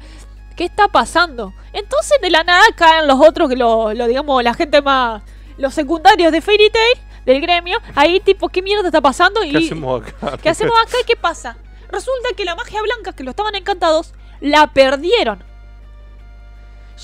qué 0.55 0.63
está 0.63 0.87
pasando. 0.87 1.53
Entonces 1.73 2.17
de 2.21 2.29
la 2.29 2.43
nada 2.43 2.63
caen 2.75 3.07
los 3.07 3.19
otros, 3.19 3.49
que 3.49 3.55
lo, 3.55 3.93
lo 3.93 4.07
digamos, 4.07 4.43
la 4.43 4.53
gente 4.53 4.81
más... 4.81 5.21
Los 5.57 5.73
secundarios 5.73 6.31
de 6.31 6.41
Fairy 6.41 6.69
Tail, 6.69 6.97
del 7.25 7.41
gremio. 7.41 7.77
Ahí 7.95 8.19
tipo, 8.19 8.49
¿qué 8.49 8.61
mierda 8.61 8.87
está 8.87 9.01
pasando? 9.01 9.41
¿Qué 9.41 9.47
y, 9.47 9.55
hacemos 9.65 10.01
acá? 10.01 10.37
¿Qué 10.37 10.49
hacemos 10.49 10.75
acá 10.79 10.97
y 11.01 11.05
qué 11.05 11.15
pasa? 11.15 11.57
Resulta 11.89 12.29
que 12.35 12.43
la 12.45 12.55
magia 12.55 12.81
blanca, 12.81 13.13
que 13.13 13.23
lo 13.23 13.29
estaban 13.31 13.55
encantados, 13.55 14.13
la 14.41 14.67
perdieron. 14.73 15.43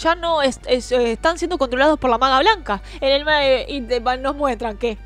Ya 0.01 0.15
no 0.15 0.41
es- 0.41 0.59
es- 0.67 0.91
eh, 0.91 1.13
están 1.13 1.37
siendo 1.37 1.57
controlados 1.57 1.99
por 1.99 2.09
la 2.09 2.17
maga 2.17 2.39
blanca. 2.39 2.81
En 3.01 3.09
el 3.09 3.25
eh, 3.41 4.01
nos 4.19 4.35
muestran 4.35 4.77
que 4.77 4.97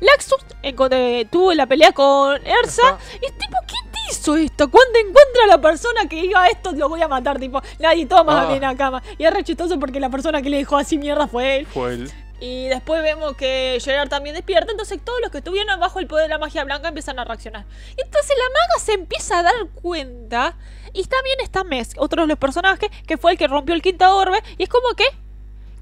Laxus 0.00 0.44
eh, 0.62 1.26
tuvo 1.30 1.54
la 1.54 1.66
pelea 1.66 1.92
con 1.92 2.34
Ersa. 2.46 2.98
Y 3.22 3.26
es 3.26 3.32
tipo, 3.38 3.56
¿quién 3.66 3.90
te 3.92 3.98
hizo 4.10 4.36
esto? 4.36 4.70
Cuando 4.70 4.98
encuentra 4.98 5.44
a 5.44 5.46
la 5.46 5.58
persona 5.60 6.06
que 6.08 6.20
diga 6.20 6.46
esto, 6.48 6.72
lo 6.72 6.88
voy 6.88 7.00
a 7.02 7.08
matar. 7.08 7.38
Tipo, 7.38 7.62
nadie 7.78 8.04
toma 8.06 8.42
Ah. 8.42 8.46
bien 8.46 8.62
a 8.64 8.76
cama. 8.76 9.02
Y 9.16 9.24
es 9.24 9.32
re 9.32 9.42
chistoso 9.42 9.78
porque 9.80 9.98
la 9.98 10.10
persona 10.10 10.42
que 10.42 10.50
le 10.50 10.58
dejó 10.58 10.76
así 10.76 10.98
mierda 10.98 11.26
fue 11.26 11.58
él. 11.60 11.66
Fue 11.66 11.94
él. 11.94 12.12
Y 12.38 12.68
después 12.68 13.02
vemos 13.02 13.34
que 13.36 13.78
Gerard 13.80 14.08
también 14.08 14.34
despierta, 14.34 14.70
entonces 14.70 15.00
todos 15.02 15.20
los 15.22 15.30
que 15.30 15.38
estuvieron 15.38 15.80
bajo 15.80 16.00
el 16.00 16.06
poder 16.06 16.24
de 16.24 16.30
la 16.30 16.38
magia 16.38 16.64
blanca 16.64 16.88
empiezan 16.88 17.18
a 17.18 17.24
reaccionar. 17.24 17.64
Y 17.96 18.02
entonces 18.02 18.36
la 18.36 18.44
maga 18.44 18.84
se 18.84 18.92
empieza 18.92 19.38
a 19.38 19.42
dar 19.42 19.54
cuenta, 19.74 20.54
y 20.92 21.04
también 21.04 21.38
está 21.42 21.64
Mes, 21.64 21.92
otro 21.96 22.22
de 22.22 22.28
los 22.28 22.38
personajes, 22.38 22.90
que 23.06 23.16
fue 23.16 23.32
el 23.32 23.38
que 23.38 23.46
rompió 23.46 23.74
el 23.74 23.82
quinta 23.82 24.14
orbe, 24.14 24.42
y 24.58 24.64
es 24.64 24.68
como 24.68 24.94
que, 24.94 25.04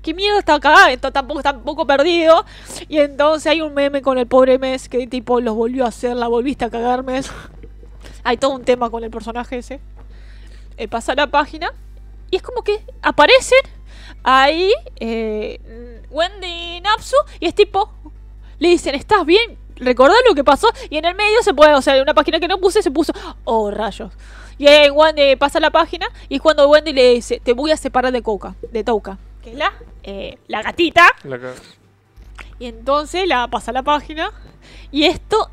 ¿qué 0.03 0.15
miedo 0.15 0.39
está 0.39 0.55
acá? 0.55 0.93
Esto 0.93 1.11
tampoco 1.11 1.41
está 1.41 1.53
un 1.53 1.63
poco 1.63 1.87
perdido. 1.87 2.45
Y 2.89 2.99
entonces 2.99 3.51
hay 3.51 3.61
un 3.61 3.75
meme 3.75 4.03
con 4.03 4.19
el 4.19 4.27
pobre 4.27 4.59
Mes, 4.59 4.89
que 4.89 5.07
tipo 5.09 5.41
los 5.41 5.55
volvió 5.55 5.85
a 5.85 5.89
hacer, 5.89 6.17
la 6.17 6.29
volviste 6.29 6.65
a 6.65 6.71
cagar 6.71 7.03
Mes. 7.03 7.31
Hay 8.27 8.39
todo 8.39 8.53
un 8.53 8.65
tema 8.65 8.89
con 8.89 9.05
el 9.05 9.11
personaje 9.11 9.59
ese. 9.59 9.81
Eh, 10.79 10.89
pasa 10.89 11.15
la 11.15 11.27
página, 11.27 11.73
y 12.31 12.37
es 12.37 12.43
como 12.43 12.63
que 12.63 12.83
aparecen 13.03 13.61
ahí 14.23 14.73
eh, 14.97 15.93
Wendy 16.15 16.81
Napsu 16.81 17.17
y 17.41 17.47
es 17.47 17.55
tipo 17.55 17.91
le 18.59 18.69
dicen 18.69 18.95
¿estás 18.95 19.27
bien? 19.27 19.59
recordá 19.77 20.15
lo 20.29 20.35
que 20.35 20.45
pasó 20.45 20.69
y 20.89 20.97
en 20.99 21.05
el 21.05 21.15
medio 21.17 21.43
se 21.43 21.53
puede 21.53 21.75
o 21.75 21.83
sea 21.83 21.97
en 21.97 22.03
una 22.03 22.15
página 22.15 22.39
que 22.39 22.47
no 22.49 22.59
puse 22.59 22.83
se 22.83 22.91
puso 22.93 23.12
oh 23.45 23.71
rayos 23.73 24.12
y 24.57 24.69
ahí 24.69 24.89
Wendy 24.91 25.35
pasa 25.37 25.59
la 25.59 25.71
página 25.71 26.07
y 26.29 26.37
es 26.37 26.41
cuando 26.41 26.69
Wendy 26.69 26.93
le 26.93 27.15
dice 27.15 27.41
te 27.43 27.53
voy 27.53 27.73
a 27.73 27.77
separar 27.77 28.12
de 28.12 28.23
Coca 28.23 28.55
de 28.71 28.85
Touka 28.85 29.19
que 29.43 29.51
es 29.51 29.57
la 29.57 29.73
eh, 30.05 30.39
la 30.47 30.62
gatita 30.62 31.07
La 31.25 31.41
ca- 31.41 31.55
y 32.61 32.67
entonces 32.67 33.27
la 33.27 33.49
pasa 33.49 33.73
la 33.73 33.83
página 33.83 34.31
y 34.93 35.05
esto 35.07 35.51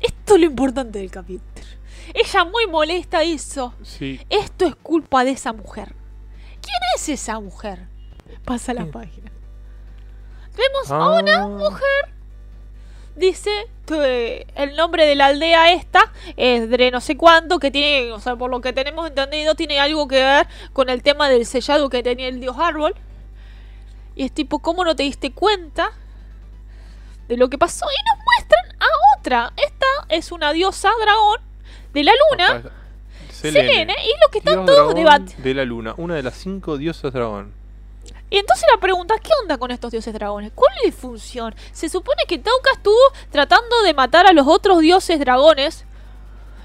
esto 0.00 0.34
es 0.34 0.40
lo 0.40 0.46
importante 0.46 1.00
del 1.00 1.10
capítulo 1.10 1.66
ella 2.14 2.44
muy 2.44 2.68
molesta 2.68 3.24
hizo 3.24 3.74
Sí. 3.82 4.20
esto 4.30 4.64
es 4.64 4.76
culpa 4.76 5.24
de 5.24 5.32
esa 5.32 5.52
mujer. 5.52 5.92
¿Quién 6.62 6.78
es 6.94 7.08
esa 7.08 7.40
mujer? 7.40 7.88
Pasa 8.44 8.72
la 8.72 8.86
página. 8.86 9.32
Vemos 10.56 10.90
a 10.90 11.10
una 11.20 11.42
Ah. 11.44 11.48
mujer. 11.48 12.12
Dice 13.14 13.50
que 13.86 14.46
el 14.56 14.76
nombre 14.76 15.06
de 15.06 15.14
la 15.14 15.26
aldea 15.26 15.72
esta 15.72 16.12
es 16.36 16.68
de 16.68 16.90
no 16.90 17.00
sé 17.00 17.16
cuánto, 17.16 17.58
que 17.58 17.70
tiene, 17.70 18.12
o 18.12 18.20
sea, 18.20 18.36
por 18.36 18.50
lo 18.50 18.60
que 18.60 18.72
tenemos 18.74 19.06
entendido, 19.08 19.54
tiene 19.54 19.80
algo 19.80 20.06
que 20.06 20.16
ver 20.22 20.46
con 20.74 20.90
el 20.90 21.02
tema 21.02 21.28
del 21.30 21.46
sellado 21.46 21.88
que 21.88 22.02
tenía 22.02 22.28
el 22.28 22.40
dios 22.40 22.56
árbol. 22.58 22.94
Y 24.14 24.24
es 24.24 24.32
tipo, 24.32 24.58
¿cómo 24.58 24.84
no 24.84 24.94
te 24.96 25.02
diste 25.04 25.32
cuenta 25.32 25.92
de 27.28 27.36
lo 27.38 27.48
que 27.48 27.56
pasó? 27.58 27.86
Y 27.86 28.02
nos 28.14 28.24
muestran 28.24 28.76
a 28.80 29.18
otra. 29.18 29.52
Esta 29.56 29.86
es 30.10 30.30
una 30.32 30.52
diosa 30.52 30.90
dragón 31.00 31.40
de 31.94 32.04
la 32.04 32.12
luna. 32.30 32.56
Está. 32.56 32.72
Selene, 33.32 33.94
y 34.04 34.08
lo 34.24 34.30
que 34.32 34.38
están 34.38 34.64
Dios 34.64 34.66
todos 34.76 34.94
debatiendo. 34.94 35.42
de 35.42 35.54
la 35.54 35.64
luna, 35.64 35.94
una 35.98 36.14
de 36.14 36.22
las 36.22 36.34
cinco 36.34 36.76
diosas 36.78 37.12
dragón. 37.12 37.52
Y 38.36 38.38
entonces 38.38 38.66
la 38.70 38.78
pregunta 38.78 39.14
es, 39.14 39.22
¿qué 39.22 39.30
onda 39.40 39.56
con 39.56 39.70
estos 39.70 39.90
dioses 39.90 40.12
dragones? 40.12 40.52
¿Cuál 40.54 40.70
es 40.84 40.92
la 40.94 41.00
función? 41.00 41.54
Se 41.72 41.88
supone 41.88 42.22
que 42.28 42.36
Tauka 42.36 42.70
estuvo 42.74 43.00
tratando 43.30 43.80
de 43.82 43.94
matar 43.94 44.26
a 44.26 44.34
los 44.34 44.46
otros 44.46 44.80
dioses 44.80 45.18
dragones, 45.18 45.86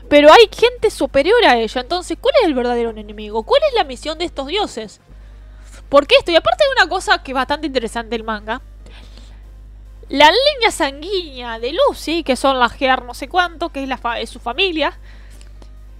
pero 0.09 0.33
hay 0.33 0.49
gente 0.53 0.89
superior 0.91 1.45
a 1.45 1.55
ella. 1.55 1.79
Entonces, 1.79 2.17
¿cuál 2.19 2.33
es 2.41 2.47
el 2.47 2.55
verdadero 2.55 2.89
enemigo? 2.89 3.43
¿Cuál 3.43 3.61
es 3.69 3.73
la 3.73 3.85
misión 3.85 4.17
de 4.17 4.25
estos 4.25 4.47
dioses? 4.47 4.99
¿Por 5.87 6.07
qué 6.07 6.15
esto? 6.19 6.31
Y 6.31 6.35
aparte 6.35 6.61
hay 6.65 6.71
una 6.83 6.89
cosa 6.89 7.23
que 7.23 7.31
es 7.31 7.35
bastante 7.35 7.67
interesante 7.67 8.09
del 8.09 8.25
manga. 8.25 8.61
La 10.09 10.29
línea 10.29 10.71
sanguínea 10.71 11.57
de 11.57 11.71
Lucy, 11.71 12.25
que 12.25 12.35
son 12.35 12.59
las 12.59 12.73
Gear 12.73 13.05
no 13.05 13.13
sé 13.13 13.29
cuánto, 13.29 13.69
que 13.69 13.83
es, 13.83 13.87
la 13.87 13.97
fa- 13.97 14.19
es 14.19 14.29
su 14.29 14.41
familia, 14.41 14.99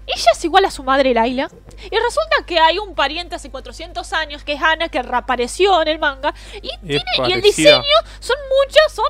ella 0.07 0.32
es 0.34 0.45
igual 0.45 0.65
a 0.65 0.72
su 0.72 0.84
madre 0.84 1.14
Laila. 1.14 1.49
Y 1.86 1.95
resulta 1.95 2.45
que 2.45 2.60
hay 2.60 2.80
un 2.80 2.95
pariente 2.95 3.36
hace 3.36 3.49
400 3.49 4.14
años, 4.14 4.44
que 4.44 4.53
es 4.53 4.61
Ana, 4.61 4.90
que 4.90 5.02
reapareció 5.02 5.82
en 5.82 5.88
el 5.88 5.99
manga. 5.99 6.34
Y, 6.61 6.69
tiene, 6.86 7.03
y 7.28 7.32
el 7.32 7.41
diseño 7.41 7.82
son 8.19 8.38
muchas, 8.60 8.91
son 8.94 9.10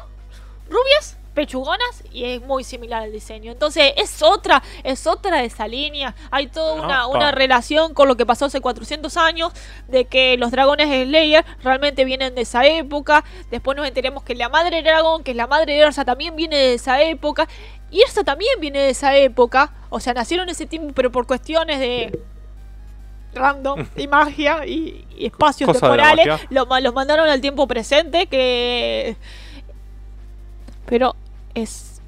rubias, 0.69 1.17
pechugonas, 1.33 2.03
y 2.11 2.25
es 2.25 2.41
muy 2.41 2.63
similar 2.63 3.03
al 3.03 3.11
diseño. 3.11 3.51
Entonces 3.51 3.93
es 3.95 4.21
otra, 4.21 4.61
es 4.83 5.07
otra 5.07 5.37
de 5.37 5.45
esa 5.45 5.67
línea. 5.67 6.13
Hay 6.29 6.47
toda 6.47 7.07
una, 7.07 7.31
relación 7.31 7.93
con 7.93 8.07
lo 8.07 8.17
que 8.17 8.25
pasó 8.25 8.45
hace 8.45 8.61
400 8.61 9.15
años, 9.17 9.53
de 9.87 10.05
que 10.05 10.37
los 10.37 10.51
dragones 10.51 10.89
de 10.89 11.05
Slayer 11.05 11.45
realmente 11.63 12.05
vienen 12.05 12.35
de 12.35 12.41
esa 12.41 12.65
época. 12.65 13.23
Después 13.49 13.77
nos 13.77 13.87
enteremos 13.87 14.23
que 14.23 14.35
la 14.35 14.49
madre 14.49 14.83
dragón, 14.83 15.23
que 15.23 15.31
es 15.31 15.37
la 15.37 15.47
madre 15.47 15.73
de 15.73 15.79
Ersa, 15.79 16.05
también 16.05 16.35
viene 16.35 16.57
de 16.57 16.73
esa 16.73 17.01
época. 17.01 17.47
Y 17.89 18.01
Ersa 18.01 18.23
también 18.23 18.59
viene 18.59 18.79
de 18.79 18.89
esa 18.89 19.15
época. 19.15 19.73
O 19.89 19.99
sea, 19.99 20.13
nacieron 20.13 20.49
ese 20.49 20.65
tiempo, 20.65 20.93
pero 20.93 21.11
por 21.11 21.27
cuestiones 21.27 21.79
de 21.79 22.19
random 23.33 23.85
y 23.95 24.07
magia 24.07 24.65
y, 24.65 25.05
y 25.17 25.25
espacios 25.25 25.67
Cosa 25.69 25.79
temporales 25.79 26.27
los 26.49 26.93
mandaron 26.93 27.29
al 27.29 27.39
tiempo 27.39 27.65
presente 27.65 28.27
que 28.27 29.15
pero 30.91 31.15
es 31.55 32.01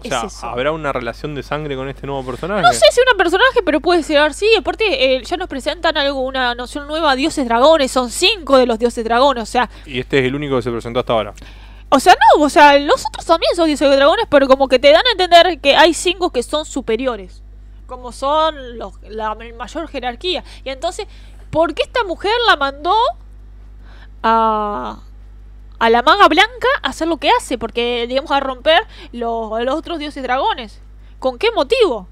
O 0.00 0.02
es 0.02 0.08
sea, 0.08 0.24
eso. 0.24 0.44
¿habrá 0.48 0.72
una 0.72 0.92
relación 0.92 1.36
de 1.36 1.44
sangre 1.44 1.76
con 1.76 1.88
este 1.88 2.04
nuevo 2.04 2.26
personaje? 2.26 2.62
No 2.62 2.72
sé 2.72 2.84
si 2.90 3.00
un 3.00 3.16
personaje, 3.16 3.62
pero 3.64 3.78
puede 3.78 4.02
ser 4.02 4.34
sí. 4.34 4.48
Aparte, 4.58 5.14
eh, 5.14 5.22
ya 5.22 5.36
nos 5.36 5.46
presentan 5.46 5.96
algo, 5.96 6.18
una 6.22 6.56
noción 6.56 6.88
nueva, 6.88 7.14
dioses 7.14 7.46
dragones. 7.46 7.92
Son 7.92 8.10
cinco 8.10 8.58
de 8.58 8.66
los 8.66 8.80
dioses 8.80 9.04
dragones. 9.04 9.44
O 9.44 9.46
sea, 9.46 9.70
Y 9.86 10.00
este 10.00 10.18
es 10.18 10.24
el 10.24 10.34
único 10.34 10.56
que 10.56 10.62
se 10.62 10.72
presentó 10.72 10.98
hasta 10.98 11.12
ahora. 11.12 11.32
o 11.90 12.00
sea, 12.00 12.14
no, 12.14 12.42
o 12.42 12.48
sea, 12.48 12.76
los 12.76 13.06
otros 13.06 13.24
también 13.24 13.54
son 13.54 13.66
dioses 13.68 13.88
dragones, 13.88 14.26
pero 14.28 14.48
como 14.48 14.66
que 14.66 14.80
te 14.80 14.90
dan 14.90 15.06
a 15.06 15.10
entender 15.12 15.60
que 15.60 15.76
hay 15.76 15.94
cinco 15.94 16.30
que 16.32 16.42
son 16.42 16.64
superiores. 16.64 17.44
Como 17.86 18.10
son 18.10 18.78
los, 18.78 18.94
la 19.02 19.36
mayor 19.36 19.86
jerarquía. 19.86 20.42
Y 20.64 20.70
entonces, 20.70 21.06
¿por 21.50 21.72
qué 21.72 21.82
esta 21.84 22.02
mujer 22.02 22.34
la 22.48 22.56
mandó 22.56 22.96
a, 24.24 25.02
a 25.78 25.90
la 25.90 26.02
maga 26.02 26.28
blanca 26.28 26.68
hacer 26.82 27.08
lo 27.08 27.18
que 27.18 27.30
hace? 27.30 27.58
Porque, 27.58 28.06
digamos, 28.08 28.30
a 28.30 28.40
romper 28.40 28.80
los, 29.12 29.62
los 29.62 29.74
otros 29.74 29.98
dioses 29.98 30.22
dragones. 30.22 30.80
¿Con 31.18 31.38
qué 31.38 31.50
motivo? 31.52 32.08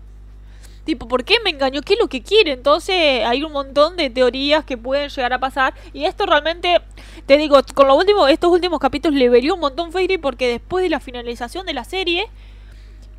Tipo, 0.87 1.09
¿por 1.09 1.25
qué 1.25 1.39
me 1.43 1.51
engañó? 1.51 1.81
¿Qué 1.83 1.95
es 1.95 1.99
lo 1.99 2.07
que 2.07 2.23
quiere? 2.23 2.53
Entonces 2.53 3.25
hay 3.25 3.43
un 3.43 3.51
montón 3.51 3.97
de 3.97 4.09
teorías 4.09 4.65
que 4.65 4.79
pueden 4.79 5.09
llegar 5.09 5.33
a 5.33 5.41
pasar. 5.41 5.75
Y 5.93 6.05
esto 6.05 6.27
realmente, 6.27 6.81
te 7.27 7.37
digo, 7.39 7.61
con 7.75 7.89
lo 7.89 7.97
último, 7.97 8.29
estos 8.29 8.53
últimos 8.53 8.79
capítulos 8.79 9.19
le 9.19 9.29
verió 9.29 9.55
un 9.55 9.61
montón 9.61 9.91
Fairy 9.91 10.19
porque 10.19 10.49
después 10.49 10.85
de 10.85 10.89
la 10.89 11.01
finalización 11.01 11.67
de 11.67 11.75
la 11.75 11.83
serie, 11.83 12.29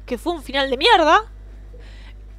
que 0.05 0.17
fue 0.17 0.31
un 0.31 0.43
final 0.43 0.69
de 0.69 0.77
mierda, 0.77 1.25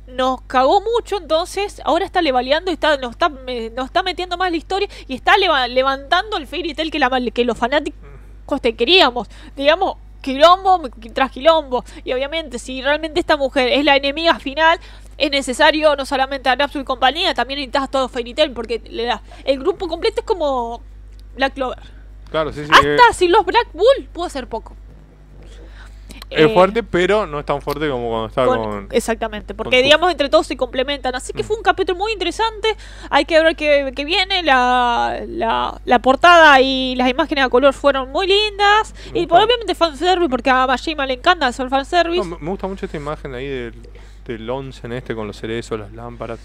nos 0.08 0.40
cagó 0.42 0.80
mucho, 0.80 1.18
entonces 1.18 1.80
ahora 1.84 2.04
está 2.04 2.22
levaleando 2.22 2.70
y 2.70 2.74
está, 2.74 2.96
nos, 2.96 3.12
está, 3.12 3.28
me- 3.28 3.70
nos 3.70 3.86
está 3.86 4.02
metiendo 4.02 4.36
más 4.36 4.50
la 4.50 4.56
historia 4.56 4.88
y 5.06 5.14
está 5.14 5.36
leva- 5.36 5.68
levantando 5.68 6.36
el 6.36 6.46
Fairy 6.46 6.74
Tail 6.74 6.90
que, 6.90 6.98
la, 6.98 7.10
que 7.32 7.44
los 7.44 7.56
fanáticos 7.58 8.60
te 8.60 8.74
queríamos. 8.74 9.28
Digamos, 9.56 9.96
quilombo 10.22 10.82
tras 11.14 11.30
quilombo. 11.30 11.84
Y 12.04 12.12
obviamente, 12.12 12.58
si 12.58 12.82
realmente 12.82 13.20
esta 13.20 13.36
mujer 13.36 13.68
es 13.68 13.84
la 13.84 13.96
enemiga 13.96 14.38
final, 14.38 14.80
es 15.18 15.30
necesario 15.30 15.94
no 15.96 16.06
solamente 16.06 16.48
a 16.48 16.56
Napsu 16.56 16.78
y 16.80 16.84
compañía, 16.84 17.34
también 17.34 17.58
necesitas 17.60 17.90
todo 17.90 18.08
Fairy 18.08 18.34
Tail, 18.34 18.52
porque 18.52 18.80
le 18.88 19.04
da- 19.04 19.22
el 19.44 19.58
grupo 19.58 19.88
completo 19.88 20.20
es 20.20 20.26
como 20.26 20.80
Black 21.36 21.54
Clover. 21.54 21.78
Claro, 22.30 22.52
sí, 22.52 22.64
sí. 22.64 22.70
Hasta 22.72 23.12
si 23.14 23.28
los 23.28 23.44
Black 23.44 23.68
Bull 23.72 24.08
puede 24.12 24.30
ser 24.30 24.46
poco. 24.48 24.74
Es 26.30 26.46
Eh, 26.46 26.48
fuerte, 26.54 26.82
pero 26.82 27.26
no 27.26 27.40
es 27.40 27.46
tan 27.46 27.62
fuerte 27.62 27.88
como 27.88 28.08
cuando 28.08 28.26
estaba 28.28 28.46
con- 28.48 28.62
con... 28.64 28.88
exactamente, 28.92 29.54
porque 29.54 29.76
con 29.78 29.84
digamos 29.84 30.10
entre 30.10 30.28
todos 30.28 30.46
se 30.46 30.56
complementan. 30.56 31.14
Así 31.14 31.32
que 31.32 31.42
fue 31.42 31.56
un 31.56 31.62
capítulo 31.62 31.98
muy 31.98 32.12
interesante. 32.12 32.76
Hay 33.10 33.24
que 33.24 33.42
ver 33.42 33.56
qué, 33.56 33.92
qué 33.96 34.04
viene. 34.04 34.42
La, 34.42 35.22
la, 35.26 35.80
la 35.84 35.98
portada 36.00 36.60
y 36.60 36.94
las 36.96 37.08
imágenes 37.08 37.44
a 37.44 37.48
color 37.48 37.72
fueron 37.72 38.10
muy 38.12 38.26
lindas. 38.26 38.94
Me 39.12 39.20
Y 39.20 39.22
gusta. 39.26 39.44
obviamente 39.44 39.74
fanservice, 39.74 40.28
porque 40.28 40.50
a 40.50 40.66
Majima 40.66 41.06
le 41.06 41.14
encanta 41.14 41.46
hacer 41.46 41.68
fanservice. 41.68 42.28
No, 42.28 42.38
me 42.38 42.50
gusta 42.50 42.66
mucho 42.66 42.86
esta 42.86 42.96
imagen 42.98 43.34
ahí 43.34 43.46
del, 43.46 43.74
del 44.26 44.50
onsen 44.50 44.92
este 44.92 45.14
con 45.14 45.26
los 45.26 45.36
cerezos, 45.38 45.78
las 45.78 45.92
lámparas. 45.92 46.38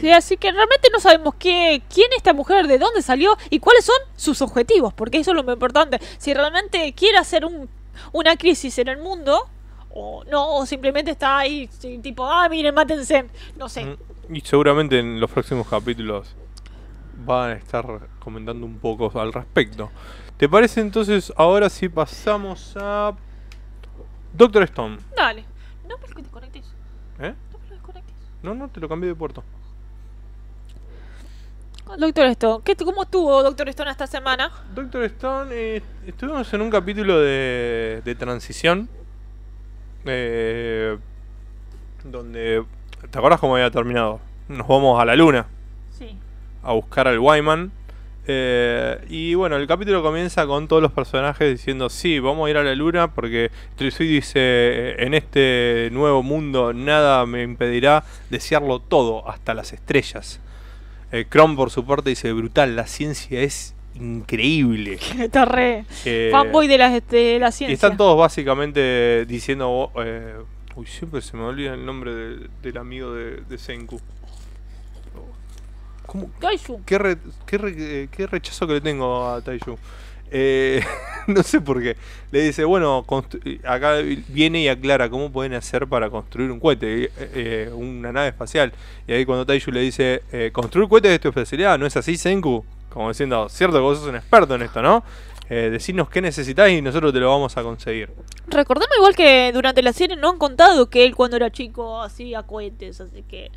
Sí, 0.00 0.12
así 0.12 0.36
que 0.36 0.52
realmente 0.52 0.88
no 0.92 1.00
sabemos 1.00 1.34
qué, 1.40 1.82
quién 1.92 2.06
es 2.12 2.18
esta 2.18 2.32
mujer, 2.32 2.68
de 2.68 2.78
dónde 2.78 3.02
salió 3.02 3.36
y 3.50 3.58
cuáles 3.58 3.84
son 3.84 3.96
sus 4.14 4.40
objetivos, 4.40 4.94
porque 4.94 5.18
eso 5.18 5.32
es 5.32 5.36
lo 5.36 5.42
más 5.42 5.54
importante. 5.54 5.98
Si 6.18 6.32
realmente 6.32 6.92
quiere 6.92 7.18
hacer 7.18 7.44
un, 7.44 7.68
una 8.12 8.36
crisis 8.36 8.78
en 8.78 8.88
el 8.88 8.98
mundo, 8.98 9.48
o 9.90 10.24
no, 10.24 10.56
o 10.56 10.66
simplemente 10.66 11.10
está 11.10 11.38
ahí, 11.38 11.68
tipo, 12.02 12.26
ah, 12.26 12.48
miren, 12.48 12.74
mátense, 12.74 13.26
no 13.56 13.68
sé. 13.68 13.84
Mm, 13.84 14.34
Y 14.36 14.40
seguramente 14.40 14.98
en 14.98 15.20
los 15.20 15.30
próximos 15.30 15.66
capítulos 15.68 16.34
van 17.26 17.50
a 17.50 17.54
estar 17.54 17.84
comentando 18.18 18.64
un 18.66 18.78
poco 18.78 19.12
al 19.20 19.32
respecto. 19.32 19.90
¿Te 20.36 20.48
parece 20.48 20.80
entonces 20.80 21.32
ahora 21.36 21.68
si 21.68 21.88
pasamos 21.88 22.74
a 22.76 23.12
Doctor 24.32 24.62
Stone? 24.64 24.98
Dale, 25.16 25.44
no 25.88 25.96
desconectes, 26.16 26.64
¿Eh? 27.20 27.34
no 27.52 27.74
desconectes. 27.74 28.14
No, 28.42 28.54
no, 28.54 28.68
te 28.68 28.80
lo 28.80 28.88
cambié 28.88 29.08
de 29.10 29.14
puerto. 29.14 29.44
Doctor 31.98 32.26
Stone, 32.26 32.62
¿qué, 32.64 32.74
¿cómo 32.76 33.02
estuvo 33.02 33.42
Doctor 33.42 33.68
Stone 33.68 33.90
esta 33.90 34.06
semana? 34.06 34.50
Doctor 34.74 35.04
Stone, 35.04 35.50
eh, 35.52 35.82
estuvimos 36.06 36.52
en 36.54 36.62
un 36.62 36.70
capítulo 36.70 37.20
de, 37.20 38.00
de 38.04 38.14
transición. 38.14 38.88
eh, 40.06 40.96
donde. 42.04 42.64
¿Te 43.10 43.18
acuerdas 43.18 43.38
cómo 43.40 43.54
había 43.56 43.70
terminado? 43.70 44.20
Nos 44.48 44.66
vamos 44.66 45.00
a 45.00 45.04
la 45.04 45.14
luna 45.16 45.46
Sí. 45.96 46.16
a 46.62 46.72
buscar 46.72 47.06
al 47.08 47.18
Wyman. 47.18 47.70
eh, 48.26 49.04
y 49.08 49.34
bueno, 49.34 49.56
el 49.56 49.66
capítulo 49.66 50.02
comienza 50.02 50.46
con 50.46 50.66
todos 50.68 50.80
los 50.82 50.92
personajes 50.92 51.48
diciendo: 51.50 51.90
Sí, 51.90 52.18
vamos 52.20 52.46
a 52.46 52.50
ir 52.50 52.56
a 52.56 52.62
la 52.64 52.74
luna 52.74 53.12
porque 53.12 53.50
Trisui 53.76 54.06
dice: 54.06 54.38
"Eh, 54.40 54.94
En 55.06 55.14
este 55.14 55.90
nuevo 55.92 56.22
mundo 56.22 56.72
nada 56.72 57.26
me 57.26 57.42
impedirá 57.42 58.02
desearlo 58.30 58.78
todo, 58.80 59.28
hasta 59.28 59.52
las 59.54 59.72
estrellas. 59.72 60.40
Eh, 61.12 61.26
por 61.54 61.70
su 61.70 61.84
parte, 61.84 62.10
dice: 62.10 62.32
Brutal, 62.32 62.74
la 62.74 62.86
ciencia 62.86 63.40
es 63.42 63.74
increíble. 63.94 64.98
Está 65.18 65.44
re 65.44 65.84
Eh, 66.04 66.30
fanboy 66.32 66.66
de 66.66 66.78
la, 66.78 66.88
de 67.00 67.38
la 67.38 67.48
y 67.48 67.52
ciencia. 67.52 67.74
están 67.74 67.96
todos 67.96 68.18
básicamente 68.18 69.26
diciendo. 69.26 69.92
eh, 69.96 70.34
uy, 70.74 70.86
siempre 70.86 71.20
se 71.20 71.36
me 71.36 71.42
olvida 71.44 71.74
el 71.74 71.84
nombre 71.84 72.14
de- 72.14 72.48
del 72.62 72.76
amigo 72.78 73.12
de, 73.12 73.42
de 73.42 73.58
Senku. 73.58 74.00
¿Cómo? 76.06 76.30
Kaiju. 76.40 76.82
¿Qué, 76.84 76.98
re- 76.98 77.18
qué 77.46 77.58
re- 77.58 77.74
eh, 77.78 78.08
qué 78.10 78.26
rechazo 78.26 78.66
que 78.66 78.74
le 78.74 78.80
tengo 78.80 79.28
a 79.28 79.40
Taiju. 79.40 79.78
Eh, 80.34 80.82
no 81.26 81.42
sé 81.42 81.60
por 81.60 81.82
qué. 81.82 81.96
Le 82.30 82.42
dice, 82.42 82.64
bueno, 82.64 83.04
acá 83.64 83.96
viene 84.28 84.62
y 84.62 84.68
aclara 84.68 85.10
cómo 85.10 85.30
pueden 85.30 85.54
hacer 85.54 85.86
para 85.86 86.08
construir 86.10 86.50
un 86.50 86.58
cohete, 86.58 87.04
eh, 87.04 87.10
eh, 87.18 87.70
una 87.72 88.12
nave 88.12 88.28
espacial. 88.28 88.72
Y 89.06 89.12
ahí 89.12 89.24
cuando 89.24 89.44
Taiju 89.46 89.70
le 89.70 89.80
dice, 89.80 90.22
eh, 90.32 90.50
construir 90.52 90.88
cohetes 90.88 91.12
es 91.12 91.20
tu 91.20 91.28
especialidad, 91.28 91.78
¿no 91.78 91.86
es 91.86 91.96
así, 91.96 92.16
Senku? 92.16 92.64
Como 92.88 93.08
diciendo, 93.08 93.48
cierto 93.48 93.76
que 93.76 93.82
vos 93.82 93.98
sos 93.98 94.08
un 94.08 94.16
experto 94.16 94.54
en 94.54 94.62
esto, 94.62 94.82
¿no? 94.82 95.04
Eh, 95.50 95.68
decirnos 95.70 96.08
qué 96.08 96.22
necesitas 96.22 96.70
y 96.70 96.80
nosotros 96.80 97.12
te 97.12 97.20
lo 97.20 97.28
vamos 97.28 97.56
a 97.58 97.62
conseguir. 97.62 98.10
Recordemos 98.46 98.96
igual 98.96 99.14
que 99.14 99.50
durante 99.52 99.82
la 99.82 99.92
serie 99.92 100.16
no 100.16 100.30
han 100.30 100.38
contado 100.38 100.88
que 100.88 101.04
él 101.04 101.14
cuando 101.14 101.36
era 101.36 101.50
chico 101.50 102.00
hacía 102.00 102.42
cohetes, 102.44 103.00
así 103.00 103.22
que... 103.22 103.50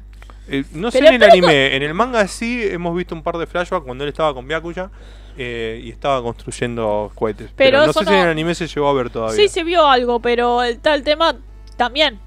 Eh, 0.47 0.63
no 0.73 0.91
sé 0.91 0.99
Pero- 0.99 1.11
en 1.11 1.23
el 1.23 1.29
anime, 1.29 1.75
en 1.75 1.83
el 1.83 1.93
manga 1.93 2.27
sí 2.27 2.61
hemos 2.63 2.95
visto 2.95 3.15
un 3.15 3.23
par 3.23 3.37
de 3.37 3.47
flashbacks 3.47 3.85
cuando 3.85 4.03
él 4.03 4.09
estaba 4.09 4.33
con 4.33 4.47
Byakuya 4.47 4.91
eh, 5.37 5.81
y 5.83 5.89
estaba 5.89 6.21
construyendo 6.21 7.11
cohetes. 7.15 7.51
Pero, 7.55 7.79
Pero 7.79 7.87
no 7.87 7.93
sé 7.93 8.05
si 8.05 8.13
en 8.13 8.19
el 8.19 8.29
anime 8.29 8.55
se 8.55 8.67
llegó 8.67 8.87
a 8.89 8.93
ver 8.93 9.09
todavía. 9.09 9.35
Sí 9.35 9.47
se 9.47 9.63
vio 9.63 9.85
algo, 9.87 10.19
pero 10.19 10.63
el 10.63 10.79
tal 10.79 11.03
tema 11.03 11.35
también. 11.77 12.19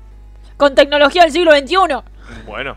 Con 0.56 0.74
tecnología 0.74 1.22
del 1.22 1.32
siglo 1.32 1.52
XXI. 1.52 1.76
Bueno. 2.47 2.76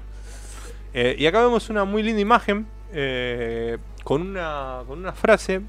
Eh, 0.93 1.15
y 1.17 1.25
acá 1.25 1.41
vemos 1.41 1.69
una 1.69 1.83
muy 1.85 2.03
linda 2.03 2.21
imagen 2.21 2.67
eh, 2.93 3.77
con, 4.03 4.21
una, 4.21 4.79
con 4.87 4.99
una 4.99 5.13
frase. 5.13 5.61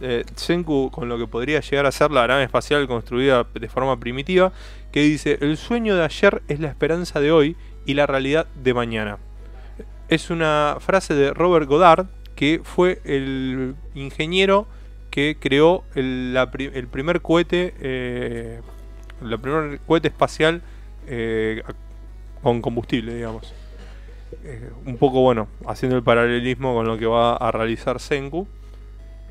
eh, 0.00 0.24
Senku 0.34 0.90
con 0.90 1.08
lo 1.08 1.16
que 1.16 1.26
podría 1.26 1.60
llegar 1.60 1.86
a 1.86 1.92
ser 1.92 2.10
la 2.10 2.26
nave 2.26 2.42
espacial 2.44 2.86
construida 2.86 3.46
de 3.54 3.68
forma 3.68 3.98
primitiva, 3.98 4.52
que 4.92 5.00
dice, 5.02 5.38
el 5.40 5.56
sueño 5.56 5.96
de 5.96 6.04
ayer 6.04 6.42
es 6.48 6.60
la 6.60 6.68
esperanza 6.68 7.20
de 7.20 7.32
hoy 7.32 7.56
y 7.86 7.94
la 7.94 8.06
realidad 8.06 8.46
de 8.54 8.74
mañana. 8.74 9.18
Es 10.08 10.30
una 10.30 10.76
frase 10.80 11.14
de 11.14 11.32
Robert 11.32 11.66
Goddard, 11.66 12.06
que 12.34 12.60
fue 12.62 13.00
el 13.04 13.74
ingeniero 13.94 14.66
que 15.14 15.36
creó 15.38 15.84
el, 15.94 16.36
primer 16.90 17.20
cohete, 17.20 17.72
eh, 17.80 18.60
primer 19.40 19.78
cohete 19.86 20.08
espacial 20.08 20.60
eh, 21.06 21.62
con 22.42 22.60
combustible, 22.60 23.14
digamos. 23.14 23.54
Eh, 24.42 24.70
un 24.84 24.96
poco 24.96 25.20
bueno, 25.20 25.46
haciendo 25.68 25.96
el 25.96 26.02
paralelismo 26.02 26.74
con 26.74 26.88
lo 26.88 26.98
que 26.98 27.06
va 27.06 27.36
a 27.36 27.52
realizar 27.52 28.00
Senku. 28.00 28.48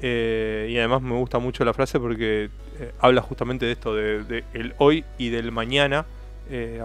Y 0.02 0.78
además 0.78 1.02
me 1.02 1.16
gusta 1.16 1.40
mucho 1.40 1.66
la 1.66 1.74
frase 1.74 2.00
porque 2.00 2.50
habla 3.00 3.22
justamente 3.22 3.66
de 3.66 3.74
esto, 3.74 3.94
de, 3.94 4.24
de 4.24 4.44
el 4.54 4.74
hoy 4.78 5.04
y 5.18 5.30
del 5.30 5.52
mañana, 5.52 6.06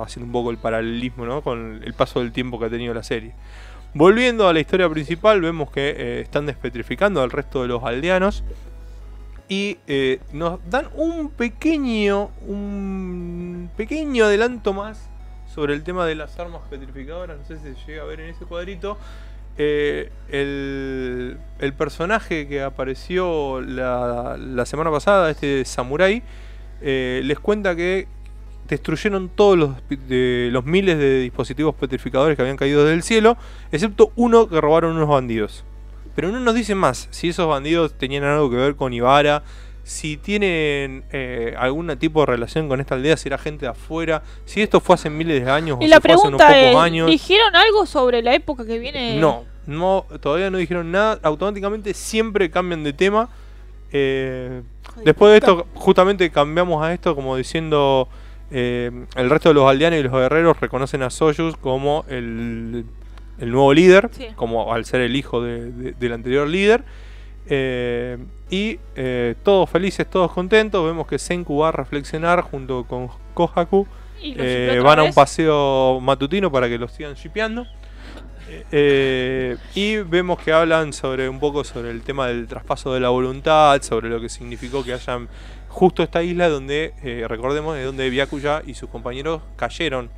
haciendo 0.00 0.26
un 0.26 0.32
poco 0.32 0.50
el 0.50 0.58
paralelismo 0.58 1.24
¿no? 1.24 1.42
con 1.42 1.82
el 1.84 1.94
paso 1.94 2.20
del 2.20 2.32
tiempo 2.32 2.58
que 2.58 2.66
ha 2.66 2.70
tenido 2.70 2.94
la 2.94 3.02
serie. 3.04 3.32
Volviendo 3.94 4.48
a 4.48 4.52
la 4.52 4.60
historia 4.60 4.88
principal, 4.88 5.40
vemos 5.40 5.70
que 5.70 5.88
eh, 5.90 6.20
están 6.20 6.46
despetrificando 6.46 7.22
al 7.22 7.30
resto 7.30 7.62
de 7.62 7.68
los 7.68 7.82
aldeanos 7.82 8.44
y 9.48 9.78
eh, 9.86 10.20
nos 10.32 10.60
dan 10.68 10.88
un 10.94 11.30
pequeño, 11.30 12.30
un 12.46 13.70
pequeño 13.76 14.26
adelanto 14.26 14.74
más 14.74 15.08
sobre 15.52 15.74
el 15.74 15.82
tema 15.82 16.04
de 16.06 16.14
las 16.14 16.38
armas 16.38 16.60
petrificadoras. 16.68 17.38
No 17.38 17.44
sé 17.46 17.56
si 17.56 17.74
se 17.74 17.86
llega 17.86 18.02
a 18.02 18.06
ver 18.06 18.20
en 18.20 18.30
ese 18.30 18.44
cuadrito. 18.44 18.98
Eh, 19.56 20.12
el, 20.28 21.38
personaje 21.76 22.46
que 22.46 22.62
apareció 22.62 23.60
la, 23.60 24.36
la 24.38 24.66
semana 24.66 24.90
pasada, 24.90 25.30
este 25.30 25.64
samurái, 25.64 26.22
eh, 26.80 27.22
les 27.24 27.40
cuenta 27.40 27.74
que 27.74 28.06
destruyeron 28.68 29.28
todos 29.28 29.58
los, 29.58 29.70
de, 30.08 30.48
los 30.52 30.64
miles 30.64 30.98
de 30.98 31.20
dispositivos 31.20 31.74
petrificadores 31.74 32.36
que 32.36 32.42
habían 32.42 32.56
caído 32.56 32.84
del 32.84 33.02
cielo, 33.02 33.36
excepto 33.72 34.12
uno 34.16 34.48
que 34.48 34.60
robaron 34.60 34.96
unos 34.96 35.08
bandidos. 35.08 35.64
Pero 36.14 36.30
no 36.30 36.40
nos 36.40 36.54
dicen 36.54 36.78
más 36.78 37.08
si 37.10 37.28
esos 37.28 37.48
bandidos 37.48 37.94
tenían 37.94 38.24
algo 38.24 38.50
que 38.50 38.56
ver 38.56 38.76
con 38.76 38.92
Ibarra, 38.92 39.42
si 39.88 40.18
tienen 40.18 41.04
eh, 41.12 41.54
algún 41.58 41.96
tipo 41.96 42.20
de 42.20 42.26
relación 42.26 42.68
con 42.68 42.78
esta 42.78 42.94
aldea, 42.94 43.16
si 43.16 43.28
era 43.28 43.38
gente 43.38 43.64
de 43.64 43.70
afuera, 43.70 44.22
si 44.44 44.60
esto 44.60 44.80
fue 44.80 44.96
hace 44.96 45.08
miles 45.08 45.42
de 45.42 45.50
años 45.50 45.78
Y 45.80 45.86
o 45.86 45.88
la 45.88 45.96
si 45.96 46.02
fue 46.02 46.12
hace 46.12 46.28
unos 46.28 46.38
pregunta 46.38 46.46
pocos 46.48 46.62
es, 46.62 46.76
años. 46.76 47.10
¿dijeron 47.10 47.56
algo 47.56 47.86
sobre 47.86 48.20
la 48.22 48.34
época 48.34 48.66
que 48.66 48.78
viene? 48.78 49.18
No, 49.18 49.44
no, 49.66 50.04
todavía 50.20 50.50
no 50.50 50.58
dijeron 50.58 50.90
nada. 50.90 51.18
Automáticamente 51.22 51.94
siempre 51.94 52.50
cambian 52.50 52.84
de 52.84 52.92
tema. 52.92 53.30
Eh, 53.90 54.62
después 55.04 55.30
de 55.30 55.38
esto, 55.38 55.66
justamente 55.74 56.30
cambiamos 56.30 56.82
a 56.82 56.92
esto 56.92 57.14
como 57.14 57.36
diciendo 57.36 58.08
eh, 58.50 58.90
el 59.16 59.30
resto 59.30 59.48
de 59.50 59.54
los 59.54 59.68
aldeanos 59.70 59.98
y 60.00 60.02
los 60.02 60.12
guerreros 60.12 60.58
reconocen 60.60 61.02
a 61.02 61.10
Soyuz 61.10 61.56
como 61.56 62.04
el, 62.08 62.84
el 63.38 63.50
nuevo 63.50 63.72
líder, 63.74 64.08
Sí. 64.12 64.28
como 64.36 64.72
al 64.72 64.84
ser 64.84 65.00
el 65.02 65.14
hijo 65.16 65.42
de- 65.42 65.70
de- 65.72 65.92
del 65.92 66.12
anterior 66.12 66.48
líder. 66.48 66.84
Eh, 67.50 68.18
y 68.50 68.78
eh, 68.96 69.34
todos 69.42 69.68
felices, 69.70 70.08
todos 70.08 70.32
contentos. 70.32 70.84
Vemos 70.84 71.06
que 71.06 71.18
Senku 71.18 71.58
va 71.58 71.68
a 71.68 71.72
reflexionar 71.72 72.42
junto 72.42 72.84
con 72.84 73.08
Kohaku. 73.34 73.86
Y 74.20 74.34
van 74.80 74.98
a 74.98 75.02
un 75.04 75.12
paseo 75.14 76.00
matutino 76.00 76.50
para 76.50 76.68
que 76.68 76.76
los 76.78 76.90
sigan 76.92 77.14
shipeando. 77.14 77.66
Y 79.74 79.96
vemos 79.98 80.38
que 80.40 80.52
hablan 80.52 80.92
sobre 80.92 81.28
un 81.28 81.38
poco 81.38 81.64
sobre 81.64 81.90
el 81.90 82.02
tema 82.02 82.26
del 82.28 82.46
traspaso 82.46 82.92
de 82.94 83.00
la 83.00 83.10
voluntad, 83.10 83.80
sobre 83.82 84.08
lo 84.08 84.20
que 84.20 84.28
significó 84.28 84.82
que 84.84 84.92
hayan 84.94 85.28
justo 85.78 86.02
esta 86.02 86.24
isla 86.24 86.48
donde, 86.48 86.92
eh, 87.04 87.24
recordemos, 87.28 87.78
es 87.78 87.84
donde 87.84 88.10
Byakuya 88.10 88.62
y 88.66 88.74
sus 88.74 88.90
compañeros 88.90 89.42
cayeron 89.54 90.10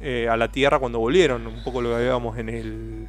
eh, 0.00 0.26
a 0.28 0.36
la 0.36 0.48
Tierra 0.48 0.80
cuando 0.80 0.98
volvieron, 0.98 1.46
un 1.46 1.62
poco 1.62 1.80
lo 1.80 1.90
que 1.90 1.94
habíamos 1.94 2.36
en 2.36 2.48
el 2.48 3.08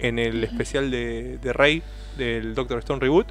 en 0.00 0.18
el 0.18 0.42
especial 0.44 0.90
de, 0.90 1.38
de 1.38 1.52
Rey 1.52 1.82
del 2.16 2.54
Doctor 2.54 2.78
Stone 2.80 3.00
Reboot. 3.00 3.28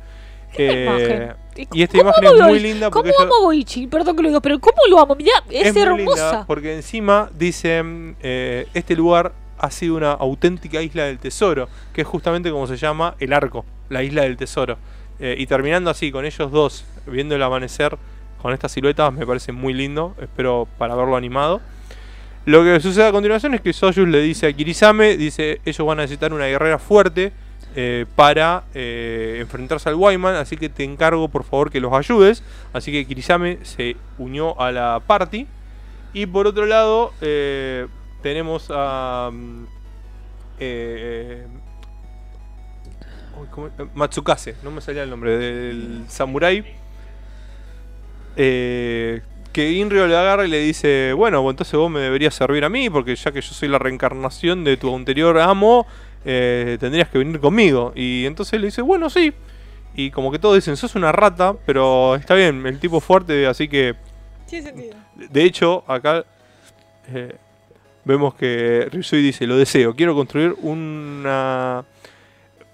¿Qué 0.53 0.85
Eh, 0.87 1.33
y 1.73 1.81
esta 1.83 1.97
¿Cómo 1.97 2.11
imagen 2.17 2.39
es 2.39 2.47
muy 2.47 2.59
linda 2.59 2.89
porque 2.89 3.11
¿Cómo 3.11 3.33
amo 3.33 3.43
Boichi? 3.43 3.87
Perdón 3.87 4.15
que 4.15 4.23
lo 4.23 4.29
diga, 4.29 4.41
pero 4.41 4.59
¿cómo 4.59 4.77
lo 4.89 4.99
amo? 4.99 5.15
Mirá, 5.15 5.43
es, 5.49 5.75
linda 5.75 5.81
hermosa. 5.81 6.45
porque 6.47 6.75
encima 6.75 7.29
dicen 7.37 8.15
eh, 8.21 8.67
este 8.73 8.95
lugar 8.95 9.33
ha 9.57 9.69
sido 9.69 9.95
una 9.95 10.13
auténtica 10.13 10.81
isla 10.81 11.03
del 11.03 11.19
tesoro, 11.19 11.67
que 11.93 12.01
es 12.01 12.07
justamente 12.07 12.51
como 12.51 12.67
se 12.67 12.77
llama 12.77 13.15
el 13.19 13.33
arco, 13.33 13.65
la 13.89 14.01
isla 14.03 14.21
del 14.21 14.37
tesoro. 14.37 14.77
Eh, 15.19 15.35
y 15.37 15.47
terminando 15.47 15.89
así 15.89 16.11
con 16.11 16.25
ellos 16.25 16.51
dos 16.51 16.85
viendo 17.07 17.35
el 17.35 17.43
amanecer 17.43 17.97
con 18.41 18.53
estas 18.53 18.71
siluetas 18.71 19.11
me 19.13 19.25
parece 19.25 19.51
muy 19.51 19.73
lindo, 19.73 20.15
espero 20.21 20.67
para 20.77 20.95
verlo 20.95 21.15
animado. 21.15 21.61
Lo 22.45 22.63
que 22.63 22.79
sucede 22.79 23.07
a 23.07 23.11
continuación 23.11 23.53
es 23.55 23.61
que 23.61 23.73
Soyuz 23.73 24.07
le 24.07 24.21
dice 24.21 24.47
a 24.47 24.53
Kirisame, 24.53 25.17
dice 25.17 25.59
ellos 25.65 25.85
van 25.85 25.99
a 25.99 26.03
necesitar 26.03 26.31
una 26.33 26.45
guerrera 26.45 26.79
fuerte 26.79 27.33
eh, 27.75 28.05
para 28.15 28.63
eh, 28.73 29.37
enfrentarse 29.41 29.89
al 29.89 29.95
Wyman, 29.95 30.35
así 30.35 30.55
que 30.55 30.69
te 30.69 30.83
encargo 30.83 31.27
por 31.27 31.43
favor 31.43 31.69
que 31.69 31.79
los 31.79 31.93
ayudes. 31.93 32.43
Así 32.73 32.91
que 32.91 33.05
Kirisame 33.05 33.59
se 33.63 33.97
unió 34.17 34.59
a 34.59 34.71
la 34.71 35.01
party. 35.05 35.45
Y 36.13 36.25
por 36.25 36.47
otro 36.47 36.65
lado, 36.65 37.13
eh, 37.21 37.87
tenemos 38.23 38.71
a. 38.73 39.29
mm, 39.31 39.65
Matsukase, 43.93 44.55
no 44.63 44.71
me 44.71 44.81
salía 44.81 45.03
el 45.03 45.09
nombre, 45.09 45.37
del 45.37 46.05
samurái. 46.07 46.65
Eh, 48.37 49.21
que 49.51 49.71
Inrio 49.71 50.05
le 50.07 50.15
agarra 50.15 50.45
y 50.45 50.49
le 50.49 50.59
dice: 50.59 51.13
Bueno, 51.13 51.41
pues 51.41 51.53
entonces 51.53 51.73
vos 51.77 51.89
me 51.89 51.99
deberías 51.99 52.35
servir 52.35 52.63
a 52.63 52.69
mí, 52.69 52.89
porque 52.89 53.15
ya 53.15 53.31
que 53.31 53.41
yo 53.41 53.53
soy 53.53 53.67
la 53.69 53.79
reencarnación 53.79 54.63
de 54.63 54.77
tu 54.77 54.95
anterior 54.95 55.37
amo, 55.39 55.87
eh, 56.25 56.77
tendrías 56.79 57.09
que 57.09 57.17
venir 57.17 57.39
conmigo. 57.39 57.91
Y 57.95 58.25
entonces 58.25 58.59
le 58.61 58.67
dice: 58.67 58.81
Bueno, 58.83 59.09
sí. 59.09 59.33
Y 59.95 60.11
como 60.11 60.31
que 60.31 60.37
todos 60.39 60.55
dicen: 60.55 60.77
Sos 60.77 60.93
una 60.95 61.11
rata, 61.11 61.55
pero 61.65 62.15
está 62.15 62.35
bien, 62.35 62.65
el 62.67 62.79
tipo 62.79 62.99
fuerte, 62.99 63.47
así 63.47 63.67
que 63.67 63.95
Tiene 64.47 64.67
sentido. 64.67 64.95
de 65.15 65.43
hecho, 65.43 65.83
acá 65.87 66.23
eh, 67.11 67.35
vemos 68.05 68.35
que 68.35 68.87
Ryusui 68.91 69.21
dice, 69.23 69.47
lo 69.47 69.57
deseo, 69.57 69.95
quiero 69.95 70.13
construir 70.13 70.55
una... 70.61 71.83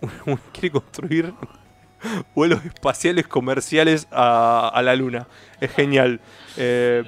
un- 0.25 0.39
quiere 0.51 0.71
construir 0.71 1.33
vuelos 2.35 2.63
espaciales 2.65 3.27
comerciales 3.27 4.07
a, 4.11 4.69
a 4.73 4.81
la 4.81 4.95
luna. 4.95 5.27
Es 5.59 5.71
genial. 5.71 6.19
Eh, 6.57 7.03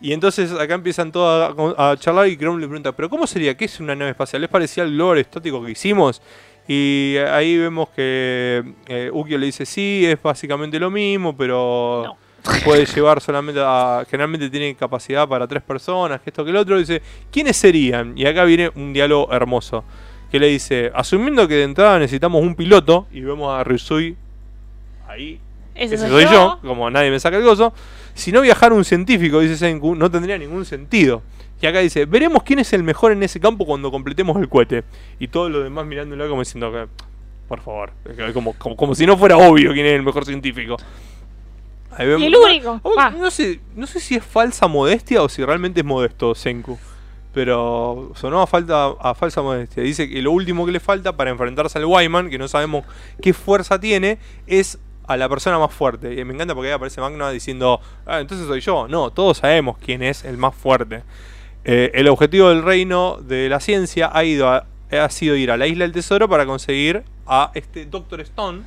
y 0.00 0.12
entonces 0.12 0.52
acá 0.52 0.74
empiezan 0.74 1.12
todos 1.12 1.74
a, 1.76 1.90
a 1.90 1.96
charlar 1.96 2.28
y 2.28 2.36
Chrome 2.36 2.60
le 2.60 2.66
pregunta, 2.66 2.92
pero 2.92 3.10
¿cómo 3.10 3.26
sería? 3.26 3.56
¿Qué 3.56 3.66
es 3.66 3.80
una 3.80 3.94
nave 3.94 4.12
espacial? 4.12 4.42
¿Es 4.42 4.48
parecida 4.50 4.84
al 4.84 4.92
globo 4.92 5.14
estático 5.14 5.62
que 5.62 5.72
hicimos? 5.72 6.22
Y 6.66 7.16
ahí 7.32 7.58
vemos 7.58 7.88
que 7.90 8.62
eh, 8.86 9.10
Ukio 9.12 9.36
le 9.38 9.46
dice, 9.46 9.66
sí, 9.66 10.06
es 10.06 10.22
básicamente 10.22 10.78
lo 10.78 10.90
mismo, 10.90 11.36
pero 11.36 12.04
No. 12.06 12.16
puede 12.64 12.86
llevar 12.86 13.20
solamente 13.20 13.60
a... 13.62 14.04
Generalmente 14.08 14.48
tiene 14.48 14.74
capacidad 14.74 15.28
para 15.28 15.46
tres 15.48 15.62
personas, 15.62 16.20
que 16.20 16.30
esto 16.30 16.44
que 16.44 16.50
el 16.50 16.56
otro. 16.56 16.78
Dice, 16.78 17.02
¿quiénes 17.30 17.56
serían? 17.56 18.16
Y 18.16 18.24
acá 18.24 18.44
viene 18.44 18.70
un 18.74 18.92
diálogo 18.92 19.32
hermoso. 19.32 19.84
Que 20.30 20.38
le 20.38 20.46
dice, 20.48 20.90
asumiendo 20.94 21.46
que 21.48 21.54
de 21.54 21.64
entrada 21.64 21.98
necesitamos 21.98 22.42
un 22.42 22.54
piloto, 22.54 23.06
y 23.12 23.20
vemos 23.20 23.52
a 23.52 23.64
Ryusui 23.64 24.16
ahí 25.08 25.40
Ese, 25.74 25.96
ese 25.96 26.08
soy 26.08 26.24
yo, 26.24 26.58
como 26.62 26.88
nadie 26.90 27.10
me 27.10 27.18
saca 27.18 27.36
el 27.36 27.42
gozo. 27.44 27.72
Si 28.14 28.30
no 28.32 28.40
viajara 28.40 28.74
un 28.74 28.84
científico, 28.84 29.40
dice 29.40 29.56
Senku, 29.56 29.94
no 29.96 30.10
tendría 30.10 30.36
ningún 30.38 30.64
sentido. 30.64 31.22
Y 31.62 31.66
acá 31.66 31.80
dice, 31.80 32.06
veremos 32.06 32.42
quién 32.42 32.58
es 32.58 32.72
el 32.72 32.82
mejor 32.82 33.12
en 33.12 33.22
ese 33.22 33.38
campo 33.40 33.66
cuando 33.66 33.90
completemos 33.90 34.36
el 34.38 34.48
cohete. 34.48 34.84
Y 35.18 35.28
todos 35.28 35.50
los 35.50 35.62
demás 35.64 35.84
mirándolo 35.86 36.28
como 36.28 36.40
diciendo 36.42 36.72
que, 36.72 36.86
por 37.48 37.60
favor, 37.60 37.92
como, 38.32 38.52
como, 38.54 38.76
como 38.76 38.94
si 38.94 39.04
no 39.06 39.16
fuera 39.18 39.36
obvio 39.36 39.72
quién 39.72 39.84
es 39.86 39.92
el 39.94 40.02
mejor 40.02 40.24
científico. 40.24 40.76
Ahí 41.92 42.06
vemos- 42.06 42.22
Y 42.22 42.26
el 42.26 42.36
único. 42.36 42.80
Oh, 42.82 42.94
Ah. 42.96 43.10
no, 43.10 43.30
sé, 43.30 43.60
no 43.74 43.86
sé 43.86 43.98
si 44.00 44.14
es 44.14 44.24
falsa 44.24 44.68
modestia 44.68 45.22
o 45.22 45.28
si 45.28 45.44
realmente 45.44 45.80
es 45.80 45.86
modesto 45.86 46.34
Senku. 46.34 46.78
Pero 47.32 48.10
sonó 48.16 48.42
a, 48.42 48.46
falta, 48.46 48.86
a 49.00 49.14
falsa 49.14 49.42
modestia. 49.42 49.82
Dice 49.82 50.08
que 50.08 50.20
lo 50.20 50.32
último 50.32 50.66
que 50.66 50.72
le 50.72 50.80
falta 50.80 51.16
para 51.16 51.30
enfrentarse 51.30 51.78
al 51.78 51.84
Wyman, 51.84 52.28
que 52.28 52.38
no 52.38 52.48
sabemos 52.48 52.84
qué 53.22 53.32
fuerza 53.32 53.78
tiene, 53.78 54.18
es 54.46 54.78
a 55.06 55.16
la 55.16 55.28
persona 55.28 55.58
más 55.58 55.72
fuerte. 55.72 56.14
Y 56.14 56.24
me 56.24 56.34
encanta 56.34 56.54
porque 56.54 56.68
ahí 56.68 56.74
aparece 56.74 57.00
Magna 57.00 57.30
diciendo, 57.30 57.80
ah, 58.06 58.20
entonces 58.20 58.46
soy 58.46 58.60
yo. 58.60 58.88
No, 58.88 59.10
todos 59.10 59.38
sabemos 59.38 59.76
quién 59.78 60.02
es 60.02 60.24
el 60.24 60.36
más 60.36 60.54
fuerte. 60.54 61.02
Eh, 61.64 61.90
el 61.94 62.08
objetivo 62.08 62.48
del 62.48 62.62
reino 62.62 63.18
de 63.20 63.48
la 63.48 63.60
ciencia 63.60 64.10
ha, 64.12 64.24
ido 64.24 64.48
ha 64.48 65.08
sido 65.10 65.36
ir 65.36 65.50
a 65.50 65.56
la 65.56 65.66
isla 65.66 65.84
del 65.84 65.92
tesoro 65.92 66.28
para 66.28 66.46
conseguir 66.46 67.04
a 67.26 67.52
este 67.54 67.86
Doctor 67.86 68.20
Stone, 68.22 68.62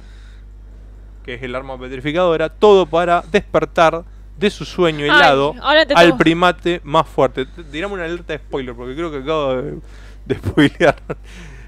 que 1.23 1.35
es 1.35 1.43
el 1.43 1.55
arma 1.55 1.77
petrificadora, 1.79 2.49
todo 2.49 2.85
para 2.85 3.23
despertar 3.31 4.03
de 4.37 4.49
su 4.49 4.65
sueño 4.65 5.05
helado 5.05 5.53
al 5.95 6.17
primate 6.17 6.81
más 6.83 7.07
fuerte. 7.07 7.45
T- 7.45 7.63
Tirame 7.65 7.93
una 7.95 8.05
alerta 8.05 8.33
de 8.33 8.39
spoiler, 8.39 8.75
porque 8.75 8.95
creo 8.95 9.11
que 9.11 9.17
acabo 9.17 9.55
de, 9.55 9.79
de 10.25 10.35
spoilear. 10.39 10.95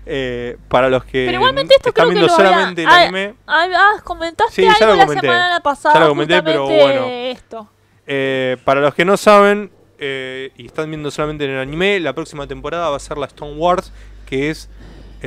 Eh, 0.08 0.58
para 0.68 0.88
los 0.90 1.04
que 1.04 1.26
Pero 1.26 1.38
igualmente 1.40 1.74
esto 1.76 1.90
están 1.90 2.10
creo 2.10 2.16
viendo 2.20 2.30
solamente 2.36 2.84
el 2.84 2.88
ah, 2.90 3.02
anime, 3.02 3.34
ah, 3.48 3.66
ah, 3.76 4.02
comentaste 4.04 4.54
Sí, 4.62 4.68
algo 4.68 4.96
la 4.96 5.08
semana 5.08 5.60
pasada 5.64 5.96
Ya 5.96 6.02
lo 6.02 6.10
comenté, 6.10 6.44
pero 6.44 6.66
bueno. 6.66 7.06
esto. 7.08 7.68
Eh, 8.06 8.58
para 8.64 8.82
los 8.82 8.94
que 8.94 9.04
no 9.04 9.18
saben 9.18 9.72
eh, 9.98 10.52
y 10.58 10.68
están 10.68 10.92
viendo 10.92 11.10
solamente 11.10 11.46
en 11.46 11.52
el 11.52 11.60
anime, 11.60 12.00
la 12.00 12.14
próxima 12.14 12.46
temporada 12.46 12.90
va 12.92 12.98
a 12.98 13.00
ser 13.00 13.18
la 13.18 13.26
Stone 13.26 13.56
Wars, 13.56 13.92
que 14.28 14.52
es 14.52 14.70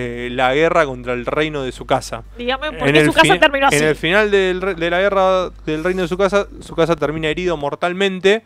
eh, 0.00 0.28
la 0.30 0.54
guerra 0.54 0.86
contra 0.86 1.12
el 1.12 1.26
reino 1.26 1.62
de 1.64 1.72
su 1.72 1.84
casa. 1.84 2.22
Dígame 2.36 2.70
por 2.72 2.92
qué 2.92 3.04
su 3.04 3.12
casa 3.12 3.38
terminó 3.40 3.66
así. 3.66 3.76
En 3.76 3.84
el 3.84 3.96
final 3.96 4.30
del 4.30 4.60
re- 4.60 4.74
de 4.76 4.90
la 4.90 5.00
guerra 5.00 5.50
del 5.66 5.82
reino 5.82 6.02
de 6.02 6.08
su 6.08 6.16
casa, 6.16 6.46
su 6.60 6.76
casa 6.76 6.94
termina 6.94 7.26
herido 7.28 7.56
mortalmente. 7.56 8.44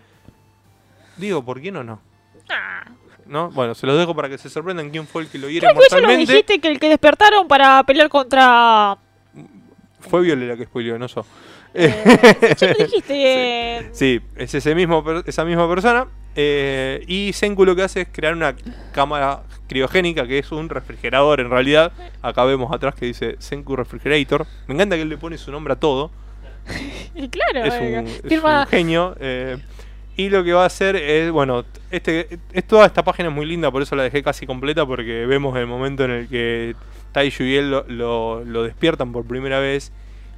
Digo, 1.19 1.45
¿por 1.45 1.61
quién 1.61 1.77
o 1.77 1.85
no? 1.85 2.01
Ah. 2.49 2.85
¿No? 3.27 3.51
Bueno, 3.51 3.75
se 3.75 3.87
los 3.87 3.99
dejo 3.99 4.15
para 4.17 4.29
que 4.31 4.39
se 4.39 4.49
sorprendan 4.49 4.89
quién 4.91 5.07
fue 5.07 5.23
el 5.23 5.29
que 5.29 5.39
lo 5.39 5.49
hiere 5.51 5.67
Creo 5.67 5.79
que 5.79 5.87
eso 5.87 5.97
lo 5.97 6.03
mortalmente. 6.03 6.33
dijiste 6.33 6.59
que 6.61 6.69
el 6.69 6.81
que 6.81 6.89
despertaron 6.89 7.47
para 7.47 7.83
pelear 7.85 8.09
contra. 8.09 8.97
Fue 10.01 10.23
Viole 10.23 10.47
la 10.49 10.57
que 10.57 10.65
spoileó, 10.65 10.99
no 10.99 11.07
yo. 11.07 11.25
Eh, 11.75 12.55
sí, 12.57 12.67
lo 12.67 12.75
dijiste. 12.85 13.15
eh, 13.79 13.89
Sí, 13.93 14.21
es 14.37 14.55
ese 14.55 14.75
mismo, 14.75 15.05
esa 15.27 15.45
misma 15.45 15.69
persona. 15.69 16.07
eh, 16.37 17.03
y 17.07 17.33
Senku 17.33 17.65
lo 17.65 17.75
que 17.77 17.83
hace 17.83 18.03
es 18.03 18.09
crear 18.13 18.35
una 18.35 18.55
cámara 18.93 19.43
criogénica, 19.69 20.27
que 20.27 20.39
es 20.39 20.53
un 20.53 20.69
refrigerador 20.69 21.41
en 21.41 21.51
realidad. 21.51 21.93
Acá 22.21 22.45
vemos 22.45 22.73
atrás 22.73 22.95
que 22.95 23.07
dice 23.07 23.37
Senku 23.39 23.77
Refrigerator. 23.77 24.47
Me 24.67 24.75
encanta 24.75 24.97
que 24.97 25.03
él 25.03 25.09
le 25.09 25.17
pone 25.19 25.39
su 25.39 25.51
nombre 25.51 25.73
a 25.73 25.77
todo. 25.77 26.11
y 27.15 27.29
claro, 27.31 27.65
Es 27.67 27.75
eh, 27.75 27.99
un, 28.01 28.07
es 28.07 28.21
firma. 28.29 28.61
un 28.63 28.67
genio. 28.67 29.17
eh, 29.21 29.59
y 30.15 30.29
lo 30.29 30.45
que 30.45 30.53
va 30.53 30.65
a 30.65 30.67
hacer 30.67 30.95
es, 30.97 31.31
bueno, 31.31 31.65
este, 31.91 32.39
es, 32.53 32.65
toda 32.65 32.85
esta 32.85 33.03
página 33.03 33.31
es 33.31 33.35
muy 33.35 33.47
linda, 33.47 33.71
por 33.71 33.81
eso 33.81 33.97
la 33.97 34.03
dejé 34.03 34.23
casi 34.23 34.47
completa, 34.47 34.85
porque 34.85 35.25
vemos 35.25 35.57
el 35.57 35.67
momento 35.67 36.05
en 36.05 36.11
el 36.11 36.29
que 36.29 36.77
Taishu 37.13 37.45
y 37.45 37.57
él 37.57 37.71
lo, 37.71 37.85
lo- 37.89 38.45
lo 38.45 38.63
despiertan 38.63 39.11
por 39.11 39.25
primera 39.27 39.59
vez 39.59 39.91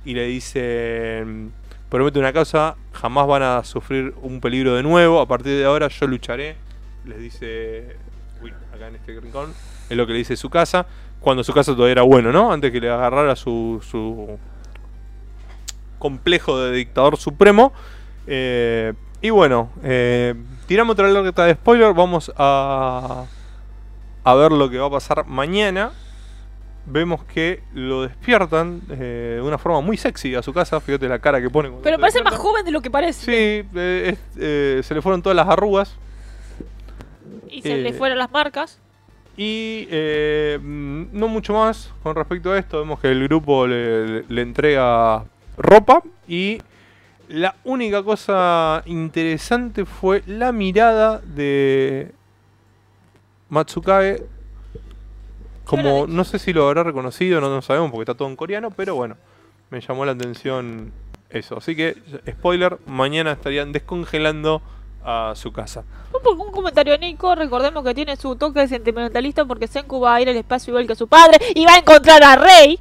y 0.05 0.15
le 0.15 0.25
dicen, 0.27 1.53
promete 1.89 2.19
una 2.19 2.33
cosa, 2.33 2.77
jamás 2.93 3.27
van 3.27 3.43
a 3.43 3.65
sufrir 3.65 4.15
un 4.23 4.41
peligro 4.41 4.75
de 4.75 4.83
nuevo, 4.83 5.21
a 5.21 5.27
partir 5.27 5.57
de 5.57 5.65
ahora 5.65 5.89
yo 5.89 6.07
lucharé, 6.07 6.57
les 7.05 7.19
dice, 7.19 7.97
acá 8.75 8.89
en 8.89 8.97
este 8.97 9.19
rincón, 9.21 9.53
es 9.89 9.97
lo 9.97 10.07
que 10.07 10.13
le 10.13 10.19
dice 10.19 10.37
su 10.37 10.51
casa, 10.51 10.87
cuando 11.21 11.43
su 11.43 11.53
casa 11.53 11.73
todavía 11.73 11.93
era 11.93 12.03
bueno, 12.03 12.33
¿no? 12.33 12.53
Antes 12.53 12.71
que 12.71 12.81
le 12.81 12.91
agarrara 12.91 13.35
su... 13.37 13.83
su 13.89 14.39
complejo 16.05 16.61
de 16.61 16.77
dictador 16.77 17.17
supremo. 17.17 17.73
Eh, 18.27 18.93
y 19.23 19.31
bueno, 19.31 19.71
eh, 19.83 20.35
tiramos 20.67 20.93
otra 20.93 21.07
alerta 21.07 21.47
de 21.47 21.55
spoiler. 21.55 21.95
Vamos 21.95 22.31
a, 22.37 23.25
a 24.23 24.35
ver 24.35 24.53
lo 24.53 24.69
que 24.69 24.77
va 24.77 24.89
a 24.89 24.91
pasar 24.91 25.25
mañana. 25.27 25.93
Vemos 26.87 27.25
que 27.25 27.63
lo 27.73 28.03
despiertan 28.03 28.83
eh, 28.91 29.35
de 29.37 29.43
una 29.43 29.57
forma 29.59 29.81
muy 29.81 29.97
sexy 29.97 30.35
a 30.35 30.43
su 30.43 30.53
casa. 30.53 30.81
Fíjate 30.81 31.09
la 31.09 31.19
cara 31.19 31.41
que 31.41 31.49
pone. 31.49 31.71
Pero 31.83 31.99
parece 31.99 32.23
más 32.23 32.35
joven 32.35 32.65
de 32.65 32.71
lo 32.73 32.83
que 32.83 32.91
parece. 32.91 33.25
Sí, 33.25 33.69
eh, 33.75 34.11
es- 34.13 34.19
eh, 34.39 34.81
se 34.83 34.95
le 34.95 35.01
fueron 35.01 35.23
todas 35.23 35.35
las 35.37 35.49
arrugas. 35.49 35.97
Y 37.49 37.63
se 37.63 37.77
le 37.77 37.93
fueron 37.93 38.19
las 38.19 38.31
marcas. 38.33 38.79
Y 39.37 39.89
mm, 39.91 41.05
no 41.13 41.29
mucho 41.29 41.55
más 41.55 41.91
con 42.03 42.15
respecto 42.17 42.53
a 42.53 42.59
esto. 42.59 42.81
Vemos 42.81 43.01
que 43.01 43.11
el 43.11 43.23
grupo 43.25 43.67
le, 43.67 44.23
le 44.25 44.43
entrega 44.43 45.25
ropa. 45.57 46.03
Y 46.29 46.61
la 47.29 47.55
única 47.65 48.03
cosa 48.03 48.83
interesante 48.87 49.87
fue 49.87 50.23
la 50.27 50.53
mirada 50.53 51.21
de 51.21 52.13
Matsukage. 53.49 54.23
Como 55.65 56.07
no 56.07 56.25
sé 56.25 56.39
si 56.39 56.53
lo 56.53 56.69
habrá 56.69 56.83
reconocido, 56.83 57.41
no, 57.41 57.49
no 57.49 57.63
sabemos 57.63 57.91
porque 57.91 58.03
está 58.03 58.15
todo 58.15 58.29
en 58.29 58.37
coreano. 58.37 58.71
Pero 58.71 58.95
bueno, 58.95 59.17
me 59.71 59.81
llamó 59.81 60.05
la 60.05 60.13
atención 60.13 60.93
eso. 61.31 61.59
Así 61.59 61.75
que, 61.75 61.97
spoiler, 62.31 62.79
mañana 62.87 63.33
estarían 63.33 63.73
descongelando 63.73 64.63
a 65.05 65.33
su 65.37 65.53
casa. 65.53 65.85
Un, 66.13 66.51
comentario 66.53 66.97
Nico, 66.97 67.35
recordemos 67.35 67.85
que 67.85 67.95
tiene 67.95 68.17
su 68.17 68.37
toque 68.37 68.67
sentimentalista 68.69 69.45
porque 69.45 69.67
Senku 69.67 70.01
va 70.01 70.15
a 70.15 70.21
ir 70.21 70.29
al 70.29 70.37
espacio 70.37 70.71
igual 70.71 70.87
que 70.87 70.95
su 70.95 71.09
padre 71.09 71.39
y 71.55 71.65
va 71.67 71.75
a 71.75 71.79
encontrar 71.79 72.23
a 72.23 72.37
Rey. 72.37 72.79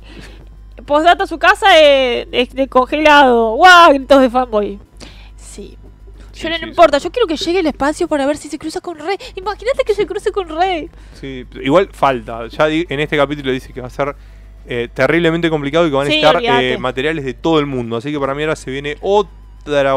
Postdata 0.86 1.28
su 1.28 1.38
casa 1.38 1.80
es, 1.80 2.28
es 2.32 2.54
de 2.54 2.68
congelado. 2.68 3.56
¡Guau! 3.56 3.94
Gritos 3.94 4.22
de 4.22 4.30
fanboy. 4.30 4.80
Sí. 6.34 6.44
Yo 6.44 6.50
no, 6.50 6.58
sí, 6.58 6.66
importa, 6.66 6.98
yo 6.98 7.12
quiero 7.12 7.28
que 7.28 7.38
llegue 7.38 7.60
al 7.60 7.68
espacio 7.68 8.08
para 8.10 8.26
ver 8.26 8.36
si 8.38 8.50
se 8.50 8.58
cruza 8.60 8.82
con 8.82 8.98
Rey. 8.98 9.16
Imagínate 9.36 9.84
que 9.86 9.94
se 9.94 10.06
cruce 10.06 10.32
con 10.32 10.50
Rey. 10.50 10.90
Sí, 11.14 11.46
igual 11.62 11.90
falta. 11.94 12.48
Ya 12.48 12.68
en 12.70 13.00
este 13.00 13.16
capítulo 13.16 13.52
dice 13.52 13.72
que 13.72 13.80
va 13.82 13.88
a 13.88 13.92
ser 13.92 14.16
eh, 14.68 14.90
terriblemente 14.94 15.50
complicado 15.50 15.86
y 15.88 15.90
que 15.92 15.96
van 15.96 16.08
a 16.08 16.14
estar 16.14 16.42
eh, 16.44 16.78
materiales 16.80 17.24
de 17.24 17.34
todo 17.34 17.60
el 17.60 17.68
mundo. 17.68 17.98
Así 17.98 18.12
que 18.12 18.20
para 18.20 18.34
mí 18.36 18.44
ahora 18.44 18.56
se 18.56 18.70
viene 18.72 18.98
otro 19.02 19.32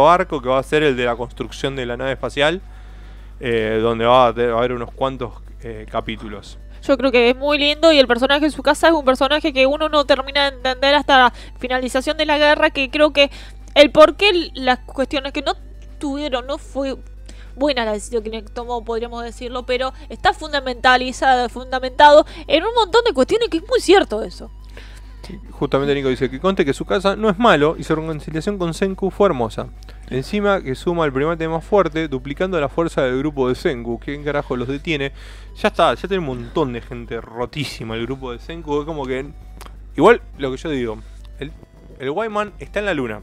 barco 0.03 0.41
que 0.41 0.49
va 0.49 0.59
a 0.59 0.63
ser 0.63 0.83
el 0.85 0.97
de 0.97 1.05
la 1.07 1.17
construcción 1.17 1.75
de 1.75 1.87
la 1.87 1.97
nave 1.97 2.13
espacial, 2.13 2.61
eh, 3.41 3.79
donde 3.83 4.05
va 4.05 4.29
a, 4.29 4.35
te- 4.35 4.47
va 4.47 4.57
a 4.57 4.59
haber 4.59 4.73
unos 4.73 4.93
cuantos 4.93 5.33
eh, 5.63 5.87
capítulos. 5.91 6.59
Yo 6.87 6.97
creo 6.97 7.11
que 7.11 7.31
es 7.31 7.37
muy 7.37 7.59
lindo 7.59 7.93
y 7.93 7.99
el 7.99 8.07
personaje 8.07 8.45
en 8.45 8.51
su 8.53 8.63
casa 8.63 8.89
es 8.89 8.93
un 8.95 9.05
personaje 9.05 9.53
que 9.53 9.67
uno 9.67 9.89
no 9.89 10.05
termina 10.05 10.51
de 10.51 10.57
entender 10.57 10.95
hasta 10.95 11.19
la 11.19 11.33
finalización 11.59 12.17
de 12.17 12.27
la 12.27 12.39
guerra, 12.39 12.71
que 12.71 12.91
creo 12.91 13.13
que 13.13 13.31
el 13.75 13.91
por 13.91 14.17
qué 14.17 14.51
las 14.55 14.79
cuestiones 14.81 15.33
que 15.33 15.43
no 15.43 15.55
tuvieron, 15.99 16.47
no 16.47 16.59
fue 16.59 16.97
buena 17.57 17.85
la 17.85 17.93
decisión 17.93 18.23
que 18.23 18.43
tomó, 18.43 18.85
podríamos 18.85 19.25
decirlo, 19.25 19.65
pero 19.65 19.93
está 20.09 20.33
fundamentalizado, 20.33 21.49
fundamentado 21.49 22.27
en 22.47 22.65
un 22.65 22.75
montón 22.75 23.03
de 23.05 23.13
cuestiones 23.13 23.49
que 23.49 23.59
es 23.59 23.65
muy 23.69 23.81
cierto 23.81 24.23
eso. 24.23 24.51
Justamente 25.51 25.95
Nico 25.95 26.09
dice 26.09 26.31
que 26.31 26.39
conte 26.39 26.65
que 26.65 26.73
su 26.73 26.85
casa 26.85 27.17
no 27.17 27.29
es 27.29 27.39
malo 27.39 27.75
y 27.79 27.83
su 27.83 27.97
reconciliación 27.97 28.59
con 28.59 28.75
Senku 28.75 29.11
fue 29.11 29.27
hermosa. 29.27 29.69
Encima 30.09 30.61
que 30.63 30.77
suma 30.77 31.05
el 31.05 31.13
primate 31.13 31.49
más 31.49 31.65
fuerte, 31.65 32.07
duplicando 32.07 32.61
la 32.61 32.69
fuerza 32.69 33.03
del 33.03 33.19
grupo 33.19 33.49
de 33.49 33.57
Senku. 33.57 33.99
¿Quién 33.99 34.23
carajo 34.23 34.57
los 34.57 34.69
detiene? 34.69 35.13
Ya 35.57 35.69
está, 35.69 35.95
ya 35.95 36.07
tiene 36.07 36.19
un 36.19 36.27
montón 36.27 36.73
de 36.73 36.81
gente 36.81 37.21
rotísima 37.21 37.97
el 37.97 38.07
grupo 38.07 38.31
de 38.31 38.39
Senku. 38.39 38.81
Es 38.81 38.87
como 38.87 39.05
que. 39.05 39.27
Igual 39.97 40.21
lo 40.39 40.53
que 40.53 40.59
yo 40.59 40.69
digo, 40.69 40.99
el, 41.41 41.51
el 41.99 42.11
Wyman 42.11 42.53
está 42.61 42.79
en 42.79 42.87
la 42.87 42.95
luna. 42.95 43.23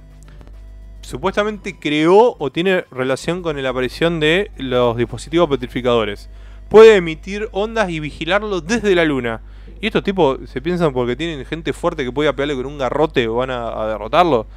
Supuestamente 1.04 1.78
creó 1.78 2.36
o 2.40 2.52
tiene 2.52 2.86
relación 2.90 3.42
con 3.44 3.62
la 3.62 3.70
aparición 3.70 4.20
de 4.20 4.52
los 4.58 4.96
dispositivos 4.98 5.50
petrificadores. 5.50 6.30
Puede 6.70 6.96
emitir 6.96 7.50
ondas 7.52 7.90
y 7.90 8.00
vigilarlo 8.00 8.62
desde 8.62 8.96
la 8.96 9.06
luna. 9.06 9.42
Y 9.82 9.88
estos 9.88 10.04
tipos 10.04 10.40
se 10.50 10.62
piensan 10.62 10.94
porque 10.94 11.16
tienen 11.16 11.46
gente 11.46 11.74
fuerte 11.74 12.04
que 12.06 12.12
puede 12.12 12.32
pegarle 12.34 12.56
con 12.56 12.66
un 12.66 12.78
garrote 12.78 13.28
o 13.28 13.36
van 13.36 13.52
a, 13.52 13.82
a 13.84 13.88
derrotarlo. 13.90 14.48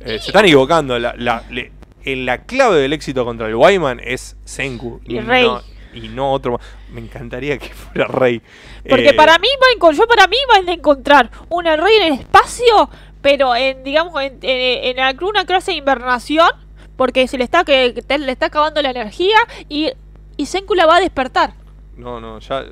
Eh, 0.00 0.18
se 0.18 0.28
están 0.28 0.46
equivocando. 0.46 0.98
La, 0.98 1.14
la- 1.16 1.44
le- 1.50 1.70
en 2.02 2.24
la 2.24 2.38
clave 2.44 2.78
del 2.80 2.94
éxito 2.94 3.24
contra 3.26 3.46
el 3.46 3.54
Wyman 3.54 4.00
es 4.02 4.36
Senku. 4.44 5.00
Y 5.04 5.20
Rey. 5.20 5.44
No, 5.44 5.60
y 5.92 6.08
no 6.08 6.32
otro. 6.32 6.52
más. 6.52 6.62
Me 6.92 7.02
encantaría 7.02 7.58
que 7.58 7.68
fuera 7.68 8.06
Rey. 8.08 8.40
Porque 8.88 9.10
Eh, 9.10 9.14
para 9.14 9.38
mí 9.38 9.48
va 9.62 9.88
a 9.88 9.92
yo 9.92 10.06
para 10.06 10.26
mí 10.26 10.36
va 10.50 10.70
a 10.70 10.74
encontrar 10.74 11.30
una 11.50 11.76
rey 11.76 11.96
en 11.96 12.14
el 12.14 12.20
espacio, 12.20 12.88
pero 13.22 13.54
en 13.54 13.82
digamos 13.84 14.20
en, 14.22 14.38
en, 14.42 14.98
en 14.98 15.24
una 15.24 15.44
clase 15.44 15.72
de 15.72 15.76
invernación, 15.78 16.48
porque 16.96 17.26
se 17.28 17.38
le 17.38 17.44
está 17.44 17.64
que 17.64 17.94
que 17.94 18.18
le 18.18 18.32
está 18.32 18.46
acabando 18.46 18.80
la 18.82 18.90
energía 18.90 19.36
y 19.68 19.90
y 20.36 20.46
Senku 20.46 20.74
la 20.74 20.86
va 20.86 20.96
a 20.96 21.00
despertar. 21.00 21.54
No, 21.96 22.18
no, 22.18 22.38
ya. 22.38 22.62
ya- 22.64 22.70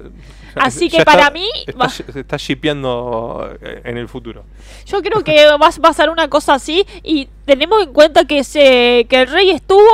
Así 0.57 0.89
ya 0.89 0.99
que 1.01 1.05
para 1.05 1.25
está- 1.25 1.31
mí 1.33 1.47
Está, 1.67 1.89
se 1.91 2.21
está 2.21 2.37
shipeando 2.39 3.51
eh, 3.61 3.83
en 3.85 3.99
el 3.99 4.09
futuro. 4.09 4.45
Yo 4.87 5.03
creo 5.03 5.23
que 5.23 5.47
va 5.59 5.67
a 5.67 5.71
pasar 5.83 6.09
una 6.09 6.29
cosa 6.29 6.55
así 6.55 6.87
y 7.03 7.29
tenemos 7.45 7.83
en 7.83 7.93
cuenta 7.93 8.25
que 8.25 8.43
se 8.43 9.07
que 9.11 9.21
el 9.23 9.27
rey 9.29 9.51
estuvo 9.51 9.91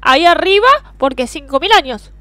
ahí 0.00 0.24
arriba 0.26 0.66
porque 0.98 1.26
5000 1.28 1.70
años. 1.72 2.12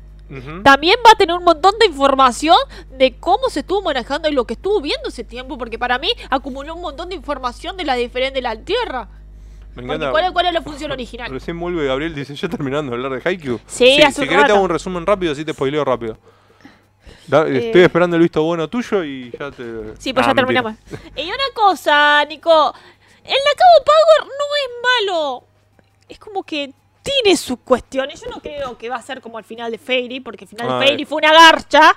También 0.64 0.96
va 1.06 1.12
a 1.12 1.16
tener 1.16 1.36
un 1.36 1.44
montón 1.44 1.74
de 1.80 1.86
información 1.86 2.58
de 2.92 3.16
cómo 3.20 3.50
se 3.50 3.60
estuvo 3.60 3.82
manejando 3.84 4.28
y 4.28 4.32
lo 4.32 4.46
que 4.46 4.54
estuvo 4.56 4.82
viendo 4.82 5.10
ese 5.10 5.24
tiempo, 5.24 5.58
porque 5.58 5.78
para 5.78 6.00
mí 6.00 6.10
acumuló 6.32 6.74
un 6.74 6.82
montón 6.82 7.10
de 7.10 7.16
información 7.16 7.78
de 7.78 7.84
la 7.86 7.94
diferente 7.96 8.36
de 8.38 8.42
la 8.42 8.56
Tierra. 8.56 9.08
Me 9.76 9.84
encanta. 9.84 10.10
¿cuál, 10.12 10.26
es- 10.26 10.32
¿Cuál 10.32 10.46
es 10.48 10.54
la 10.54 10.62
función 10.62 10.92
original? 10.98 11.30
Recién 11.32 11.60
vuelve 11.60 11.86
Gabriel 11.86 12.16
dice, 12.16 12.34
ya 12.36 12.50
terminando 12.50 12.92
de 12.92 12.96
hablar 13.04 13.22
de 13.22 13.30
Haikyuu. 13.30 13.60
Sí, 13.68 14.02
hace 14.02 14.14
si 14.14 14.22
un 14.24 14.28
querés 14.30 14.46
te 14.48 14.52
hago 14.54 14.62
un 14.64 14.70
resumen 14.70 15.06
rápido, 15.06 15.32
así 15.34 15.46
te 15.46 15.54
spoileo 15.54 15.84
rápido. 15.86 16.18
Da- 17.28 17.48
Eh. 17.48 17.68
Estoy 17.68 17.82
esperando 17.84 18.16
el 18.16 18.22
visto 18.24 18.42
bueno 18.44 18.68
tuyo 18.68 19.04
y 19.04 19.32
ya 19.32 19.52
te... 19.52 19.64
Sí, 20.00 20.12
pues 20.14 20.26
Ah, 20.26 20.30
ya 20.30 20.34
mentira. 20.34 20.64
terminamos. 20.64 20.76
Y 21.16 21.26
una 21.28 21.54
cosa, 21.54 22.26
Nico, 22.26 22.74
el 23.24 23.32
Nakao 23.32 23.86
Power 23.86 24.32
no 24.32 24.46
es 24.56 25.08
malo. 25.08 25.44
Es 26.10 26.18
como 26.20 26.44
que 26.44 26.72
tiene 27.06 27.38
sus 27.38 27.60
cuestiones. 27.60 28.20
Yo 28.22 28.30
no 28.30 28.42
creo 28.42 28.78
que 28.78 28.90
va 28.90 28.96
a 28.98 29.02
ser 29.02 29.22
como 29.22 29.38
el 29.40 29.46
final 29.46 29.72
de 29.72 29.78
Fairy, 29.78 30.20
porque 30.20 30.44
el 30.46 30.50
final 30.50 30.68
Ah, 30.70 30.80
de 30.80 30.86
Fairy 30.88 31.04
eh. 31.04 31.06
fue 31.06 31.18
una 31.20 31.32
garcha. 31.34 31.94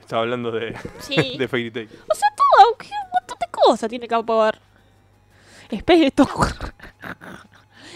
Estaba 0.00 0.22
hablando 0.22 0.50
de, 0.50 0.76
Sí. 0.98 1.36
de 1.38 1.48
Fairy 1.48 1.70
Tail. 1.70 1.88
O 2.10 2.14
sea, 2.14 2.28
todo, 2.36 2.76
que 2.76 2.86
un 2.86 3.10
montón 3.20 3.38
de 3.40 3.46
cosas 3.50 3.88
tiene 3.88 4.04
Nakao 4.06 4.26
Power. 4.26 4.58
Espera 5.70 6.04
esto. 6.06 6.28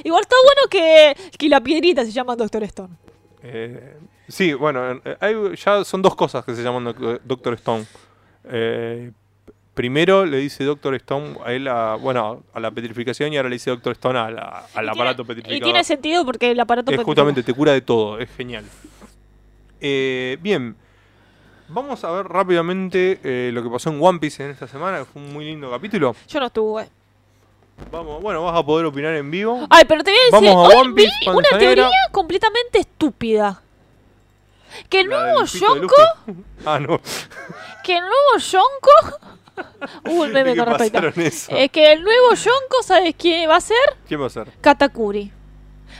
Igual 0.05 0.23
está 0.23 0.37
bueno 0.45 0.63
que, 0.71 1.17
que 1.39 1.49
la 1.49 1.61
piedrita 1.61 2.05
se 2.05 2.13
llama 2.13 2.37
Doctor 2.37 2.63
Stone. 2.65 2.95
Eh, 3.43 3.97
sí, 4.29 4.55
bueno, 4.55 4.93
eh, 5.05 5.17
hay- 5.21 5.57
ya 5.57 5.85
son 5.85 6.01
dos 6.03 6.15
cosas 6.15 6.45
que 6.45 6.55
se 6.55 6.63
llaman 6.63 6.85
Doc- 6.85 7.21
Doctor 7.25 7.55
Stone. 7.55 7.85
Eh, 8.45 9.11
primero 9.77 10.27
le 10.27 10.39
dice 10.39 10.65
Doctor 10.65 10.95
Stone 10.97 11.37
a 11.45 11.53
él, 11.53 11.69
a, 11.69 11.95
bueno, 11.95 12.43
a 12.53 12.59
la 12.61 12.71
petrificación 12.73 13.33
y 13.33 13.37
ahora 13.37 13.49
le 13.51 13.57
dice 13.57 13.71
Doctor 13.71 13.93
Stone 13.93 14.19
a 14.19 14.31
la- 14.31 14.65
al 14.75 14.87
Y 14.87 14.89
aparato 14.89 15.23
tiene- 15.23 15.33
Y 15.33 15.43
petrificador. 15.43 15.63
tiene 15.65 15.85
sentido 15.85 16.25
porque 16.25 16.51
el 16.51 16.59
aparato 16.59 16.91
Es 16.91 17.01
justamente, 17.03 17.43
te 17.45 17.53
cura 17.55 17.73
de 17.73 17.83
todo, 17.83 18.19
es 18.19 18.29
genial. 18.37 18.65
Eh, 19.81 20.39
bien, 20.41 20.75
vamos 21.69 22.03
a 22.03 22.11
ver 22.11 22.27
rápidamente 22.27 23.21
eh, 23.23 23.51
lo 23.53 23.63
que 23.63 23.69
pasó 23.69 23.91
en 23.91 24.03
One 24.03 24.19
Piece 24.19 24.43
en 24.45 24.51
esta 24.51 24.67
semana, 24.67 24.99
que 25.01 25.05
fue 25.05 25.23
un 25.23 25.33
muy 25.33 25.45
lindo 25.45 25.71
capítulo. 25.71 26.17
Yo 26.27 26.41
no 26.41 26.47
estuve. 26.47 26.89
Vamos, 27.93 28.23
bueno, 28.23 28.43
vas 28.43 28.59
a 28.59 28.65
poder 28.65 28.87
opinar 28.87 29.15
en 29.15 29.31
vivo. 29.31 29.67
Ay, 29.69 29.85
pero 29.87 30.03
te 30.03 30.11
voy 30.11 30.19
a 30.19 30.25
decir, 30.37 30.49
Vamos 30.57 30.73
a 30.73 30.77
hoy 30.79 30.83
One 30.87 30.95
vi 30.95 31.03
Piece, 31.05 31.31
una 31.31 31.59
teoría 31.59 31.91
completamente 32.11 32.79
estúpida. 32.79 33.61
Que 34.89 35.01
el 35.01 35.09
nuevo 35.09 35.45
Yonko. 35.45 35.95
Ah, 36.65 36.79
no. 36.81 36.99
que 37.85 37.95
el 37.97 38.01
nuevo 38.01 38.39
Yonko... 38.39 39.36
Uh, 40.09 40.25
el 40.25 40.33
meme 40.33 40.53
¿Qué 40.55 40.59
con 40.59 40.69
respecto. 40.69 41.57
Es 41.57 41.71
que 41.71 41.93
el 41.93 42.03
nuevo 42.03 42.35
Yonko, 42.35 42.83
¿sabes 42.83 43.15
quién 43.19 43.49
va 43.49 43.57
a 43.57 43.61
ser? 43.61 43.77
¿Quién 44.07 44.21
va 44.21 44.27
a 44.27 44.31
ser? 44.31 44.49
Katakuri. 44.61 45.33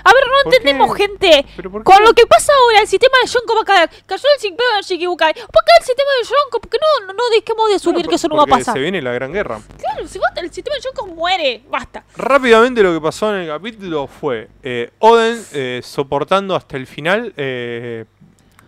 A 0.05 0.13
ver, 0.13 0.23
no 0.27 0.33
¿Por 0.45 0.55
entendemos, 0.55 0.95
qué? 0.95 1.07
gente. 1.07 1.47
¿Pero 1.57 1.71
por 1.71 1.83
Con 1.85 2.03
lo 2.05 2.13
que 2.13 2.27
pasa 2.27 2.53
ahora, 2.63 2.81
el 2.83 2.87
sistema 2.87 3.15
de 3.23 3.29
Yonko 3.29 3.55
va 3.55 3.61
a 3.63 3.65
caer. 3.65 3.91
Cayó 4.07 4.23
el 4.35 4.41
sistema 4.41 4.77
de 4.77 4.83
Shikibukai. 4.83 5.35
¿Por 5.35 5.65
qué 5.65 5.73
el 5.81 5.85
sistema 5.85 6.11
de 6.21 6.29
Yonko? 6.29 6.61
Porque 6.61 6.79
no, 6.79 7.07
no, 7.07 7.13
no 7.13 7.23
dejemos 7.35 7.69
de 7.69 7.75
asumir 7.77 7.95
Bueno, 7.97 8.09
que 8.11 8.15
eso 8.17 8.29
no 8.29 8.37
va 8.37 8.43
a 8.43 8.47
pasar. 8.47 8.75
Se 8.75 8.81
viene 8.81 9.01
la 9.03 9.13
gran 9.13 9.33
guerra. 9.33 9.61
Claro, 9.79 10.07
si 10.07 10.19
basta, 10.19 10.41
el 10.41 10.53
sistema 10.53 10.77
de 10.77 10.83
Yonko 10.83 11.07
muere. 11.09 11.63
Basta. 11.69 12.05
Rápidamente 12.17 12.83
lo 12.83 12.93
que 12.93 13.01
pasó 13.01 13.35
en 13.35 13.43
el 13.43 13.49
capítulo 13.49 14.07
fue 14.07 14.49
eh, 14.63 14.91
Oden 14.99 15.45
eh, 15.53 15.81
soportando 15.83 16.55
hasta 16.55 16.77
el 16.77 16.87
final 16.87 17.33
eh, 17.37 18.05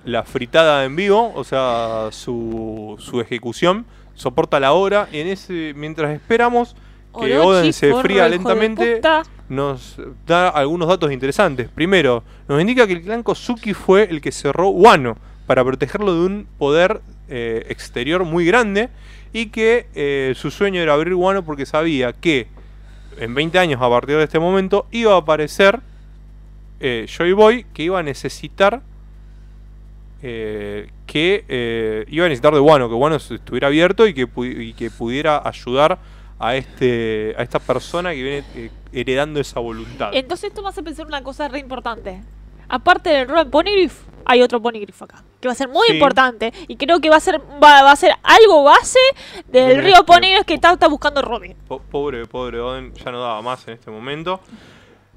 la 0.05 0.24
fritada 0.24 0.85
en 0.85 0.97
vivo, 0.97 1.32
o 1.35 1.44
sea, 1.44 2.09
su, 2.10 2.97
su 2.98 3.20
ejecución, 3.20 3.85
soporta 4.19 4.61
la 4.61 4.73
hora 4.73 5.09
y 5.12 5.20
en 5.20 5.28
ese 5.28 5.73
mientras 5.77 6.15
esperamos 6.15 6.74
que 7.19 7.39
Orochi, 7.39 7.49
Oden 7.49 7.73
se 7.73 7.95
fría 7.95 8.28
lentamente, 8.28 9.01
nos 9.49 9.97
da 10.27 10.49
algunos 10.51 10.89
datos 10.89 11.11
interesantes. 11.11 11.69
Primero, 11.69 12.23
nos 12.49 12.61
indica 12.61 12.86
que 12.86 12.93
el 12.95 13.03
clan 13.03 13.23
Kozuki 13.23 13.73
fue 13.73 14.05
el 14.05 14.20
que 14.20 14.31
cerró 14.31 14.69
Wano 14.69 15.16
para 15.47 15.65
protegerlo 15.65 16.15
de 16.15 16.27
un 16.27 16.47
poder 16.59 17.01
eh, 17.28 17.65
exterior 17.69 18.24
muy 18.24 18.45
grande 18.45 18.90
y 19.32 19.47
que 19.47 19.86
eh, 19.95 20.35
su 20.36 20.51
sueño 20.51 20.81
era 20.81 20.95
abrir 20.95 21.15
Wano 21.15 21.45
porque 21.45 21.65
sabía 21.65 22.12
que 22.12 22.49
en 23.19 23.35
20 23.35 23.59
años 23.59 23.81
a 23.81 23.89
partir 23.89 24.16
de 24.16 24.24
este 24.24 24.39
momento 24.39 24.86
iba 24.90 25.15
a 25.15 25.19
aparecer 25.19 25.81
eh, 26.81 27.07
Joy 27.09 27.32
Boy 27.32 27.66
que 27.73 27.85
iba 27.85 27.99
a 27.99 28.03
necesitar 28.03 28.82
eh, 30.23 30.90
que 31.07 31.45
eh, 31.49 32.05
iba 32.09 32.27
a 32.27 32.28
necesitar 32.28 32.53
de 32.55 32.61
Wano, 32.61 32.89
que 32.89 32.95
Wano 32.95 33.16
estuviera 33.16 33.69
abierto 33.69 34.07
y 34.07 34.15
que, 34.15 34.27
pu- 34.28 34.62
y 34.69 34.73
que 34.74 34.90
pudiera 34.90 35.40
ayudar 35.45 35.99
a 36.40 36.55
este 36.55 37.35
a 37.36 37.43
esta 37.43 37.59
persona 37.59 38.11
que 38.12 38.23
viene 38.23 38.45
eh, 38.55 38.70
heredando 38.93 39.40
esa 39.40 39.61
voluntad. 39.61 40.11
Entonces 40.12 40.49
esto 40.51 40.62
me 40.62 40.69
hace 40.69 40.82
pensar 40.82 41.07
una 41.07 41.23
cosa 41.23 41.49
re 41.49 41.59
importante. 41.59 42.20
Aparte 42.69 43.11
del 43.11 43.27
Rowan 43.28 43.51
Poneglyph, 43.51 43.95
hay 44.27 44.43
otro 44.43 44.61
Poneglyph 44.61 45.03
acá. 45.03 45.23
Que 45.40 45.49
va 45.49 45.53
a 45.53 45.57
ser 45.57 45.69
muy 45.69 45.86
Sí. 45.89 45.95
importante. 45.95 46.53
Y 46.69 46.77
creo 46.77 47.01
que 47.01 47.09
va 47.11 47.16
a 47.16 47.20
ser 47.20 47.40
va, 47.40 47.82
va 47.82 47.93
a 47.93 47.97
ser 47.97 48.12
algo 48.23 48.62
base 48.65 48.99
del 49.49 49.82
río. 49.82 50.05
Poneglyph 50.05 50.45
que 50.45 50.55
está, 50.55 50.73
está 50.73 50.86
buscando 50.89 51.23
Robin. 51.23 51.55
Po- 51.66 51.81
pobre, 51.81 52.27
pobre 52.27 52.61
Oden, 52.61 52.93
ya 52.95 53.11
no 53.11 53.20
daba 53.20 53.40
más 53.43 53.66
en 53.69 53.74
este 53.74 53.90
momento. 53.90 54.40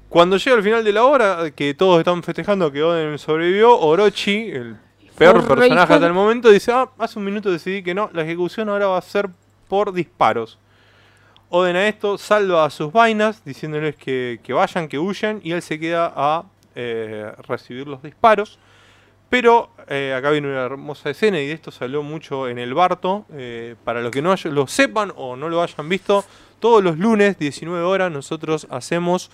Cuando 0.08 0.36
llega 0.36 0.56
el 0.56 0.62
final 0.62 0.84
de 0.84 0.92
la 0.92 1.04
obra, 1.04 1.50
que 1.54 1.72
todos 1.74 1.98
están 1.98 2.22
festejando 2.22 2.70
que 2.72 2.82
Oden 2.82 3.18
sobrevivió, 3.18 3.78
Orochi, 3.78 4.50
el 4.50 4.76
peor 5.16 5.46
personaje 5.46 5.94
hasta 5.94 6.06
el 6.06 6.12
momento, 6.12 6.50
dice, 6.50 6.72
ah, 6.72 6.88
hace 6.98 7.18
un 7.18 7.24
minuto 7.24 7.50
decidí 7.50 7.82
que 7.82 7.94
no, 7.94 8.10
la 8.12 8.22
ejecución 8.22 8.68
ahora 8.68 8.86
va 8.86 8.98
a 8.98 9.02
ser 9.02 9.28
por 9.68 9.92
disparos. 9.92 10.58
Oden 11.48 11.76
a 11.76 11.86
esto 11.86 12.16
salva 12.16 12.64
a 12.64 12.70
sus 12.70 12.92
vainas, 12.92 13.44
diciéndoles 13.44 13.96
que, 13.96 14.40
que 14.42 14.52
vayan, 14.52 14.88
que 14.88 14.98
huyan, 14.98 15.40
y 15.42 15.52
él 15.52 15.60
se 15.60 15.78
queda 15.78 16.12
a 16.14 16.44
eh, 16.74 17.30
recibir 17.46 17.86
los 17.86 18.02
disparos. 18.02 18.58
Pero 19.28 19.70
eh, 19.88 20.14
acá 20.16 20.30
viene 20.30 20.48
una 20.48 20.62
hermosa 20.62 21.08
escena 21.08 21.40
y 21.40 21.46
de 21.46 21.52
esto 21.52 21.70
se 21.70 21.84
habló 21.84 22.02
mucho 22.02 22.48
en 22.48 22.58
el 22.58 22.74
Barto. 22.74 23.24
eh, 23.32 23.76
para 23.82 24.02
los 24.02 24.10
que 24.10 24.20
no 24.20 24.34
lo 24.44 24.66
sepan 24.66 25.12
o 25.16 25.36
no 25.36 25.48
lo 25.48 25.62
hayan 25.62 25.88
visto, 25.88 26.24
todos 26.60 26.84
los 26.84 26.98
lunes, 26.98 27.38
19 27.38 27.82
horas, 27.82 28.12
nosotros 28.12 28.66
hacemos 28.70 29.30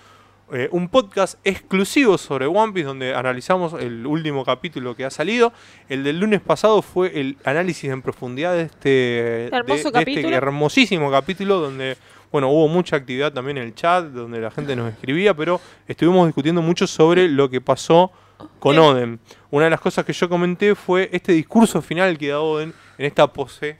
eh, 0.51 0.67
un 0.71 0.89
podcast 0.89 1.39
exclusivo 1.43 2.17
sobre 2.17 2.45
One 2.47 2.73
Piece 2.73 2.87
donde 2.87 3.13
analizamos 3.13 3.73
el 3.73 4.05
último 4.05 4.43
capítulo 4.45 4.95
que 4.95 5.05
ha 5.05 5.09
salido. 5.09 5.53
El 5.89 6.03
del 6.03 6.19
lunes 6.19 6.41
pasado 6.41 6.81
fue 6.81 7.19
el 7.19 7.37
análisis 7.45 7.89
en 7.89 8.01
profundidad 8.01 8.53
de 8.55 8.61
este, 8.63 8.89
de- 8.89 9.49
Hermoso 9.53 9.91
de 9.91 9.99
este 9.99 10.27
hermosísimo 10.33 11.11
capítulo 11.11 11.59
donde 11.59 11.97
bueno, 12.31 12.49
hubo 12.49 12.67
mucha 12.67 12.95
actividad 12.95 13.33
también 13.33 13.57
en 13.57 13.63
el 13.63 13.73
chat, 13.75 14.05
donde 14.05 14.39
la 14.39 14.51
gente 14.51 14.75
nos 14.75 14.91
escribía, 14.91 15.33
pero 15.33 15.59
estuvimos 15.87 16.27
discutiendo 16.27 16.61
mucho 16.61 16.85
sobre 16.85 17.27
lo 17.27 17.49
que 17.49 17.59
pasó 17.59 18.11
con 18.59 18.73
Bien. 18.75 18.83
Oden. 18.85 19.19
Una 19.49 19.65
de 19.65 19.71
las 19.71 19.81
cosas 19.81 20.05
que 20.05 20.13
yo 20.13 20.29
comenté 20.29 20.75
fue 20.75 21.09
este 21.11 21.31
discurso 21.33 21.81
final 21.81 22.17
que 22.19 22.27
da 22.27 22.39
Oden 22.39 22.71
en 22.99 23.05
esta 23.05 23.25
pose, 23.33 23.77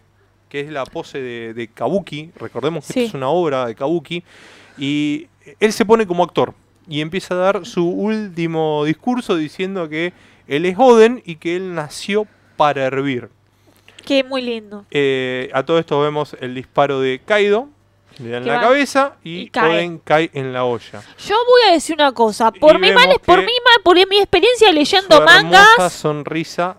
que 0.50 0.62
es 0.62 0.72
la 0.72 0.84
pose 0.86 1.22
de, 1.22 1.54
de 1.54 1.68
Kabuki. 1.68 2.32
Recordemos 2.38 2.88
que 2.88 2.94
Sí. 2.94 3.00
esto 3.02 3.10
es 3.10 3.14
una 3.14 3.30
obra 3.30 3.68
de 3.68 3.76
Kabuki. 3.76 4.24
Y 4.80 5.28
él 5.60 5.74
se 5.74 5.86
pone 5.86 6.06
como 6.08 6.24
actor 6.24 6.54
y 6.88 7.02
empieza 7.02 7.34
a 7.36 7.38
dar 7.38 7.66
su 7.66 7.88
último 7.88 8.84
discurso 8.86 9.36
diciendo 9.36 9.88
que 9.90 10.14
él 10.48 10.66
es 10.66 10.76
Oden 10.78 11.22
y 11.26 11.36
que 11.36 11.56
él 11.56 11.76
nació 11.76 12.26
para 12.58 12.84
hervir. 12.86 13.30
Que 14.06 14.24
muy 14.24 14.42
lindo. 14.42 14.86
Eh, 14.92 15.50
a 15.54 15.64
todo 15.64 15.78
esto 15.78 16.00
vemos 16.02 16.36
el 16.40 16.56
disparo 16.56 17.00
de 17.00 17.22
Kaido. 17.24 17.70
Le 18.18 18.30
dan 18.32 18.44
Que 18.44 18.50
la 18.50 18.56
va- 18.56 18.62
cabeza 18.64 19.16
y, 19.24 19.38
y 19.42 19.50
cae. 19.50 19.70
Oden 19.78 20.00
cae 20.00 20.30
en 20.34 20.52
la 20.52 20.66
olla. 20.66 21.02
Yo 21.26 21.36
voy 21.48 21.62
a 21.70 21.74
decir 21.74 21.96
una 21.96 22.12
cosa. 22.12 22.52
Por 22.52 22.80
mi 22.80 22.92
mal, 22.92 23.08
por 23.26 23.38
mi 23.40 23.44
mal, 23.46 23.82
por 23.84 23.96
mi 23.96 24.18
experiencia 24.18 24.72
leyendo 24.74 25.22
mangas, 25.22 25.94
sonrisa. 25.94 26.76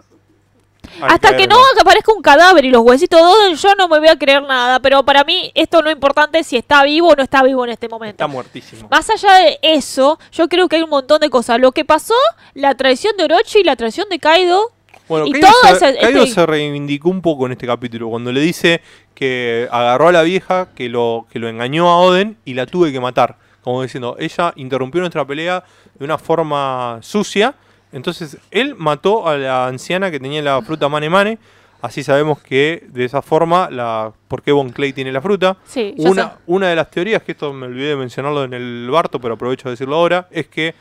Hasta 1.03 1.37
que 1.37 1.47
no 1.47 1.57
aparezca 1.81 2.13
un 2.13 2.23
cadáver 2.23 2.65
y 2.65 2.71
los 2.71 2.83
huesitos 2.83 3.19
de 3.21 3.25
Oden, 3.27 3.55
yo 3.57 3.75
no 3.75 3.89
me 3.89 3.99
voy 3.99 4.09
a 4.09 4.17
creer 4.19 4.43
nada. 4.43 4.81
Pero 4.81 5.03
para 5.05 5.25
mí, 5.25 5.51
esto 5.55 5.83
no 5.83 5.89
es 5.91 5.95
importante 5.95 6.43
si 6.45 6.57
está 6.57 6.83
vivo 6.85 7.09
o 7.09 7.17
no 7.17 7.23
está 7.23 7.43
vivo 7.43 7.65
en 7.65 7.71
este 7.73 7.89
momento. 7.89 8.23
Está 8.23 8.27
muertísimo. 8.27 8.89
Más 8.91 9.09
allá 9.11 9.33
de 9.35 9.59
eso, 9.63 10.19
yo 10.33 10.49
creo 10.49 10.69
que 10.69 10.77
hay 10.77 10.83
un 10.83 10.91
montón 10.91 11.21
de 11.21 11.31
cosas. 11.31 11.61
Lo 11.61 11.73
que 11.73 11.85
pasó, 11.85 12.15
la 12.55 12.75
traición 12.75 13.17
de 13.17 13.25
Orochi 13.25 13.61
y 13.61 13.65
la 13.65 13.77
traición 13.77 14.09
de 14.11 14.19
Kaido. 14.19 14.71
Bueno, 15.09 15.27
y 15.27 15.33
Kaido, 15.33 15.49
todo 15.63 15.77
se, 15.77 15.89
ese- 15.91 15.99
Kaido 16.01 16.23
este- 16.23 16.35
se 16.35 16.47
reivindicó 16.47 17.09
un 17.09 17.21
poco 17.23 17.47
en 17.47 17.53
este 17.53 17.67
capítulo 17.67 18.09
cuando 18.09 18.31
le 18.33 18.41
dice 18.41 18.81
que 19.15 19.69
agarró 19.71 20.09
a 20.09 20.13
la 20.13 20.23
vieja 20.23 20.69
que 20.75 20.89
lo, 20.89 21.27
que 21.31 21.39
lo 21.39 21.49
engañó 21.49 21.89
a 21.91 21.99
Oden 21.99 22.37
y 22.45 22.55
la 22.55 22.67
tuve 22.67 22.93
que 22.93 23.01
matar. 23.01 23.37
Como 23.63 23.83
diciendo, 23.83 24.17
ella 24.19 24.53
interrumpió 24.57 25.01
nuestra 25.01 25.27
pelea 25.27 25.63
de 25.99 26.05
una 26.05 26.17
forma 26.17 26.99
sucia. 27.03 27.55
Entonces 27.93 28.39
él 28.51 28.75
mató 28.77 29.27
a 29.29 29.37
la 29.37 29.67
anciana 29.67 30.11
que 30.11 30.21
tenía 30.21 30.43
la 30.43 30.63
fruta 30.63 30.89
Mane 30.89 31.11
Mane. 31.11 31.39
Así 31.83 32.03
sabemos 32.03 32.39
que 32.41 32.85
de 32.89 33.07
esa 33.07 33.23
forma, 33.23 33.71
la, 33.71 34.13
¿por 34.29 34.43
qué 34.43 34.53
Von 34.53 34.69
Clay 34.71 34.93
tiene 34.93 35.11
la 35.13 35.23
fruta? 35.23 35.57
Sí, 35.65 35.95
Una, 35.97 36.25
sé. 36.25 36.37
una 36.47 36.69
de 36.69 36.77
las 36.77 36.91
teorías, 36.91 37.23
que 37.23 37.33
esto 37.33 37.53
me 37.55 37.67
olvidé 37.67 37.89
de 37.89 37.97
mencionarlo 37.97 38.45
en 38.45 38.53
el 38.53 38.89
Barto, 38.91 39.19
pero 39.19 39.35
aprovecho 39.35 39.69
de 39.69 39.73
decirlo 39.73 39.97
ahora, 39.97 40.29
es 40.31 40.47
que, 40.49 40.75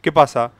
¿qué 0.00 0.12
pasa? 0.12 0.52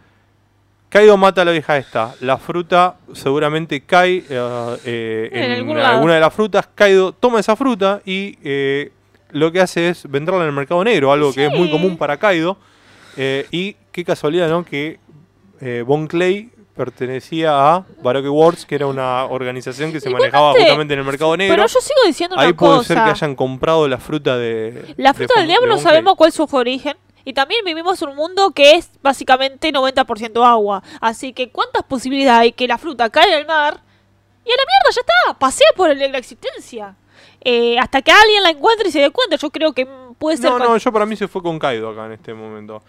Kaido 0.88 1.16
mata 1.16 1.42
a 1.42 1.44
la 1.44 1.52
vieja 1.52 1.76
esta. 1.76 2.12
La 2.20 2.38
fruta 2.38 2.96
seguramente 3.12 3.80
cae 3.82 4.24
eh, 4.28 4.76
eh, 4.84 5.28
En 5.32 5.42
en, 5.44 5.50
algún 5.52 5.76
lado. 5.78 5.94
alguna 5.94 6.14
de 6.14 6.20
las 6.20 6.34
frutas. 6.34 6.68
Kaido 6.74 7.12
toma 7.12 7.38
esa 7.40 7.54
fruta 7.56 8.00
y 8.04 8.36
eh, 8.44 8.90
lo 9.30 9.50
que 9.52 9.60
hace 9.60 9.88
es 9.88 10.08
venderla 10.10 10.40
en 10.42 10.46
el 10.48 10.52
mercado 10.52 10.82
negro, 10.84 11.12
algo 11.12 11.32
que 11.32 11.46
es 11.46 11.52
muy 11.52 11.70
común 11.70 11.96
para 11.96 12.16
Kaido. 12.16 12.56
Eh, 13.16 13.46
y 13.52 13.76
qué 13.92 14.04
casualidad, 14.04 14.48
¿no? 14.48 14.64
Que 14.64 14.98
eh, 15.60 15.82
Von 15.86 16.06
Clay 16.06 16.50
pertenecía 16.74 17.74
a 17.74 17.86
Baroque 18.02 18.28
Wars, 18.28 18.66
que 18.66 18.74
era 18.74 18.86
una 18.86 19.24
organización 19.26 19.92
que 19.92 20.00
se 20.00 20.10
manejaba 20.10 20.52
justamente 20.52 20.94
en 20.94 21.00
el 21.00 21.06
mercado 21.06 21.36
negro. 21.36 21.54
Pero 21.54 21.66
yo 21.68 21.80
sigo 21.80 22.00
diciendo 22.06 22.36
Ahí 22.38 22.48
una 22.48 22.56
puede 22.56 22.72
cosa. 22.78 22.88
ser 22.88 22.96
que 23.04 23.10
hayan 23.10 23.34
comprado 23.36 23.86
la 23.88 23.98
fruta 23.98 24.36
de. 24.36 24.94
La 24.96 25.12
de 25.12 25.14
fruta 25.18 25.38
del 25.38 25.48
diablo 25.48 25.68
de 25.68 25.74
Von 25.74 25.82
sabemos 25.82 26.14
cuál 26.16 26.28
es 26.28 26.34
su 26.34 26.44
origen. 26.50 26.96
Y 27.26 27.32
también 27.32 27.64
vivimos 27.64 28.02
en 28.02 28.10
un 28.10 28.16
mundo 28.16 28.50
que 28.50 28.72
es 28.74 28.90
básicamente 29.02 29.72
90% 29.72 30.44
agua. 30.46 30.82
Así 31.00 31.32
que 31.32 31.48
¿cuántas 31.50 31.82
posibilidades 31.84 32.40
hay 32.40 32.52
que 32.52 32.68
la 32.68 32.76
fruta 32.76 33.08
caiga 33.08 33.36
al 33.38 33.46
mar? 33.46 33.80
Y 34.44 34.50
a 34.50 34.56
la 34.56 34.62
mierda, 34.62 34.90
ya 34.94 35.00
está. 35.00 35.38
Pasea 35.38 35.68
por 35.74 35.90
el- 35.90 36.12
la 36.12 36.18
existencia. 36.18 36.96
Eh, 37.40 37.78
hasta 37.78 38.02
que 38.02 38.10
alguien 38.10 38.42
la 38.42 38.50
encuentre 38.50 38.88
y 38.88 38.92
se 38.92 39.00
dé 39.00 39.10
cuenta. 39.10 39.36
Yo 39.36 39.48
creo 39.50 39.72
que 39.72 39.86
puede 40.18 40.36
ser... 40.36 40.50
No, 40.50 40.58
no, 40.58 40.76
yo 40.76 40.92
para 40.92 41.06
mí 41.06 41.16
se 41.16 41.26
fue 41.26 41.42
con 41.42 41.58
Kaido 41.58 41.88
acá 41.90 42.04
en 42.06 42.12
este 42.12 42.34
momento. 42.34 42.82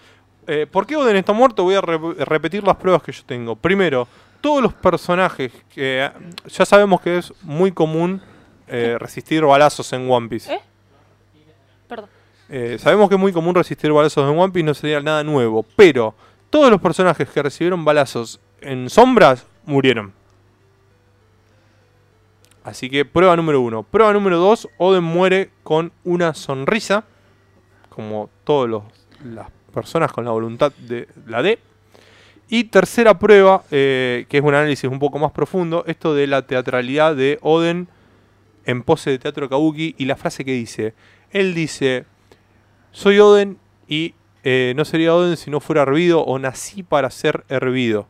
Eh, 0.47 0.67
¿Por 0.69 0.85
qué 0.85 0.95
Oden 0.95 1.15
está 1.15 1.33
muerto? 1.33 1.63
Voy 1.63 1.75
a 1.75 1.81
re- 1.81 2.25
repetir 2.25 2.63
las 2.63 2.75
pruebas 2.75 3.01
que 3.01 3.11
yo 3.11 3.23
tengo. 3.25 3.55
Primero, 3.55 4.07
todos 4.41 4.61
los 4.61 4.73
personajes 4.73 5.51
que 5.73 6.05
eh, 6.05 6.11
ya 6.47 6.65
sabemos 6.65 7.01
que 7.01 7.17
es 7.17 7.33
muy 7.41 7.71
común 7.71 8.21
eh, 8.67 8.97
resistir 8.99 9.43
balazos 9.43 9.91
en 9.93 10.09
One 10.09 10.27
Piece. 10.29 10.53
¿Eh? 10.53 10.59
Perdón. 11.87 12.09
Eh, 12.49 12.77
sabemos 12.79 13.09
que 13.09 13.15
es 13.15 13.21
muy 13.21 13.33
común 13.33 13.55
resistir 13.55 13.91
balazos 13.91 14.29
en 14.31 14.37
One 14.37 14.53
Piece, 14.53 14.65
no 14.65 14.73
sería 14.75 14.99
nada 15.01 15.23
nuevo. 15.23 15.65
Pero 15.75 16.13
todos 16.51 16.69
los 16.69 16.79
personajes 16.79 17.27
que 17.29 17.41
recibieron 17.41 17.83
balazos 17.83 18.39
en 18.61 18.89
sombras 18.89 19.45
murieron. 19.65 20.13
Así 22.63 22.89
que 22.89 23.05
prueba 23.05 23.35
número 23.35 23.61
uno. 23.61 23.83
Prueba 23.83 24.13
número 24.13 24.37
dos, 24.37 24.67
Oden 24.77 25.03
muere 25.03 25.51
con 25.63 25.91
una 26.03 26.33
sonrisa. 26.33 27.03
Como 27.89 28.29
todas 28.43 28.83
las 29.23 29.47
personas 29.75 30.11
con 30.11 30.25
la 30.25 30.31
voluntad 30.31 30.71
de 30.87 31.07
la 31.27 31.43
D. 31.43 31.59
Y 32.49 32.65
tercera 32.65 33.19
prueba, 33.19 33.63
eh, 33.69 34.25
que 34.29 34.37
es 34.37 34.43
un 34.43 34.55
análisis 34.55 34.89
un 34.89 34.99
poco 34.99 35.19
más 35.19 35.31
profundo, 35.31 35.83
esto 35.85 36.15
de 36.15 36.25
la 36.25 36.47
teatralidad 36.47 37.15
de 37.15 37.37
Oden 37.41 37.87
en 38.65 38.81
pose 38.81 39.11
de 39.11 39.19
teatro 39.19 39.49
kabuki 39.49 39.95
y 39.97 40.05
la 40.05 40.15
frase 40.15 40.45
que 40.45 40.53
dice. 40.53 40.93
Él 41.31 41.53
dice, 41.53 42.05
soy 42.91 43.19
Oden 43.19 43.57
y 43.87 44.15
eh, 44.43 44.73
no 44.75 44.85
sería 44.85 45.13
Oden 45.13 45.37
si 45.37 45.51
no 45.51 45.59
fuera 45.59 45.83
hervido 45.83 46.21
o 46.21 46.39
nací 46.39 46.81
para 46.81 47.09
ser 47.09 47.43
hervido. 47.49 48.07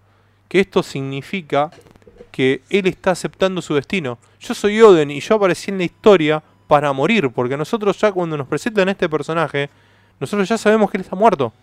Que 0.47 0.59
esto 0.59 0.83
significa 0.83 1.71
que 2.31 2.61
él 2.69 2.87
está 2.87 3.11
aceptando 3.11 3.61
su 3.61 3.73
destino. 3.73 4.19
Yo 4.39 4.53
soy 4.53 4.81
Oden 4.81 5.11
y 5.11 5.21
yo 5.21 5.35
aparecí 5.35 5.71
en 5.71 5.77
la 5.77 5.85
historia 5.85 6.43
para 6.67 6.91
morir, 6.93 7.29
porque 7.29 7.57
nosotros 7.57 7.97
ya 7.99 8.11
cuando 8.11 8.37
nos 8.37 8.47
presentan 8.47 8.89
este 8.89 9.07
personaje, 9.07 9.69
nosotros 10.19 10.47
ya 10.47 10.57
sabemos 10.57 10.89
que 10.89 10.97
él 10.97 11.01
está 11.03 11.15
muerto. 11.15 11.53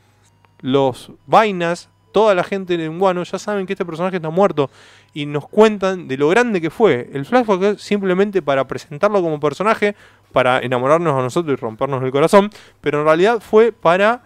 Los 0.60 1.12
vainas, 1.26 1.88
toda 2.12 2.34
la 2.34 2.44
gente 2.44 2.74
en 2.74 2.98
Guano 2.98 3.22
ya 3.24 3.38
saben 3.38 3.66
que 3.66 3.72
este 3.72 3.84
personaje 3.84 4.16
está 4.16 4.30
muerto 4.30 4.70
y 5.14 5.26
nos 5.26 5.48
cuentan 5.48 6.08
de 6.08 6.16
lo 6.16 6.28
grande 6.28 6.60
que 6.60 6.70
fue. 6.70 7.10
El 7.12 7.24
flashback 7.24 7.62
es 7.62 7.82
simplemente 7.82 8.42
para 8.42 8.66
presentarlo 8.66 9.20
como 9.22 9.40
personaje, 9.40 9.96
para 10.32 10.60
enamorarnos 10.60 11.18
a 11.18 11.22
nosotros 11.22 11.58
y 11.58 11.60
rompernos 11.60 12.02
el 12.02 12.10
corazón, 12.10 12.50
pero 12.80 13.00
en 13.00 13.06
realidad 13.06 13.40
fue 13.40 13.72
para 13.72 14.22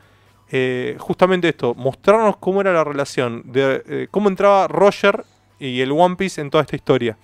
eh, 0.51 0.97
justamente 0.99 1.49
esto, 1.49 1.75
mostrarnos 1.75 2.37
cómo 2.37 2.61
era 2.61 2.73
la 2.73 2.85
relación, 2.85 3.43
de 3.47 3.83
eh, 3.87 4.09
cómo 4.11 4.29
entraba 4.29 4.69
Roger 4.69 5.25
y 5.59 5.81
el 5.81 5.91
One 5.93 6.17
Piece 6.17 6.41
en 6.41 6.51
toda 6.51 6.63
esta 6.63 6.77
historia. 6.77 7.17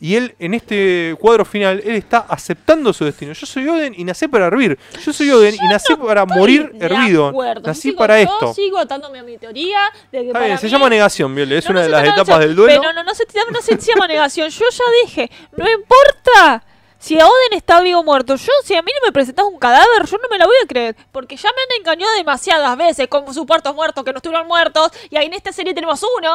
Y 0.00 0.16
él, 0.16 0.34
en 0.38 0.52
este 0.54 1.16
cuadro 1.18 1.44
final, 1.44 1.80
él 1.84 1.94
está 1.94 2.18
aceptando 2.28 2.92
su 2.92 3.04
destino. 3.06 3.32
Yo 3.32 3.46
soy 3.46 3.66
Oden 3.68 3.94
y 3.96 4.04
nací 4.04 4.28
para 4.28 4.46
hervir. 4.48 4.78
Yo 5.04 5.12
soy 5.12 5.30
Oden 5.30 5.54
y 5.54 5.68
nací 5.68 5.94
para 5.96 6.26
morir 6.26 6.72
hervido. 6.78 7.32
Nací 7.62 7.88
Sigo- 7.90 7.96
para 7.98 8.20
yo 8.22 8.24
esto. 8.30 8.52
sigo 8.54 8.78
atándome 8.78 9.20
a 9.20 9.22
mi 9.22 9.38
teoría 9.38 9.78
de 10.12 10.18
que 10.18 10.26
Está 10.26 10.32
para 10.34 10.46
bien, 10.46 10.58
se 10.58 10.68
llama 10.68 10.90
negación, 10.90 11.34
Viole. 11.34 11.56
Es 11.58 11.64
No, 11.64 11.70
una 11.70 11.80
no 11.80 11.84
de 11.86 11.90
las 11.92 12.04
etapas 12.08 12.38
de- 12.40 12.46
del 12.48 12.56
duelo. 12.56 12.80
Pero 12.82 12.92
no, 12.92 13.02
no 13.02 13.14
se, 13.14 13.24
no 13.50 13.62
se 13.62 13.78
llama 13.78 14.06
negación. 14.06 14.48
Yo 14.50 14.64
ya 14.70 14.84
dije, 15.04 15.30
no 15.56 15.64
importa 15.70 16.64
Si 16.98 17.16
Oden 17.16 17.52
está 17.52 17.80
vivo 17.82 18.00
o 18.00 18.02
muerto, 18.02 18.34
yo, 18.36 18.50
si 18.64 18.74
a 18.74 18.80
mí 18.80 18.90
no 19.00 19.06
me 19.06 19.12
presentas 19.12 19.44
un 19.44 19.58
cadáver, 19.58 20.06
yo 20.10 20.16
no 20.16 20.28
me 20.30 20.38
la 20.38 20.46
voy 20.46 20.56
a 20.62 20.66
creer. 20.66 20.96
Porque 21.12 21.36
ya 21.36 21.50
me 21.54 21.62
han 21.62 21.80
engañado 21.80 22.14
demasiadas 22.14 22.74
veces 22.78 23.08
con 23.08 23.32
supuestos 23.34 23.74
muertos 23.74 24.02
que 24.04 24.10
no 24.12 24.18
estuvieron 24.18 24.46
muertos. 24.48 24.90
Y 25.10 25.16
ahí 25.16 25.26
en 25.26 25.34
esta 25.34 25.52
serie 25.52 25.74
tenemos 25.74 26.02
uno 26.18 26.32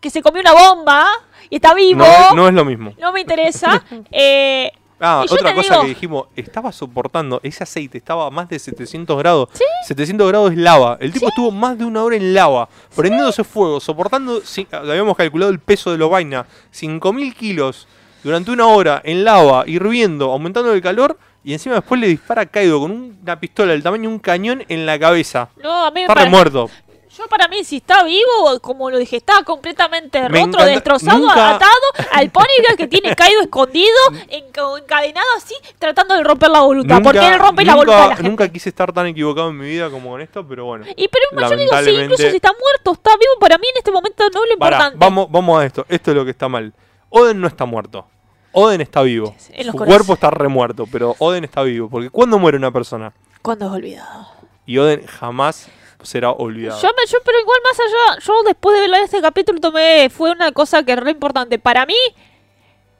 que 0.00 0.10
se 0.10 0.22
comió 0.22 0.40
una 0.40 0.52
bomba 0.52 1.06
y 1.50 1.56
está 1.56 1.74
vivo. 1.74 2.04
No, 2.04 2.34
no 2.34 2.48
es 2.48 2.54
lo 2.54 2.64
mismo. 2.64 2.92
No 2.98 3.12
me 3.12 3.20
interesa. 3.20 3.82
eh, 4.10 4.72
Ah, 4.98 5.24
otra 5.28 5.54
cosa 5.54 5.74
digo- 5.74 5.82
que 5.82 5.88
dijimos, 5.88 6.26
estaba 6.36 6.72
soportando 6.72 7.38
ese 7.42 7.62
aceite, 7.64 7.98
estaba 7.98 8.28
a 8.28 8.30
más 8.30 8.48
de 8.48 8.58
700 8.58 9.18
grados. 9.18 9.50
700 9.86 10.26
grados 10.26 10.52
es 10.52 10.56
lava. 10.56 10.96
El 11.00 11.12
tipo 11.12 11.28
estuvo 11.28 11.50
más 11.50 11.76
de 11.76 11.84
una 11.84 12.02
hora 12.02 12.16
en 12.16 12.32
lava, 12.32 12.66
prendiéndose 12.94 13.44
fuego, 13.44 13.78
soportando, 13.78 14.40
ci- 14.40 14.66
habíamos 14.72 15.14
calculado 15.14 15.52
el 15.52 15.58
peso 15.60 15.92
de 15.92 15.98
los 15.98 16.08
vainas, 16.10 16.46
5000 16.70 17.34
kilos 17.34 17.86
durante 18.24 18.50
una 18.50 18.68
hora 18.68 19.02
en 19.04 19.22
lava, 19.22 19.64
hirviendo, 19.66 20.32
aumentando 20.32 20.72
el 20.72 20.80
calor. 20.80 21.18
Y 21.44 21.52
encima 21.52 21.74
después 21.74 22.00
le 22.00 22.08
dispara 22.08 22.42
a 22.42 22.46
Kaido 22.46 22.80
con 22.80 22.90
un- 22.90 23.18
una 23.22 23.38
pistola 23.38 23.72
del 23.72 23.82
tamaño 23.82 24.08
de 24.08 24.14
un 24.14 24.18
cañón 24.18 24.64
en 24.66 24.86
la 24.86 24.98
cabeza. 24.98 25.50
no, 25.62 25.84
a 25.84 25.90
mí 25.90 26.00
me 26.00 26.06
Está 26.06 26.14
remuerto. 26.14 26.70
Yo 27.16 27.26
para 27.28 27.48
mí, 27.48 27.64
si 27.64 27.76
está 27.76 28.02
vivo, 28.04 28.60
como 28.60 28.90
lo 28.90 28.98
dije, 28.98 29.16
está 29.16 29.42
completamente 29.42 30.20
Me 30.22 30.28
roto, 30.28 30.58
encanta- 30.58 30.64
destrozado, 30.66 31.18
nunca- 31.18 31.54
atado 31.56 31.70
al 32.12 32.30
Ponyga 32.30 32.76
que 32.76 32.86
tiene 32.86 33.14
caído 33.16 33.40
escondido, 33.42 33.96
enca- 34.28 34.78
encadenado 34.78 35.26
así, 35.36 35.54
tratando 35.78 36.14
de 36.16 36.24
romper 36.24 36.50
la 36.50 36.60
voluntad. 36.60 37.00
porque 37.02 37.26
él 37.26 37.38
rompe 37.38 37.64
la 37.64 37.72
nunca- 37.72 37.76
voluntad 37.84 38.02
de 38.02 38.08
la 38.10 38.16
gente. 38.16 38.28
nunca 38.30 38.48
quise 38.48 38.68
estar 38.68 38.92
tan 38.92 39.06
equivocado 39.06 39.48
en 39.48 39.56
mi 39.58 39.66
vida 39.66 39.88
como 39.90 40.10
con 40.10 40.20
esto, 40.20 40.46
pero 40.46 40.64
bueno. 40.66 40.84
Y 40.96 41.08
pero 41.08 41.24
yo 41.32 41.38
digo, 41.38 41.48
sí, 41.48 41.54
Lamentablemente- 41.56 42.04
incluso 42.04 42.30
si 42.30 42.36
está 42.36 42.52
muerto, 42.52 42.92
está 42.92 43.10
vivo, 43.16 43.32
para 43.40 43.56
mí 43.58 43.66
en 43.72 43.78
este 43.78 43.90
momento 43.90 44.24
no 44.34 44.44
es 44.44 44.50
lo 44.50 44.58
Pará, 44.58 44.76
importante. 44.76 44.98
vamos, 45.04 45.30
vamos 45.30 45.60
a 45.60 45.64
esto. 45.66 45.86
Esto 45.88 46.10
es 46.10 46.16
lo 46.16 46.24
que 46.24 46.30
está 46.32 46.48
mal. 46.48 46.72
Oden 47.08 47.40
no 47.40 47.46
está 47.48 47.64
muerto. 47.64 48.06
Oden 48.52 48.80
está 48.80 49.02
vivo. 49.02 49.34
En 49.50 49.66
los 49.66 49.72
Su 49.72 49.78
corazones. 49.78 49.86
cuerpo 49.96 50.14
está 50.14 50.30
remuerto, 50.30 50.86
pero 50.90 51.14
Oden 51.18 51.44
está 51.44 51.62
vivo. 51.62 51.88
Porque 51.88 52.10
¿cuándo 52.10 52.38
muere 52.38 52.56
una 52.58 52.70
persona? 52.70 53.12
Cuando 53.42 53.66
es 53.66 53.72
olvidado. 53.72 54.28
Y 54.66 54.78
Oden 54.78 55.06
jamás 55.06 55.68
será 56.02 56.30
olvidado. 56.30 56.80
Yo, 56.80 56.88
me, 56.88 57.06
yo, 57.06 57.18
pero 57.24 57.38
igual 57.40 57.58
más 57.64 57.78
allá, 57.80 58.20
yo 58.24 58.42
después 58.44 58.80
de 58.80 58.88
ver 58.88 59.02
este 59.02 59.20
capítulo 59.20 59.60
tomé, 59.60 60.08
fue 60.10 60.30
una 60.30 60.52
cosa 60.52 60.82
que 60.82 60.92
es 60.92 60.98
re 60.98 61.10
importante. 61.10 61.58
Para 61.58 61.86
mí, 61.86 61.94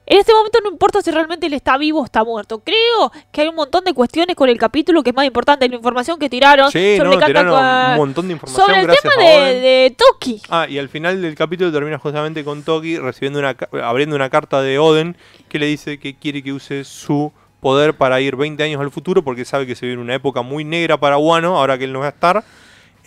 en 0.09 0.19
este 0.19 0.33
momento 0.33 0.59
no 0.63 0.69
importa 0.69 1.01
si 1.01 1.11
realmente 1.11 1.47
él 1.47 1.53
está 1.53 1.77
vivo 1.77 1.99
o 2.01 2.05
está 2.05 2.23
muerto. 2.23 2.59
Creo 2.59 3.11
que 3.31 3.41
hay 3.41 3.49
un 3.49 3.55
montón 3.55 3.83
de 3.83 3.93
cuestiones 3.93 4.37
con 4.37 4.47
el 4.47 4.57
capítulo 4.57 5.03
que 5.03 5.09
es 5.09 5.15
más 5.15 5.25
importante, 5.25 5.67
la 5.67 5.75
información 5.75 6.17
que 6.17 6.29
tiraron 6.29 6.71
Sí, 6.71 6.95
sobre, 6.97 7.43
no, 7.43 7.91
un 7.91 7.97
montón 7.97 8.27
de 8.27 8.33
información 8.33 8.67
sobre 8.67 8.81
el 8.81 8.99
tema 9.01 9.15
de, 9.17 9.59
de 9.59 9.95
Toki. 9.97 10.41
Ah, 10.49 10.65
y 10.69 10.77
al 10.79 10.87
final 10.87 11.21
del 11.21 11.35
capítulo 11.35 11.73
termina 11.73 11.99
justamente 11.99 12.45
con 12.45 12.63
Toki 12.63 12.97
recibiendo 12.97 13.39
una, 13.39 13.55
abriendo 13.83 14.15
una 14.15 14.29
carta 14.29 14.61
de 14.61 14.79
Oden 14.79 15.17
que 15.49 15.59
le 15.59 15.65
dice 15.65 15.99
que 15.99 16.15
quiere 16.15 16.41
que 16.41 16.53
use 16.53 16.85
su 16.85 17.33
poder 17.59 17.95
para 17.95 18.21
ir 18.21 18.37
20 18.37 18.63
años 18.63 18.79
al 18.79 18.91
futuro 18.91 19.23
porque 19.23 19.43
sabe 19.43 19.67
que 19.67 19.75
se 19.75 19.85
viene 19.85 20.01
una 20.01 20.15
época 20.15 20.41
muy 20.41 20.63
negra 20.63 20.97
para 20.97 21.17
Wano, 21.17 21.57
ahora 21.57 21.77
que 21.77 21.83
él 21.83 21.91
no 21.91 21.99
va 21.99 22.05
a 22.05 22.09
estar, 22.09 22.45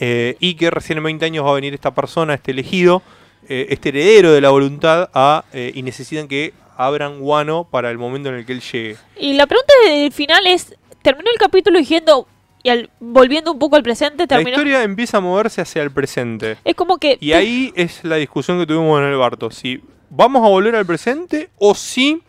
eh, 0.01 0.37
y 0.41 0.55
que 0.55 0.71
recién 0.71 0.99
en 0.99 1.05
20 1.05 1.25
años 1.27 1.45
va 1.45 1.51
a 1.51 1.55
venir 1.55 1.75
esta 1.75 1.93
persona, 1.95 2.35
este 2.35 2.51
elegido, 2.53 3.03
eh, 3.49 3.67
este 3.71 3.91
heredero 3.91 4.33
de 4.33 4.41
la 4.41 4.51
voluntad, 4.51 5.11
a, 5.15 5.45
eh, 5.53 5.71
y 5.75 5.83
necesitan 5.83 6.27
que 6.27 6.53
abran 6.77 7.19
Wano 7.21 7.65
para 7.71 7.91
el 7.91 7.99
momento 7.99 8.31
en 8.31 8.37
el 8.37 8.47
que 8.47 8.53
él 8.53 8.61
llegue. 8.63 8.97
Y 9.19 9.35
la 9.35 9.47
pregunta 9.47 9.73
del 9.87 10.11
final 10.13 10.47
es, 10.47 10.75
terminó 11.03 11.31
el 11.31 11.39
capítulo 11.39 11.79
diciendo, 11.79 12.27
y 12.63 12.71
al- 12.71 12.91
volviendo 13.01 13.53
un 13.53 13.59
poco 13.59 13.77
al 13.77 13.83
presente, 13.83 14.23
La 14.25 14.27
terminó... 14.27 14.51
historia 14.51 14.83
empieza 14.83 15.19
a 15.19 15.21
moverse 15.21 15.61
hacia 15.61 15.83
el 15.83 15.91
presente. 15.91 16.57
Es 16.65 16.75
como 16.75 16.97
que... 16.99 17.19
Y 17.21 17.33
ahí 17.33 17.73
es 17.77 18.03
la 18.05 18.17
discusión 18.17 18.59
que 18.59 18.67
tuvimos 18.67 18.99
en 19.01 19.07
el 19.09 19.17
Barto. 19.17 19.51
Si 19.51 19.83
vamos 20.09 20.43
a 20.45 20.49
volver 20.49 20.75
al 20.77 20.87
presente 20.87 21.51
o 21.59 21.75
si 21.75 22.23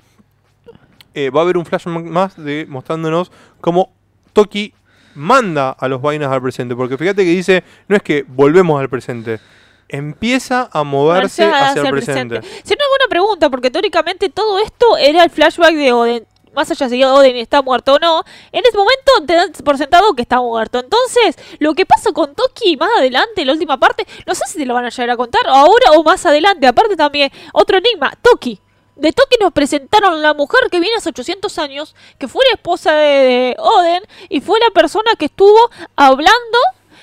va 1.16 1.40
a 1.42 1.44
haber 1.44 1.58
un 1.58 1.66
flashback 1.66 2.06
más 2.06 2.42
de 2.42 2.66
mostrándonos 2.70 3.32
cómo 3.60 3.92
Toki 4.34 4.74
manda 5.16 5.72
a 5.72 5.88
los 5.88 6.02
vainas 6.02 6.32
al 6.32 6.42
presente. 6.42 6.76
Porque 6.76 6.98
fíjate 6.98 7.24
que 7.24 7.32
dice, 7.32 7.64
no 7.88 7.96
es 7.96 8.02
que 8.02 8.26
volvemos 8.28 8.80
al 8.80 8.90
presente. 8.90 9.40
Empieza 9.88 10.70
a 10.72 10.84
moverse 10.84 11.44
hacia, 11.44 11.82
el 11.82 11.90
presente. 11.90 12.42
Sí, 12.42 12.74
una 12.74 12.88
buena 12.90 13.06
pregunta, 13.10 13.50
porque 13.50 13.70
teóricamente 13.70 14.30
todo 14.30 14.60
esto 14.60 14.98
era 14.98 15.24
el 15.24 15.30
flashback 15.30 15.76
de 15.76 15.92
Oden. 15.92 16.28
Más 16.54 16.70
allá 16.70 16.90
si 16.90 17.04
Oden 17.04 17.38
está 17.38 17.62
muerto 17.62 17.94
o 17.94 18.00
no, 18.00 18.24
en 18.52 18.64
este 18.66 18.78
momento 18.78 19.12
te 19.26 19.36
dan 19.36 19.52
por 19.64 19.78
sentado 19.78 20.14
que 20.16 20.22
está 20.22 20.40
muerto. 20.42 20.80
Entonces, 20.80 21.38
lo 21.60 21.74
que 21.74 21.86
pasa 21.86 22.12
con 22.12 22.34
Toki 22.36 22.78
más 22.78 22.90
adelante, 22.98 23.46
la 23.46 23.54
última 23.54 23.78
parte, 23.78 24.06
no 24.26 24.36
sé 24.36 24.44
si 24.48 24.58
te 24.58 24.66
lo 24.66 24.74
van 24.74 24.86
a 24.86 24.90
llegar 24.90 25.10
a 25.12 25.18
contar 25.18 25.42
ahora 25.48 25.92
o 25.92 26.04
más 26.04 26.26
adelante. 26.26 26.68
Aparte 26.68 26.96
también, 26.96 27.32
otro 27.54 27.78
enigma, 27.78 28.14
Toki. 28.22 28.60
De 29.02 29.12
Toki 29.14 29.38
nos 29.40 29.52
presentaron 29.52 30.22
la 30.22 30.36
mujer 30.36 30.70
que 30.70 30.80
viene 30.80 30.96
hace 30.96 31.10
800 31.10 31.58
años, 31.58 31.96
que 32.20 32.28
fue 32.28 32.46
la 32.50 32.54
esposa 32.54 32.94
de, 32.94 33.08
de 33.08 33.56
Oden 33.58 34.04
y 34.30 34.42
fue 34.42 34.60
la 34.60 34.70
persona 34.70 35.16
que 35.18 35.26
estuvo 35.26 35.72
hablando 35.96 36.60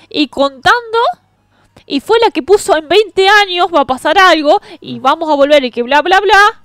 y 0.07 0.29
contando 0.29 0.97
y 1.85 1.99
fue 1.99 2.17
la 2.21 2.31
que 2.31 2.41
puso 2.41 2.77
en 2.77 2.87
20 2.87 3.27
años 3.27 3.67
va 3.73 3.81
a 3.81 3.85
pasar 3.85 4.17
algo 4.17 4.61
y 4.79 4.99
vamos 4.99 5.29
a 5.29 5.35
volver 5.35 5.65
y 5.65 5.71
que 5.71 5.83
bla 5.83 6.01
bla 6.01 6.21
bla. 6.21 6.63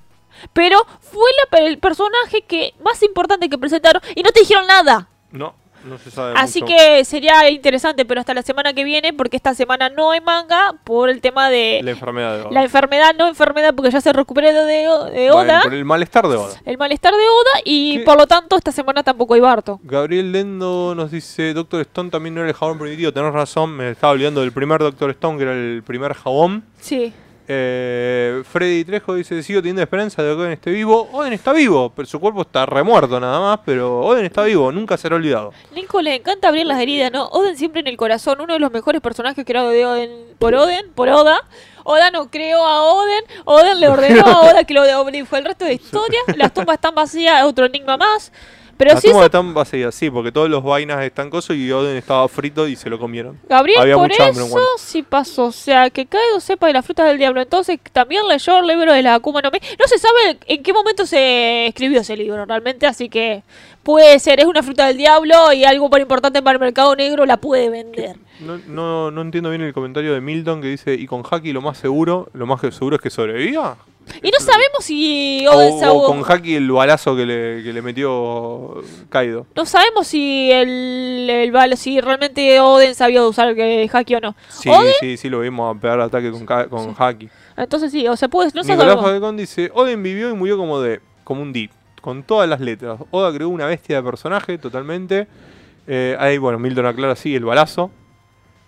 Pero 0.53 0.87
fue 1.01 1.29
la, 1.51 1.59
el 1.67 1.79
personaje 1.79 2.43
que 2.43 2.75
más 2.85 3.03
importante 3.03 3.49
que 3.49 3.59
presentaron 3.59 4.03
y 4.15 4.23
no 4.23 4.31
te 4.31 4.39
dijeron 4.39 4.69
nada. 4.69 5.09
No, 5.33 5.57
no 5.85 5.99
se 5.99 6.11
sabe. 6.11 6.35
Así 6.37 6.61
mucho. 6.61 6.75
que 6.75 7.05
sería 7.05 7.49
interesante, 7.51 8.05
pero 8.05 8.21
hasta 8.21 8.35
la 8.35 8.43
semana 8.43 8.73
que 8.73 8.85
viene, 8.85 9.13
porque 9.13 9.37
esta 9.37 9.55
semana 9.55 9.89
no 9.89 10.11
hay 10.11 10.21
manga 10.21 10.75
por 10.85 11.09
el 11.11 11.21
tema 11.21 11.51
de 11.51 11.81
La 11.83 11.91
enfermedad 11.93 12.37
de 12.37 12.43
Oda. 12.43 12.51
la 12.51 12.63
enfermedad, 12.63 13.15
no 13.17 13.29
enfermedad, 13.29 13.75
porque 13.75 13.91
ya 13.91 14.01
se 14.01 14.13
recuperó 14.13 14.65
de, 14.65 15.31
Oda, 15.31 15.63
por 15.63 15.75
el 15.75 15.85
malestar 15.85 16.29
de 16.29 16.37
Oda. 16.37 16.55
el 16.65 16.79
malestar 16.79 17.13
de 17.13 17.19
Oda, 17.19 17.61
y 17.65 17.99
¿Qué? 17.99 18.05
por 18.05 18.17
lo 18.17 18.27
tanto 18.27 18.57
esta 18.57 18.73
semana 18.73 19.03
tampoco 19.03 19.35
hay 19.35 19.41
Barto. 19.41 19.81
Gabriel 19.83 20.33
Dendo 20.33 20.95
nos 20.95 21.11
dice, 21.11 21.55
Doctor 21.55 21.81
Stone 21.83 22.11
también 22.11 22.35
no 22.35 22.41
era 22.41 22.51
el 22.51 22.55
jabón 22.55 22.79
primitivo, 22.79 23.13
tenés 23.13 23.33
razón, 23.33 23.77
me 23.77 23.91
estaba 23.91 24.13
olvidando 24.13 24.41
del 24.41 24.53
primer 24.53 24.81
Doctor 24.81 25.11
Stone, 25.11 25.37
que 25.39 25.45
era 25.45 25.53
el 25.53 25.83
primer 25.85 26.15
jabón. 26.15 26.65
Sí. 26.81 27.13
Eh, 27.47 28.43
Freddy 28.51 28.85
Trejo 28.85 29.15
dice, 29.15 29.43
sigo 29.43 29.61
teniendo 29.61 29.83
esperanza 29.83 30.23
de 30.23 30.35
que 30.35 30.41
Oden 30.41 30.53
esté 30.53 30.71
vivo. 30.71 31.09
Oden 31.13 31.33
está 31.33 31.53
vivo, 31.53 31.93
pero 31.95 32.07
su 32.07 32.19
cuerpo 32.19 32.43
está 32.43 32.65
remuerto 32.65 33.21
nada 33.21 33.39
más, 33.41 33.61
pero 33.65 34.01
Oden 34.01 34.25
está 34.25 34.43
vivo, 34.45 34.73
nunca 34.73 34.97
será 34.97 35.17
olvidado. 35.17 35.53
Nico 35.75 36.01
le 36.01 36.15
encanta 36.15 36.49
abrir 36.49 36.67
las 36.67 36.81
heridas, 36.81 37.13
¿no? 37.13 37.27
Oden 37.27 37.57
siempre 37.57 37.81
en 37.81 37.87
el 37.89 37.97
corazón, 37.97 38.41
uno 38.41 38.55
de 38.55 38.61
los 38.61 38.73
mejores 38.73 39.03
personajes 39.03 39.45
creados 39.45 39.73
de 39.73 39.85
Oden 39.85 40.11
por 40.39 40.55
Oden, 40.55 40.91
por 40.95 41.09
Oda. 41.09 41.41
Oda 41.85 42.11
no 42.11 42.31
creó 42.31 42.65
a 42.67 42.83
Oden, 42.83 43.25
Oden 43.45 43.81
le 43.81 43.89
ordenó 43.89 44.25
a 44.27 44.41
Oda 44.51 44.65
que 44.65 44.73
lo 44.73 44.83
de 44.83 44.95
Oden 44.95 45.27
fue 45.27 45.39
el 45.41 45.45
resto 45.45 45.67
de 45.67 45.75
historia. 45.75 46.21
Las 46.37 46.55
tumbas 46.55 46.77
están 46.77 46.95
vacías, 46.95 47.45
otro 47.45 47.67
enigma 47.67 47.99
más. 47.99 48.33
Pero 48.77 48.93
Las 48.93 49.01
sí, 49.01 49.09
tumbas 49.09 49.27
están 49.27 49.55
vacías, 49.55 49.95
sí, 49.95 50.11
porque 50.11 50.33
todos 50.33 50.51
los 50.51 50.63
vainas 50.63 51.03
están 51.03 51.31
cosos 51.31 51.57
y 51.57 51.71
Oden 51.71 51.97
estaba 51.97 52.29
frito 52.29 52.67
y 52.67 52.77
se 52.77 52.91
lo 52.91 52.99
comieron. 52.99 53.39
Gabriel, 53.49 53.81
Había 53.81 53.95
por 53.95 54.05
hambre 54.05 54.31
eso 54.31 54.55
Wano. 54.55 54.67
sí 54.79 55.03
pasó. 55.03 55.45
O 55.47 55.53
sea, 55.53 55.91
que 55.91 56.07
Kaido 56.07 56.41
sepa 56.41 56.67
de 56.67 56.73
las 56.73 56.85
frutas 56.85 57.07
del 57.07 57.19
diablo. 57.19 57.41
Entonces, 57.41 57.79
también 57.93 58.27
leyó 58.29 58.59
el 58.59 58.67
libro 58.67 58.93
de 58.93 59.03
la 59.03 59.15
Akuma 59.15 59.41
no 59.43 59.51
Mi. 59.51 59.59
No 59.79 59.87
se 59.87 59.99
sabe 59.99 60.39
en 60.47 60.63
qué 60.63 60.73
momento 60.73 61.07
se 61.07 61.67
escribió 61.67 62.01
ese 62.01 62.17
libro 62.17 62.45
realmente, 62.45 62.87
así 62.87 63.09
que 63.09 63.43
puede 63.83 64.19
ser. 64.19 64.41
Es 64.41 64.47
una 64.47 64.63
fruta 64.63 64.87
del 64.87 64.97
diablo 64.97 65.53
y 65.53 65.65
algo 65.65 65.89
por 65.91 66.01
importante 66.01 66.43
para 66.43 66.55
el 66.55 66.61
mercado 66.61 66.97
negro 66.97 67.27
la 67.27 67.37
puede 67.37 67.69
vender. 67.71 68.17
No, 68.41 68.59
no, 68.67 69.11
no 69.11 69.21
entiendo 69.21 69.51
bien 69.51 69.63
el 69.63 69.73
comentario 69.73 70.13
de 70.13 70.21
Milton 70.21 70.61
que 70.61 70.69
dice, 70.69 70.95
y 70.95 71.07
con 71.07 71.23
Haki 71.29 71.53
lo 71.53 71.63
más 71.63 71.79
seguro, 71.79 72.29
lo 72.33 72.47
más 72.47 72.61
seguro 72.61 72.97
es 72.97 73.03
que 73.03 73.11
sobreviva. 73.11 73.77
Y 74.23 74.31
no 74.31 74.39
sabemos 74.39 74.79
si 74.83 75.47
Oden 75.47 75.85
O, 75.89 75.95
o 75.95 76.07
con 76.07 76.23
Haki 76.31 76.55
el 76.57 76.71
balazo 76.71 77.17
que 77.17 77.27
le, 77.27 77.63
que 77.63 77.73
le 77.73 77.83
metió 77.83 78.83
Kaido. 79.09 79.47
No 79.55 79.67
sabemos 79.67 80.07
si 80.07 80.51
el, 80.53 81.29
el 81.31 81.53
bal- 81.53 81.77
si 81.77 82.01
realmente 82.01 82.61
Oden 82.61 82.95
sabía 82.95 83.23
usar 83.27 83.49
el 83.59 83.91
haki 83.93 84.15
o 84.17 84.21
no. 84.21 84.37
Sí, 84.49 84.69
Oden, 84.69 84.93
sí, 85.01 85.17
sí, 85.17 85.29
lo 85.29 85.41
vimos 85.41 85.75
a 85.77 85.81
pegar 85.81 86.01
ataque 86.01 86.31
con, 86.31 86.45
con 86.47 86.95
Haki. 86.99 87.29
entonces 87.57 87.91
sí, 87.93 88.07
o 88.09 88.17
sea, 88.17 88.29
puede, 88.29 88.51
no 88.55 88.63
Nicolás. 88.63 89.01
Falcón 89.01 89.37
dice, 89.37 89.71
Oden 89.75 90.03
vivió 90.03 90.31
y 90.31 90.35
murió 90.35 90.57
como 90.57 90.81
de 90.81 91.01
como 91.25 91.43
un 91.43 91.53
deep, 91.53 91.71
con 92.01 92.23
todas 92.23 92.49
las 92.49 92.61
letras. 92.61 93.01
Oda 93.11 93.33
creó 93.33 93.49
una 93.49 93.67
bestia 93.67 93.97
de 93.97 94.03
personaje 94.03 94.59
totalmente. 94.59 95.27
Eh, 95.87 96.17
ahí, 96.19 96.39
bueno, 96.39 96.59
Milton 96.59 96.87
aclara 96.87 97.17
sí, 97.17 97.35
el 97.35 97.45
balazo. 97.45 97.91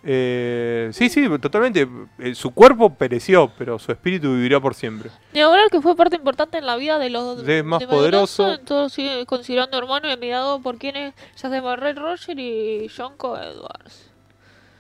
Eh, 0.08 0.90
sí, 0.92 1.08
sí, 1.08 1.28
totalmente. 1.40 1.88
Eh, 2.20 2.34
su 2.36 2.52
cuerpo 2.52 2.94
pereció, 2.94 3.50
pero 3.58 3.76
su 3.80 3.90
espíritu 3.90 4.32
vivirá 4.34 4.60
por 4.60 4.74
siempre. 4.74 5.10
Ni 5.32 5.40
hablar 5.40 5.68
que 5.68 5.80
fue 5.80 5.96
parte 5.96 6.14
importante 6.14 6.58
en 6.58 6.66
la 6.66 6.76
vida 6.76 7.00
de 7.00 7.10
los 7.10 7.44
De 7.44 7.64
más 7.64 7.80
Madrazo, 7.82 7.96
poderoso. 7.96 8.54
entonces, 8.54 9.26
considerando 9.26 9.76
hermano 9.76 10.08
y 10.08 10.12
admirado 10.12 10.60
por 10.60 10.78
quienes 10.78 11.12
ya 11.36 11.50
se 11.50 11.60
Red 11.60 11.98
Roger 11.98 12.38
y 12.38 12.88
Jonko 12.88 13.36
Edwards. 13.36 14.10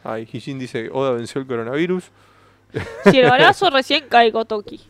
Ay, 0.04 0.28
Hijin 0.32 0.60
dice, 0.60 0.88
Oda 0.92 1.10
venció 1.10 1.40
el 1.40 1.48
coronavirus. 1.48 2.04
Si 3.10 3.18
el 3.18 3.28
balazo 3.28 3.70
recién 3.70 4.08
caigo 4.08 4.44
Toki. 4.44 4.80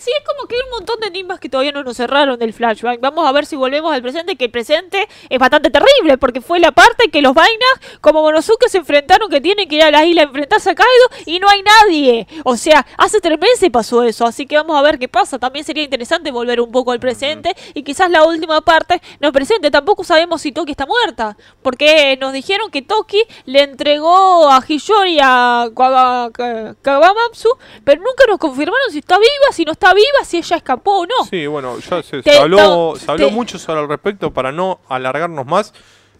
Sí, 0.00 0.10
es 0.18 0.24
como 0.24 0.48
que 0.48 0.54
hay 0.56 0.62
un 0.62 0.70
montón 0.70 0.98
de 0.98 1.08
enigmas 1.08 1.38
que 1.40 1.50
todavía 1.50 1.72
no 1.72 1.82
nos 1.84 1.98
cerraron 1.98 2.38
del 2.38 2.54
flashback. 2.54 3.00
Vamos 3.02 3.28
a 3.28 3.32
ver 3.32 3.44
si 3.44 3.54
volvemos 3.54 3.92
al 3.92 4.00
presente, 4.00 4.34
que 4.36 4.46
el 4.46 4.50
presente 4.50 5.06
es 5.28 5.38
bastante 5.38 5.68
terrible, 5.68 6.16
porque 6.16 6.40
fue 6.40 6.58
la 6.58 6.72
parte 6.72 7.10
que 7.10 7.20
los 7.20 7.34
vainas, 7.34 7.68
como 8.00 8.22
Monosuke, 8.22 8.68
se 8.70 8.78
enfrentaron 8.78 9.28
que 9.28 9.42
tienen 9.42 9.68
que 9.68 9.76
ir 9.76 9.82
a 9.82 9.90
la 9.90 10.06
isla 10.06 10.22
a 10.22 10.24
enfrentarse 10.24 10.70
a 10.70 10.74
Kaido 10.74 10.90
y 11.26 11.38
no 11.38 11.50
hay 11.50 11.62
nadie. 11.62 12.26
O 12.44 12.56
sea, 12.56 12.86
hace 12.96 13.20
tres 13.20 13.38
meses 13.38 13.68
pasó 13.70 14.02
eso, 14.02 14.24
así 14.24 14.46
que 14.46 14.56
vamos 14.56 14.74
a 14.78 14.80
ver 14.80 14.98
qué 14.98 15.06
pasa. 15.06 15.38
También 15.38 15.66
sería 15.66 15.82
interesante 15.84 16.30
volver 16.30 16.62
un 16.62 16.72
poco 16.72 16.92
al 16.92 16.98
presente 17.00 17.54
y 17.74 17.82
quizás 17.82 18.08
la 18.10 18.24
última 18.24 18.62
parte 18.62 19.02
nos 19.20 19.32
presente. 19.32 19.70
Tampoco 19.70 20.02
sabemos 20.02 20.40
si 20.40 20.50
Toki 20.50 20.70
está 20.70 20.86
muerta, 20.86 21.36
porque 21.60 22.16
nos 22.18 22.32
dijeron 22.32 22.70
que 22.70 22.80
Toki 22.80 23.22
le 23.44 23.64
entregó 23.64 24.48
a 24.50 24.62
Hiyori 24.66 25.18
a 25.22 25.68
Kawa- 25.74 26.30
Ka- 26.32 26.74
Kawamatsu, 26.80 27.50
pero 27.84 28.00
nunca 28.00 28.24
nos 28.26 28.38
confirmaron 28.38 28.90
si 28.90 29.00
está 29.00 29.18
viva, 29.18 29.52
si 29.52 29.66
no 29.66 29.72
está 29.72 29.89
viva, 29.94 30.24
si 30.24 30.38
ella 30.38 30.56
escapó 30.56 31.00
o 31.00 31.06
no. 31.06 31.24
Sí, 31.28 31.46
bueno, 31.46 31.78
ya 31.78 32.02
se, 32.02 32.22
Te- 32.22 32.32
se 32.32 32.38
habló, 32.38 32.94
se 32.96 33.10
habló 33.10 33.28
te- 33.28 33.32
mucho 33.32 33.58
sobre 33.58 33.80
el 33.82 33.88
respecto 33.88 34.30
para 34.32 34.52
no 34.52 34.80
alargarnos 34.88 35.46
más. 35.46 35.72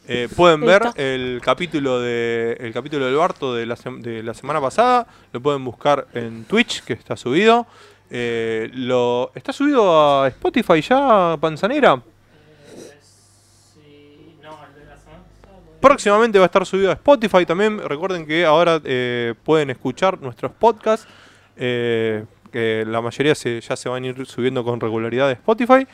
eh, 0.08 0.28
pueden 0.34 0.60
ver 0.62 0.82
el 0.96 1.40
capítulo 1.44 2.00
de 2.00 2.56
el 2.58 2.72
capítulo 2.72 3.04
del 3.06 3.14
Barto 3.16 3.54
de 3.54 3.66
la, 3.66 3.76
sem- 3.76 4.00
de 4.00 4.22
la 4.22 4.34
semana 4.34 4.60
pasada. 4.60 5.06
Lo 5.32 5.40
pueden 5.40 5.64
buscar 5.64 6.06
en 6.14 6.44
Twitch, 6.44 6.82
que 6.82 6.94
está 6.94 7.16
subido. 7.16 7.66
Eh, 8.10 8.68
lo, 8.74 9.30
¿Está 9.36 9.52
subido 9.52 10.22
a 10.22 10.26
Spotify 10.28 10.80
ya, 10.82 11.36
Panzanera? 11.40 12.02
Próximamente 15.80 16.38
va 16.38 16.44
a 16.44 16.46
estar 16.46 16.66
subido 16.66 16.90
a 16.90 16.94
Spotify 16.94 17.46
también. 17.46 17.78
Recuerden 17.78 18.26
que 18.26 18.44
ahora 18.44 18.80
eh, 18.84 19.34
pueden 19.44 19.70
escuchar 19.70 20.20
nuestros 20.20 20.52
podcasts. 20.52 21.06
eh, 21.56 22.24
que 22.50 22.84
la 22.86 23.00
mayoría 23.00 23.34
se- 23.34 23.60
ya 23.60 23.76
se 23.76 23.88
van 23.88 24.04
a 24.04 24.06
ir 24.08 24.26
subiendo 24.26 24.62
con 24.64 24.80
regularidad 24.80 25.26
de 25.28 25.34
Spotify. 25.34 25.86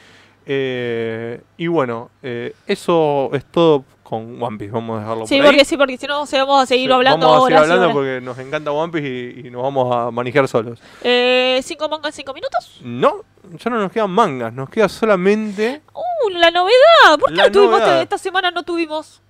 Eh, 0.49 1.41
y 1.57 1.67
bueno, 1.67 2.11
eh, 2.23 2.55
eso 2.67 3.31
es 3.33 3.45
todo 3.47 3.85
con 4.05 4.41
One 4.41 4.59
Piece. 4.59 4.71
Vamos 4.73 4.97
a 4.99 5.01
dejarlo 5.01 5.27
Sí, 5.27 5.37
por 5.39 5.45
ahí. 5.47 5.51
porque 5.51 5.65
sí, 5.65 5.77
porque 5.77 5.97
si 5.99 6.07
no, 6.07 6.25
se 6.25 6.39
vamos 6.39 6.63
a 6.63 6.67
seguir 6.67 6.89
Sí, 6.89 6.93
hablando 6.93 7.27
Vamos 7.29 7.43
a 7.43 7.47
seguir 7.47 7.59
hablando 7.73 7.93
porque 7.93 8.21
nos 8.21 8.39
encanta 8.39 8.71
One 8.71 8.93
Piece 8.93 9.09
y, 9.43 9.47
y 9.49 9.51
nos 9.51 9.63
vamos 9.63 9.95
a 9.95 10.11
manejar 10.13 10.47
solos. 10.47 10.79
Eh, 11.03 11.61
¿Cinco 11.65 11.89
mangas 11.89 12.11
en 12.11 12.17
cinco 12.19 12.33
minutos? 12.33 12.81
No, 12.85 13.25
ya 13.59 13.71
no 13.71 13.79
nos 13.81 13.91
quedan 13.91 14.11
mangas, 14.11 14.53
nos 14.53 14.71
queda 14.71 14.89
solamente. 14.89 15.83
¡Uh, 15.93 16.31
la 16.31 16.53
novedad! 16.53 17.19
¿Por 17.19 17.31
qué 17.31 17.37
La 17.37 17.47
no 17.47 17.53
tuvimos 17.53 17.81
novedad. 17.81 18.03
esta 18.03 18.19
semana? 18.19 18.51
No 18.53 18.63
tuvimos. 18.63 19.21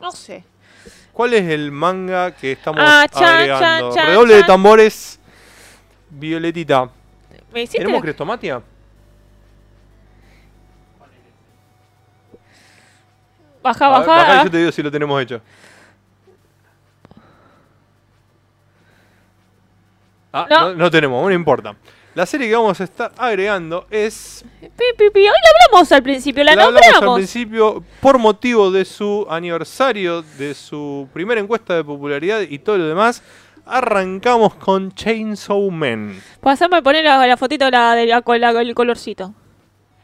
No 0.00 0.12
sé. 0.12 0.44
¿Cuál 1.12 1.34
es 1.34 1.42
el 1.50 1.72
manga 1.72 2.30
que 2.30 2.52
estamos 2.52 2.80
Ah, 2.82 3.04
chan, 3.12 3.24
agregando? 3.24 3.88
chan, 3.88 3.94
chan, 3.96 4.06
Redoble 4.06 4.34
de 4.36 4.44
tambores. 4.44 5.19
Violetita. 6.10 6.90
¿Me 7.52 7.62
hiciste? 7.62 7.78
¿Tenemos 7.78 8.02
crestomatia? 8.02 8.62
Baja, 13.62 13.88
baja. 13.88 14.40
ah. 14.40 14.44
yo 14.44 14.50
te 14.50 14.58
digo 14.58 14.72
si 14.72 14.82
lo 14.82 14.90
tenemos 14.90 15.20
hecho. 15.22 15.40
Ah, 20.32 20.46
No. 20.48 20.60
no, 20.70 20.74
no 20.76 20.90
tenemos, 20.90 21.22
no 21.24 21.32
importa. 21.32 21.74
La 22.14 22.26
serie 22.26 22.48
que 22.48 22.56
vamos 22.56 22.80
a 22.80 22.84
estar 22.84 23.12
agregando 23.16 23.86
es. 23.90 24.44
Pi, 24.60 24.68
pi, 24.98 25.10
pi. 25.10 25.20
Hoy 25.20 25.26
la 25.26 25.66
hablamos 25.68 25.92
al 25.92 26.02
principio, 26.02 26.42
la, 26.42 26.54
la 26.56 26.64
hablamos 26.64 26.82
al 26.86 26.92
nombramos. 26.94 27.18
principio 27.18 27.84
por 28.00 28.18
motivo 28.18 28.70
de 28.70 28.84
su 28.84 29.26
aniversario, 29.30 30.22
de 30.22 30.54
su 30.54 31.08
primera 31.12 31.40
encuesta 31.40 31.74
de 31.76 31.84
popularidad 31.84 32.40
y 32.40 32.58
todo 32.58 32.78
lo 32.78 32.86
demás. 32.88 33.22
Arrancamos 33.70 34.54
con 34.56 34.92
Chainsaw 34.94 35.70
Man. 35.70 36.20
Pasame 36.40 36.76
a 36.78 36.82
poner 36.82 37.04
la, 37.04 37.26
la 37.26 37.36
fotito 37.36 37.70
la, 37.70 37.94
de 37.94 38.06
la- 38.06 38.22
la- 38.38 38.60
el 38.60 38.74
colorcito. 38.74 39.34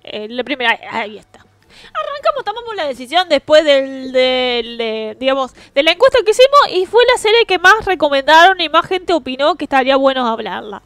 Eh, 0.04 0.28
la 0.30 0.44
primera, 0.44 0.78
ahí 0.90 1.18
está. 1.18 1.40
Arrancamos, 1.40 2.44
tomamos 2.44 2.74
la 2.76 2.86
decisión 2.86 3.28
después 3.28 3.64
del, 3.64 4.12
del- 4.12 4.78
de, 4.78 5.16
digamos, 5.18 5.52
de 5.74 5.82
la 5.82 5.92
encuesta 5.92 6.18
que 6.24 6.30
hicimos 6.30 6.58
y 6.72 6.86
fue 6.86 7.02
la 7.12 7.18
serie 7.18 7.44
que 7.46 7.58
más 7.58 7.84
recomendaron 7.84 8.60
y 8.60 8.68
más 8.68 8.86
gente 8.86 9.12
opinó 9.12 9.56
que 9.56 9.64
estaría 9.64 9.96
bueno 9.96 10.26
hablarla. 10.26 10.82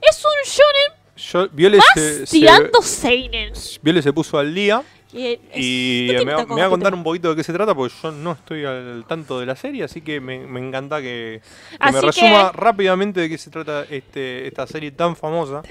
Es 0.00 0.22
un 0.24 0.30
shonen 0.50 1.00
Yo, 1.16 1.48
Viole, 1.52 1.78
más 1.78 1.86
se, 1.94 2.26
se- 2.26 2.38
tirando 2.38 2.82
seinen. 2.82 3.52
Viole 3.82 4.02
se 4.02 4.12
puso 4.12 4.38
al 4.38 4.54
día 4.54 4.82
Y, 5.14 6.08
me, 6.10 6.24
va, 6.24 6.36
tanto 6.38 6.54
me 6.54 6.60
va 6.60 6.66
a 6.66 6.70
contar 6.70 6.92
un 6.92 7.04
poquito 7.04 7.30
de 7.30 7.36
qué 7.36 7.44
se 7.44 7.52
trata 7.52 7.72
porque 7.74 7.94
yo 8.02 8.10
no 8.10 8.32
estoy 8.32 8.64
al 8.64 9.04
tanto 9.06 9.38
de 9.38 9.46
la 9.46 9.54
serie, 9.54 9.84
así 9.84 10.00
que 10.00 10.20
me, 10.20 10.40
me 10.40 10.58
encanta 10.58 11.00
que, 11.00 11.40
me 11.80 11.92
que- 11.92 12.00
resuma 12.00 12.50
rápidamente 12.52 13.20
de 13.20 13.28
qué 13.28 13.38
se 13.38 13.50
trata 13.50 13.84
este, 13.88 14.48
esta 14.48 14.66
serie 14.66 14.90
tan 14.90 15.14
famosa. 15.14 15.62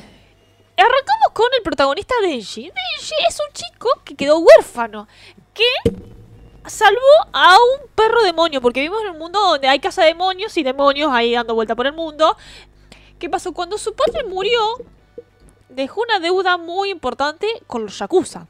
Arrancamos 0.77 1.29
con 1.33 1.47
el 1.57 1.61
protagonista 1.61 2.15
Denji. 2.21 2.63
Denji 2.63 3.15
es 3.27 3.39
un 3.39 3.53
chico 3.53 3.89
que 4.05 4.15
quedó 4.15 4.39
huérfano, 4.39 5.07
que 5.53 5.91
salvó 6.65 7.27
a 7.33 7.55
un 7.57 7.89
perro 7.93 8.23
demonio, 8.23 8.61
porque 8.61 8.79
vivimos 8.79 9.03
en 9.03 9.11
un 9.11 9.17
mundo 9.19 9.39
donde 9.39 9.67
hay 9.67 9.79
casa 9.79 10.03
demonios 10.03 10.55
y 10.57 10.63
demonios 10.63 11.11
ahí 11.11 11.33
dando 11.33 11.53
vuelta 11.53 11.75
por 11.75 11.85
el 11.85 11.93
mundo. 11.93 12.37
¿Qué 13.19 13.29
pasó? 13.29 13.51
Cuando 13.53 13.77
su 13.77 13.93
padre 13.93 14.23
murió, 14.23 14.59
dejó 15.69 16.01
una 16.01 16.19
deuda 16.19 16.57
muy 16.57 16.89
importante 16.91 17.47
con 17.67 17.83
los 17.83 17.99
Yakuza. 17.99 18.47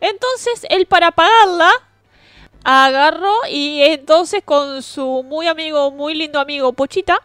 Entonces, 0.00 0.66
él 0.70 0.86
para 0.86 1.10
pagarla, 1.12 1.70
agarró 2.64 3.32
y 3.50 3.80
entonces 3.82 4.42
con 4.44 4.82
su 4.82 5.22
muy 5.24 5.46
amigo, 5.46 5.90
muy 5.90 6.14
lindo 6.14 6.38
amigo 6.40 6.72
Pochita, 6.72 7.18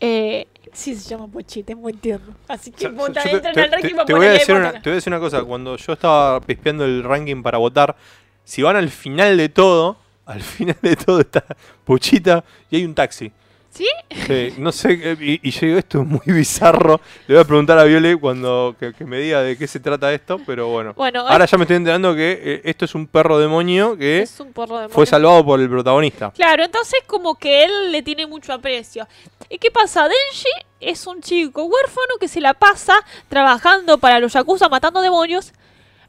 eh, 0.00 0.46
sí 0.72 0.94
se 0.94 1.08
llama 1.08 1.28
Pochita, 1.28 1.72
es 1.72 1.78
muy 1.78 1.92
tierno. 1.94 2.34
Así 2.46 2.70
que 2.70 2.88
vota, 2.88 3.22
entra 3.22 3.50
en 3.52 3.58
el 3.58 3.70
ranking 3.72 3.88
te- 3.90 3.94
para 3.94 4.04
te 4.06 4.12
voy 4.12 4.26
a 4.26 4.28
ponerle 4.28 4.38
decir 4.38 4.54
una, 4.54 4.64
botana. 4.66 4.82
te 4.82 4.90
voy 4.90 4.92
a 4.92 4.96
decir 4.96 5.12
una 5.12 5.20
cosa, 5.20 5.42
cuando 5.44 5.76
yo 5.76 5.92
estaba 5.92 6.40
pispeando 6.40 6.84
el 6.84 7.02
ranking 7.04 7.42
para 7.42 7.58
votar, 7.58 7.96
si 8.44 8.62
van 8.62 8.76
al 8.76 8.90
final 8.90 9.36
de 9.36 9.48
todo, 9.48 9.96
al 10.26 10.42
final 10.42 10.76
de 10.82 10.96
todo 10.96 11.20
está 11.20 11.44
Puchita 11.84 12.44
y 12.70 12.76
hay 12.76 12.84
un 12.84 12.94
taxi. 12.94 13.32
¿Sí? 13.78 13.86
Sí, 14.26 14.54
no 14.58 14.72
sé, 14.72 14.98
eh, 15.00 15.16
y, 15.20 15.48
y 15.48 15.52
yo 15.52 15.60
digo, 15.68 15.78
esto 15.78 16.00
es 16.00 16.06
muy 16.08 16.20
bizarro. 16.26 17.00
Le 17.28 17.36
voy 17.36 17.42
a 17.44 17.46
preguntar 17.46 17.78
a 17.78 17.84
Viole 17.84 18.16
cuando 18.16 18.74
que, 18.80 18.92
que 18.92 19.04
me 19.04 19.18
diga 19.20 19.40
de 19.42 19.56
qué 19.56 19.68
se 19.68 19.78
trata 19.78 20.12
esto, 20.12 20.40
pero 20.44 20.66
bueno. 20.66 20.94
Bueno, 20.94 21.20
Ahora 21.20 21.44
ya 21.44 21.56
me 21.56 21.62
estoy 21.62 21.76
enterando 21.76 22.12
que 22.16 22.40
eh, 22.42 22.60
esto 22.64 22.86
es 22.86 22.96
un 22.96 23.06
perro 23.06 23.38
demonio 23.38 23.96
que 23.96 24.22
es 24.22 24.40
un 24.40 24.52
fue 24.90 25.06
salvado 25.06 25.44
por 25.44 25.60
el 25.60 25.68
protagonista. 25.70 26.32
Claro, 26.32 26.64
entonces 26.64 26.98
como 27.06 27.36
que 27.36 27.62
él 27.64 27.92
le 27.92 28.02
tiene 28.02 28.26
mucho 28.26 28.52
aprecio. 28.52 29.06
¿Y 29.48 29.58
qué 29.58 29.70
pasa? 29.70 30.02
Denji 30.08 30.48
es 30.80 31.06
un 31.06 31.22
chico 31.22 31.62
huérfano 31.62 32.14
que 32.18 32.26
se 32.26 32.40
la 32.40 32.54
pasa 32.54 32.94
trabajando 33.28 33.98
para 33.98 34.18
los 34.18 34.32
Yakuza 34.32 34.68
matando 34.68 35.00
demonios, 35.00 35.52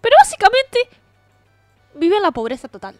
pero 0.01 0.15
básicamente 0.19 0.79
vive 1.93 2.15
en 2.17 2.23
la 2.23 2.31
pobreza 2.31 2.67
total. 2.67 2.95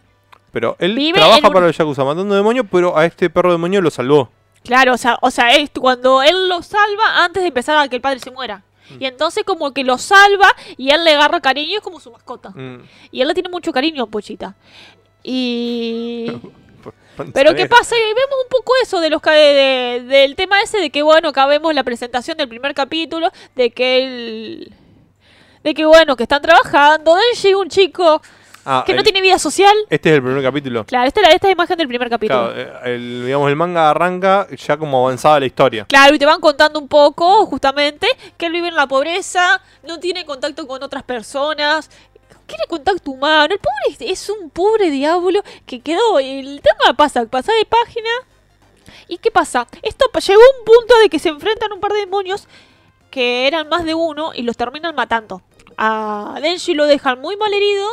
Pero 0.52 0.76
él 0.78 0.94
Vive 0.94 1.18
trabaja 1.18 1.48
un- 1.48 1.52
para 1.54 1.66
los 1.66 1.76
Yakuza 1.76 2.04
matando 2.04 2.34
demonios, 2.36 2.66
pero 2.70 2.96
a 2.96 3.04
este 3.04 3.28
perro 3.30 3.50
demonio 3.50 3.80
lo 3.80 3.90
salvó. 3.90 4.30
Claro, 4.64 4.94
o 4.94 4.98
sea, 4.98 5.18
o 5.22 5.30
sea, 5.30 5.54
es 5.56 5.70
cuando 5.70 6.22
él 6.22 6.48
lo 6.48 6.62
salva 6.62 7.24
antes 7.24 7.42
de 7.42 7.48
empezar 7.48 7.76
a 7.78 7.88
que 7.88 7.96
el 7.96 8.02
padre 8.02 8.20
se 8.20 8.30
muera. 8.30 8.62
Mm. 8.90 9.02
Y 9.02 9.06
entonces 9.06 9.44
como 9.44 9.72
que 9.72 9.84
lo 9.84 9.96
salva 9.98 10.48
y 10.76 10.90
él 10.90 11.02
le 11.04 11.14
agarra 11.14 11.40
cariño, 11.40 11.76
es 11.78 11.82
como 11.82 11.98
su 12.00 12.10
mascota. 12.10 12.50
Mm. 12.50 12.82
Y 13.10 13.20
él 13.22 13.28
le 13.28 13.34
tiene 13.34 13.48
mucho 13.48 13.72
cariño 13.72 14.04
a 14.04 14.06
Pochita. 14.06 14.54
Y... 15.22 16.30
Pero 17.34 17.54
¿qué 17.54 17.66
pasa? 17.66 17.94
Y 17.98 18.14
vemos 18.14 18.38
un 18.44 18.48
poco 18.48 18.72
eso 18.82 18.98
de 19.00 19.10
los 19.10 19.20
ca- 19.20 19.32
de- 19.32 20.04
del 20.06 20.34
tema 20.36 20.62
ese 20.62 20.78
de 20.78 20.88
que 20.90 21.02
bueno, 21.02 21.28
acá 21.28 21.44
vemos 21.46 21.74
la 21.74 21.82
presentación 21.84 22.38
del 22.38 22.48
primer 22.48 22.72
capítulo 22.72 23.30
de 23.56 23.70
que 23.72 23.98
él 24.02 24.74
de 25.62 25.74
que 25.74 25.84
bueno, 25.84 26.16
que 26.16 26.22
están 26.22 26.40
trabajando, 26.40 27.14
Denji 27.14 27.52
un 27.52 27.68
chico 27.68 28.22
Ah, 28.72 28.84
que 28.86 28.94
no 28.94 29.02
tiene 29.02 29.20
vida 29.20 29.36
social. 29.36 29.74
Este 29.88 30.10
es 30.10 30.14
el 30.14 30.22
primer 30.22 30.44
capítulo. 30.44 30.86
Claro, 30.86 31.08
esta 31.08 31.20
es 31.20 31.26
la, 31.26 31.34
esta 31.34 31.46
es 31.48 31.48
la 31.48 31.52
imagen 31.54 31.76
del 31.76 31.88
primer 31.88 32.08
capítulo. 32.08 32.52
Claro, 32.52 32.60
eh, 32.84 32.94
el, 32.94 33.24
digamos, 33.24 33.48
el 33.48 33.56
manga 33.56 33.90
arranca 33.90 34.46
ya 34.56 34.76
como 34.76 35.04
avanzada 35.04 35.40
la 35.40 35.46
historia. 35.46 35.86
Claro, 35.86 36.14
y 36.14 36.20
te 36.20 36.24
van 36.24 36.40
contando 36.40 36.78
un 36.78 36.86
poco, 36.86 37.46
justamente, 37.46 38.06
que 38.36 38.46
él 38.46 38.52
vive 38.52 38.68
en 38.68 38.76
la 38.76 38.86
pobreza, 38.86 39.60
no 39.82 39.98
tiene 39.98 40.24
contacto 40.24 40.68
con 40.68 40.80
otras 40.84 41.02
personas, 41.02 41.90
quiere 42.46 42.64
contacto 42.68 43.10
humano. 43.10 43.52
El 43.52 43.58
pobre 43.58 44.06
es, 44.06 44.20
es 44.20 44.30
un 44.30 44.50
pobre 44.50 44.90
diablo 44.90 45.42
que 45.66 45.80
quedó. 45.80 46.20
El 46.20 46.60
tema 46.62 46.96
pasa, 46.96 47.24
pasa 47.26 47.52
de 47.52 47.64
página. 47.64 48.10
¿Y 49.08 49.18
qué 49.18 49.32
pasa? 49.32 49.66
Esto 49.82 50.06
llegó 50.12 50.40
a 50.40 50.58
un 50.60 50.64
punto 50.64 50.94
de 51.02 51.08
que 51.08 51.18
se 51.18 51.30
enfrentan 51.30 51.72
un 51.72 51.80
par 51.80 51.92
de 51.92 51.98
demonios 51.98 52.46
que 53.10 53.48
eran 53.48 53.68
más 53.68 53.84
de 53.84 53.94
uno 53.94 54.30
y 54.32 54.42
los 54.42 54.56
terminan 54.56 54.94
matando. 54.94 55.42
A 55.76 56.38
Denji 56.40 56.74
lo 56.74 56.86
dejan 56.86 57.20
muy 57.20 57.36
mal 57.36 57.52
herido. 57.52 57.88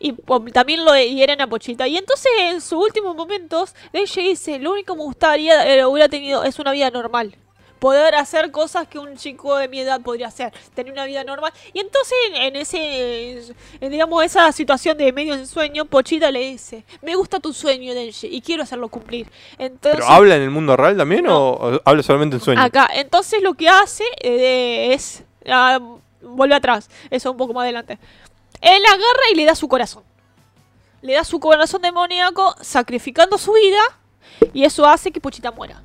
Y 0.00 0.12
también 0.52 0.84
lo 0.84 0.96
hieren 0.96 1.40
a 1.40 1.46
Pochita. 1.46 1.86
Y 1.86 1.96
entonces 1.96 2.30
en 2.38 2.60
sus 2.60 2.82
últimos 2.84 3.14
momentos, 3.16 3.74
Denji 3.92 4.22
dice, 4.22 4.58
lo 4.58 4.72
único 4.72 4.94
que 4.94 4.98
me 4.98 5.04
gustaría 5.04 5.74
eh, 5.74 5.84
hubiera 5.84 6.08
tenido 6.08 6.44
es 6.44 6.58
una 6.58 6.72
vida 6.72 6.90
normal. 6.90 7.34
poder 7.78 8.14
hacer 8.14 8.52
cosas 8.52 8.86
que 8.86 8.96
un 9.00 9.16
chico 9.16 9.56
de 9.56 9.66
mi 9.66 9.80
edad 9.80 10.00
podría 10.00 10.28
hacer, 10.28 10.52
tener 10.72 10.92
una 10.92 11.04
vida 11.04 11.24
normal. 11.24 11.52
Y 11.72 11.80
entonces 11.80 12.16
en, 12.34 12.54
ese, 12.54 13.42
en, 13.80 13.90
digamos, 13.90 14.24
esa 14.24 14.52
situación 14.52 14.96
de 14.96 15.12
medio 15.12 15.34
ensueño, 15.34 15.84
Pochita 15.86 16.30
le 16.30 16.40
dice, 16.52 16.84
me 17.02 17.16
gusta 17.16 17.40
tu 17.40 17.52
sueño, 17.52 17.92
Denji, 17.92 18.28
y 18.28 18.40
quiero 18.40 18.62
hacerlo 18.62 18.86
cumplir. 18.88 19.26
Entonces, 19.58 20.00
¿Pero 20.00 20.06
habla 20.06 20.36
en 20.36 20.42
el 20.42 20.50
mundo 20.50 20.76
real 20.76 20.96
también 20.96 21.24
No. 21.24 21.50
o, 21.54 21.80
habla 21.84 22.04
solamente 22.04 22.36
en 22.36 22.42
sueños? 22.42 22.64
Acá, 22.64 22.88
entonces 22.94 23.42
lo 23.42 23.54
que 23.54 23.68
hace 23.68 24.04
eh, 24.20 24.94
es. 24.94 25.24
ah, 25.48 25.80
vuelve 26.22 26.54
atrás, 26.54 26.88
eso 27.10 27.32
un 27.32 27.36
poco 27.36 27.52
más 27.52 27.62
adelante. 27.64 27.98
Él 28.62 28.82
agarra 28.86 29.30
y 29.32 29.34
le 29.34 29.44
da 29.44 29.54
su 29.54 29.68
corazón. 29.68 30.04
Le 31.02 31.14
da 31.14 31.24
su 31.24 31.38
corazón 31.40 31.82
demoníaco, 31.82 32.54
sacrificando 32.60 33.36
su 33.36 33.52
vida, 33.52 33.80
y 34.54 34.64
eso 34.64 34.86
hace 34.86 35.10
que 35.10 35.20
Puchita 35.20 35.50
muera. 35.50 35.82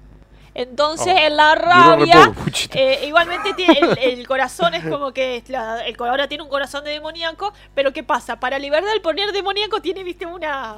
Entonces, 0.53 1.13
Oh, 1.15 1.19
en 1.19 1.37
la 1.37 1.53
rabia, 1.55 2.33
eh, 2.73 3.05
igualmente 3.07 3.53
tiene 3.53 3.77
el, 3.79 3.97
el 3.99 4.27
corazón 4.27 4.73
es 4.73 4.83
como 4.87 5.11
que 5.11 5.43
la- 5.49 5.85
el, 5.85 5.95
ahora 5.99 6.27
tiene 6.27 6.43
un 6.43 6.49
corazón 6.49 6.83
de 6.83 6.91
demoníaco, 6.91 7.53
pero 7.75 7.93
¿qué 7.93 8.01
pasa? 8.03 8.39
Para 8.39 8.57
liberar 8.57 8.89
el 8.93 9.01
poder 9.01 9.31
demoníaco 9.31 9.81
tiene, 9.81 10.03
viste, 10.03 10.25
una, 10.25 10.77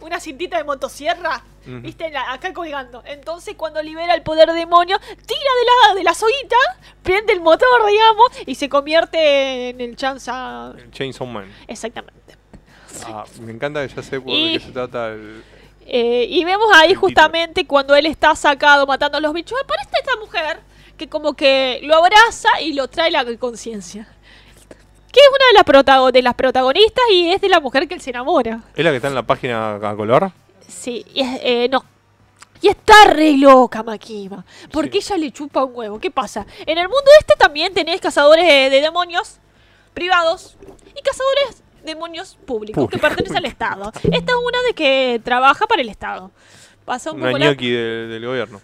una 0.00 0.20
cintita 0.20 0.56
de 0.58 0.64
motosierra, 0.64 1.42
viste, 1.66 2.10
la- 2.10 2.32
acá 2.32 2.52
colgando. 2.52 3.02
Entonces 3.06 3.54
cuando 3.56 3.82
libera 3.82 4.14
el 4.14 4.22
poder 4.22 4.52
demonio, 4.52 4.98
tira 4.98 5.40
de 5.40 5.88
la, 5.88 5.94
de 5.94 6.04
la 6.04 6.14
soguita, 6.14 6.56
prende 7.02 7.32
el 7.32 7.40
motor, 7.40 7.86
digamos, 7.86 8.28
y 8.46 8.54
se 8.54 8.68
convierte 8.68 9.70
en 9.70 9.80
el 9.80 9.96
chanza. 9.96 10.72
Chainsaw 10.92 11.26
Man. 11.26 11.52
Exactamente. 11.66 12.36
Ah, 13.06 13.24
me 13.40 13.52
encanta 13.52 13.86
que 13.86 13.94
ya 13.94 14.02
sé 14.02 14.20
por 14.20 14.32
Y- 14.32 14.58
qué 14.58 14.64
se 14.66 14.72
trata 14.72 15.08
el... 15.08 15.42
Eh, 15.90 16.26
y 16.28 16.44
vemos 16.44 16.68
ahí 16.74 16.94
justamente 16.94 17.66
cuando 17.66 17.96
él 17.96 18.04
está 18.06 18.36
sacado 18.36 18.86
matando 18.86 19.16
a 19.16 19.20
los 19.22 19.32
bichos, 19.32 19.58
aparece 19.62 19.88
esta 19.98 20.16
mujer 20.20 20.60
que 20.98 21.08
como 21.08 21.32
que 21.34 21.80
lo 21.82 21.94
abraza 21.96 22.60
y 22.60 22.74
lo 22.74 22.88
trae 22.88 23.10
la 23.10 23.24
conciencia. 23.38 24.06
Que 25.18 25.24
es 25.24 25.28
una 25.30 25.46
de 25.48 25.54
las, 25.54 25.64
protago- 25.64 26.12
de 26.12 26.22
las 26.22 26.34
protagonistas 26.34 27.04
y 27.10 27.32
es 27.32 27.40
de 27.40 27.48
la 27.48 27.58
mujer 27.58 27.88
que 27.88 27.94
él 27.94 28.00
se 28.00 28.10
enamora. 28.10 28.60
¿Es 28.76 28.84
la 28.84 28.90
que 28.90 28.96
está 28.96 29.08
en 29.08 29.14
la 29.16 29.24
página 29.24 29.74
a 29.74 29.96
color? 29.96 30.30
Sí, 30.68 31.04
y 31.12 31.20
es- 31.22 31.40
eh, 31.42 31.68
no. 31.68 31.84
Y 32.60 32.68
está 32.68 32.94
re 33.06 33.36
loca 33.36 33.82
Makima. 33.82 34.44
Porque 34.70 35.00
Sí. 35.00 35.12
ella 35.14 35.24
le 35.26 35.32
chupa 35.32 35.64
un 35.64 35.72
huevo. 35.74 35.98
¿Qué 35.98 36.10
pasa? 36.12 36.46
En 36.66 36.78
el 36.78 36.84
mundo 36.88 37.10
este 37.18 37.34
también 37.36 37.74
tenés 37.74 38.00
cazadores 38.00 38.46
de, 38.46 38.70
de 38.70 38.80
demonios 38.80 39.38
privados 39.92 40.56
y 40.96 41.02
cazadores 41.02 41.62
de 41.82 41.94
demonios 41.94 42.36
públicos 42.46 42.88
que 42.88 42.98
pertenecen 42.98 43.38
al 43.38 43.44
Estado. 43.46 43.90
Esta 44.04 44.32
es 44.32 44.38
una 44.44 44.62
de 44.68 44.74
que 44.74 45.20
trabaja 45.24 45.66
para 45.66 45.82
el 45.82 45.88
Estado. 45.88 46.30
Pasa 46.84 47.10
un 47.10 47.16
Una 47.20 47.30
poco 47.30 47.38
la- 47.38 47.46
ñoqui 47.50 47.70
de- 47.70 48.06
del 48.06 48.24
gobierno. 48.26 48.60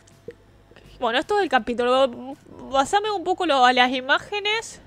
Bueno, 1.00 1.18
esto 1.18 1.36
es 1.38 1.42
el 1.44 1.48
capítulo. 1.48 2.36
Basame 2.70 3.10
un 3.10 3.24
poco 3.24 3.44
lo- 3.46 3.64
a 3.64 3.72
las 3.72 3.90
imágenes. 3.92 4.80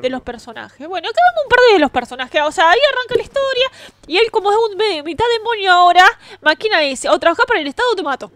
De 0.00 0.10
los 0.10 0.22
personajes. 0.22 0.86
Bueno, 0.86 1.08
acá 1.08 1.18
vemos 1.30 1.44
un 1.44 1.48
par 1.48 1.58
de 1.72 1.78
los 1.78 1.90
personajes. 1.90 2.42
O 2.44 2.52
sea, 2.52 2.70
ahí 2.70 2.78
arranca 2.92 3.14
la 3.16 3.22
historia. 3.22 3.70
Y 4.06 4.18
él, 4.18 4.30
como 4.30 4.50
es 4.50 4.56
un 4.56 5.04
mitad 5.04 5.24
demonio 5.38 5.72
ahora, 5.72 6.04
Máquina 6.40 6.80
dice: 6.80 7.08
o 7.08 7.18
trabajas 7.18 7.46
para 7.46 7.60
el 7.60 7.66
Estado 7.66 7.90
o 7.92 7.96
te 7.96 8.02
mato. 8.02 8.30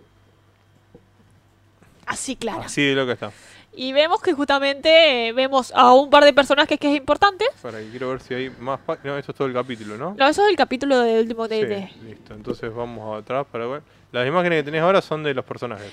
Así, 2.06 2.36
claro. 2.36 2.62
Así 2.62 2.82
de 2.82 2.94
lo 2.94 3.06
que 3.06 3.12
está. 3.12 3.32
Y 3.72 3.92
vemos 3.92 4.20
que 4.20 4.32
justamente 4.32 5.28
eh, 5.28 5.32
vemos 5.32 5.72
a 5.76 5.92
un 5.94 6.10
par 6.10 6.24
de 6.24 6.32
personajes 6.32 6.78
que 6.78 6.90
es 6.90 6.96
importante. 6.96 7.46
Para 7.62 7.78
que 7.78 7.88
quiero 7.90 8.10
ver 8.10 8.20
si 8.20 8.34
hay 8.34 8.50
más 8.50 8.80
páginas. 8.80 9.04
No, 9.06 9.18
esto 9.18 9.30
es 9.30 9.38
todo 9.38 9.46
el 9.46 9.54
capítulo, 9.54 9.96
¿no? 9.96 10.16
No, 10.18 10.26
eso 10.26 10.42
es 10.42 10.50
el 10.50 10.56
capítulo 10.56 10.98
del 10.98 11.22
último 11.22 11.46
Sí, 11.46 11.64
de 11.64 11.90
listo. 12.02 12.34
Entonces 12.34 12.74
vamos 12.74 13.22
atrás 13.22 13.46
para 13.50 13.66
ver. 13.66 13.82
Las 14.10 14.26
imágenes 14.26 14.58
que 14.58 14.64
tenés 14.64 14.82
ahora 14.82 15.00
son 15.00 15.22
de 15.22 15.34
los 15.34 15.44
personajes. 15.44 15.92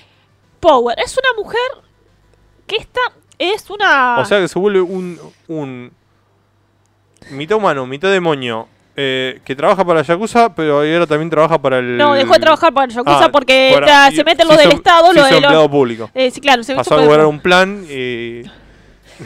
Power. 0.58 0.98
Es 0.98 1.16
una 1.16 1.40
mujer 1.40 1.60
que 2.66 2.76
esta 2.76 3.00
es 3.38 3.68
una. 3.70 4.18
O 4.20 4.24
sea 4.24 4.40
que 4.40 4.48
se 4.48 4.58
vuelve 4.58 4.80
un, 4.80 5.18
un 5.48 5.92
mitad 7.30 7.56
humano, 7.58 7.86
mitad 7.86 8.10
demonio, 8.10 8.68
eh, 8.96 9.40
que 9.44 9.54
trabaja 9.54 9.84
para 9.84 10.02
Yakuza, 10.02 10.54
pero 10.54 10.78
ahora 10.80 11.06
también 11.06 11.30
trabaja 11.30 11.56
para 11.58 11.78
el... 11.78 11.96
no, 11.96 12.14
dejó 12.14 12.32
de 12.34 12.40
trabajar 12.40 12.72
para 12.72 12.86
el 12.86 12.92
Yakuza 12.92 13.24
Ah, 13.26 13.32
porque 13.32 13.70
para- 13.74 14.10
se 14.10 14.24
mete 14.24 14.44
lo 14.44 14.56
del 14.56 14.72
Estado, 14.72 15.12
lo 15.12 15.20
hizo 15.20 15.28
de 15.28 15.36
empleado 15.36 15.62
los. 15.62 15.70
público. 15.70 16.10
Eh, 16.14 16.30
sí, 16.30 16.40
claro, 16.40 16.62
se 16.64 16.74
Pasó 16.74 16.94
a 16.98 17.06
por- 17.06 17.24
un 17.26 17.40
plan 17.40 17.84
y... 17.88 18.42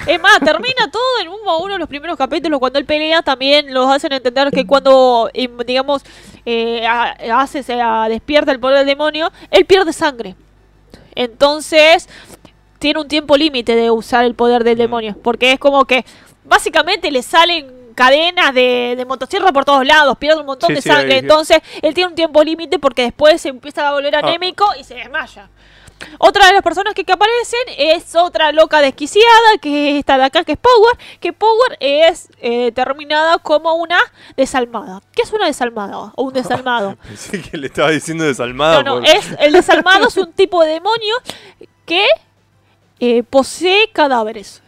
Es 0.06 0.18
más, 0.22 0.39
termina 0.40 0.90
todo 0.90 1.02
en 1.20 1.28
uno, 1.28 1.59
uno 1.59 1.74
de 1.74 1.78
los 1.78 1.89
primeros 1.89 2.16
capítulos 2.16 2.59
cuando 2.59 2.78
él 2.78 2.86
pelea. 2.86 3.20
También 3.20 3.74
los 3.74 3.90
hacen 3.90 4.10
entender 4.10 4.51
que 4.51 4.66
cuando, 4.66 5.28
eh, 5.34 5.51
digamos, 5.66 6.02
eh, 6.47 6.86
hace, 6.86 7.62
se 7.62 7.76
despierta 8.09 8.52
el 8.52 8.59
poder 8.59 8.78
del 8.78 8.86
demonio, 8.86 9.30
él 9.51 9.66
pierde 9.66 9.93
sangre. 9.93 10.34
Entonces, 11.14 12.09
tiene 12.82 13.00
un 13.00 13.09
tiempo 13.09 13.36
límite 13.36 13.74
de 13.76 13.90
usar 13.90 14.24
el 14.26 14.34
poder 14.34 14.64
del 14.64 14.76
demonio. 14.76 15.16
Porque 15.22 15.52
es 15.52 15.59
como 15.59 15.84
que, 15.86 16.04
básicamente, 16.44 17.10
le 17.10 17.22
salen 17.22 17.72
cadenas 17.94 18.52
de, 18.54 18.94
de 18.96 19.04
motosierra 19.04 19.52
por 19.52 19.64
todos 19.64 19.86
lados, 19.86 20.16
pierde 20.18 20.40
un 20.40 20.46
montón 20.46 20.68
Sí, 20.68 20.74
de 20.74 20.82
sí, 20.82 20.88
sangre. 20.88 21.18
Entonces, 21.18 21.60
él 21.80 21.94
tiene 21.94 22.09
un 22.09 22.14
tiempo 22.16 22.42
límite 22.42 22.78
porque 22.78 23.02
después 23.02 23.40
se 23.40 23.50
empieza 23.50 23.88
a 23.88 23.92
volver 23.92 24.16
Ah. 24.16 24.18
anémico 24.18 24.66
y 24.80 24.84
se 24.84 24.94
desmaya. 24.94 25.48
Otra 26.18 26.46
de 26.48 26.52
las 26.54 26.62
personas 26.62 26.94
que, 26.94 27.04
que 27.04 27.12
aparecen 27.12 27.60
es 27.78 28.16
otra 28.16 28.50
loca 28.50 28.80
desquiciada, 28.80 29.59
que 29.60 29.90
es 29.92 29.98
esta 30.00 30.18
de 30.18 30.24
acá, 30.24 30.42
que 30.42 30.52
es 30.52 30.59
Power, 30.59 30.98
que 31.20 31.32
Power 31.32 31.76
es 31.78 32.28
eh, 32.40 32.72
terminada 32.72 33.38
como 33.38 33.74
una 33.74 33.98
desalmada. 34.36 35.00
¿Qué 35.14 35.22
es 35.22 35.32
una 35.32 35.46
desalmada 35.46 35.96
o 36.16 36.22
un 36.24 36.32
desalmado? 36.32 36.96
Pensé 37.04 37.40
que 37.40 37.56
le 37.56 37.68
estaba 37.68 37.90
diciendo 37.90 38.24
desalmada. 38.24 38.82
no, 38.82 38.96
no, 38.96 39.00
por- 39.00 39.09
es, 39.16 39.28
el 39.38 39.52
desalmado 39.52 40.09
es 40.09 40.16
un 40.16 40.32
tipo 40.32 40.64
de 40.64 40.70
demonio 40.72 41.14
que 41.86 42.04
eh, 43.04 43.24
posee 43.24 43.90
cadáveres. 43.92 44.62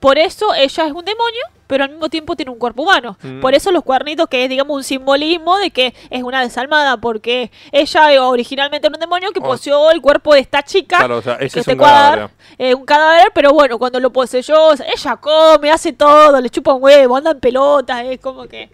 Por 0.00 0.18
eso 0.18 0.52
ella 0.54 0.86
es 0.86 0.92
un 0.92 1.04
demonio, 1.04 1.42
pero 1.66 1.84
al 1.84 1.90
mismo 1.90 2.08
tiempo 2.10 2.34
tiene 2.36 2.50
un 2.52 2.58
cuerpo 2.58 2.82
humano. 2.82 3.16
Mm. 3.22 3.40
Por 3.40 3.54
eso 3.54 3.70
los 3.72 3.84
cuernitos, 3.84 4.28
que 4.28 4.44
es, 4.44 4.50
digamos, 4.50 4.74
un 4.76 4.84
simbolismo 4.84 5.56
de 5.58 5.70
que 5.70 5.94
es 6.10 6.22
una 6.22 6.42
desalmada, 6.42 6.96
porque 6.98 7.50
ella 7.72 8.12
eh, 8.12 8.18
originalmente 8.18 8.86
era 8.86 8.94
un 8.96 9.00
demonio 9.00 9.30
que 9.32 9.40
Oh. 9.40 9.44
poseyó 9.44 9.90
el 9.90 10.00
cuerpo 10.02 10.34
de 10.34 10.40
esta 10.40 10.62
chica. 10.62 10.98
Claro, 10.98 11.18
o 11.18 11.22
sea, 11.22 11.34
ese 11.34 11.54
que 11.54 11.60
es 11.60 11.68
un 11.68 11.76
cadáver. 11.76 12.30
eh, 12.58 12.74
un 12.74 12.84
cadáver, 12.84 13.30
pero 13.34 13.52
bueno, 13.52 13.78
cuando 13.78 13.98
lo 14.00 14.10
poseyó, 14.10 14.72
ella 14.74 15.16
come, 15.16 15.70
hace 15.70 15.92
todo, 15.94 16.38
le 16.40 16.50
chupa 16.50 16.74
un 16.74 16.82
huevo, 16.82 17.16
anda 17.16 17.30
en 17.32 17.40
pelotas, 17.40 18.04
es 18.04 18.20
como 18.20 18.46
que 18.46 18.70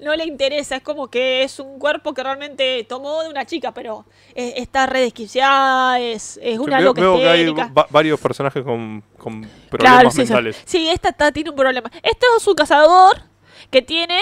no 0.00 0.14
le 0.14 0.24
interesa, 0.24 0.76
es 0.76 0.82
como 0.82 1.08
que 1.08 1.42
es 1.42 1.58
un 1.58 1.78
cuerpo 1.78 2.14
que 2.14 2.22
realmente 2.22 2.84
tomó 2.88 3.22
de 3.22 3.28
una 3.30 3.44
chica, 3.46 3.72
pero 3.72 4.04
eh, 4.34 4.54
está 4.56 4.86
re 4.86 5.00
desquiciada, 5.00 5.98
es, 6.00 6.38
es 6.42 6.58
una 6.58 6.76
Veo, 6.78 6.86
loca 6.86 7.00
veo 7.00 7.16
que 7.16 7.28
hay 7.28 7.50
va- 7.50 7.86
varios 7.90 8.20
personajes 8.20 8.62
con, 8.62 9.02
con 9.16 9.40
problemas 9.68 9.78
Claro, 9.96 10.10
sí, 10.10 10.16
sí. 10.18 10.22
mentales. 10.32 10.62
Sí, 10.64 10.88
esta 10.88 11.08
está- 11.08 11.32
tiene 11.32 11.50
un 11.50 11.56
problema. 11.56 11.90
Este 12.02 12.26
es 12.36 12.46
un 12.46 12.54
cazador 12.54 13.22
que 13.70 13.82
tiene. 13.82 14.20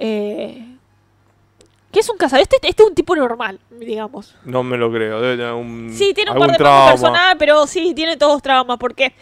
Eh, 0.00 0.64
que 1.92 2.00
es 2.00 2.08
un 2.10 2.18
cazador. 2.18 2.42
Este, 2.42 2.56
este 2.62 2.82
es 2.82 2.88
un 2.88 2.94
tipo 2.94 3.16
normal, 3.16 3.58
digamos. 3.70 4.34
No 4.44 4.62
me 4.62 4.76
lo 4.76 4.92
creo. 4.92 5.20
Debe 5.20 5.36
tener 5.36 5.52
un, 5.54 5.90
Sí, 5.96 6.12
tiene 6.12 6.32
un 6.32 6.38
par 6.38 6.50
de 6.52 6.58
personales, 6.58 7.36
pero 7.38 7.66
sí, 7.66 7.94
tiene 7.94 8.16
todos 8.16 8.42
traumas. 8.42 8.78
Porque 8.78 9.14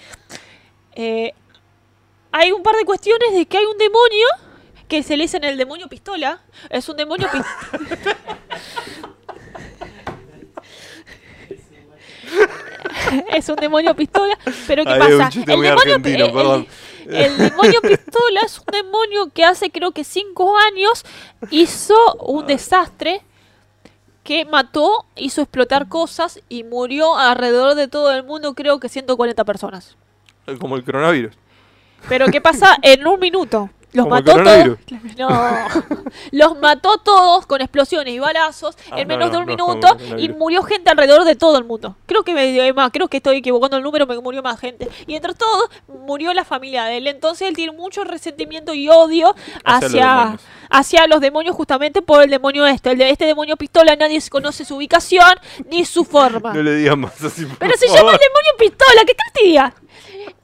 eh, 0.94 1.32
hay 2.32 2.50
un 2.52 2.62
par 2.62 2.74
de 2.76 2.84
cuestiones 2.84 3.32
de 3.34 3.46
que 3.46 3.58
hay 3.58 3.64
un 3.66 3.78
demonio 3.78 4.26
que 4.88 5.02
se 5.02 5.16
le 5.16 5.24
dicen 5.24 5.44
el 5.44 5.56
demonio 5.56 5.88
pistola. 5.88 6.40
Es 6.70 6.88
un 6.88 6.96
demonio 6.96 7.28
pistola. 7.30 8.16
es 13.32 13.48
un 13.48 13.56
demonio 13.56 13.94
pistola, 13.94 14.36
pero 14.66 14.84
¿qué 14.84 14.90
Ahí 14.90 14.98
pasa? 14.98 15.30
muy 15.34 15.44
demonio, 15.44 15.94
el- 15.96 16.66
el 17.08 17.36
demonio 17.38 17.80
pistola 17.82 18.40
es 18.44 18.58
un 18.58 18.64
demonio 18.72 19.30
que 19.32 19.44
hace 19.44 19.70
creo 19.70 19.92
que 19.92 20.02
cinco 20.04 20.56
años 20.58 21.04
hizo 21.50 21.94
un 22.16 22.46
desastre 22.46 23.22
que 24.24 24.44
mató, 24.44 25.06
hizo 25.14 25.40
explotar 25.42 25.88
cosas 25.88 26.40
y 26.48 26.64
murió 26.64 27.16
alrededor 27.16 27.76
de 27.76 27.86
todo 27.86 28.12
el 28.12 28.24
mundo 28.24 28.54
creo 28.54 28.80
que 28.80 28.88
140 28.88 29.44
personas. 29.44 29.96
Como 30.58 30.74
el 30.76 30.84
coronavirus. 30.84 31.34
Pero 32.08 32.26
¿qué 32.26 32.40
pasa? 32.40 32.76
En 32.82 33.06
un 33.06 33.20
minuto. 33.20 33.70
Los 33.96 34.04
Como 34.04 34.14
mató 34.16 34.32
todos. 34.42 34.78
No. 35.16 35.28
Los 36.30 36.58
mató 36.58 36.98
todos 36.98 37.46
con 37.46 37.62
explosiones 37.62 38.12
y 38.12 38.18
balazos 38.18 38.76
Ah, 38.90 39.00
en 39.00 39.08
no, 39.08 39.14
menos 39.16 39.28
no, 39.28 39.32
de 39.32 39.38
un 39.38 39.46
no 39.46 39.52
minuto 39.68 39.96
y 40.18 40.28
murió 40.28 40.62
gente 40.62 40.90
alrededor 40.90 41.24
de 41.24 41.36
todo 41.36 41.56
el 41.56 41.64
mundo. 41.64 41.96
Creo 42.04 42.22
que 42.22 42.34
me, 42.34 42.72
más, 42.74 42.90
creo 42.92 43.08
que 43.08 43.16
estoy 43.16 43.38
equivocando 43.38 43.78
el 43.78 43.82
número, 43.82 44.06
me 44.06 44.18
murió 44.20 44.42
más 44.42 44.60
gente. 44.60 44.88
Y 45.06 45.14
entre 45.14 45.32
todos 45.34 45.70
murió 45.88 46.34
la 46.34 46.44
familia 46.44 46.84
de 46.84 46.98
él. 46.98 47.06
Entonces 47.06 47.48
él 47.48 47.56
tiene 47.56 47.72
mucho 47.72 48.04
resentimiento 48.04 48.74
y 48.74 48.88
odio 48.90 49.34
Hacia 49.64 50.32
los 50.32 50.40
hacia, 50.68 51.06
los 51.06 51.20
demonios 51.20 51.56
justamente 51.56 52.02
por 52.02 52.22
el 52.22 52.28
demonio 52.30 52.66
este. 52.66 52.90
El 52.90 52.98
de 52.98 53.08
este 53.10 53.24
demonio 53.24 53.56
pistola 53.56 53.96
nadie 53.96 54.20
se 54.20 54.28
conoce 54.28 54.64
su 54.66 54.76
ubicación 54.76 55.34
ni 55.70 55.84
su 55.86 56.04
forma. 56.04 56.52
No 56.52 56.62
le 56.62 56.74
digas 56.76 56.98
más 56.98 57.22
así. 57.24 57.46
por 57.46 57.56
Pero 57.58 57.72
se 57.78 57.86
favor. 57.86 58.00
llama 58.00 58.12
el 58.12 58.18
demonio 58.18 58.52
pistola, 58.58 59.00
¿qué 59.06 59.14
crees 59.14 59.32
que 59.32 59.40
te 59.40 59.46
diga? 59.46 59.74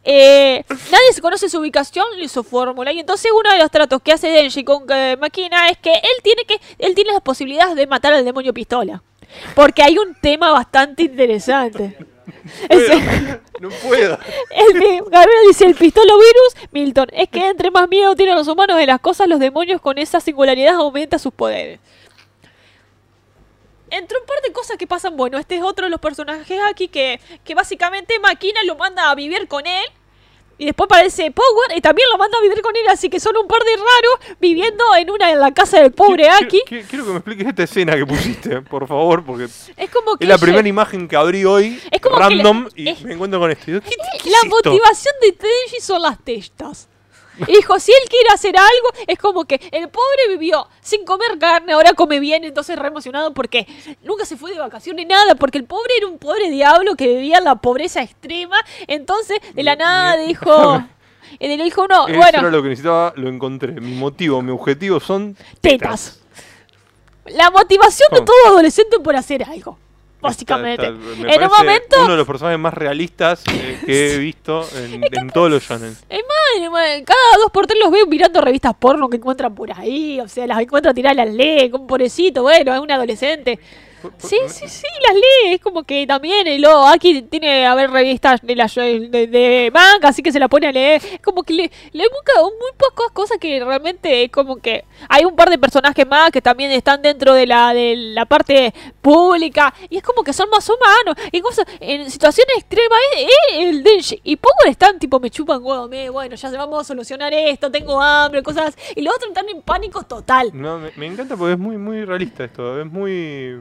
Eh, 0.05 0.65
nadie 0.69 1.13
se 1.13 1.21
conoce 1.21 1.49
su 1.49 1.61
ubicación 1.61 2.07
ni 2.19 2.29
su 2.29 2.43
fórmula. 2.43 2.93
Y 2.93 3.01
entonces 3.01 3.31
uno 3.33 3.51
de 3.53 3.59
los 3.59 3.71
tratos 3.71 4.03
que 4.03 4.13
hace 4.13 4.29
Denji 4.29 4.65
con 4.65 4.85
eh, 4.89 5.17
Makina 5.21 5.69
es 5.69 5.79
que 5.79 5.93
él 5.93 6.23
tiene 6.23 6.45
que. 6.45 6.61
él 6.79 6.95
tiene 6.95 7.13
las 7.13 7.23
posibilidades 7.23 7.77
de 7.77 7.87
matar 7.87 8.13
al 8.13 8.25
demonio 8.25 8.53
pistola. 8.53 9.03
Porque 9.55 9.83
hay 9.83 9.99
un 9.99 10.15
tema 10.15 10.51
bastante 10.51 11.05
interesante. 11.05 11.97
No 13.61 13.69
puedo. 13.69 14.19
el 14.51 15.03
Gabriel 15.11 15.41
dice 15.47 15.67
el 15.67 15.75
pistolo 15.75 16.15
virus, 16.15 16.69
Milton, 16.73 17.07
es 17.13 17.29
que 17.29 17.47
entre 17.49 17.71
más 17.71 17.89
miedo 17.89 18.15
tienen 18.15 18.35
los 18.35 18.49
humanos 18.49 18.77
de 18.77 18.87
las 18.87 19.01
cosas, 19.01 19.29
los 19.29 19.41
demonios 19.41 19.81
con 19.81 19.99
esa 19.99 20.21
singularidad 20.21 20.75
aumentan 20.75 21.21
sus 21.21 21.33
poderes. 21.33 21.81
Entre 23.93 24.19
un 24.19 24.25
par 24.27 24.41
de 24.43 24.53
cosas 24.53 24.77
que 24.79 24.87
pasan, 24.87 25.17
bueno, 25.17 25.39
este 25.39 25.57
es 25.57 25.63
otro 25.63 25.85
de 25.87 25.91
los 25.91 26.01
personajes 26.01 26.59
aquí 26.69 26.89
que, 26.89 27.21
que 27.45 27.55
básicamente 27.55 28.19
Máquina 28.19 28.61
lo 28.65 28.75
manda 28.77 29.11
a 29.11 29.15
vivir 29.15 29.47
con 29.49 29.67
él. 29.67 29.85
Y 30.59 30.67
después 30.67 30.85
aparece 30.87 31.31
Power 31.33 31.77
y 31.77 31.81
también 31.81 32.07
lo 32.13 32.19
manda 32.19 32.39
a 32.39 32.41
vivir 32.41 32.63
con 32.63 32.77
él, 32.77 32.83
así 32.89 33.09
que 33.11 33.19
son 33.19 33.37
un 33.37 33.49
par 33.49 33.63
de 33.65 33.73
raros 33.75 34.37
viviendo 34.39 34.85
en 34.97 35.11
una 35.11 35.31
en 35.33 35.41
la 35.41 35.53
casa 35.53 35.81
del 35.81 35.91
pobre 35.93 36.25
Quiero- 36.25 36.37
Aki. 36.47 36.63
Quiero, 36.67 36.87
quiero 36.89 37.05
que 37.05 37.11
me 37.11 37.17
expliques 37.17 37.47
esta 37.49 37.63
escena 37.65 37.97
que 37.97 38.07
pusiste, 38.07 38.61
por 38.71 38.87
favor, 38.87 39.25
porque 39.25 39.45
Es 39.45 39.91
como 39.91 40.17
que 40.17 40.25
es 40.25 40.29
la 40.29 40.39
primera 40.39 40.69
imagen 40.69 41.09
que 41.09 41.17
abrí 41.17 41.45
hoy, 41.45 41.81
Es 41.91 42.01
como 42.01 42.17
que 42.17 42.23
random, 42.23 42.69
le- 42.77 42.91
y 42.93 43.05
me 43.05 43.15
encuentro 43.15 43.41
con 43.41 43.51
esto. 43.51 43.65
Y 43.67 43.73
digo, 43.75 43.85
¿qué, 43.85 43.97
qué 44.23 44.31
La 44.31 44.37
es 44.39 44.45
esto? 44.45 44.57
motivación 44.71 45.15
de 45.23 45.33
Tenji 45.33 45.81
son 45.81 46.01
las 46.03 46.23
testas. 46.23 46.89
Hijo, 47.49 47.79
si 47.81 47.93
él 47.93 48.09
quiere 48.11 48.29
hacer 48.35 48.55
algo, 48.57 49.05
es 49.07 49.19
como 49.19 49.45
que 49.45 49.55
el 49.73 49.89
pobre 49.89 50.29
vivió 50.29 50.69
sin 50.83 51.05
comer 51.05 51.39
carne, 51.39 51.73
ahora 51.73 51.95
come 51.95 52.21
bien, 52.21 52.45
entonces 52.45 52.79
re 52.79 52.89
emocionado 52.89 53.33
porque 53.33 53.67
nunca 54.03 54.25
se 54.27 54.37
fue 54.37 54.53
de 54.53 54.59
vacaciones 54.59 55.07
ni 55.07 55.09
nada, 55.09 55.35
porque 55.35 55.59
el 55.59 55.65
pobre 55.65 55.93
era 55.97 56.07
un 56.09 56.19
pobre 56.19 56.51
diablo 56.51 56.95
que 56.95 57.07
vivía 57.09 57.39
en 57.39 57.45
la 57.45 57.57
pobreza 57.57 58.03
extrema, 58.03 58.57
entonces 58.87 59.39
de 59.55 59.63
la 59.63 59.77
nada 59.77 60.17
dijo, 60.27 60.85
le 61.41 61.57
dijo 61.65 61.87
no, 61.89 62.07
Eso 62.07 62.17
bueno, 62.19 62.39
era 62.39 62.51
lo 62.51 62.63
que 62.63 62.69
necesitaba, 62.69 63.13
lo 63.17 63.29
encontré. 63.29 63.73
Mi 63.73 63.95
motivo, 63.95 64.43
mi 64.43 64.53
objetivo 64.53 65.01
son 65.01 65.37
tetas. 65.61 66.21
La 67.27 67.51
motivación 67.51 68.09
de 68.13 68.21
Oh. 68.21 68.25
todo 68.25 68.47
adolescente 68.49 68.99
por 68.99 69.17
hacer 69.17 69.45
algo, 69.45 69.79
básicamente. 70.23 70.87
Está- 70.87 70.99
está- 70.99 71.23
me 71.23 71.35
en 71.35 71.43
un 71.43 71.49
momento 71.59 71.97
Uno 72.03 72.11
de 72.13 72.17
los 72.17 72.27
personajes 72.27 72.59
más 72.59 72.75
realistas 72.75 73.45
eh, 73.53 73.79
que 73.85 74.15
he 74.15 74.19
visto 74.19 74.67
en, 74.77 75.03
en 75.13 75.31
todos 75.31 75.51
los 75.51 75.63
shonen. 75.63 75.97
Es 76.09 76.21
más, 76.61 76.71
madre, 76.71 77.05
cada 77.05 77.37
dos 77.41 77.51
por 77.51 77.67
tres 77.67 77.79
los 77.83 77.91
veo 77.91 78.07
mirando 78.07 78.41
revistas 78.41 78.75
porno 78.79 79.09
que 79.09 79.17
encuentran 79.17 79.55
por 79.55 79.71
ahí. 79.73 80.21
O 80.21 80.29
sea, 80.29 80.47
las 80.47 80.61
encuentran 80.61 80.95
tiradas, 80.95 81.17
las 81.17 81.29
lee, 81.35 81.69
como 81.71 81.87
pobrecito, 81.87 82.43
bueno, 82.43 82.75
es 82.75 82.81
un 82.81 82.91
adolescente. 82.91 83.59
Sí, 84.19 84.37
sí, 84.49 84.69
sí, 84.69 84.87
las 85.07 85.15
lee. 85.15 85.55
Es 85.55 85.61
como 85.61 85.83
que 85.85 86.07
también 86.07 86.47
el 86.47 86.65
oh, 86.67 86.87
aquí 86.87 87.23
tiene 87.23 87.67
a 87.67 87.75
ver 87.75 87.91
revistas 87.91 88.41
de, 88.43 88.57
la, 88.57 88.67
de, 88.67 89.27
de 89.27 89.71
manga, 89.73 90.09
así 90.09 90.23
que 90.23 90.33
se 90.33 90.39
la 90.39 90.49
pone 90.49 90.67
a 90.67 90.73
leer. 90.73 91.03
Es 91.05 91.21
como 91.21 91.43
que 91.43 91.53
le, 91.55 91.71
lee 91.93 92.05
muy, 92.11 92.51
muy 92.61 92.71
pocas 92.77 93.11
cosas 93.13 93.39
que 93.39 93.63
realmente 93.65 94.25
es 94.25 94.31
como 94.31 94.57
que 94.57 94.85
hay 95.09 95.25
un 95.25 95.37
par 95.37 95.51
de 95.51 95.59
personajes 95.59 96.07
más 96.07 96.31
que 96.31 96.43
también 96.43 96.71
están 96.71 97.03
dentro 97.03 97.35
de 97.35 97.47
la, 97.47 97.73
de 97.75 97.97
la 97.97 98.27
parte 98.27 98.73
pública 99.01 99.75
y 99.91 99.97
es 99.99 100.03
como 100.03 100.23
que 100.23 100.33
son 100.33 100.49
más 100.51 100.69
humanos. 100.69 101.17
Y 101.31 101.41
cosas, 101.41 101.67
en 101.81 102.11
situaciones 102.11 102.57
extremas, 102.59 102.99
es, 103.17 103.59
es 103.59 103.69
el 103.69 103.83
Denji 103.83 104.21
y 104.25 104.37
Power 104.37 104.69
están 104.69 104.99
tipo, 104.99 105.21
me 105.21 105.31
chupan 105.31 105.63
huevo, 105.63 105.89
me, 105.89 106.11
bueno, 106.11 106.37
ya 106.37 106.51
vamos 106.51 106.81
a 106.81 106.85
solucionar 106.85 107.33
esto, 107.33 107.71
tengo 107.71 108.01
hambre, 108.01 108.43
cosas. 108.43 108.77
Y 108.95 109.03
los 109.03 109.15
otros 109.15 109.31
están 109.31 109.49
en 109.49 109.63
pánico 109.63 110.03
total. 110.03 110.51
No, 110.53 110.79
me, 110.79 110.91
me 110.97 111.07
encanta 111.07 111.37
porque 111.37 111.55
es 111.55 111.59
muy, 111.59 111.77
muy 111.77 112.05
realista 112.05 112.45
esto. 112.45 112.81
Es 112.81 112.87
muy. 112.87 113.61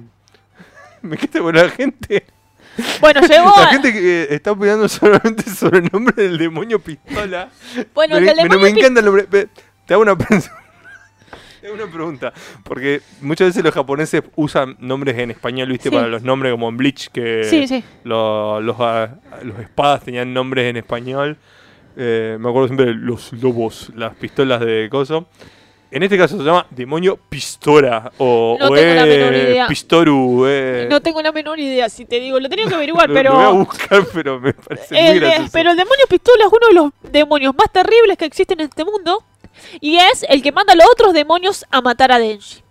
Me 1.07 1.15
encanta 1.15 1.39
porque 1.41 1.59
la 1.61 1.69
gente. 1.69 2.25
Bueno, 2.99 3.21
llegó. 3.27 3.51
La 3.57 3.67
gente 3.67 3.91
que 3.93 4.27
está 4.29 4.51
opinando 4.51 4.87
solamente 4.89 5.49
sobre 5.49 5.79
el 5.79 5.89
nombre 5.91 6.13
del 6.23 6.37
demonio 6.37 6.79
pistola. 6.79 7.49
Bueno, 7.93 8.15
me, 8.15 8.21
el 8.21 8.25
pero 8.27 8.43
demonio 8.43 8.59
me 8.59 8.69
encanta 8.69 8.99
el 8.99 9.05
nombre. 9.05 9.27
Ve, 9.29 9.47
Te 9.85 9.93
hago 9.93 10.03
una 10.03 10.17
pregunta. 10.17 10.51
Te 11.59 11.67
hago 11.67 11.75
una 11.75 11.87
pregunta. 11.91 12.33
Porque 12.63 13.01
muchas 13.21 13.49
veces 13.49 13.63
los 13.63 13.73
japoneses 13.73 14.23
usan 14.35 14.75
nombres 14.79 15.17
en 15.17 15.31
español, 15.31 15.69
¿viste? 15.69 15.89
Sí. 15.89 15.95
Para 15.95 16.07
los 16.07 16.23
nombres 16.23 16.51
como 16.53 16.69
en 16.69 16.77
Bleach, 16.77 17.09
que 17.09 17.43
Sí, 17.43 17.67
sí. 17.67 17.83
lo- 18.03 18.61
los, 18.61 18.75
ah, 18.79 19.15
los 19.43 19.59
espadas 19.59 20.03
tenían 20.03 20.33
nombres 20.33 20.65
en 20.69 20.77
español. 20.77 21.37
Eh, 21.97 22.37
me 22.39 22.49
acuerdo 22.49 22.67
siempre 22.69 22.85
de 22.87 22.93
los 22.95 23.33
lobos, 23.33 23.91
las 23.95 24.15
pistolas 24.15 24.61
de 24.61 24.87
coso. 24.89 25.27
En 25.91 26.03
este 26.03 26.17
caso 26.17 26.37
se 26.37 26.43
llama 26.43 26.65
Demonio 26.69 27.17
Pistora 27.17 28.11
o, 28.17 28.55
No 28.59 28.67
o 28.69 28.73
tengo 28.73 28.93
la 28.95 29.05
menor 29.05 29.33
idea. 29.33 29.67
Pistoru. 29.67 30.45
eh. 30.47 30.87
No 30.89 31.01
tengo 31.01 31.21
la 31.21 31.31
menor 31.33 31.59
idea, 31.59 31.89
si 31.89 32.05
te 32.05 32.19
digo, 32.21 32.39
lo 32.39 32.47
tenía 32.47 32.65
que 32.67 32.75
averiguar, 32.75 33.09
Lo- 33.09 33.13
pero... 33.15 33.31
Lo 33.31 33.37
voy 33.37 33.45
a 33.45 33.49
buscar, 33.49 34.05
pero 34.13 34.39
me 34.39 34.53
parece 34.53 34.97
El 34.97 35.19
gracioso. 35.19 35.49
pero 35.51 35.71
el 35.71 35.77
demonio 35.77 36.05
pistola 36.09 36.45
es 36.45 36.51
uno 36.51 36.67
de 36.67 36.73
los 36.73 37.11
demonios 37.11 37.53
más 37.55 37.69
terribles 37.73 38.17
que 38.17 38.23
existen 38.25 38.61
en 38.61 38.69
este 38.69 38.85
mundo. 38.85 39.23
Y 39.81 39.97
es 39.97 40.25
el 40.29 40.41
que 40.41 40.51
manda 40.53 40.71
a 40.73 40.75
los 40.77 40.85
otros 40.93 41.13
demonios 41.13 41.65
a 41.69 41.81
matar 41.81 42.11
a 42.13 42.19
Denji. 42.19 42.61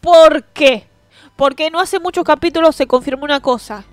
¿Por 0.00 0.44
qué? 0.44 0.86
Porque 1.36 1.70
no 1.70 1.80
hace 1.80 1.98
muchos 1.98 2.24
capítulos 2.24 2.76
se 2.76 2.86
confirmó 2.86 3.24
una 3.24 3.40
cosa. 3.40 3.84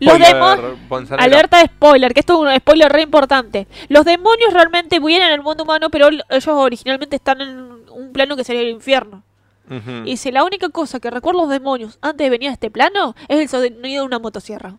Los 0.00 0.14
Spoiler, 0.14 0.34
demo- 0.34 0.78
Panzanera. 0.88 1.24
Alerta 1.24 1.58
de 1.58 1.66
spoiler, 1.66 2.12
que 2.14 2.20
esto 2.20 2.32
es 2.34 2.50
un 2.52 2.56
spoiler 2.60 2.90
re 2.92 3.02
importante. 3.02 3.66
Los 3.88 4.04
demonios 4.04 4.52
realmente 4.52 4.98
vienen 5.00 5.30
al 5.32 5.42
mundo 5.42 5.62
humano, 5.64 5.90
pero 5.90 6.08
ellos 6.08 6.48
originalmente 6.48 7.16
están 7.16 7.40
en 7.40 7.58
un 7.90 8.12
plano 8.12 8.36
que 8.36 8.44
sería 8.44 8.62
el 8.62 8.68
infierno. 8.70 9.22
Ujú. 9.68 10.02
Y 10.04 10.16
si 10.16 10.30
la 10.30 10.44
única 10.44 10.68
cosa 10.68 11.00
que 11.00 11.10
recuerdan 11.10 11.42
los 11.42 11.50
demonios 11.50 11.98
antes 12.00 12.24
de 12.24 12.30
venir 12.30 12.50
a 12.50 12.52
este 12.52 12.70
plano 12.70 13.14
es 13.28 13.38
el 13.40 13.48
sonido 13.48 13.78
de 13.80 14.06
una 14.06 14.18
motosierra. 14.18 14.74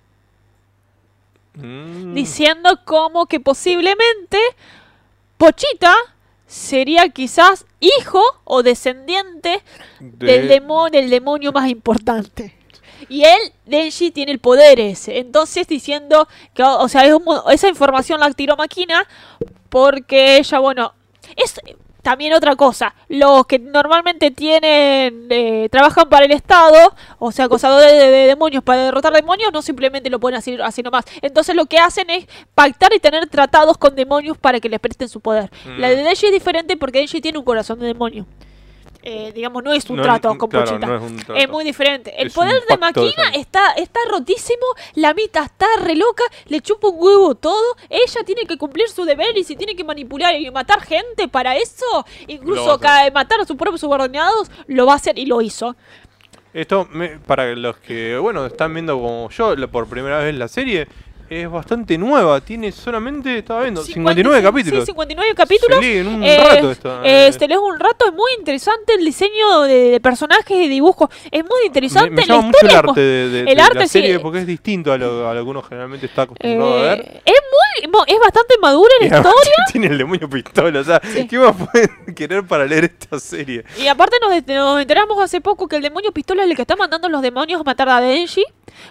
Mm. 1.56 2.14
diciendo 2.14 2.82
como 2.86 3.26
que 3.26 3.40
posiblemente 3.40 4.38
Pochita 5.38 5.92
sería 6.46 7.10
quizás 7.10 7.66
hijo 7.80 8.22
o 8.44 8.62
descendiente 8.62 9.64
De- 10.00 10.26
del, 10.26 10.48
demo- 10.50 10.90
del 10.92 11.10
demonio 11.10 11.52
más 11.52 11.68
importante. 11.70 12.56
Y 13.10 13.24
él, 13.24 13.40
Denji, 13.66 14.12
tiene 14.12 14.32
el 14.32 14.40
poder 14.40 14.80
ese. 14.80 15.20
Entonces 15.20 15.68
diciendo 15.68 16.28
que, 16.54 16.64
o 16.64 16.88
sea, 16.88 17.06
es 17.06 17.14
un 17.14 17.24
esa 17.52 17.68
información 17.68 18.20
la 18.20 18.32
tiró 18.32 18.56
Máquina 18.58 19.08
porque 19.70 20.38
ella, 20.38 20.60
bueno, 20.60 20.94
es 21.36 21.60
también 22.08 22.32
otra 22.32 22.56
cosa. 22.56 22.96
Los 23.10 23.46
que 23.48 23.60
normalmente 23.60 24.32
tienen, 24.32 25.28
eh, 25.30 25.68
trabajan 25.70 26.08
para 26.08 26.26
el 26.26 26.32
Estado, 26.32 26.96
o 27.20 27.34
sea, 27.34 27.46
acosadores 27.46 27.92
de, 27.92 28.10
de 28.10 28.28
demonios 28.28 28.64
para 28.64 28.86
derrotar 28.86 29.12
demonios, 29.12 29.52
no 29.52 29.62
simplemente 29.62 30.10
lo 30.10 30.18
pueden 30.18 30.38
hacer 30.38 30.62
así 30.62 30.82
nomás. 30.82 31.04
Entonces 31.22 31.54
lo 31.54 31.66
que 31.66 31.80
hacen 31.80 32.10
es 32.10 32.26
pactar 32.56 32.94
y 32.94 33.00
tener 33.00 33.28
tratados 33.28 33.78
con 33.78 33.94
demonios 33.94 34.38
para 34.38 34.62
que 34.62 34.70
les 34.70 34.80
presten 34.80 35.10
su 35.10 35.20
poder. 35.20 35.52
La 35.78 35.90
de 35.90 36.02
Mm. 36.02 36.06
Denji 36.06 36.26
es 36.28 36.32
diferente 36.32 36.78
porque 36.78 37.00
Denji 37.00 37.20
tiene 37.20 37.40
un 37.40 37.44
corazón 37.44 37.78
de 37.80 37.88
demonio. 37.88 38.26
Eh, 39.04 39.32
digamos, 39.34 39.64
no 39.64 39.72
es 39.72 39.90
un 39.90 39.98
No, 39.98 40.04
trato 40.04 40.38
con 40.38 40.50
claro, 40.50 40.66
Pochita. 40.66 40.86
no 40.88 40.96
es 40.98 41.02
un 41.12 41.18
trato. 41.18 41.36
Es 41.36 41.48
muy 41.50 41.64
diferente. 41.64 42.14
El 42.22 42.28
Es 42.28 42.34
poder 42.34 42.62
de 42.68 42.78
pacto 42.78 43.04
de 43.04 43.14
está, 43.36 43.72
está 43.74 44.00
rotísimo, 44.10 44.66
la 44.96 45.14
mitad 45.14 45.46
está 45.46 45.66
re 45.82 45.96
loca, 45.96 46.24
le 46.48 46.60
chupa 46.62 46.88
un 46.90 46.96
huevo 46.98 47.36
todo, 47.36 47.76
ella 47.90 48.24
tiene 48.26 48.46
que 48.46 48.58
cumplir 48.58 48.90
su 48.90 49.06
deber 49.06 49.38
y 49.38 49.44
si 49.44 49.56
tiene 49.56 49.76
que 49.76 49.84
manipular 49.84 50.36
y 50.36 50.50
matar 50.52 50.82
gente 50.82 51.28
para 51.28 51.56
eso, 51.56 51.86
a 52.00 52.06
incluso 52.28 52.80
ca- 52.80 53.10
matar 53.14 53.40
a 53.40 53.46
sus 53.46 53.56
propios 53.56 53.80
subordinados, 53.82 54.50
lo 54.68 54.86
va 54.86 54.94
a 54.94 54.96
hacer 54.98 55.18
y 55.18 55.26
lo 55.26 55.42
hizo. 55.42 55.76
Esto, 56.54 56.88
me- 56.92 57.20
para 57.20 57.56
los 57.56 57.78
que, 57.78 58.18
bueno, 58.18 58.46
están 58.46 58.74
viendo 58.74 58.96
como 58.96 59.30
yo 59.30 59.56
por 59.70 59.88
primera 59.88 60.20
vez 60.20 60.34
la 60.36 60.48
serie, 60.48 60.88
es 61.30 61.50
bastante 61.50 61.98
nueva. 61.98 62.40
Tiene 62.42 62.72
solamente, 62.72 63.38
estaba 63.40 63.62
viendo, 63.64 63.82
59 63.84 64.38
55, 64.38 64.52
capítulos. 64.52 64.86
Sí, 64.86 64.92
59 64.92 65.34
capítulos. 65.36 65.80
Se 65.80 65.86
lee 65.86 65.98
en 66.00 66.08
un 66.08 66.24
Eh, 66.24 66.38
rato 66.44 66.72
esto. 66.72 67.04
eh, 67.04 67.28
eh. 67.28 67.34
se 67.34 67.48
lee 67.48 67.56
un 67.56 67.80
rato, 67.80 68.06
es 68.08 68.14
muy 68.14 68.32
interesante 68.40 68.94
el 68.94 69.04
diseño 69.06 69.62
de, 69.64 69.74
de 69.92 70.00
personajes 70.00 70.58
y 70.58 70.68
dibujos. 70.68 71.10
Es 71.32 71.44
muy 71.44 71.66
interesante. 71.66 72.10
me, 72.12 72.16
me 72.18 72.22
la 72.26 72.36
llama 72.36 72.48
mucho 72.48 72.58
el 72.66 72.76
arte 72.76 73.02
de, 73.02 73.30
de- 73.30 73.40
el 73.52 73.56
de 73.56 73.62
arte, 73.62 73.80
la 73.80 73.88
sí. 73.88 74.00
serie 74.00 74.20
porque 74.20 74.40
es 74.40 74.48
distinto 74.48 74.92
a 74.94 74.98
lo, 74.98 75.28
a 75.30 75.34
lo 75.34 75.44
que 75.44 75.50
uno 75.50 75.62
generalmente 75.64 76.06
está 76.06 76.24
acostumbrado 76.24 76.78
a 76.78 76.82
ver. 76.82 77.00
Eh, 77.00 77.22
es 77.26 77.42
muy 77.52 77.67
es 77.84 78.20
bastante 78.20 78.56
madura 78.62 78.92
Y 79.02 79.10
la 79.10 79.18
historia 79.18 79.54
tiene 79.72 79.88
el 79.88 79.98
demonio 79.98 80.30
pistola. 80.30 80.80
O 80.80 80.84
sea, 80.84 81.02
Sí. 81.04 81.28
¿qué 81.28 81.38
más 81.40 81.56
pueden 81.56 82.16
querer 82.16 82.46
para 82.46 82.66
leer 82.66 82.86
esta 82.86 83.20
serie? 83.20 83.64
y 83.78 83.88
aparte 83.88 84.18
nos, 84.22 84.46
nos 84.48 84.82
enteramos 84.82 85.20
hace 85.22 85.42
poco 85.42 85.68
que 85.68 85.76
el 85.78 85.82
demonio 85.82 86.12
pistola 86.12 86.44
es 86.44 86.50
el 86.50 86.56
que 86.56 86.62
está 86.64 86.76
mandando 86.76 87.08
a 87.08 87.12
los 87.12 87.22
demonios 87.22 87.62
a 87.62 87.64
matar 87.64 87.90
a 87.90 88.00
Denji 88.02 88.44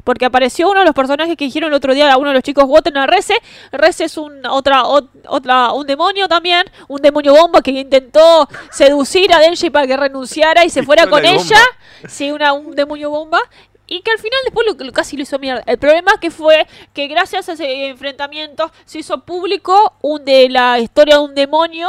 porque 0.05 0.25
apareció 0.25 0.69
uno 0.71 0.81
de 0.81 0.87
los 0.87 0.95
personajes 0.95 1.37
que 1.37 1.45
dijeron 1.45 1.69
el 1.71 1.75
otro 1.75 1.95
día 1.95 2.13
a 2.13 2.17
uno 2.17 2.31
de 2.31 2.35
los 2.35 2.43
chicos 2.43 2.65
voten 2.67 2.97
a 2.97 3.07
Reze 3.07 3.35
Reze 3.73 4.05
es 4.05 4.17
un 4.17 4.45
otra 4.47 4.83
ot- 4.83 5.09
otra 5.29 5.73
un 5.73 5.87
demonio 5.87 6.29
también 6.29 6.65
un 6.89 7.01
demonio 7.01 7.33
bomba 7.35 7.61
que 7.63 7.71
intentó 7.71 8.49
seducir 8.71 9.33
a 9.33 9.39
Denji 9.41 9.71
para 9.71 9.87
que 9.87 9.97
renunciara 9.97 10.65
y 10.65 10.71
se 10.71 10.83
fuera 10.87 11.07
con 11.07 11.25
ella 11.25 11.61
sí 12.09 12.31
una 12.33 12.53
un 12.53 12.75
demonio 12.75 13.11
bomba 13.11 13.39
y 13.87 14.01
que 14.03 14.11
al 14.11 14.19
final 14.19 14.39
después 14.45 14.67
lo, 14.67 14.85
lo- 14.85 14.93
casi 14.93 15.17
lo 15.17 15.23
hizo 15.23 15.39
mierda. 15.39 15.63
El 15.67 15.79
problema 15.79 16.13
que 16.21 16.31
fue 16.31 16.67
que 16.93 17.07
gracias 17.09 17.49
a 17.49 17.53
ese 17.53 17.87
enfrentamiento 17.89 18.71
se 18.85 18.99
hizo 18.99 19.21
público 19.25 19.95
un 20.03 20.25
de 20.25 20.49
la 20.49 20.79
historia 20.81 21.17
de 21.17 21.21
un 21.23 21.35
demonio 21.35 21.89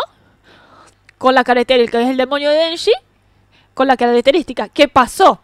con 1.18 1.34
la 1.34 1.44
característica, 1.44 1.98
que 1.98 2.03
es 2.06 2.10
el 2.11 2.18
demonio 2.18 2.49
de 2.52 2.57
Denji, 2.57 2.91
con 3.74 3.88
la 3.88 3.98
característica. 3.98 4.69
¿Qué 4.69 4.88
pasó? 4.88 5.41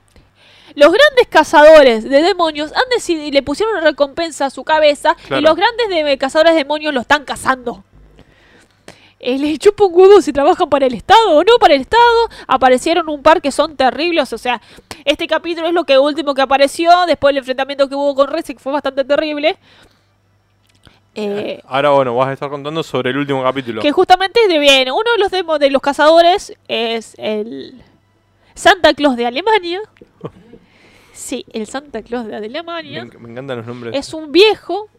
Los 0.76 0.92
grandes 0.92 1.28
cazadores 1.30 2.04
de 2.04 2.22
demonios 2.24 2.72
han 2.74 2.90
decidido 2.96 3.26
y 3.28 3.32
le 3.32 3.44
pusieron 3.44 3.76
una 3.76 3.84
recompensa 3.84 4.46
a 4.46 4.50
su 4.50 4.64
cabeza 4.64 5.16
Claro. 5.28 5.40
y 5.40 5.44
los 5.44 5.56
grandes 5.56 5.90
de- 5.90 6.18
cazadores 6.18 6.54
de 6.54 6.60
demonios 6.60 6.94
lo 6.94 7.02
están 7.02 7.26
cazando. 7.26 7.84
Eh, 9.24 9.38
les 9.40 9.60
chupa 9.60 9.86
un 9.86 9.94
huevo 9.94 10.22
si 10.22 10.32
trabajan 10.34 10.70
para 10.70 10.86
el 10.86 10.94
Estado 10.94 11.32
o 11.32 11.44
no 11.44 11.58
para 11.60 11.74
el 11.76 11.82
Estado. 11.82 12.30
Aparecieron 12.48 13.10
un 13.10 13.22
par 13.22 13.42
que 13.42 13.52
son 13.52 13.76
terribles. 13.76 14.32
O 14.34 14.38
sea, 14.38 14.62
este 15.06 15.28
capítulo 15.28 15.68
es 15.68 15.74
lo 15.74 15.84
que 15.84 15.98
último 15.98 16.34
que 16.34 16.42
apareció. 16.42 16.92
Después 17.08 17.32
del 17.34 17.40
enfrentamiento 17.40 17.88
que 17.90 17.96
hubo 17.96 18.14
con 18.16 18.28
Rex, 18.28 18.48
que 18.48 18.60
fue 18.60 18.72
bastante 18.72 19.04
terrible. 19.06 19.58
Eh, 21.16 21.62
Ahora, 21.68 21.92
bueno, 21.92 22.16
vas 22.16 22.30
a 22.30 22.34
estar 22.34 22.50
contando 22.50 22.82
sobre 22.82 23.12
el 23.12 23.18
último 23.18 23.44
capítulo. 23.44 23.82
que 23.82 23.92
justamente 23.92 24.40
es 24.42 24.50
de 24.50 24.58
bien. 24.60 24.90
Uno 24.92 25.12
de 25.16 25.20
los 25.20 25.32
demos 25.32 25.60
de 25.60 25.70
los 25.70 25.82
cazadores 25.82 26.54
es 26.68 27.14
el 27.20 27.82
Santa 28.56 28.94
Claus 28.94 29.16
de 29.16 29.26
Alemania. 29.26 29.82
Sí, 31.16 31.46
el 31.54 31.68
Santa 31.68 32.02
Claus 32.02 32.26
de 32.26 32.36
Alemania. 32.36 33.06
me 33.20 33.30
encantan 33.30 33.58
los 33.58 33.68
nombres. 33.68 33.96
Es 33.96 34.16
un 34.16 34.32
viejo. 34.32 34.90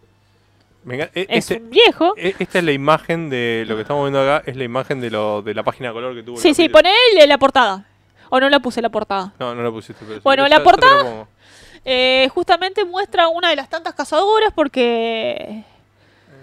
E- 0.91 1.11
Es 1.15 1.51
este- 1.51 1.63
un 1.63 1.71
viejo. 1.71 2.15
e- 2.17 2.35
esta 2.39 2.59
es 2.59 2.65
la 2.65 2.73
imagen 2.73 3.31
de 3.31 3.65
lo 3.67 3.75
que 3.77 3.83
estamos 3.83 4.05
viendo 4.05 4.21
acá. 4.21 4.43
Es 4.49 4.57
la 4.57 4.65
imagen 4.65 5.01
de, 5.01 5.11
lo, 5.11 5.43
de 5.43 5.55
la 5.55 5.63
página 5.63 5.89
de 5.89 5.95
color 5.95 6.15
que 6.15 6.23
tuvo. 6.23 6.37
Sí, 6.37 6.55
sí, 6.55 6.69
poné 6.69 6.93
la 7.27 7.39
portada. 7.39 7.87
O 8.31 8.41
no 8.41 8.49
la 8.49 8.61
puse 8.61 8.83
la 8.83 8.89
portada. 8.89 9.33
No, 9.39 9.55
no 9.55 9.63
la 9.63 9.71
pusiste. 9.71 10.05
pero 10.07 10.21
Bueno, 10.23 10.43
la 10.49 10.59
ya 10.59 10.65
portada-. 10.65 11.27
Eh, 11.85 12.29
justamente 12.35 12.85
muestra 12.85 13.29
una 13.29 13.51
de 13.51 13.57
las 13.57 13.69
tantas 13.69 13.95
cazadoras 13.95 14.53
porque... 14.55 15.65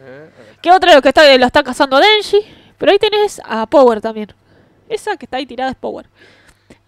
Eh, 0.03 0.29
¿Qué 0.61 0.71
otra 0.71 0.89
de 0.91 0.95
los 0.95 1.01
que 1.01 1.09
está, 1.09 1.37
la 1.37 1.45
está 1.47 1.63
cazando 1.63 1.97
a 1.97 1.99
Denji? 2.01 2.39
Pero 2.77 2.91
ahí 2.91 2.99
tenés 2.99 3.41
a 3.45 3.65
Power 3.65 4.01
también. 4.01 4.31
Esa 4.89 5.17
que 5.17 5.25
está 5.25 5.37
ahí 5.37 5.45
tirada 5.45 5.71
es 5.71 5.77
Power. 5.77 6.05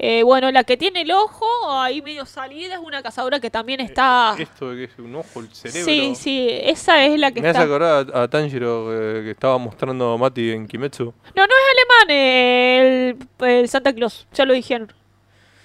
Eh, 0.06 0.22
bueno, 0.24 0.52
la 0.52 0.66
que 0.66 0.76
tiene 0.76 1.04
el 1.04 1.12
ojo 1.12 1.46
ahí 1.72 2.02
medio 2.02 2.26
salida 2.26 2.74
es 2.74 2.82
una 2.82 3.02
cazadora 3.02 3.40
que 3.40 3.50
también 3.50 3.80
está... 3.80 4.36
Esto 4.38 4.72
de 4.72 4.76
que 4.76 4.84
es 4.92 5.00
un 5.00 5.16
ojo, 5.16 5.40
el 5.40 5.48
cerebro. 5.48 5.86
Sí, 5.86 6.14
sí, 6.16 6.50
esa 6.52 7.06
es 7.06 7.18
la 7.18 7.32
que 7.32 7.40
Me 7.42 7.48
hace 7.48 7.60
está... 7.62 7.74
acordar 7.74 8.08
a, 8.14 8.24
a 8.24 8.28
Tanjiro 8.28 8.90
eh, 8.92 9.24
que 9.24 9.32
estaba 9.32 9.58
mostrando 9.58 10.18
Mati 10.18 10.52
en 10.52 10.68
Kimetsu. 10.68 11.06
No, 11.06 11.12
no 11.36 11.44
es 11.44 11.72
alemán 11.72 12.08
eh, 12.10 13.16
el, 13.40 13.48
el 13.48 13.70
Santa 13.70 13.94
Claus, 13.94 14.28
ya 14.34 14.44
lo 14.44 14.52
dijeron. 14.52 14.92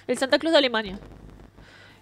El 0.07 0.17
Santa 0.17 0.39
Claus 0.39 0.53
de 0.53 0.59
Alemania. 0.59 0.97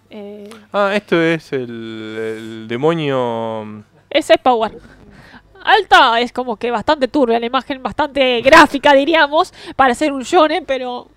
Eh, 0.08 0.48
Ah, 0.72 0.92
esto 0.94 1.20
es 1.20 1.52
el, 1.52 1.62
el 1.62 2.68
demonio. 2.68 3.82
esa 4.10 4.34
es 4.34 4.40
Power. 4.40 4.78
Alta 5.64 6.20
es 6.20 6.30
como 6.32 6.56
que 6.56 6.70
bastante 6.70 7.08
turbia 7.08 7.40
la 7.40 7.46
imagen, 7.46 7.82
bastante 7.82 8.40
gráfica 8.42 8.94
diríamos, 8.94 9.52
para 9.74 9.92
ser 9.96 10.12
un 10.12 10.22
shonen, 10.22 10.64
pero... 10.64 11.08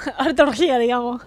Harta 0.18 0.42
orgía, 0.44 0.78
digamos. 0.78 1.22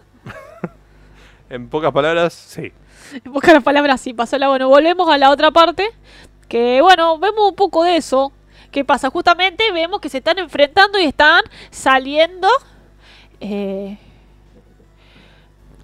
En 1.49 1.69
pocas 1.69 1.91
palabras, 1.91 2.33
sí. 2.33 2.71
En 3.13 3.31
pocas 3.31 3.61
palabras, 3.63 4.01
sí, 4.01 4.13
pasó 4.13 4.37
la... 4.37 4.47
Bueno, 4.47 4.69
volvemos 4.69 5.07
a 5.09 5.17
la 5.17 5.29
otra 5.29 5.51
parte, 5.51 5.87
que 6.47 6.81
bueno, 6.81 7.19
vemos 7.19 7.49
un 7.49 7.55
poco 7.55 7.83
de 7.83 7.97
eso. 7.97 8.31
¿Qué 8.71 8.83
pasa? 8.83 9.09
Justamente 9.11 9.71
vemos 9.71 10.01
que 10.01 10.09
se 10.09 10.17
están 10.17 10.39
enfrentando 10.39 10.97
y 10.99 11.03
están 11.03 11.41
saliendo... 11.69 12.47
Eh, 13.39 13.97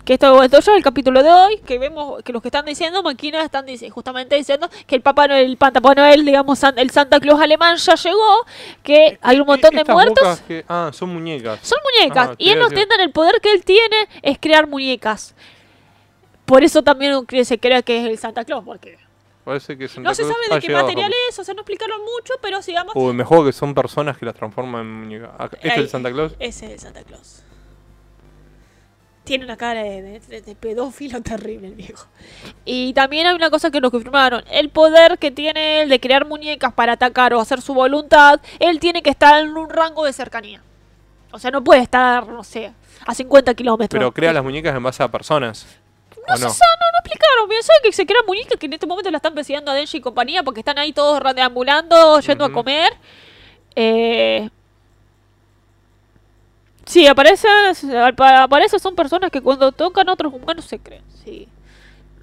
que 0.10 0.14
esto, 0.16 0.42
esto 0.42 0.58
es 0.58 0.68
el 0.70 0.82
capítulo 0.82 1.22
de 1.22 1.30
hoy, 1.32 1.58
que 1.60 1.78
vemos 1.78 2.24
que 2.24 2.34
los 2.34 2.42
que 2.42 2.48
están 2.48 2.66
diciendo, 2.66 3.04
máquinas 3.04 3.46
están 3.46 3.68
justamente 3.92 4.36
diciendo 4.38 4.68
que 4.88 4.96
el 4.96 5.04
Papá 5.04 5.28
Noel, 5.28 5.52
el 5.52 5.56
Papá 5.58 5.94
Noel, 5.94 6.26
digamos, 6.26 6.58
San- 6.58 6.80
el 6.80 6.90
Santa 6.90 7.20
Claus 7.20 7.40
alemán 7.40 7.78
ya 7.78 7.94
llegó, 7.94 8.44
que 8.82 9.20
hay 9.22 9.40
un 9.40 9.46
montón 9.46 9.70
de 9.76 9.84
muertos. 9.86 10.40
que- 10.48 10.66
ah, 10.68 10.90
son 10.94 11.14
muñecas. 11.14 11.60
Son 11.62 11.78
muñecas. 11.84 12.30
Ah, 12.30 12.36
y 12.40 12.50
él 12.50 12.60
entiende 12.60 12.96
el 13.02 13.12
poder 13.12 13.40
que 13.40 13.52
él 13.54 13.64
tiene 13.64 14.08
es 14.24 14.40
crear 14.40 14.66
muñecas. 14.66 15.36
Por 16.46 16.64
eso 16.64 16.82
también 16.82 17.14
se 17.44 17.60
cree 17.60 17.84
que 17.84 18.00
es 18.02 18.08
el 18.10 18.18
Santa 18.18 18.44
Claus, 18.46 18.64
porque 18.66 18.98
Parece 19.46 19.78
que 19.78 19.88
Santa 19.88 20.10
no 20.10 20.16
se 20.16 20.24
sabe 20.24 20.34
de 20.50 20.60
qué 20.60 20.68
llegado 20.70 20.86
a 20.86 20.88
material 20.90 21.14
es, 21.30 21.38
o 21.38 21.44
sea, 21.44 21.54
no 21.54 21.62
explicaron 21.62 22.00
mucho, 22.02 22.34
pero 22.42 22.64
sigamos. 22.64 22.94
Uy, 22.96 23.14
me 23.14 23.24
juego 23.24 23.46
que 23.46 23.52
son 23.54 23.76
personas 23.76 24.18
que 24.18 24.26
las 24.26 24.34
transforman 24.34 24.82
en 24.82 24.92
muñecas. 25.02 25.30
Acá- 25.38 25.58
¿Este 25.58 25.68
es 25.68 25.74
Ahí. 25.76 25.80
el 25.82 25.90
Santa 25.90 26.12
Claus? 26.12 26.34
Ese 26.40 26.66
es 26.66 26.72
el 26.72 26.80
Santa 26.80 27.04
Claus. 27.04 27.44
Tiene 29.30 29.46
una 29.46 29.58
cara 29.58 29.84
de, 29.84 30.02
de- 30.02 30.20
de- 30.22 30.42
de 30.42 30.56
pedófilo 30.56 31.22
terrible 31.22 31.68
el 31.68 31.76
viejo. 31.76 32.08
Y 32.66 32.94
también 32.94 33.28
hay 33.28 33.36
una 33.36 33.52
cosa 33.52 33.70
que 33.70 33.80
nos 33.80 33.92
confirmaron. 33.92 34.44
El 34.50 34.70
poder 34.70 35.20
que 35.20 35.30
tiene 35.30 35.84
él 35.84 35.90
de 35.90 36.00
crear 36.00 36.26
muñecas 36.26 36.74
para 36.74 36.94
atacar 36.94 37.36
o 37.36 37.40
hacer 37.40 37.62
su 37.62 37.76
voluntad, 37.76 38.40
él 38.58 38.80
tiene 38.80 39.04
que 39.04 39.12
estar 39.12 39.40
en 39.44 39.56
un 39.56 39.70
rango 39.70 40.04
de 40.04 40.14
cercanía. 40.14 40.64
O 41.32 41.38
sea, 41.38 41.52
no 41.52 41.64
puede 41.64 41.82
estar, 41.84 42.28
no 42.28 42.44
sé, 42.44 42.74
a 43.06 43.14
50 43.14 43.54
kilómetros. 43.54 44.00
Pero 44.00 44.12
crea 44.12 44.34
las 44.34 44.44
muñecas 44.44 44.76
en 44.76 44.82
base 44.82 45.04
a 45.04 45.08
personas. 45.10 45.68
No 46.28 46.34
¿o 46.34 46.38
se 46.38 46.44
no? 46.46 46.50
no, 46.50 46.54
no 46.54 47.00
explicaron. 47.04 47.50
Bien, 47.50 47.62
saben 47.62 47.82
que 47.84 47.92
se 47.92 48.08
crean 48.08 48.24
muñecas 48.28 48.58
que 48.58 48.66
en 48.66 48.74
este 48.74 48.88
momento 48.88 49.12
la 49.12 49.18
están 49.18 49.36
persiguiendo 49.36 49.70
a 49.70 49.76
Denji 49.76 49.98
y 49.98 50.02
compañía 50.02 50.42
porque 50.42 50.62
están 50.62 50.80
ahí 50.80 50.92
todos 50.92 51.22
deambulando, 51.36 52.20
yendo 52.20 52.46
a 52.46 52.52
comer. 52.52 52.92
Eh... 53.76 54.50
Sí, 56.90 57.06
aparece, 57.06 57.48
al 57.96 58.16
pa- 58.16 58.42
aparece 58.42 58.80
son 58.80 58.96
personas 58.96 59.30
que 59.30 59.42
cuando 59.42 59.72
tocan 59.72 60.10
a 60.10 60.14
otros 60.14 60.34
humanos 60.34 60.66
se 60.66 60.80
creen. 60.80 61.04
Sí. 61.24 61.48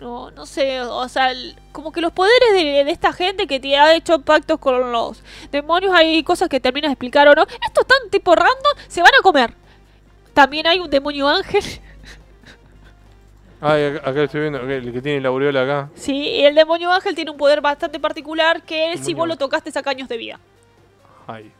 No, 0.00 0.32
no 0.32 0.44
sé, 0.44 0.80
o 0.80 1.08
sea, 1.08 1.30
como 1.70 1.92
que 1.92 2.00
los 2.00 2.10
poderes 2.10 2.52
de, 2.52 2.82
de 2.84 2.90
esta 2.90 3.12
gente 3.12 3.46
que 3.46 3.60
te 3.60 3.76
ha 3.76 3.94
hecho 3.94 4.20
pactos 4.22 4.58
con 4.58 4.90
los 4.90 5.22
demonios, 5.52 5.94
hay 5.94 6.24
cosas 6.24 6.48
que 6.48 6.58
terminas 6.58 6.88
de 6.88 6.94
explicar 6.94 7.28
o 7.28 7.34
no. 7.36 7.42
Estos 7.64 7.86
tan 7.86 8.10
tipo 8.10 8.34
random, 8.34 8.74
se 8.88 9.02
van 9.02 9.12
a 9.16 9.22
comer. 9.22 9.54
También 10.34 10.66
hay 10.66 10.80
un 10.80 10.90
demonio 10.90 11.28
ángel. 11.28 11.62
Ay, 13.60 13.84
acá, 14.02 14.24
estoy 14.24 14.40
viendo 14.40 14.58
el 14.58 14.92
que 14.92 15.00
tiene 15.00 15.20
la 15.20 15.28
aureola 15.28 15.62
acá. 15.62 15.90
Sí, 15.94 16.40
el 16.44 16.56
demonio 16.56 16.90
ángel 16.90 17.14
tiene 17.14 17.30
un 17.30 17.36
poder 17.36 17.60
bastante 17.60 18.00
particular 18.00 18.62
que 18.62 18.90
él, 18.92 18.98
si 18.98 19.14
vos 19.14 19.28
lo 19.28 19.36
tocaste, 19.36 19.70
saca 19.70 19.90
años 19.90 20.08
de 20.08 20.16
vida. 20.16 20.40
Ay. 21.28 21.52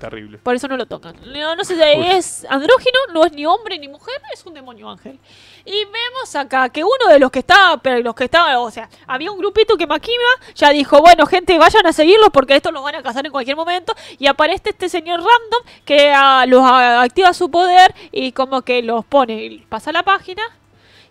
Terrible. 0.00 0.38
Por 0.38 0.54
eso 0.56 0.66
no 0.66 0.78
lo 0.78 0.86
tocan. 0.86 1.14
No, 1.26 1.54
no 1.54 1.62
sé 1.62 1.74
si 1.76 1.82
es 1.82 2.46
andrógino, 2.48 2.98
no 3.12 3.26
es 3.26 3.32
ni 3.32 3.44
hombre 3.44 3.78
ni 3.78 3.86
mujer, 3.86 4.14
es 4.32 4.44
un 4.46 4.54
demonio 4.54 4.88
ángel. 4.88 5.18
Y 5.66 5.84
vemos 5.84 6.34
acá 6.34 6.70
que 6.70 6.82
uno 6.82 7.12
de 7.12 7.18
los 7.18 7.30
que 7.30 7.40
estaba, 7.40 7.76
pero 7.76 8.00
los 8.00 8.14
que 8.14 8.24
estaba, 8.24 8.58
o 8.60 8.70
sea, 8.70 8.88
había 9.06 9.30
un 9.30 9.38
grupito 9.38 9.76
que 9.76 9.86
Makima 9.86 10.24
ya 10.54 10.70
dijo, 10.70 11.00
bueno, 11.02 11.26
gente, 11.26 11.58
vayan 11.58 11.86
a 11.86 11.92
seguirlos 11.92 12.30
porque 12.32 12.56
estos 12.56 12.72
los 12.72 12.82
van 12.82 12.94
a 12.94 13.02
cazar 13.02 13.26
en 13.26 13.30
cualquier 13.30 13.56
momento. 13.56 13.94
Y 14.18 14.26
aparece 14.26 14.70
este 14.70 14.88
señor 14.88 15.18
random 15.18 15.62
que 15.84 16.14
los 16.46 16.64
activa 16.64 17.34
su 17.34 17.50
poder 17.50 17.94
y 18.10 18.32
como 18.32 18.62
que 18.62 18.82
los 18.82 19.04
pone, 19.04 19.44
y 19.44 19.58
pasa 19.68 19.92
la 19.92 20.02
página. 20.02 20.42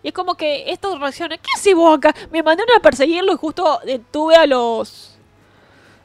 Y 0.02 0.08
es 0.08 0.14
como 0.14 0.34
que 0.34 0.72
estos 0.72 0.98
reaccionan, 0.98 1.38
¿qué 1.38 1.50
haces 1.54 1.76
vos 1.76 1.96
acá? 1.96 2.12
Me 2.32 2.42
mandaron 2.42 2.76
a 2.76 2.80
perseguirlo 2.80 3.34
y 3.34 3.36
justo 3.36 3.78
detuve 3.84 4.34
a 4.34 4.46
los... 4.46 5.06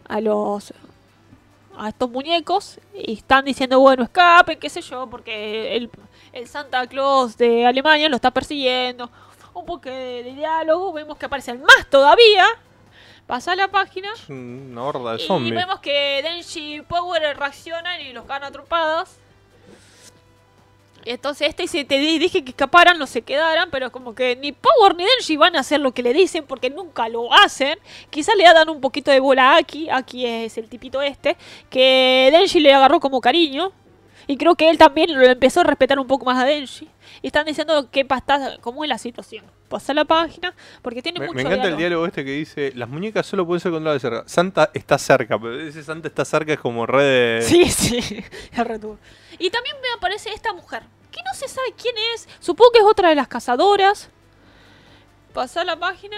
A 0.08 0.22
los 0.22 0.72
a 1.78 1.90
estos 1.90 2.10
muñecos 2.10 2.80
y 2.94 3.14
están 3.14 3.46
diciendo, 3.46 3.80
bueno, 3.80 4.04
escapen, 4.04 4.60
qué 4.60 4.70
sé 4.70 4.82
yo, 4.82 5.08
porque 5.10 5.76
el, 5.76 5.90
el 6.34 6.48
Santa 6.48 6.86
Claus 6.88 7.38
de 7.38 7.66
Alemania 7.66 8.10
lo 8.10 8.16
está 8.16 8.32
persiguiendo. 8.32 9.10
Un 9.54 9.66
poco 9.66 9.90
de, 9.90 10.24
de 10.24 10.34
diálogo, 10.34 10.92
vemos 10.92 11.18
que 11.18 11.26
aparecen 11.26 11.62
más 11.62 11.90
todavía. 11.90 12.46
Pasa 13.26 13.56
la 13.56 13.68
página 13.70 14.10
una 14.30 14.84
horda 14.84 15.16
de 15.16 15.24
y 15.24 15.28
zombies. 15.28 15.56
vemos 15.56 15.80
que 15.80 16.22
Denji 16.22 16.76
y 16.76 16.82
Power 16.82 17.36
reaccionan 17.38 18.02
y 18.02 18.14
los 18.14 18.28
ganan 18.28 18.50
a 18.50 18.52
trompadas. 18.52 19.18
Y 19.18 19.25
Entonces 21.06 21.50
este 21.50 21.68
si 21.68 21.86
te 21.86 22.00
di- 22.00 22.18
dije 22.20 22.44
que 22.44 22.50
escaparan, 22.50 22.98
no 22.98 23.06
se 23.08 23.22
quedaran, 23.22 23.70
pero 23.72 23.92
como 23.92 24.16
que 24.16 24.36
ni 24.36 24.52
Power 24.52 24.96
ni 24.96 25.04
Denji 25.06 25.38
van 25.38 25.56
a 25.56 25.60
hacer 25.60 25.80
lo 25.80 25.92
que 25.94 26.02
le 26.04 26.14
dicen 26.14 26.46
porque 26.48 26.70
nunca 26.70 27.08
lo 27.10 27.32
hacen. 27.34 27.78
Quizás 28.10 28.36
le 28.36 28.44
dan 28.44 28.70
un 28.70 28.82
poquito 28.82 29.12
de 29.12 29.20
bola 29.20 29.52
a 29.54 29.58
Aki, 29.58 29.90
Aki 29.90 30.26
es 30.26 30.58
el 30.58 30.68
tipito 30.68 31.02
este, 31.02 31.38
que 31.70 32.30
Denji 32.32 32.60
le 32.60 32.74
agarró 32.74 33.00
como 33.00 33.22
cariño. 33.22 33.72
Y 34.28 34.38
creo 34.38 34.56
que 34.56 34.72
él 34.72 34.80
también 34.80 35.14
lo 35.14 35.24
empezó 35.24 35.62
a 35.62 35.64
respetar 35.66 36.00
un 36.00 36.08
poco 36.08 36.26
más 36.26 36.42
a 36.42 36.46
Denji. 36.46 36.90
Y 37.22 37.28
están 37.28 37.46
diciendo 37.46 37.90
qué 37.92 38.04
pasa, 38.06 38.58
cómo 38.62 38.84
es 38.84 38.90
la 38.90 38.98
situación. 38.98 39.46
Pasa 39.70 39.94
la 39.94 40.06
página, 40.06 40.54
porque 40.82 41.04
tiene 41.04 41.20
Me, 41.20 41.28
mucho 41.28 41.36
me 41.36 41.42
encanta 41.44 41.68
el 41.68 41.78
diálogo. 41.78 42.08
este 42.08 42.26
que 42.26 42.32
dice, 42.32 42.72
las 42.76 42.90
muñecas 42.90 43.26
solo 43.28 43.46
pueden 43.46 43.60
ser 43.60 43.72
controladas 43.72 44.02
de 44.02 44.10
cerca. 44.10 44.24
Santa 44.28 44.72
está 44.74 44.98
cerca, 44.98 45.38
pero 45.40 45.60
ese 45.60 45.84
Santa 45.84 46.08
está 46.08 46.26
cerca 46.26 46.54
es 46.54 46.60
como 46.60 46.88
red 46.88 47.40
de... 47.40 47.42
Sí, 47.44 47.66
sí. 47.70 48.24
Y 49.38 49.50
también 49.50 49.76
me 49.82 49.88
aparece 49.98 50.30
esta 50.34 50.54
mujer, 50.54 50.84
que 51.16 51.22
no 51.24 51.34
se 51.34 51.48
sabe 51.48 51.74
quién 51.82 51.96
es. 52.14 52.28
Supongo 52.40 52.72
que 52.72 52.80
es 52.80 52.86
otra 52.86 53.10
de 53.10 53.16
las 53.16 53.28
cazadoras. 53.28 54.10
Pasar 55.34 55.66
la 55.66 55.76
página 55.78 56.18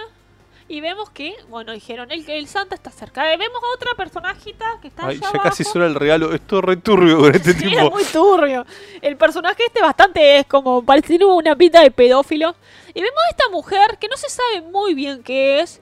y 0.70 0.82
vemos 0.82 1.10
que, 1.10 1.34
bueno, 1.50 1.72
dijeron 1.72 2.12
el 2.12 2.26
que 2.26 2.38
el 2.38 2.48
Santa 2.48 2.76
está 2.76 2.92
cerca. 2.92 3.32
Eh, 3.34 3.38
vemos 3.38 3.62
a 3.64 3.74
otra 3.76 3.92
personajita 3.96 4.66
que 4.82 4.90
está 4.90 5.08
Ay, 5.08 5.18
allá 5.18 5.32
ya 5.34 5.40
casi 5.40 5.64
suena 5.64 5.88
el 5.88 5.96
regalo. 5.96 6.34
Es 6.34 6.42
todo 6.46 6.62
re 6.62 6.78
turbio 6.78 7.20
con 7.20 7.34
este 7.34 7.54
Sí, 7.58 7.66
es 7.66 7.70
tipo. 7.72 7.90
muy 7.90 8.04
turbio. 8.04 8.66
El 9.02 9.16
personaje 9.18 9.64
este 9.66 9.82
bastante 9.82 10.40
es 10.40 10.46
como, 10.46 10.84
parece 10.84 11.08
tiene 11.10 11.26
una 11.26 11.56
pinta 11.56 11.82
de 11.82 11.90
pedófilo. 11.92 12.56
Y 12.94 13.02
vemos 13.02 13.20
a 13.28 13.30
esta 13.32 13.50
mujer 13.50 13.98
que 14.00 14.08
no 14.08 14.18
se 14.18 14.30
sabe 14.30 14.62
muy 14.62 14.94
bien 14.94 15.24
qué 15.24 15.62
es. 15.62 15.80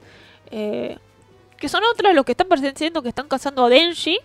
eh, 0.50 0.98
que 1.58 1.68
son 1.70 1.82
otros 1.84 2.10
de 2.10 2.14
los 2.14 2.24
que 2.26 2.32
están 2.32 2.48
persiguiendo, 2.48 3.02
que 3.02 3.08
están 3.08 3.28
cazando 3.28 3.64
a 3.64 3.68
Denji. 3.70 4.18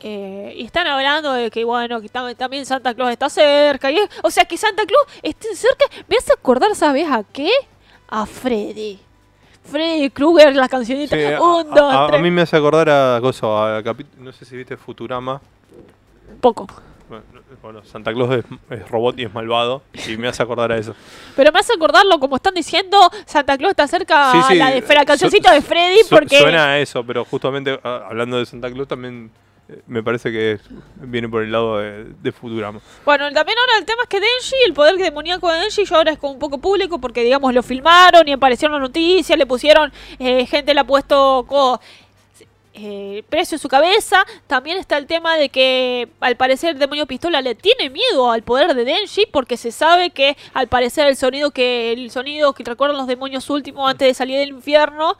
Eh, 0.00 0.54
y 0.56 0.64
están 0.64 0.86
hablando 0.86 1.32
de 1.32 1.50
que, 1.50 1.64
bueno, 1.64 2.00
que 2.00 2.08
tam- 2.08 2.34
también 2.36 2.64
Santa 2.66 2.94
Claus 2.94 3.10
está 3.10 3.28
cerca. 3.28 3.90
Y 3.90 3.98
es- 3.98 4.08
o 4.22 4.30
sea, 4.30 4.44
que 4.44 4.56
Santa 4.56 4.84
Claus 4.86 5.04
esté 5.22 5.54
cerca. 5.54 5.84
Me 6.08 6.16
hace 6.16 6.32
acordar, 6.32 6.74
¿sabes 6.74 7.06
a 7.10 7.22
qué? 7.32 7.50
A 8.08 8.26
Freddy. 8.26 8.98
Freddy 9.62 10.10
Krueger, 10.10 10.56
las 10.56 10.68
cancioncitas. 10.68 11.18
Sí, 11.18 11.24
a- 11.26 11.40
un, 11.40 11.70
a, 11.72 11.74
dos, 11.74 11.92
a- 11.94 12.04
a 12.04 12.08
tres. 12.08 12.22
mí 12.22 12.30
me 12.30 12.42
hace 12.42 12.56
acordar 12.56 12.88
a 12.88 13.18
cosa, 13.20 13.78
a 13.78 13.82
no 14.18 14.32
sé 14.32 14.44
si 14.44 14.56
viste 14.56 14.76
Futurama. 14.76 15.40
Poco. 16.40 16.66
Bueno, 17.08 17.24
bueno, 17.60 17.84
Santa 17.84 18.12
Claus 18.12 18.30
es, 18.36 18.44
es 18.70 18.88
robot 18.88 19.18
y 19.18 19.24
es 19.24 19.34
malvado 19.34 19.82
y 20.08 20.16
me 20.16 20.28
hace 20.28 20.42
acordar 20.42 20.70
a 20.72 20.78
eso. 20.78 20.94
Pero 21.36 21.50
me 21.52 21.58
hace 21.58 21.72
acordarlo, 21.74 22.18
como 22.20 22.36
están 22.36 22.54
diciendo, 22.54 22.98
Santa 23.26 23.58
Claus 23.58 23.70
está 23.72 23.86
cerca 23.88 24.30
Sí, 24.32 24.38
a 24.38 24.54
la, 24.54 24.70
de, 24.70 24.80
la 24.80 25.00
su- 25.00 25.06
cancioncita 25.06 25.52
de 25.52 25.60
Freddy 25.60 26.02
Su- 26.04 26.10
porque... 26.14 26.38
Suena 26.38 26.66
a 26.70 26.78
eso, 26.78 27.04
pero 27.04 27.24
justamente 27.24 27.78
ah, 27.82 28.06
hablando 28.08 28.38
de 28.38 28.46
Santa 28.46 28.70
Claus 28.70 28.86
también 28.86 29.28
eh, 29.28 29.49
me 29.86 30.02
parece 30.02 30.30
que 30.30 30.58
viene 30.96 31.28
por 31.28 31.42
el 31.42 31.52
lado 31.52 31.78
de, 31.78 32.04
de 32.20 32.32
Futurama. 32.32 32.80
Bueno, 33.04 33.30
también 33.32 33.58
ahora 33.58 33.78
el 33.78 33.84
tema 33.84 34.02
es 34.02 34.08
que 34.08 34.20
Denji, 34.20 34.56
el 34.66 34.74
poder 34.74 34.96
demoníaco 34.96 35.50
de 35.50 35.60
Denji, 35.60 35.84
ya 35.84 35.96
ahora 35.96 36.12
es 36.12 36.18
como 36.18 36.34
un 36.34 36.38
poco 36.38 36.58
público 36.58 37.00
porque, 37.00 37.22
digamos, 37.22 37.54
lo 37.54 37.62
filmaron 37.62 38.26
y 38.26 38.32
aparecieron 38.32 38.72
las 38.72 38.88
noticias, 38.88 39.38
le 39.38 39.46
pusieron, 39.46 39.92
eh, 40.18 40.46
gente 40.46 40.74
le 40.74 40.80
ha 40.80 40.84
puesto 40.84 41.46
eh, 42.72 43.24
precio 43.28 43.56
en 43.56 43.58
su 43.58 43.68
cabeza. 43.68 44.24
También 44.46 44.78
está 44.78 44.96
el 44.96 45.06
tema 45.06 45.36
de 45.36 45.48
que, 45.48 46.08
al 46.20 46.36
parecer, 46.36 46.70
el 46.70 46.78
demonio 46.78 47.06
pistola 47.06 47.40
le 47.40 47.54
tiene 47.54 47.90
miedo 47.90 48.30
al 48.30 48.42
poder 48.42 48.74
de 48.74 48.84
Denji 48.84 49.26
porque 49.30 49.56
se 49.56 49.72
sabe 49.72 50.10
que, 50.10 50.36
al 50.54 50.68
parecer, 50.68 51.06
el 51.06 51.16
sonido 51.16 51.50
que, 51.50 51.92
el 51.92 52.10
sonido 52.10 52.52
que 52.54 52.64
recuerdan 52.64 52.96
los 52.96 53.06
demonios 53.06 53.50
últimos 53.50 53.90
antes 53.90 54.08
de 54.08 54.14
salir 54.14 54.38
del 54.38 54.50
infierno 54.50 55.16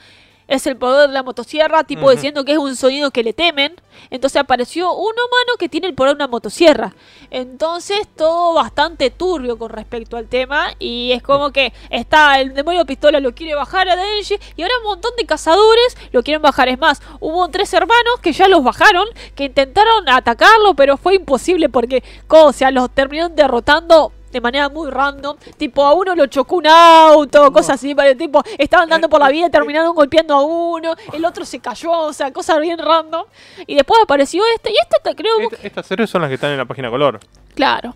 es 0.51 0.67
el 0.67 0.77
poder 0.77 1.09
de 1.09 1.15
la 1.15 1.23
motosierra, 1.23 1.85
tipo 1.85 2.11
diciendo 2.11 2.45
que 2.45 2.53
es 2.53 2.59
un 2.59 2.75
sonido 2.75 3.13
que 3.13 3.23
le 3.23 3.33
temen. 3.33 3.77
Entonces 4.11 4.41
apareció 4.41 4.93
un 4.93 5.13
humano 5.13 5.57
que 5.59 5.69
tiene 5.69 5.87
el 5.87 5.95
poder 5.95 6.11
de 6.11 6.17
una 6.17 6.27
motosierra. 6.27 6.93
Entonces 7.31 8.09
todo 8.17 8.55
bastante 8.55 9.11
turbio 9.11 9.57
con 9.57 9.71
respecto 9.71 10.17
al 10.17 10.27
tema. 10.27 10.73
Y 10.81 11.13
es 11.13 11.23
como 11.23 11.53
que 11.53 11.73
está 11.89 12.41
el 12.41 12.53
demonio 12.53 12.85
pistola 12.85 13.21
lo 13.21 13.33
quiere 13.33 13.55
bajar 13.55 13.89
a 13.89 13.95
Denji. 13.95 14.39
Y 14.57 14.63
ahora 14.63 14.75
un 14.83 14.89
montón 14.89 15.13
de 15.17 15.25
cazadores 15.25 15.97
lo 16.11 16.25
quieren 16.25 16.43
bajar. 16.43 16.69
Es 16.69 16.81
más, 16.81 17.01
hubo 17.21 17.49
tres 17.49 17.73
hermanos 17.73 18.19
que 18.21 18.33
ya 18.33 18.49
los 18.49 18.65
bajaron. 18.65 19.07
Que 19.37 19.45
intentaron 19.45 20.09
atacarlo, 20.09 20.75
pero 20.75 20.97
fue 20.97 21.15
imposible 21.15 21.69
porque, 21.69 22.03
o 22.27 22.53
sea, 22.53 22.73
los 22.73 22.91
terminaron 22.91 23.37
derrotando. 23.37 24.13
De 24.31 24.41
manera 24.41 24.69
muy 24.69 24.89
random, 24.91 25.37
tipo 25.57 25.85
a 25.85 25.93
uno 25.93 26.15
lo 26.15 26.27
chocó 26.27 26.57
un 26.57 26.67
auto, 26.69 27.53
cosas 27.53 27.75
así, 27.77 27.95
pero 27.95 28.17
tipo 28.17 28.43
estaban 28.59 28.89
dando 28.89 29.09
por 29.09 29.19
la 29.21 29.29
vida 29.29 29.47
y 29.47 29.51
terminaron 29.51 29.95
golpeando 29.95 30.35
a 30.35 30.43
uno, 30.45 30.95
el 31.13 31.25
otro 31.25 31.45
se 31.45 31.59
cayó, 31.59 31.91
o 31.91 32.13
sea, 32.13 32.33
cosas 32.33 32.61
bien 32.61 32.79
random. 32.79 33.25
Y 33.67 33.75
después 33.75 34.01
apareció 34.03 34.43
este, 34.55 34.71
y 34.71 34.75
este 34.81 34.97
te 35.03 35.17
creo, 35.17 35.41
Esta- 35.41 35.67
estas 35.67 35.91
héroes 35.91 36.11
son 36.11 36.23
las 36.23 36.29
que 36.29 36.35
están 36.35 36.51
en 36.53 36.59
la 36.59 36.65
página 36.65 36.91
color. 36.91 37.19
claro, 37.55 37.95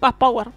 más 0.00 0.12
power. 0.14 0.48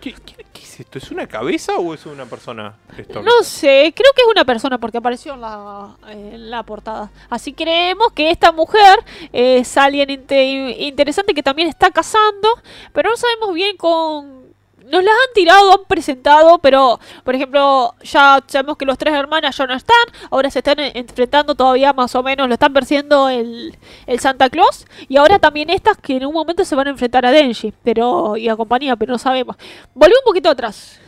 ¿Qué, 0.00 0.12
qué- 0.12 0.44
qué 0.52 0.62
es 0.62 0.80
esto? 0.80 0.98
¿Es 0.98 1.10
una 1.10 1.26
cabeza 1.26 1.76
o 1.76 1.94
es 1.94 2.04
una 2.06 2.26
persona? 2.26 2.74
esto? 2.96 3.22
No 3.22 3.42
sé, 3.42 3.92
creo 3.96 4.10
que 4.14 4.22
es 4.22 4.28
una 4.28 4.44
persona 4.44 4.78
porque 4.78 4.98
apareció 4.98 5.34
en 5.34 5.40
la, 5.40 5.96
en 6.08 6.50
la 6.50 6.62
portada. 6.64 7.10
Así 7.30 7.52
creemos 7.52 8.12
que 8.12 8.30
esta 8.30 8.52
mujer 8.52 8.98
es 9.32 9.76
alguien 9.76 10.08
inte- 10.10 10.76
interesante 10.80 11.34
que 11.34 11.42
también 11.42 11.68
está 11.68 11.90
cazando, 11.90 12.48
pero 12.92 13.10
no 13.10 13.16
sabemos 13.16 13.52
bien 13.54 13.76
con... 13.76 14.45
Nos 14.86 15.02
las 15.02 15.12
han 15.12 15.34
tirado, 15.34 15.72
han 15.72 15.84
presentado, 15.86 16.58
pero 16.58 17.00
por 17.24 17.34
ejemplo 17.34 17.94
ya 18.02 18.42
sabemos 18.46 18.76
que 18.76 18.84
los 18.84 18.96
tres 18.96 19.14
hermanas 19.14 19.56
ya 19.56 19.66
no 19.66 19.74
están, 19.74 19.96
ahora 20.30 20.50
se 20.50 20.60
están 20.60 20.78
enfrentando 20.78 21.54
todavía 21.54 21.92
más 21.92 22.14
o 22.14 22.22
menos, 22.22 22.46
lo 22.46 22.54
están 22.54 22.72
persiguiendo 22.72 23.28
el, 23.28 23.76
el 24.06 24.20
Santa 24.20 24.48
Claus 24.48 24.86
y 25.08 25.16
ahora 25.16 25.38
también 25.38 25.70
estas 25.70 25.96
que 25.98 26.16
en 26.16 26.26
un 26.26 26.32
momento 26.32 26.64
se 26.64 26.76
van 26.76 26.86
a 26.86 26.90
enfrentar 26.90 27.26
a 27.26 27.32
Denji 27.32 27.72
pero 27.82 28.36
y 28.36 28.48
a 28.48 28.56
compañía, 28.56 28.96
pero 28.96 29.12
no 29.12 29.18
sabemos. 29.18 29.56
Volvemos 29.94 30.20
un 30.24 30.30
poquito 30.30 30.50
atrás. 30.50 31.00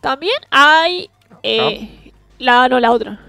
También 0.00 0.34
hay 0.50 1.08
eh, 1.42 2.12
la 2.38 2.68
no 2.68 2.80
la 2.80 2.90
otra. 2.90 3.20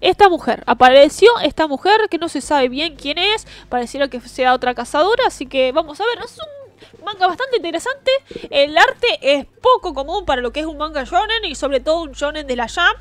Esta 0.00 0.30
mujer, 0.30 0.62
apareció 0.66 1.28
esta 1.42 1.66
mujer 1.66 2.08
que 2.10 2.16
no 2.16 2.30
se 2.30 2.40
sabe 2.40 2.70
bien 2.70 2.96
quién 2.96 3.18
es, 3.18 3.46
pareciera 3.68 4.08
que 4.08 4.18
sea 4.20 4.54
otra 4.54 4.74
cazadora, 4.74 5.24
así 5.26 5.44
que 5.44 5.72
vamos 5.72 6.00
a 6.00 6.04
ver, 6.06 6.24
es 6.24 6.38
un 6.38 6.59
manga 7.02 7.26
bastante 7.26 7.56
interesante, 7.56 8.10
el 8.50 8.76
arte 8.76 9.18
es 9.20 9.46
poco 9.46 9.94
común 9.94 10.24
para 10.24 10.42
lo 10.42 10.52
que 10.52 10.60
es 10.60 10.66
un 10.66 10.76
manga 10.76 11.04
shonen 11.04 11.44
y 11.44 11.54
sobre 11.54 11.80
todo 11.80 12.02
un 12.02 12.12
shonen 12.12 12.46
de 12.46 12.56
la 12.56 12.68
Jam. 12.68 12.94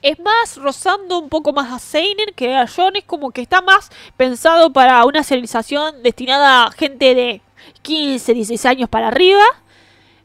Es 0.00 0.18
más 0.18 0.56
rozando 0.56 1.18
un 1.18 1.28
poco 1.28 1.52
más 1.52 1.72
a 1.72 1.78
Seinen 1.78 2.34
que 2.34 2.56
a 2.56 2.64
shonen, 2.64 3.02
como 3.06 3.30
que 3.30 3.42
está 3.42 3.60
más 3.60 3.90
pensado 4.16 4.72
para 4.72 5.04
una 5.04 5.22
serialización 5.22 6.02
destinada 6.02 6.64
a 6.64 6.72
gente 6.72 7.14
de 7.14 7.40
15, 7.82 8.34
16 8.34 8.66
años 8.66 8.88
para 8.88 9.08
arriba. 9.08 9.44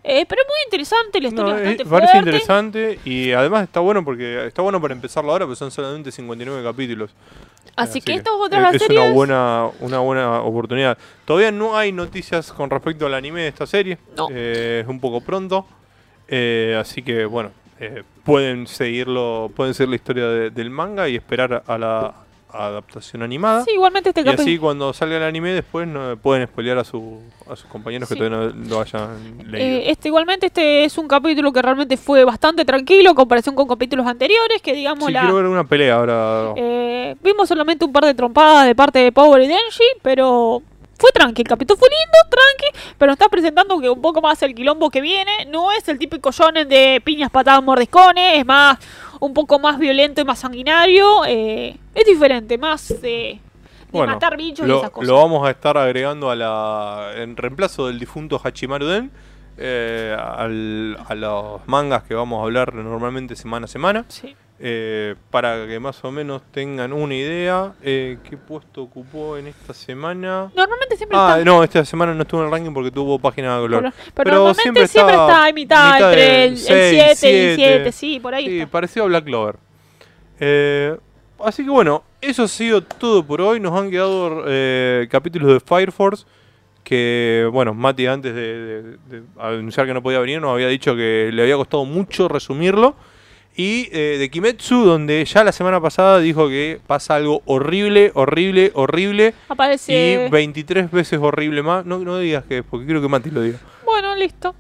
Eh, 0.10 0.26
pero 0.28 0.42
muy 0.48 0.56
interesante, 0.66 1.20
la 1.20 1.28
historia 1.28 1.54
No, 1.54 1.60
es 1.60 1.66
bastante 1.66 1.86
parece 1.86 2.12
fuerte. 2.14 2.30
interesante 2.30 3.00
y 3.04 3.32
además 3.34 3.64
está 3.64 3.82
bueno 3.82 4.06
porque 4.06 4.48
está 4.48 4.62
bueno 4.62 4.80
para 4.82 4.94
empezarlo 4.94 5.32
ahora, 5.34 5.46
porque 5.46 5.58
son 5.58 5.70
solamente 5.70 6.12
59 6.12 6.64
capítulos. 6.64 7.12
Así, 7.76 8.00
que 8.02 8.14
estas 8.14 8.34
otras 8.34 8.60
es, 8.60 8.64
las 8.64 8.74
es 8.76 8.82
series... 8.84 9.02
una 9.04 9.12
buena 9.14 9.70
una 9.82 10.00
buena 10.00 10.42
oportunidad. 10.42 10.98
Todavía 11.26 11.52
no 11.52 11.78
hay 11.78 11.92
noticias 11.92 12.52
con 12.54 12.70
respecto 12.70 13.06
al 13.06 13.14
anime 13.16 13.42
de 13.42 13.48
esta 13.50 13.68
serie. 13.68 13.98
No. 14.16 14.30
Eh, 14.32 14.80
es 14.84 14.88
un 14.88 15.00
poco 15.00 15.20
pronto. 15.22 15.68
Eh, 16.30 16.78
así 16.80 17.02
que 17.04 17.26
bueno, 17.26 17.52
eh, 17.80 18.04
pueden 18.24 18.66
seguirlo, 18.66 19.52
pueden 19.56 19.74
seguir 19.74 19.90
la 19.90 19.96
historia 19.98 20.28
de- 20.28 20.50
del 20.52 20.70
manga 20.70 21.08
y 21.10 21.16
esperar 21.18 21.64
a 21.68 21.78
la 21.78 22.14
adaptación 22.66 23.22
animada. 23.24 23.64
Sí, 23.64 23.72
igualmente 23.74 24.10
este 24.10 24.22
Y 24.22 24.24
capítulo... 24.24 24.44
así 24.44 24.58
cuando 24.58 24.94
salga 24.94 25.18
el 25.18 25.24
anime 25.24 25.52
después 25.52 25.88
no 25.88 26.18
pueden 26.18 26.48
spoilear 26.48 26.78
a, 26.80 26.84
su, 26.84 27.22
a 27.50 27.56
sus 27.56 27.66
compañeros 27.68 28.10
Sí. 28.10 28.16
que 28.16 28.20
todavía 28.30 28.52
no 28.56 28.68
lo 28.70 28.82
hayan 28.82 29.38
leído. 29.52 29.58
Eh, 29.80 29.92
este 29.92 30.08
igualmente 30.08 30.48
este 30.48 30.84
es 30.86 30.98
un 30.98 31.08
capítulo 31.08 31.52
que 31.54 31.62
realmente 31.62 31.98
fue 31.98 32.24
bastante 32.24 32.66
tranquilo 32.66 33.10
en 33.12 33.16
comparación 33.16 33.56
con 33.56 33.68
capítulos 33.68 34.06
anteriores 34.08 34.62
que 34.62 34.74
digamos 34.74 35.06
sí, 35.06 35.12
la 35.14 35.22
quiero 35.22 35.36
ver 35.36 35.46
una 35.46 35.64
pelea 35.64 35.96
ahora. 35.96 36.54
eh, 36.56 37.16
vimos 37.24 37.48
solamente 37.48 37.86
un 37.86 37.92
par 37.94 38.06
de 38.06 38.14
trompadas 38.14 38.66
de 38.66 38.76
parte 38.76 39.00
de 39.00 39.12
Power 39.12 39.42
y 39.42 39.48
Denji 39.48 39.84
pero 40.02 40.62
fue 41.00 41.12
tranqui 41.12 41.44
el 41.44 41.48
capítulo 41.48 41.78
fue 41.78 41.90
lindo 41.90 42.18
tranqui 42.30 42.94
pero 42.98 43.12
está 43.14 43.30
presentando 43.30 43.80
que 43.80 43.88
un 43.90 44.02
poco 44.02 44.20
más 44.20 44.42
el 44.42 44.56
quilombo 44.56 44.90
que 44.90 45.00
viene 45.00 45.46
no 45.48 45.72
es 45.72 45.88
el 45.90 46.00
típico 46.00 46.32
shonen 46.32 46.68
de 46.68 47.00
piñas 47.04 47.30
patadas 47.30 47.62
mordiscones 47.64 48.40
es 48.40 48.46
más 48.46 48.80
un 49.20 49.34
poco 49.34 49.60
más 49.60 49.80
violento 49.80 50.22
y 50.22 50.26
más 50.26 50.40
sanguinario 50.40 51.26
eh, 51.26 51.78
es 51.96 52.06
diferente 52.06 52.58
más 52.58 52.88
de, 52.90 52.98
de 53.02 53.40
Bueno, 53.92 54.14
matar 54.14 54.38
bichos 54.38 54.66
y 54.66 54.70
lo, 54.70 54.78
esas 54.80 54.90
cosas. 54.92 55.08
lo 55.08 55.16
vamos 55.16 55.48
a 55.48 55.52
estar 55.52 55.78
agregando 55.78 56.30
a 56.30 56.36
la 56.36 57.12
en 57.16 57.36
reemplazo 57.38 57.88
del 57.88 58.00
difunto 58.00 58.40
Hachimaru 58.44 58.86
Den 58.86 59.12
eh, 59.58 60.16
al- 60.20 60.98
a 61.08 61.16
los 61.16 61.68
mangas 61.68 62.04
que 62.04 62.14
vamos 62.14 62.40
a 62.40 62.44
hablar 62.44 62.74
normalmente 62.76 63.36
semana 63.36 63.66
a 63.66 63.68
semana 63.68 64.06
Sí. 64.08 64.36
eh, 64.60 65.16
para 65.32 65.66
que 65.68 65.80
más 65.80 66.04
o 66.04 66.12
menos 66.12 66.42
tengan 66.52 66.94
una 66.94 67.14
idea 67.16 67.74
eh, 67.82 68.18
qué 68.28 68.38
puesto 68.38 68.84
ocupó 68.84 69.36
en 69.38 69.48
esta 69.48 69.74
semana 69.74 70.52
normalmente 70.56 70.96
siempre 70.98 71.18
ah 71.20 71.36
está 71.40 71.46
no 71.46 71.64
esta 71.64 71.84
semana 71.86 72.14
no 72.14 72.22
estuvo 72.22 72.42
en 72.42 72.48
el 72.48 72.52
ranking 72.52 72.74
porque 72.74 72.92
tuvo 72.92 73.18
página 73.20 73.56
de 73.56 73.62
color 73.62 73.82
Pero, 73.84 73.94
pero 74.14 74.32
normalmente 74.32 74.88
siempre, 74.88 75.14
está 75.16 75.46
a 75.48 75.52
mitad, 75.54 75.94
mitad 75.94 76.10
entre 76.12 76.44
el, 76.46 76.52
el 76.54 76.58
seis, 76.58 77.18
7 77.20 77.52
y 77.54 77.56
siete. 77.56 77.56
7, 77.78 77.92
sí, 77.92 78.20
por 78.20 78.34
ahí 78.36 78.46
Sí, 78.48 78.60
está. 78.60 78.72
parecido 78.72 79.06
a 79.06 79.10
Black 79.10 79.24
Clover. 79.26 79.56
Eh, 80.40 80.96
así 81.44 81.64
que 81.64 81.70
bueno, 81.70 82.04
eso 82.22 82.44
ha 82.44 82.48
sido 82.48 82.82
todo 82.84 83.24
por 83.26 83.42
hoy. 83.42 83.60
Nos 83.60 83.74
han 83.80 83.90
quedado 83.90 84.44
capítulos 85.10 85.52
de 85.54 85.60
Fire 85.60 85.92
Force. 85.92 86.26
Que 86.88 87.46
bueno, 87.52 87.74
Mati 87.74 88.08
antes 88.08 88.34
de, 88.34 88.42
de- 88.82 88.98
de 89.10 89.24
anunciar 89.38 89.86
que 89.88 89.94
no 89.94 90.02
podía 90.02 90.20
venir 90.20 90.40
nos 90.40 90.54
había 90.54 90.70
dicho 90.70 90.96
que 90.96 91.32
le 91.34 91.42
había 91.42 91.58
costado 91.58 91.84
mucho 91.84 92.30
resumirlo. 92.30 92.96
Y 93.58 93.90
eh, 93.92 94.16
de 94.20 94.30
Kimetsu, 94.30 94.86
donde 94.86 95.26
ya 95.26 95.44
la 95.44 95.52
semana 95.52 95.82
pasada 95.82 96.20
dijo 96.20 96.48
que 96.48 96.80
pasa 96.88 97.16
algo 97.16 97.42
horrible, 97.46 98.12
horrible, 98.14 98.72
horrible. 98.74 99.34
Aparece. 99.50 100.28
Y 100.28 100.30
23 100.32 100.90
veces 100.92 101.20
horrible 101.22 101.62
más. 101.62 101.86
No, 101.86 102.00
no 102.00 102.20
digas 102.20 102.46
que 102.46 102.60
es, 102.60 102.64
porque 102.64 102.86
quiero 102.86 103.02
que 103.02 103.10
Mati 103.10 103.32
lo 103.32 103.42
diga. 103.42 103.58
Bueno, 103.84 104.16
listo. 104.16 104.56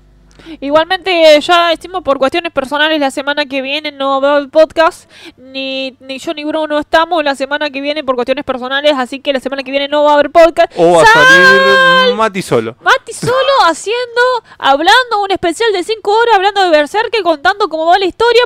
Igualmente, 0.59 1.39
ya 1.41 1.69
decimos 1.69 2.03
por 2.03 2.18
cuestiones 2.18 2.51
personales, 2.51 2.99
la 2.99 3.11
semana 3.11 3.45
que 3.45 3.61
viene 3.61 3.91
no 3.91 4.22
va 4.22 4.34
a 4.34 4.35
haber 4.38 4.49
podcast. 4.49 5.09
Ni, 5.38 5.95
ni 5.99 6.19
yo 6.19 6.34
ni 6.34 6.43
Bruno 6.45 6.80
estamos 6.80 7.23
la 7.23 7.35
semana 7.35 7.69
que 7.69 7.81
viene 7.81 8.03
por 8.03 8.15
cuestiones 8.15 8.45
personales. 8.45 8.93
Así 8.95 9.19
que 9.19 9.34
la 9.34 9.39
semana 9.39 9.64
que 9.64 9.72
viene 9.72 9.88
no 9.88 10.03
va 10.03 10.11
a 10.11 10.14
haber 10.15 10.31
podcast. 10.31 10.72
O 10.77 10.93
va 10.93 11.03
a 11.03 11.05
¡Sal! 11.05 11.26
salir 11.26 12.15
Mati 12.15 12.41
solo. 12.41 12.76
Mati 12.81 13.14
solo 13.14 13.34
haciendo, 13.65 14.22
hablando 14.57 15.22
un 15.23 15.31
especial 15.31 15.72
de 15.72 15.84
5 15.84 16.11
horas, 16.11 16.35
hablando 16.35 16.64
de 16.64 16.69
Berserk, 16.69 17.22
contando 17.23 17.68
cómo 17.69 17.85
va 17.85 17.99
la 17.99 18.05
historia, 18.05 18.43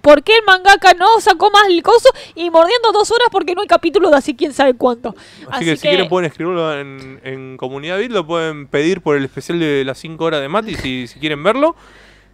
por 0.00 0.22
qué 0.22 0.36
el 0.36 0.44
mangaka 0.46 0.94
no 0.94 1.20
sacó 1.20 1.50
más 1.50 1.68
el 1.68 1.82
coso 1.82 2.08
y 2.34 2.50
mordiendo 2.50 2.92
dos 2.92 3.10
horas 3.10 3.28
porque 3.30 3.54
no 3.54 3.62
hay 3.62 3.68
capítulo 3.68 4.10
de 4.10 4.16
así 4.16 4.34
quién 4.34 4.52
sabe 4.52 4.74
cuánto. 4.74 5.14
Así, 5.50 5.64
que, 5.64 5.76
si 5.76 5.88
quieren 5.88 6.08
pueden 6.08 6.30
escribirlo 6.30 6.78
en, 6.78 7.20
en 7.24 7.56
comunidad 7.56 7.98
bit, 7.98 8.12
lo 8.12 8.26
pueden 8.26 8.66
pedir 8.66 9.00
por 9.00 9.16
el 9.16 9.24
especial 9.24 9.58
de 9.58 9.84
las 9.84 9.98
5 9.98 10.24
horas 10.24 10.40
de 10.40 10.48
Mati 10.48 10.74
si, 10.74 11.06
si 11.06 11.18
quieren 11.18 11.42
verlo. 11.42 11.76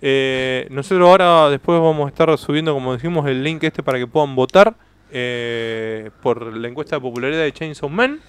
Eh, 0.03 0.67
nosotros 0.71 1.09
ahora 1.09 1.49
después 1.51 1.81
vamos 1.81 2.07
a 2.07 2.09
estar 2.09 2.37
subiendo, 2.39 2.75
como 2.75 2.93
decimos, 2.93 3.27
el 3.27 3.43
link 3.43 3.63
este 3.65 3.83
para 3.83 3.99
que 3.99 4.07
puedan 4.07 4.35
votar 4.35 4.75
eh, 5.11 6.11
por 6.23 6.55
la 6.55 6.69
encuesta 6.69 6.97
de 6.97 7.01
popularidad 7.01 7.43
de 7.43 7.53
Chainsaw 7.53 7.89
Man. 7.89 8.21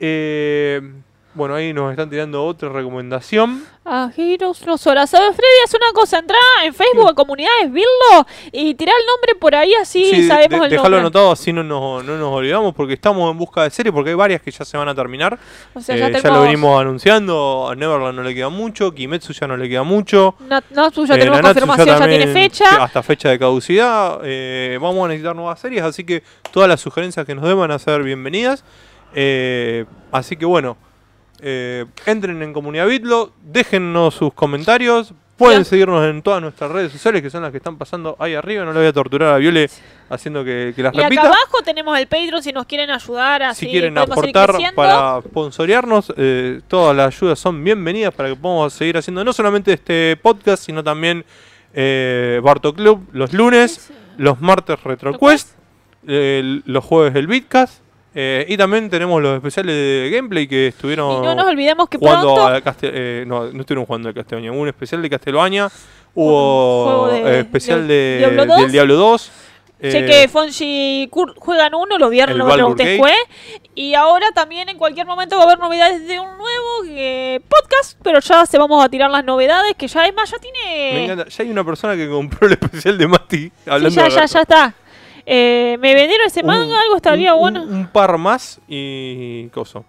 Eh, 0.00 0.80
Bueno, 1.34 1.54
ahí 1.54 1.72
nos 1.72 1.90
están 1.92 2.10
tirando 2.10 2.44
otra 2.44 2.68
recomendación. 2.70 3.62
A 3.84 4.10
Heroes 4.16 4.66
No 4.66 4.76
Sora. 4.76 5.06
¿Sabes, 5.06 5.36
Freddy? 5.36 5.48
Haz 5.64 5.72
una 5.74 5.92
cosa. 5.92 6.18
Entra 6.18 6.36
en 6.64 6.74
Facebook 6.74 7.08
a 7.08 7.14
Comunidades, 7.14 7.70
Birlo 7.70 8.26
y 8.50 8.74
tirá 8.74 8.90
el 8.98 9.06
nombre 9.06 9.34
por 9.38 9.54
ahí 9.54 9.72
así 9.74 10.04
Sí, 10.10 10.26
sabemos 10.26 10.58
de- 10.60 10.64
el 10.64 10.70
dejalo 10.72 10.82
nombre. 10.96 11.00
anotado 11.00 11.30
así 11.30 11.52
no 11.52 11.62
nos, 11.62 12.02
no 12.04 12.16
nos 12.18 12.32
olvidamos 12.32 12.74
porque 12.74 12.94
estamos 12.94 13.30
en 13.30 13.38
busca 13.38 13.62
de 13.62 13.70
serie 13.70 13.92
porque 13.92 14.10
hay 14.10 14.16
varias 14.16 14.42
que 14.42 14.50
ya 14.50 14.64
se 14.64 14.76
van 14.76 14.88
a 14.88 14.94
terminar. 14.96 15.38
O 15.74 15.80
sea, 15.80 15.94
Eh, 15.94 15.98
ya 16.00 16.08
ya, 16.08 16.16
tenemos... 16.18 16.38
lo 16.38 16.44
venimos 16.44 16.80
anunciando, 16.80 17.68
a 17.70 17.76
Neverland 17.76 18.16
no 18.16 18.22
le 18.24 18.34
queda 18.34 18.48
mucho, 18.48 18.92
Kimetsu 18.92 19.32
ya 19.32 19.46
no 19.46 19.56
le 19.56 19.68
queda 19.68 19.84
mucho. 19.84 20.34
Na- 20.40 20.64
Natsu 20.70 21.06
ya 21.06 21.14
eh, 21.14 21.18
tenemos 21.18 21.40
Nanatsu 21.42 21.60
confirmación, 21.66 21.86
ya, 22.00 22.08
tiene 22.08 22.24
también, 22.24 22.50
fecha. 22.50 22.70
sí, 22.70 22.76
hasta 22.80 23.02
fecha 23.04 23.28
de 23.28 23.38
caducidad. 23.38 24.20
Eh, 24.24 24.76
vamos 24.80 25.04
a 25.04 25.08
necesitar 25.08 25.36
nuevas 25.36 25.60
series, 25.60 25.82
así 25.84 26.04
que 26.04 26.24
todas 26.52 26.68
las 26.68 26.80
sugerencias 26.80 27.24
que 27.24 27.34
nos 27.34 27.44
den 27.44 27.56
van 27.58 27.70
a 27.70 27.78
ser 27.78 28.02
bienvenidas. 28.02 28.64
Eh, 29.14 29.84
así 30.10 30.36
que 30.36 30.44
bueno, 30.44 30.76
eh, 31.40 31.84
entren 32.06 32.42
en 32.42 32.52
Comunidad 32.52 32.86
Bitlo, 32.86 33.32
déjennos 33.42 34.14
sus 34.14 34.32
comentarios. 34.34 35.14
Pueden 35.36 35.64
seguirnos 35.64 36.04
en 36.04 36.20
todas 36.20 36.42
nuestras 36.42 36.68
redes 36.72 36.90
sociales, 36.90 37.22
que 37.22 37.30
son 37.30 37.42
las 37.42 37.52
que 37.52 37.58
están 37.58 37.78
pasando 37.78 38.16
ahí 38.18 38.34
arriba. 38.34 38.64
No 38.64 38.72
le 38.72 38.80
voy 38.80 38.88
a 38.88 38.92
torturar 38.92 39.34
a 39.34 39.38
Viole 39.38 39.70
haciendo 40.10 40.42
que, 40.42 40.72
que 40.74 40.82
las 40.82 40.92
Y 40.92 40.98
acá 40.98 41.08
repita. 41.08 41.26
abajo 41.28 41.62
tenemos 41.64 41.96
el 41.96 42.08
Patreon 42.08 42.42
si 42.42 42.52
nos 42.52 42.66
quieren 42.66 42.90
ayudar. 42.90 43.44
Así 43.44 43.66
Si 43.66 43.70
quieren 43.70 43.96
aportar 43.96 44.50
para 44.74 45.20
sponsorearnos, 45.20 46.12
eh, 46.16 46.60
todas 46.66 46.96
las 46.96 47.14
ayudas 47.14 47.38
son 47.38 47.62
bienvenidas 47.62 48.12
para 48.12 48.30
que 48.30 48.34
podamos 48.34 48.72
seguir 48.72 48.96
haciendo 48.96 49.22
no 49.24 49.32
solamente 49.32 49.72
este 49.72 50.18
podcast, 50.20 50.64
sino 50.64 50.82
también 50.82 51.24
eh, 51.72 52.40
Barto 52.42 52.74
Club 52.74 53.06
los 53.12 53.32
lunes, 53.32 53.92
los 54.16 54.40
martes 54.40 54.82
RetroQuest, 54.82 55.50
los 56.02 56.84
jueves 56.84 57.14
el 57.14 57.28
Bitcast. 57.28 57.82
Eh, 58.14 58.44
y 58.48 58.56
también 58.56 58.88
tenemos 58.90 59.20
los 59.22 59.36
especiales 59.36 59.74
de 59.74 60.10
gameplay 60.12 60.46
que 60.48 60.68
estuvieron 60.68 61.22
Y 61.22 61.26
no 61.26 61.34
nos 61.34 61.46
olvidemos 61.46 61.88
que 61.88 61.98
jugando 61.98 62.34
pronto 62.34 62.46
a 62.54 62.60
Castel- 62.62 62.90
eh, 62.94 63.24
no, 63.26 63.44
no 63.52 63.60
estuvieron 63.60 63.84
jugando 63.86 64.08
a 64.08 64.14
Castelbaña, 64.14 64.52
hubo 64.52 64.60
un 64.60 64.68
especial 64.68 65.02
de 65.02 65.10
Castelbaña, 65.10 65.68
hubo 66.14 67.08
de- 67.08 67.20
eh, 67.20 67.38
especial 67.40 67.86
de 67.86 67.94
de, 67.94 68.18
Diablo 68.18 68.46
2. 68.46 68.60
del 68.62 68.72
Diablo 68.72 68.94
2. 68.96 69.30
Sé 69.80 70.04
que 70.06 70.26
Fonji 70.26 71.08
Kur- 71.08 71.34
juegan 71.36 71.72
uno, 71.72 71.98
lo 71.98 72.08
vieron 72.10 72.32
el 72.32 72.38
lo 72.38 72.46
fue. 72.98 73.14
Y 73.76 73.94
ahora 73.94 74.26
también 74.34 74.68
en 74.68 74.76
cualquier 74.76 75.06
momento 75.06 75.36
va 75.36 75.42
a 75.42 75.44
haber 75.44 75.60
novedades 75.60 76.04
de 76.08 76.18
un 76.18 76.26
nuevo 76.36 76.68
eh, 76.88 77.40
podcast, 77.48 77.96
pero 78.02 78.18
ya 78.18 78.44
se 78.44 78.58
vamos 78.58 78.84
a 78.84 78.88
tirar 78.88 79.08
las 79.08 79.24
novedades, 79.24 79.74
que 79.76 79.86
ya 79.86 80.04
es 80.08 80.12
más, 80.16 80.28
ya 80.32 80.36
Me 80.38 80.40
tiene... 80.40 81.04
encanta. 81.04 81.28
Ya 81.28 81.44
hay 81.44 81.50
una 81.52 81.62
persona 81.62 81.94
que 81.94 82.08
compró 82.08 82.48
el 82.48 82.54
especial 82.54 82.98
de 82.98 83.06
Mati. 83.06 83.52
Hablando 83.66 83.90
Sí, 83.90 83.96
ya, 83.96 84.02
de 84.04 84.10
ya, 84.10 84.26
ya 84.26 84.40
está. 84.40 84.74
Eh, 85.26 85.76
me 85.80 85.94
vendieron 85.94 86.26
ese 86.26 86.40
Un- 86.40 86.46
manga, 86.46 86.80
algo 86.80 86.96
estaría 86.96 87.34
un- 87.34 87.40
bueno. 87.40 87.62
Un, 87.62 87.72
un 87.74 87.86
par 87.88 88.16
más 88.18 88.60
y. 88.68 89.48
Coso. 89.48 89.84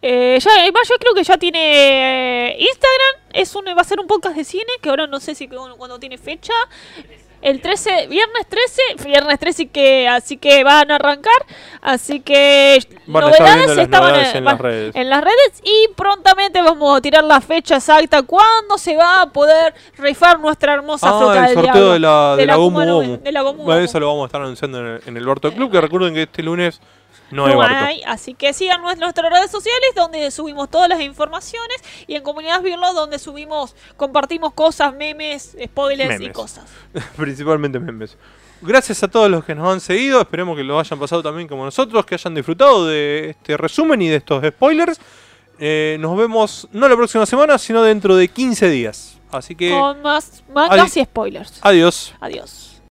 Eh, 0.00 0.38
ya, 0.40 0.50
además 0.60 0.88
yo 0.88 0.94
creo 1.00 1.12
que 1.14 1.24
ya 1.24 1.36
tiene 1.38 1.58
eh, 2.50 2.56
Instagram, 2.60 3.32
es 3.32 3.52
un, 3.56 3.64
va 3.66 3.80
a 3.80 3.84
ser 3.84 3.98
un 3.98 4.06
podcast 4.06 4.36
de 4.36 4.44
cine, 4.44 4.64
que 4.80 4.88
ahora 4.90 5.08
no 5.08 5.18
sé 5.18 5.34
si 5.34 5.48
cu- 5.48 5.76
cuando 5.76 5.98
tiene 5.98 6.18
fecha. 6.18 6.52
El 7.40 7.60
13, 7.60 8.08
viernes 8.08 8.46
13, 8.48 9.04
viernes 9.08 9.38
13 9.38 9.68
que 9.68 10.08
así 10.08 10.36
que 10.36 10.64
van 10.64 10.90
a 10.90 10.96
arrancar, 10.96 11.32
así 11.80 12.18
que 12.20 12.76
estar 12.76 13.00
novedades 13.06 13.68
las 13.68 13.78
estaban 13.78 14.10
novedades 14.10 14.34
en 14.34 14.44
las 14.44 14.54
van- 14.54 14.62
redes. 14.62 14.96
en 14.96 15.08
las 15.10 15.20
redes 15.22 15.62
y 15.62 15.88
prontamente 15.94 16.60
vamos 16.62 16.98
a 16.98 17.00
tirar 17.00 17.22
la 17.22 17.40
fecha 17.40 17.76
exacta 17.76 18.22
cuándo 18.22 18.76
se 18.76 18.96
va 18.96 19.22
a 19.22 19.26
poder 19.32 19.72
rifar 19.98 20.40
nuestra 20.40 20.74
hermosa 20.74 21.08
Ah, 21.10 21.18
flota 21.18 21.38
el 21.38 21.44
del 21.46 21.54
sorteo 21.54 21.72
diablo. 21.72 21.92
de 21.92 21.98
la, 22.00 22.36
de 22.36 22.46
la, 22.46 22.56
Gomu 22.56 22.70
Kuma 22.70 22.86
no- 22.86 22.94
Gomu. 22.96 23.16
de 23.18 23.32
la 23.32 23.42
Gomu 23.42 23.62
Bueno, 23.62 23.72
Gomu. 23.80 23.84
eso 23.84 24.00
lo 24.00 24.06
vamos 24.08 24.22
a 24.24 24.26
estar 24.26 24.40
anunciando 24.42 24.80
en 24.80 24.86
el, 24.86 25.00
en 25.06 25.16
el 25.16 25.26
Barto 25.26 25.52
Club. 25.52 25.70
Que 25.70 25.80
recuerden 25.80 26.14
que 26.14 26.22
este 26.22 26.42
lunes 26.42 26.80
no, 27.30 27.46
hay 27.46 27.54
No 27.54 27.62
hay, 27.62 28.02
así 28.06 28.34
que 28.34 28.52
sigan 28.52 28.82
nues- 28.82 28.98
nuestras 28.98 29.30
redes 29.30 29.50
sociales 29.50 29.90
donde 29.94 30.30
subimos 30.30 30.70
todas 30.70 30.88
las 30.88 31.00
informaciones 31.00 31.76
y 32.06 32.14
en 32.14 32.22
Comunidades 32.22 32.62
Virlo 32.62 32.92
donde 32.94 33.18
subimos, 33.18 33.74
compartimos 33.96 34.52
cosas, 34.54 34.94
memes, 34.94 35.56
spoilers 35.64 36.20
y 36.20 36.30
cosas. 36.30 36.64
Principalmente 37.16 37.78
memes. 37.78 38.16
Gracias 38.60 39.02
a 39.04 39.08
todos 39.08 39.30
los 39.30 39.44
que 39.44 39.54
nos 39.54 39.68
han 39.72 39.80
seguido. 39.80 40.20
Esperemos 40.20 40.56
que 40.56 40.64
lo 40.64 40.80
hayan 40.80 40.98
pasado 40.98 41.22
también 41.22 41.46
como 41.46 41.64
nosotros. 41.64 42.04
Que 42.04 42.16
hayan 42.16 42.34
disfrutado 42.34 42.86
de 42.86 43.30
este 43.30 43.56
resumen 43.56 44.02
y 44.02 44.08
de 44.08 44.16
estos 44.16 44.44
spoilers. 44.44 45.00
Eh, 45.60 45.96
nos 46.00 46.16
vemos 46.16 46.68
no 46.72 46.88
la 46.88 46.96
próxima 46.96 47.24
semana, 47.24 47.56
sino 47.58 47.82
dentro 47.82 48.16
de 48.16 48.26
15 48.26 48.68
días. 48.68 49.18
Así 49.30 49.54
que 49.54 49.70
Con 49.70 50.02
más 50.02 50.42
mangas 50.52 50.96
y 50.96 51.04
spoilers. 51.04 51.58
adiós. 51.60 52.14
Adiós. 52.20 52.77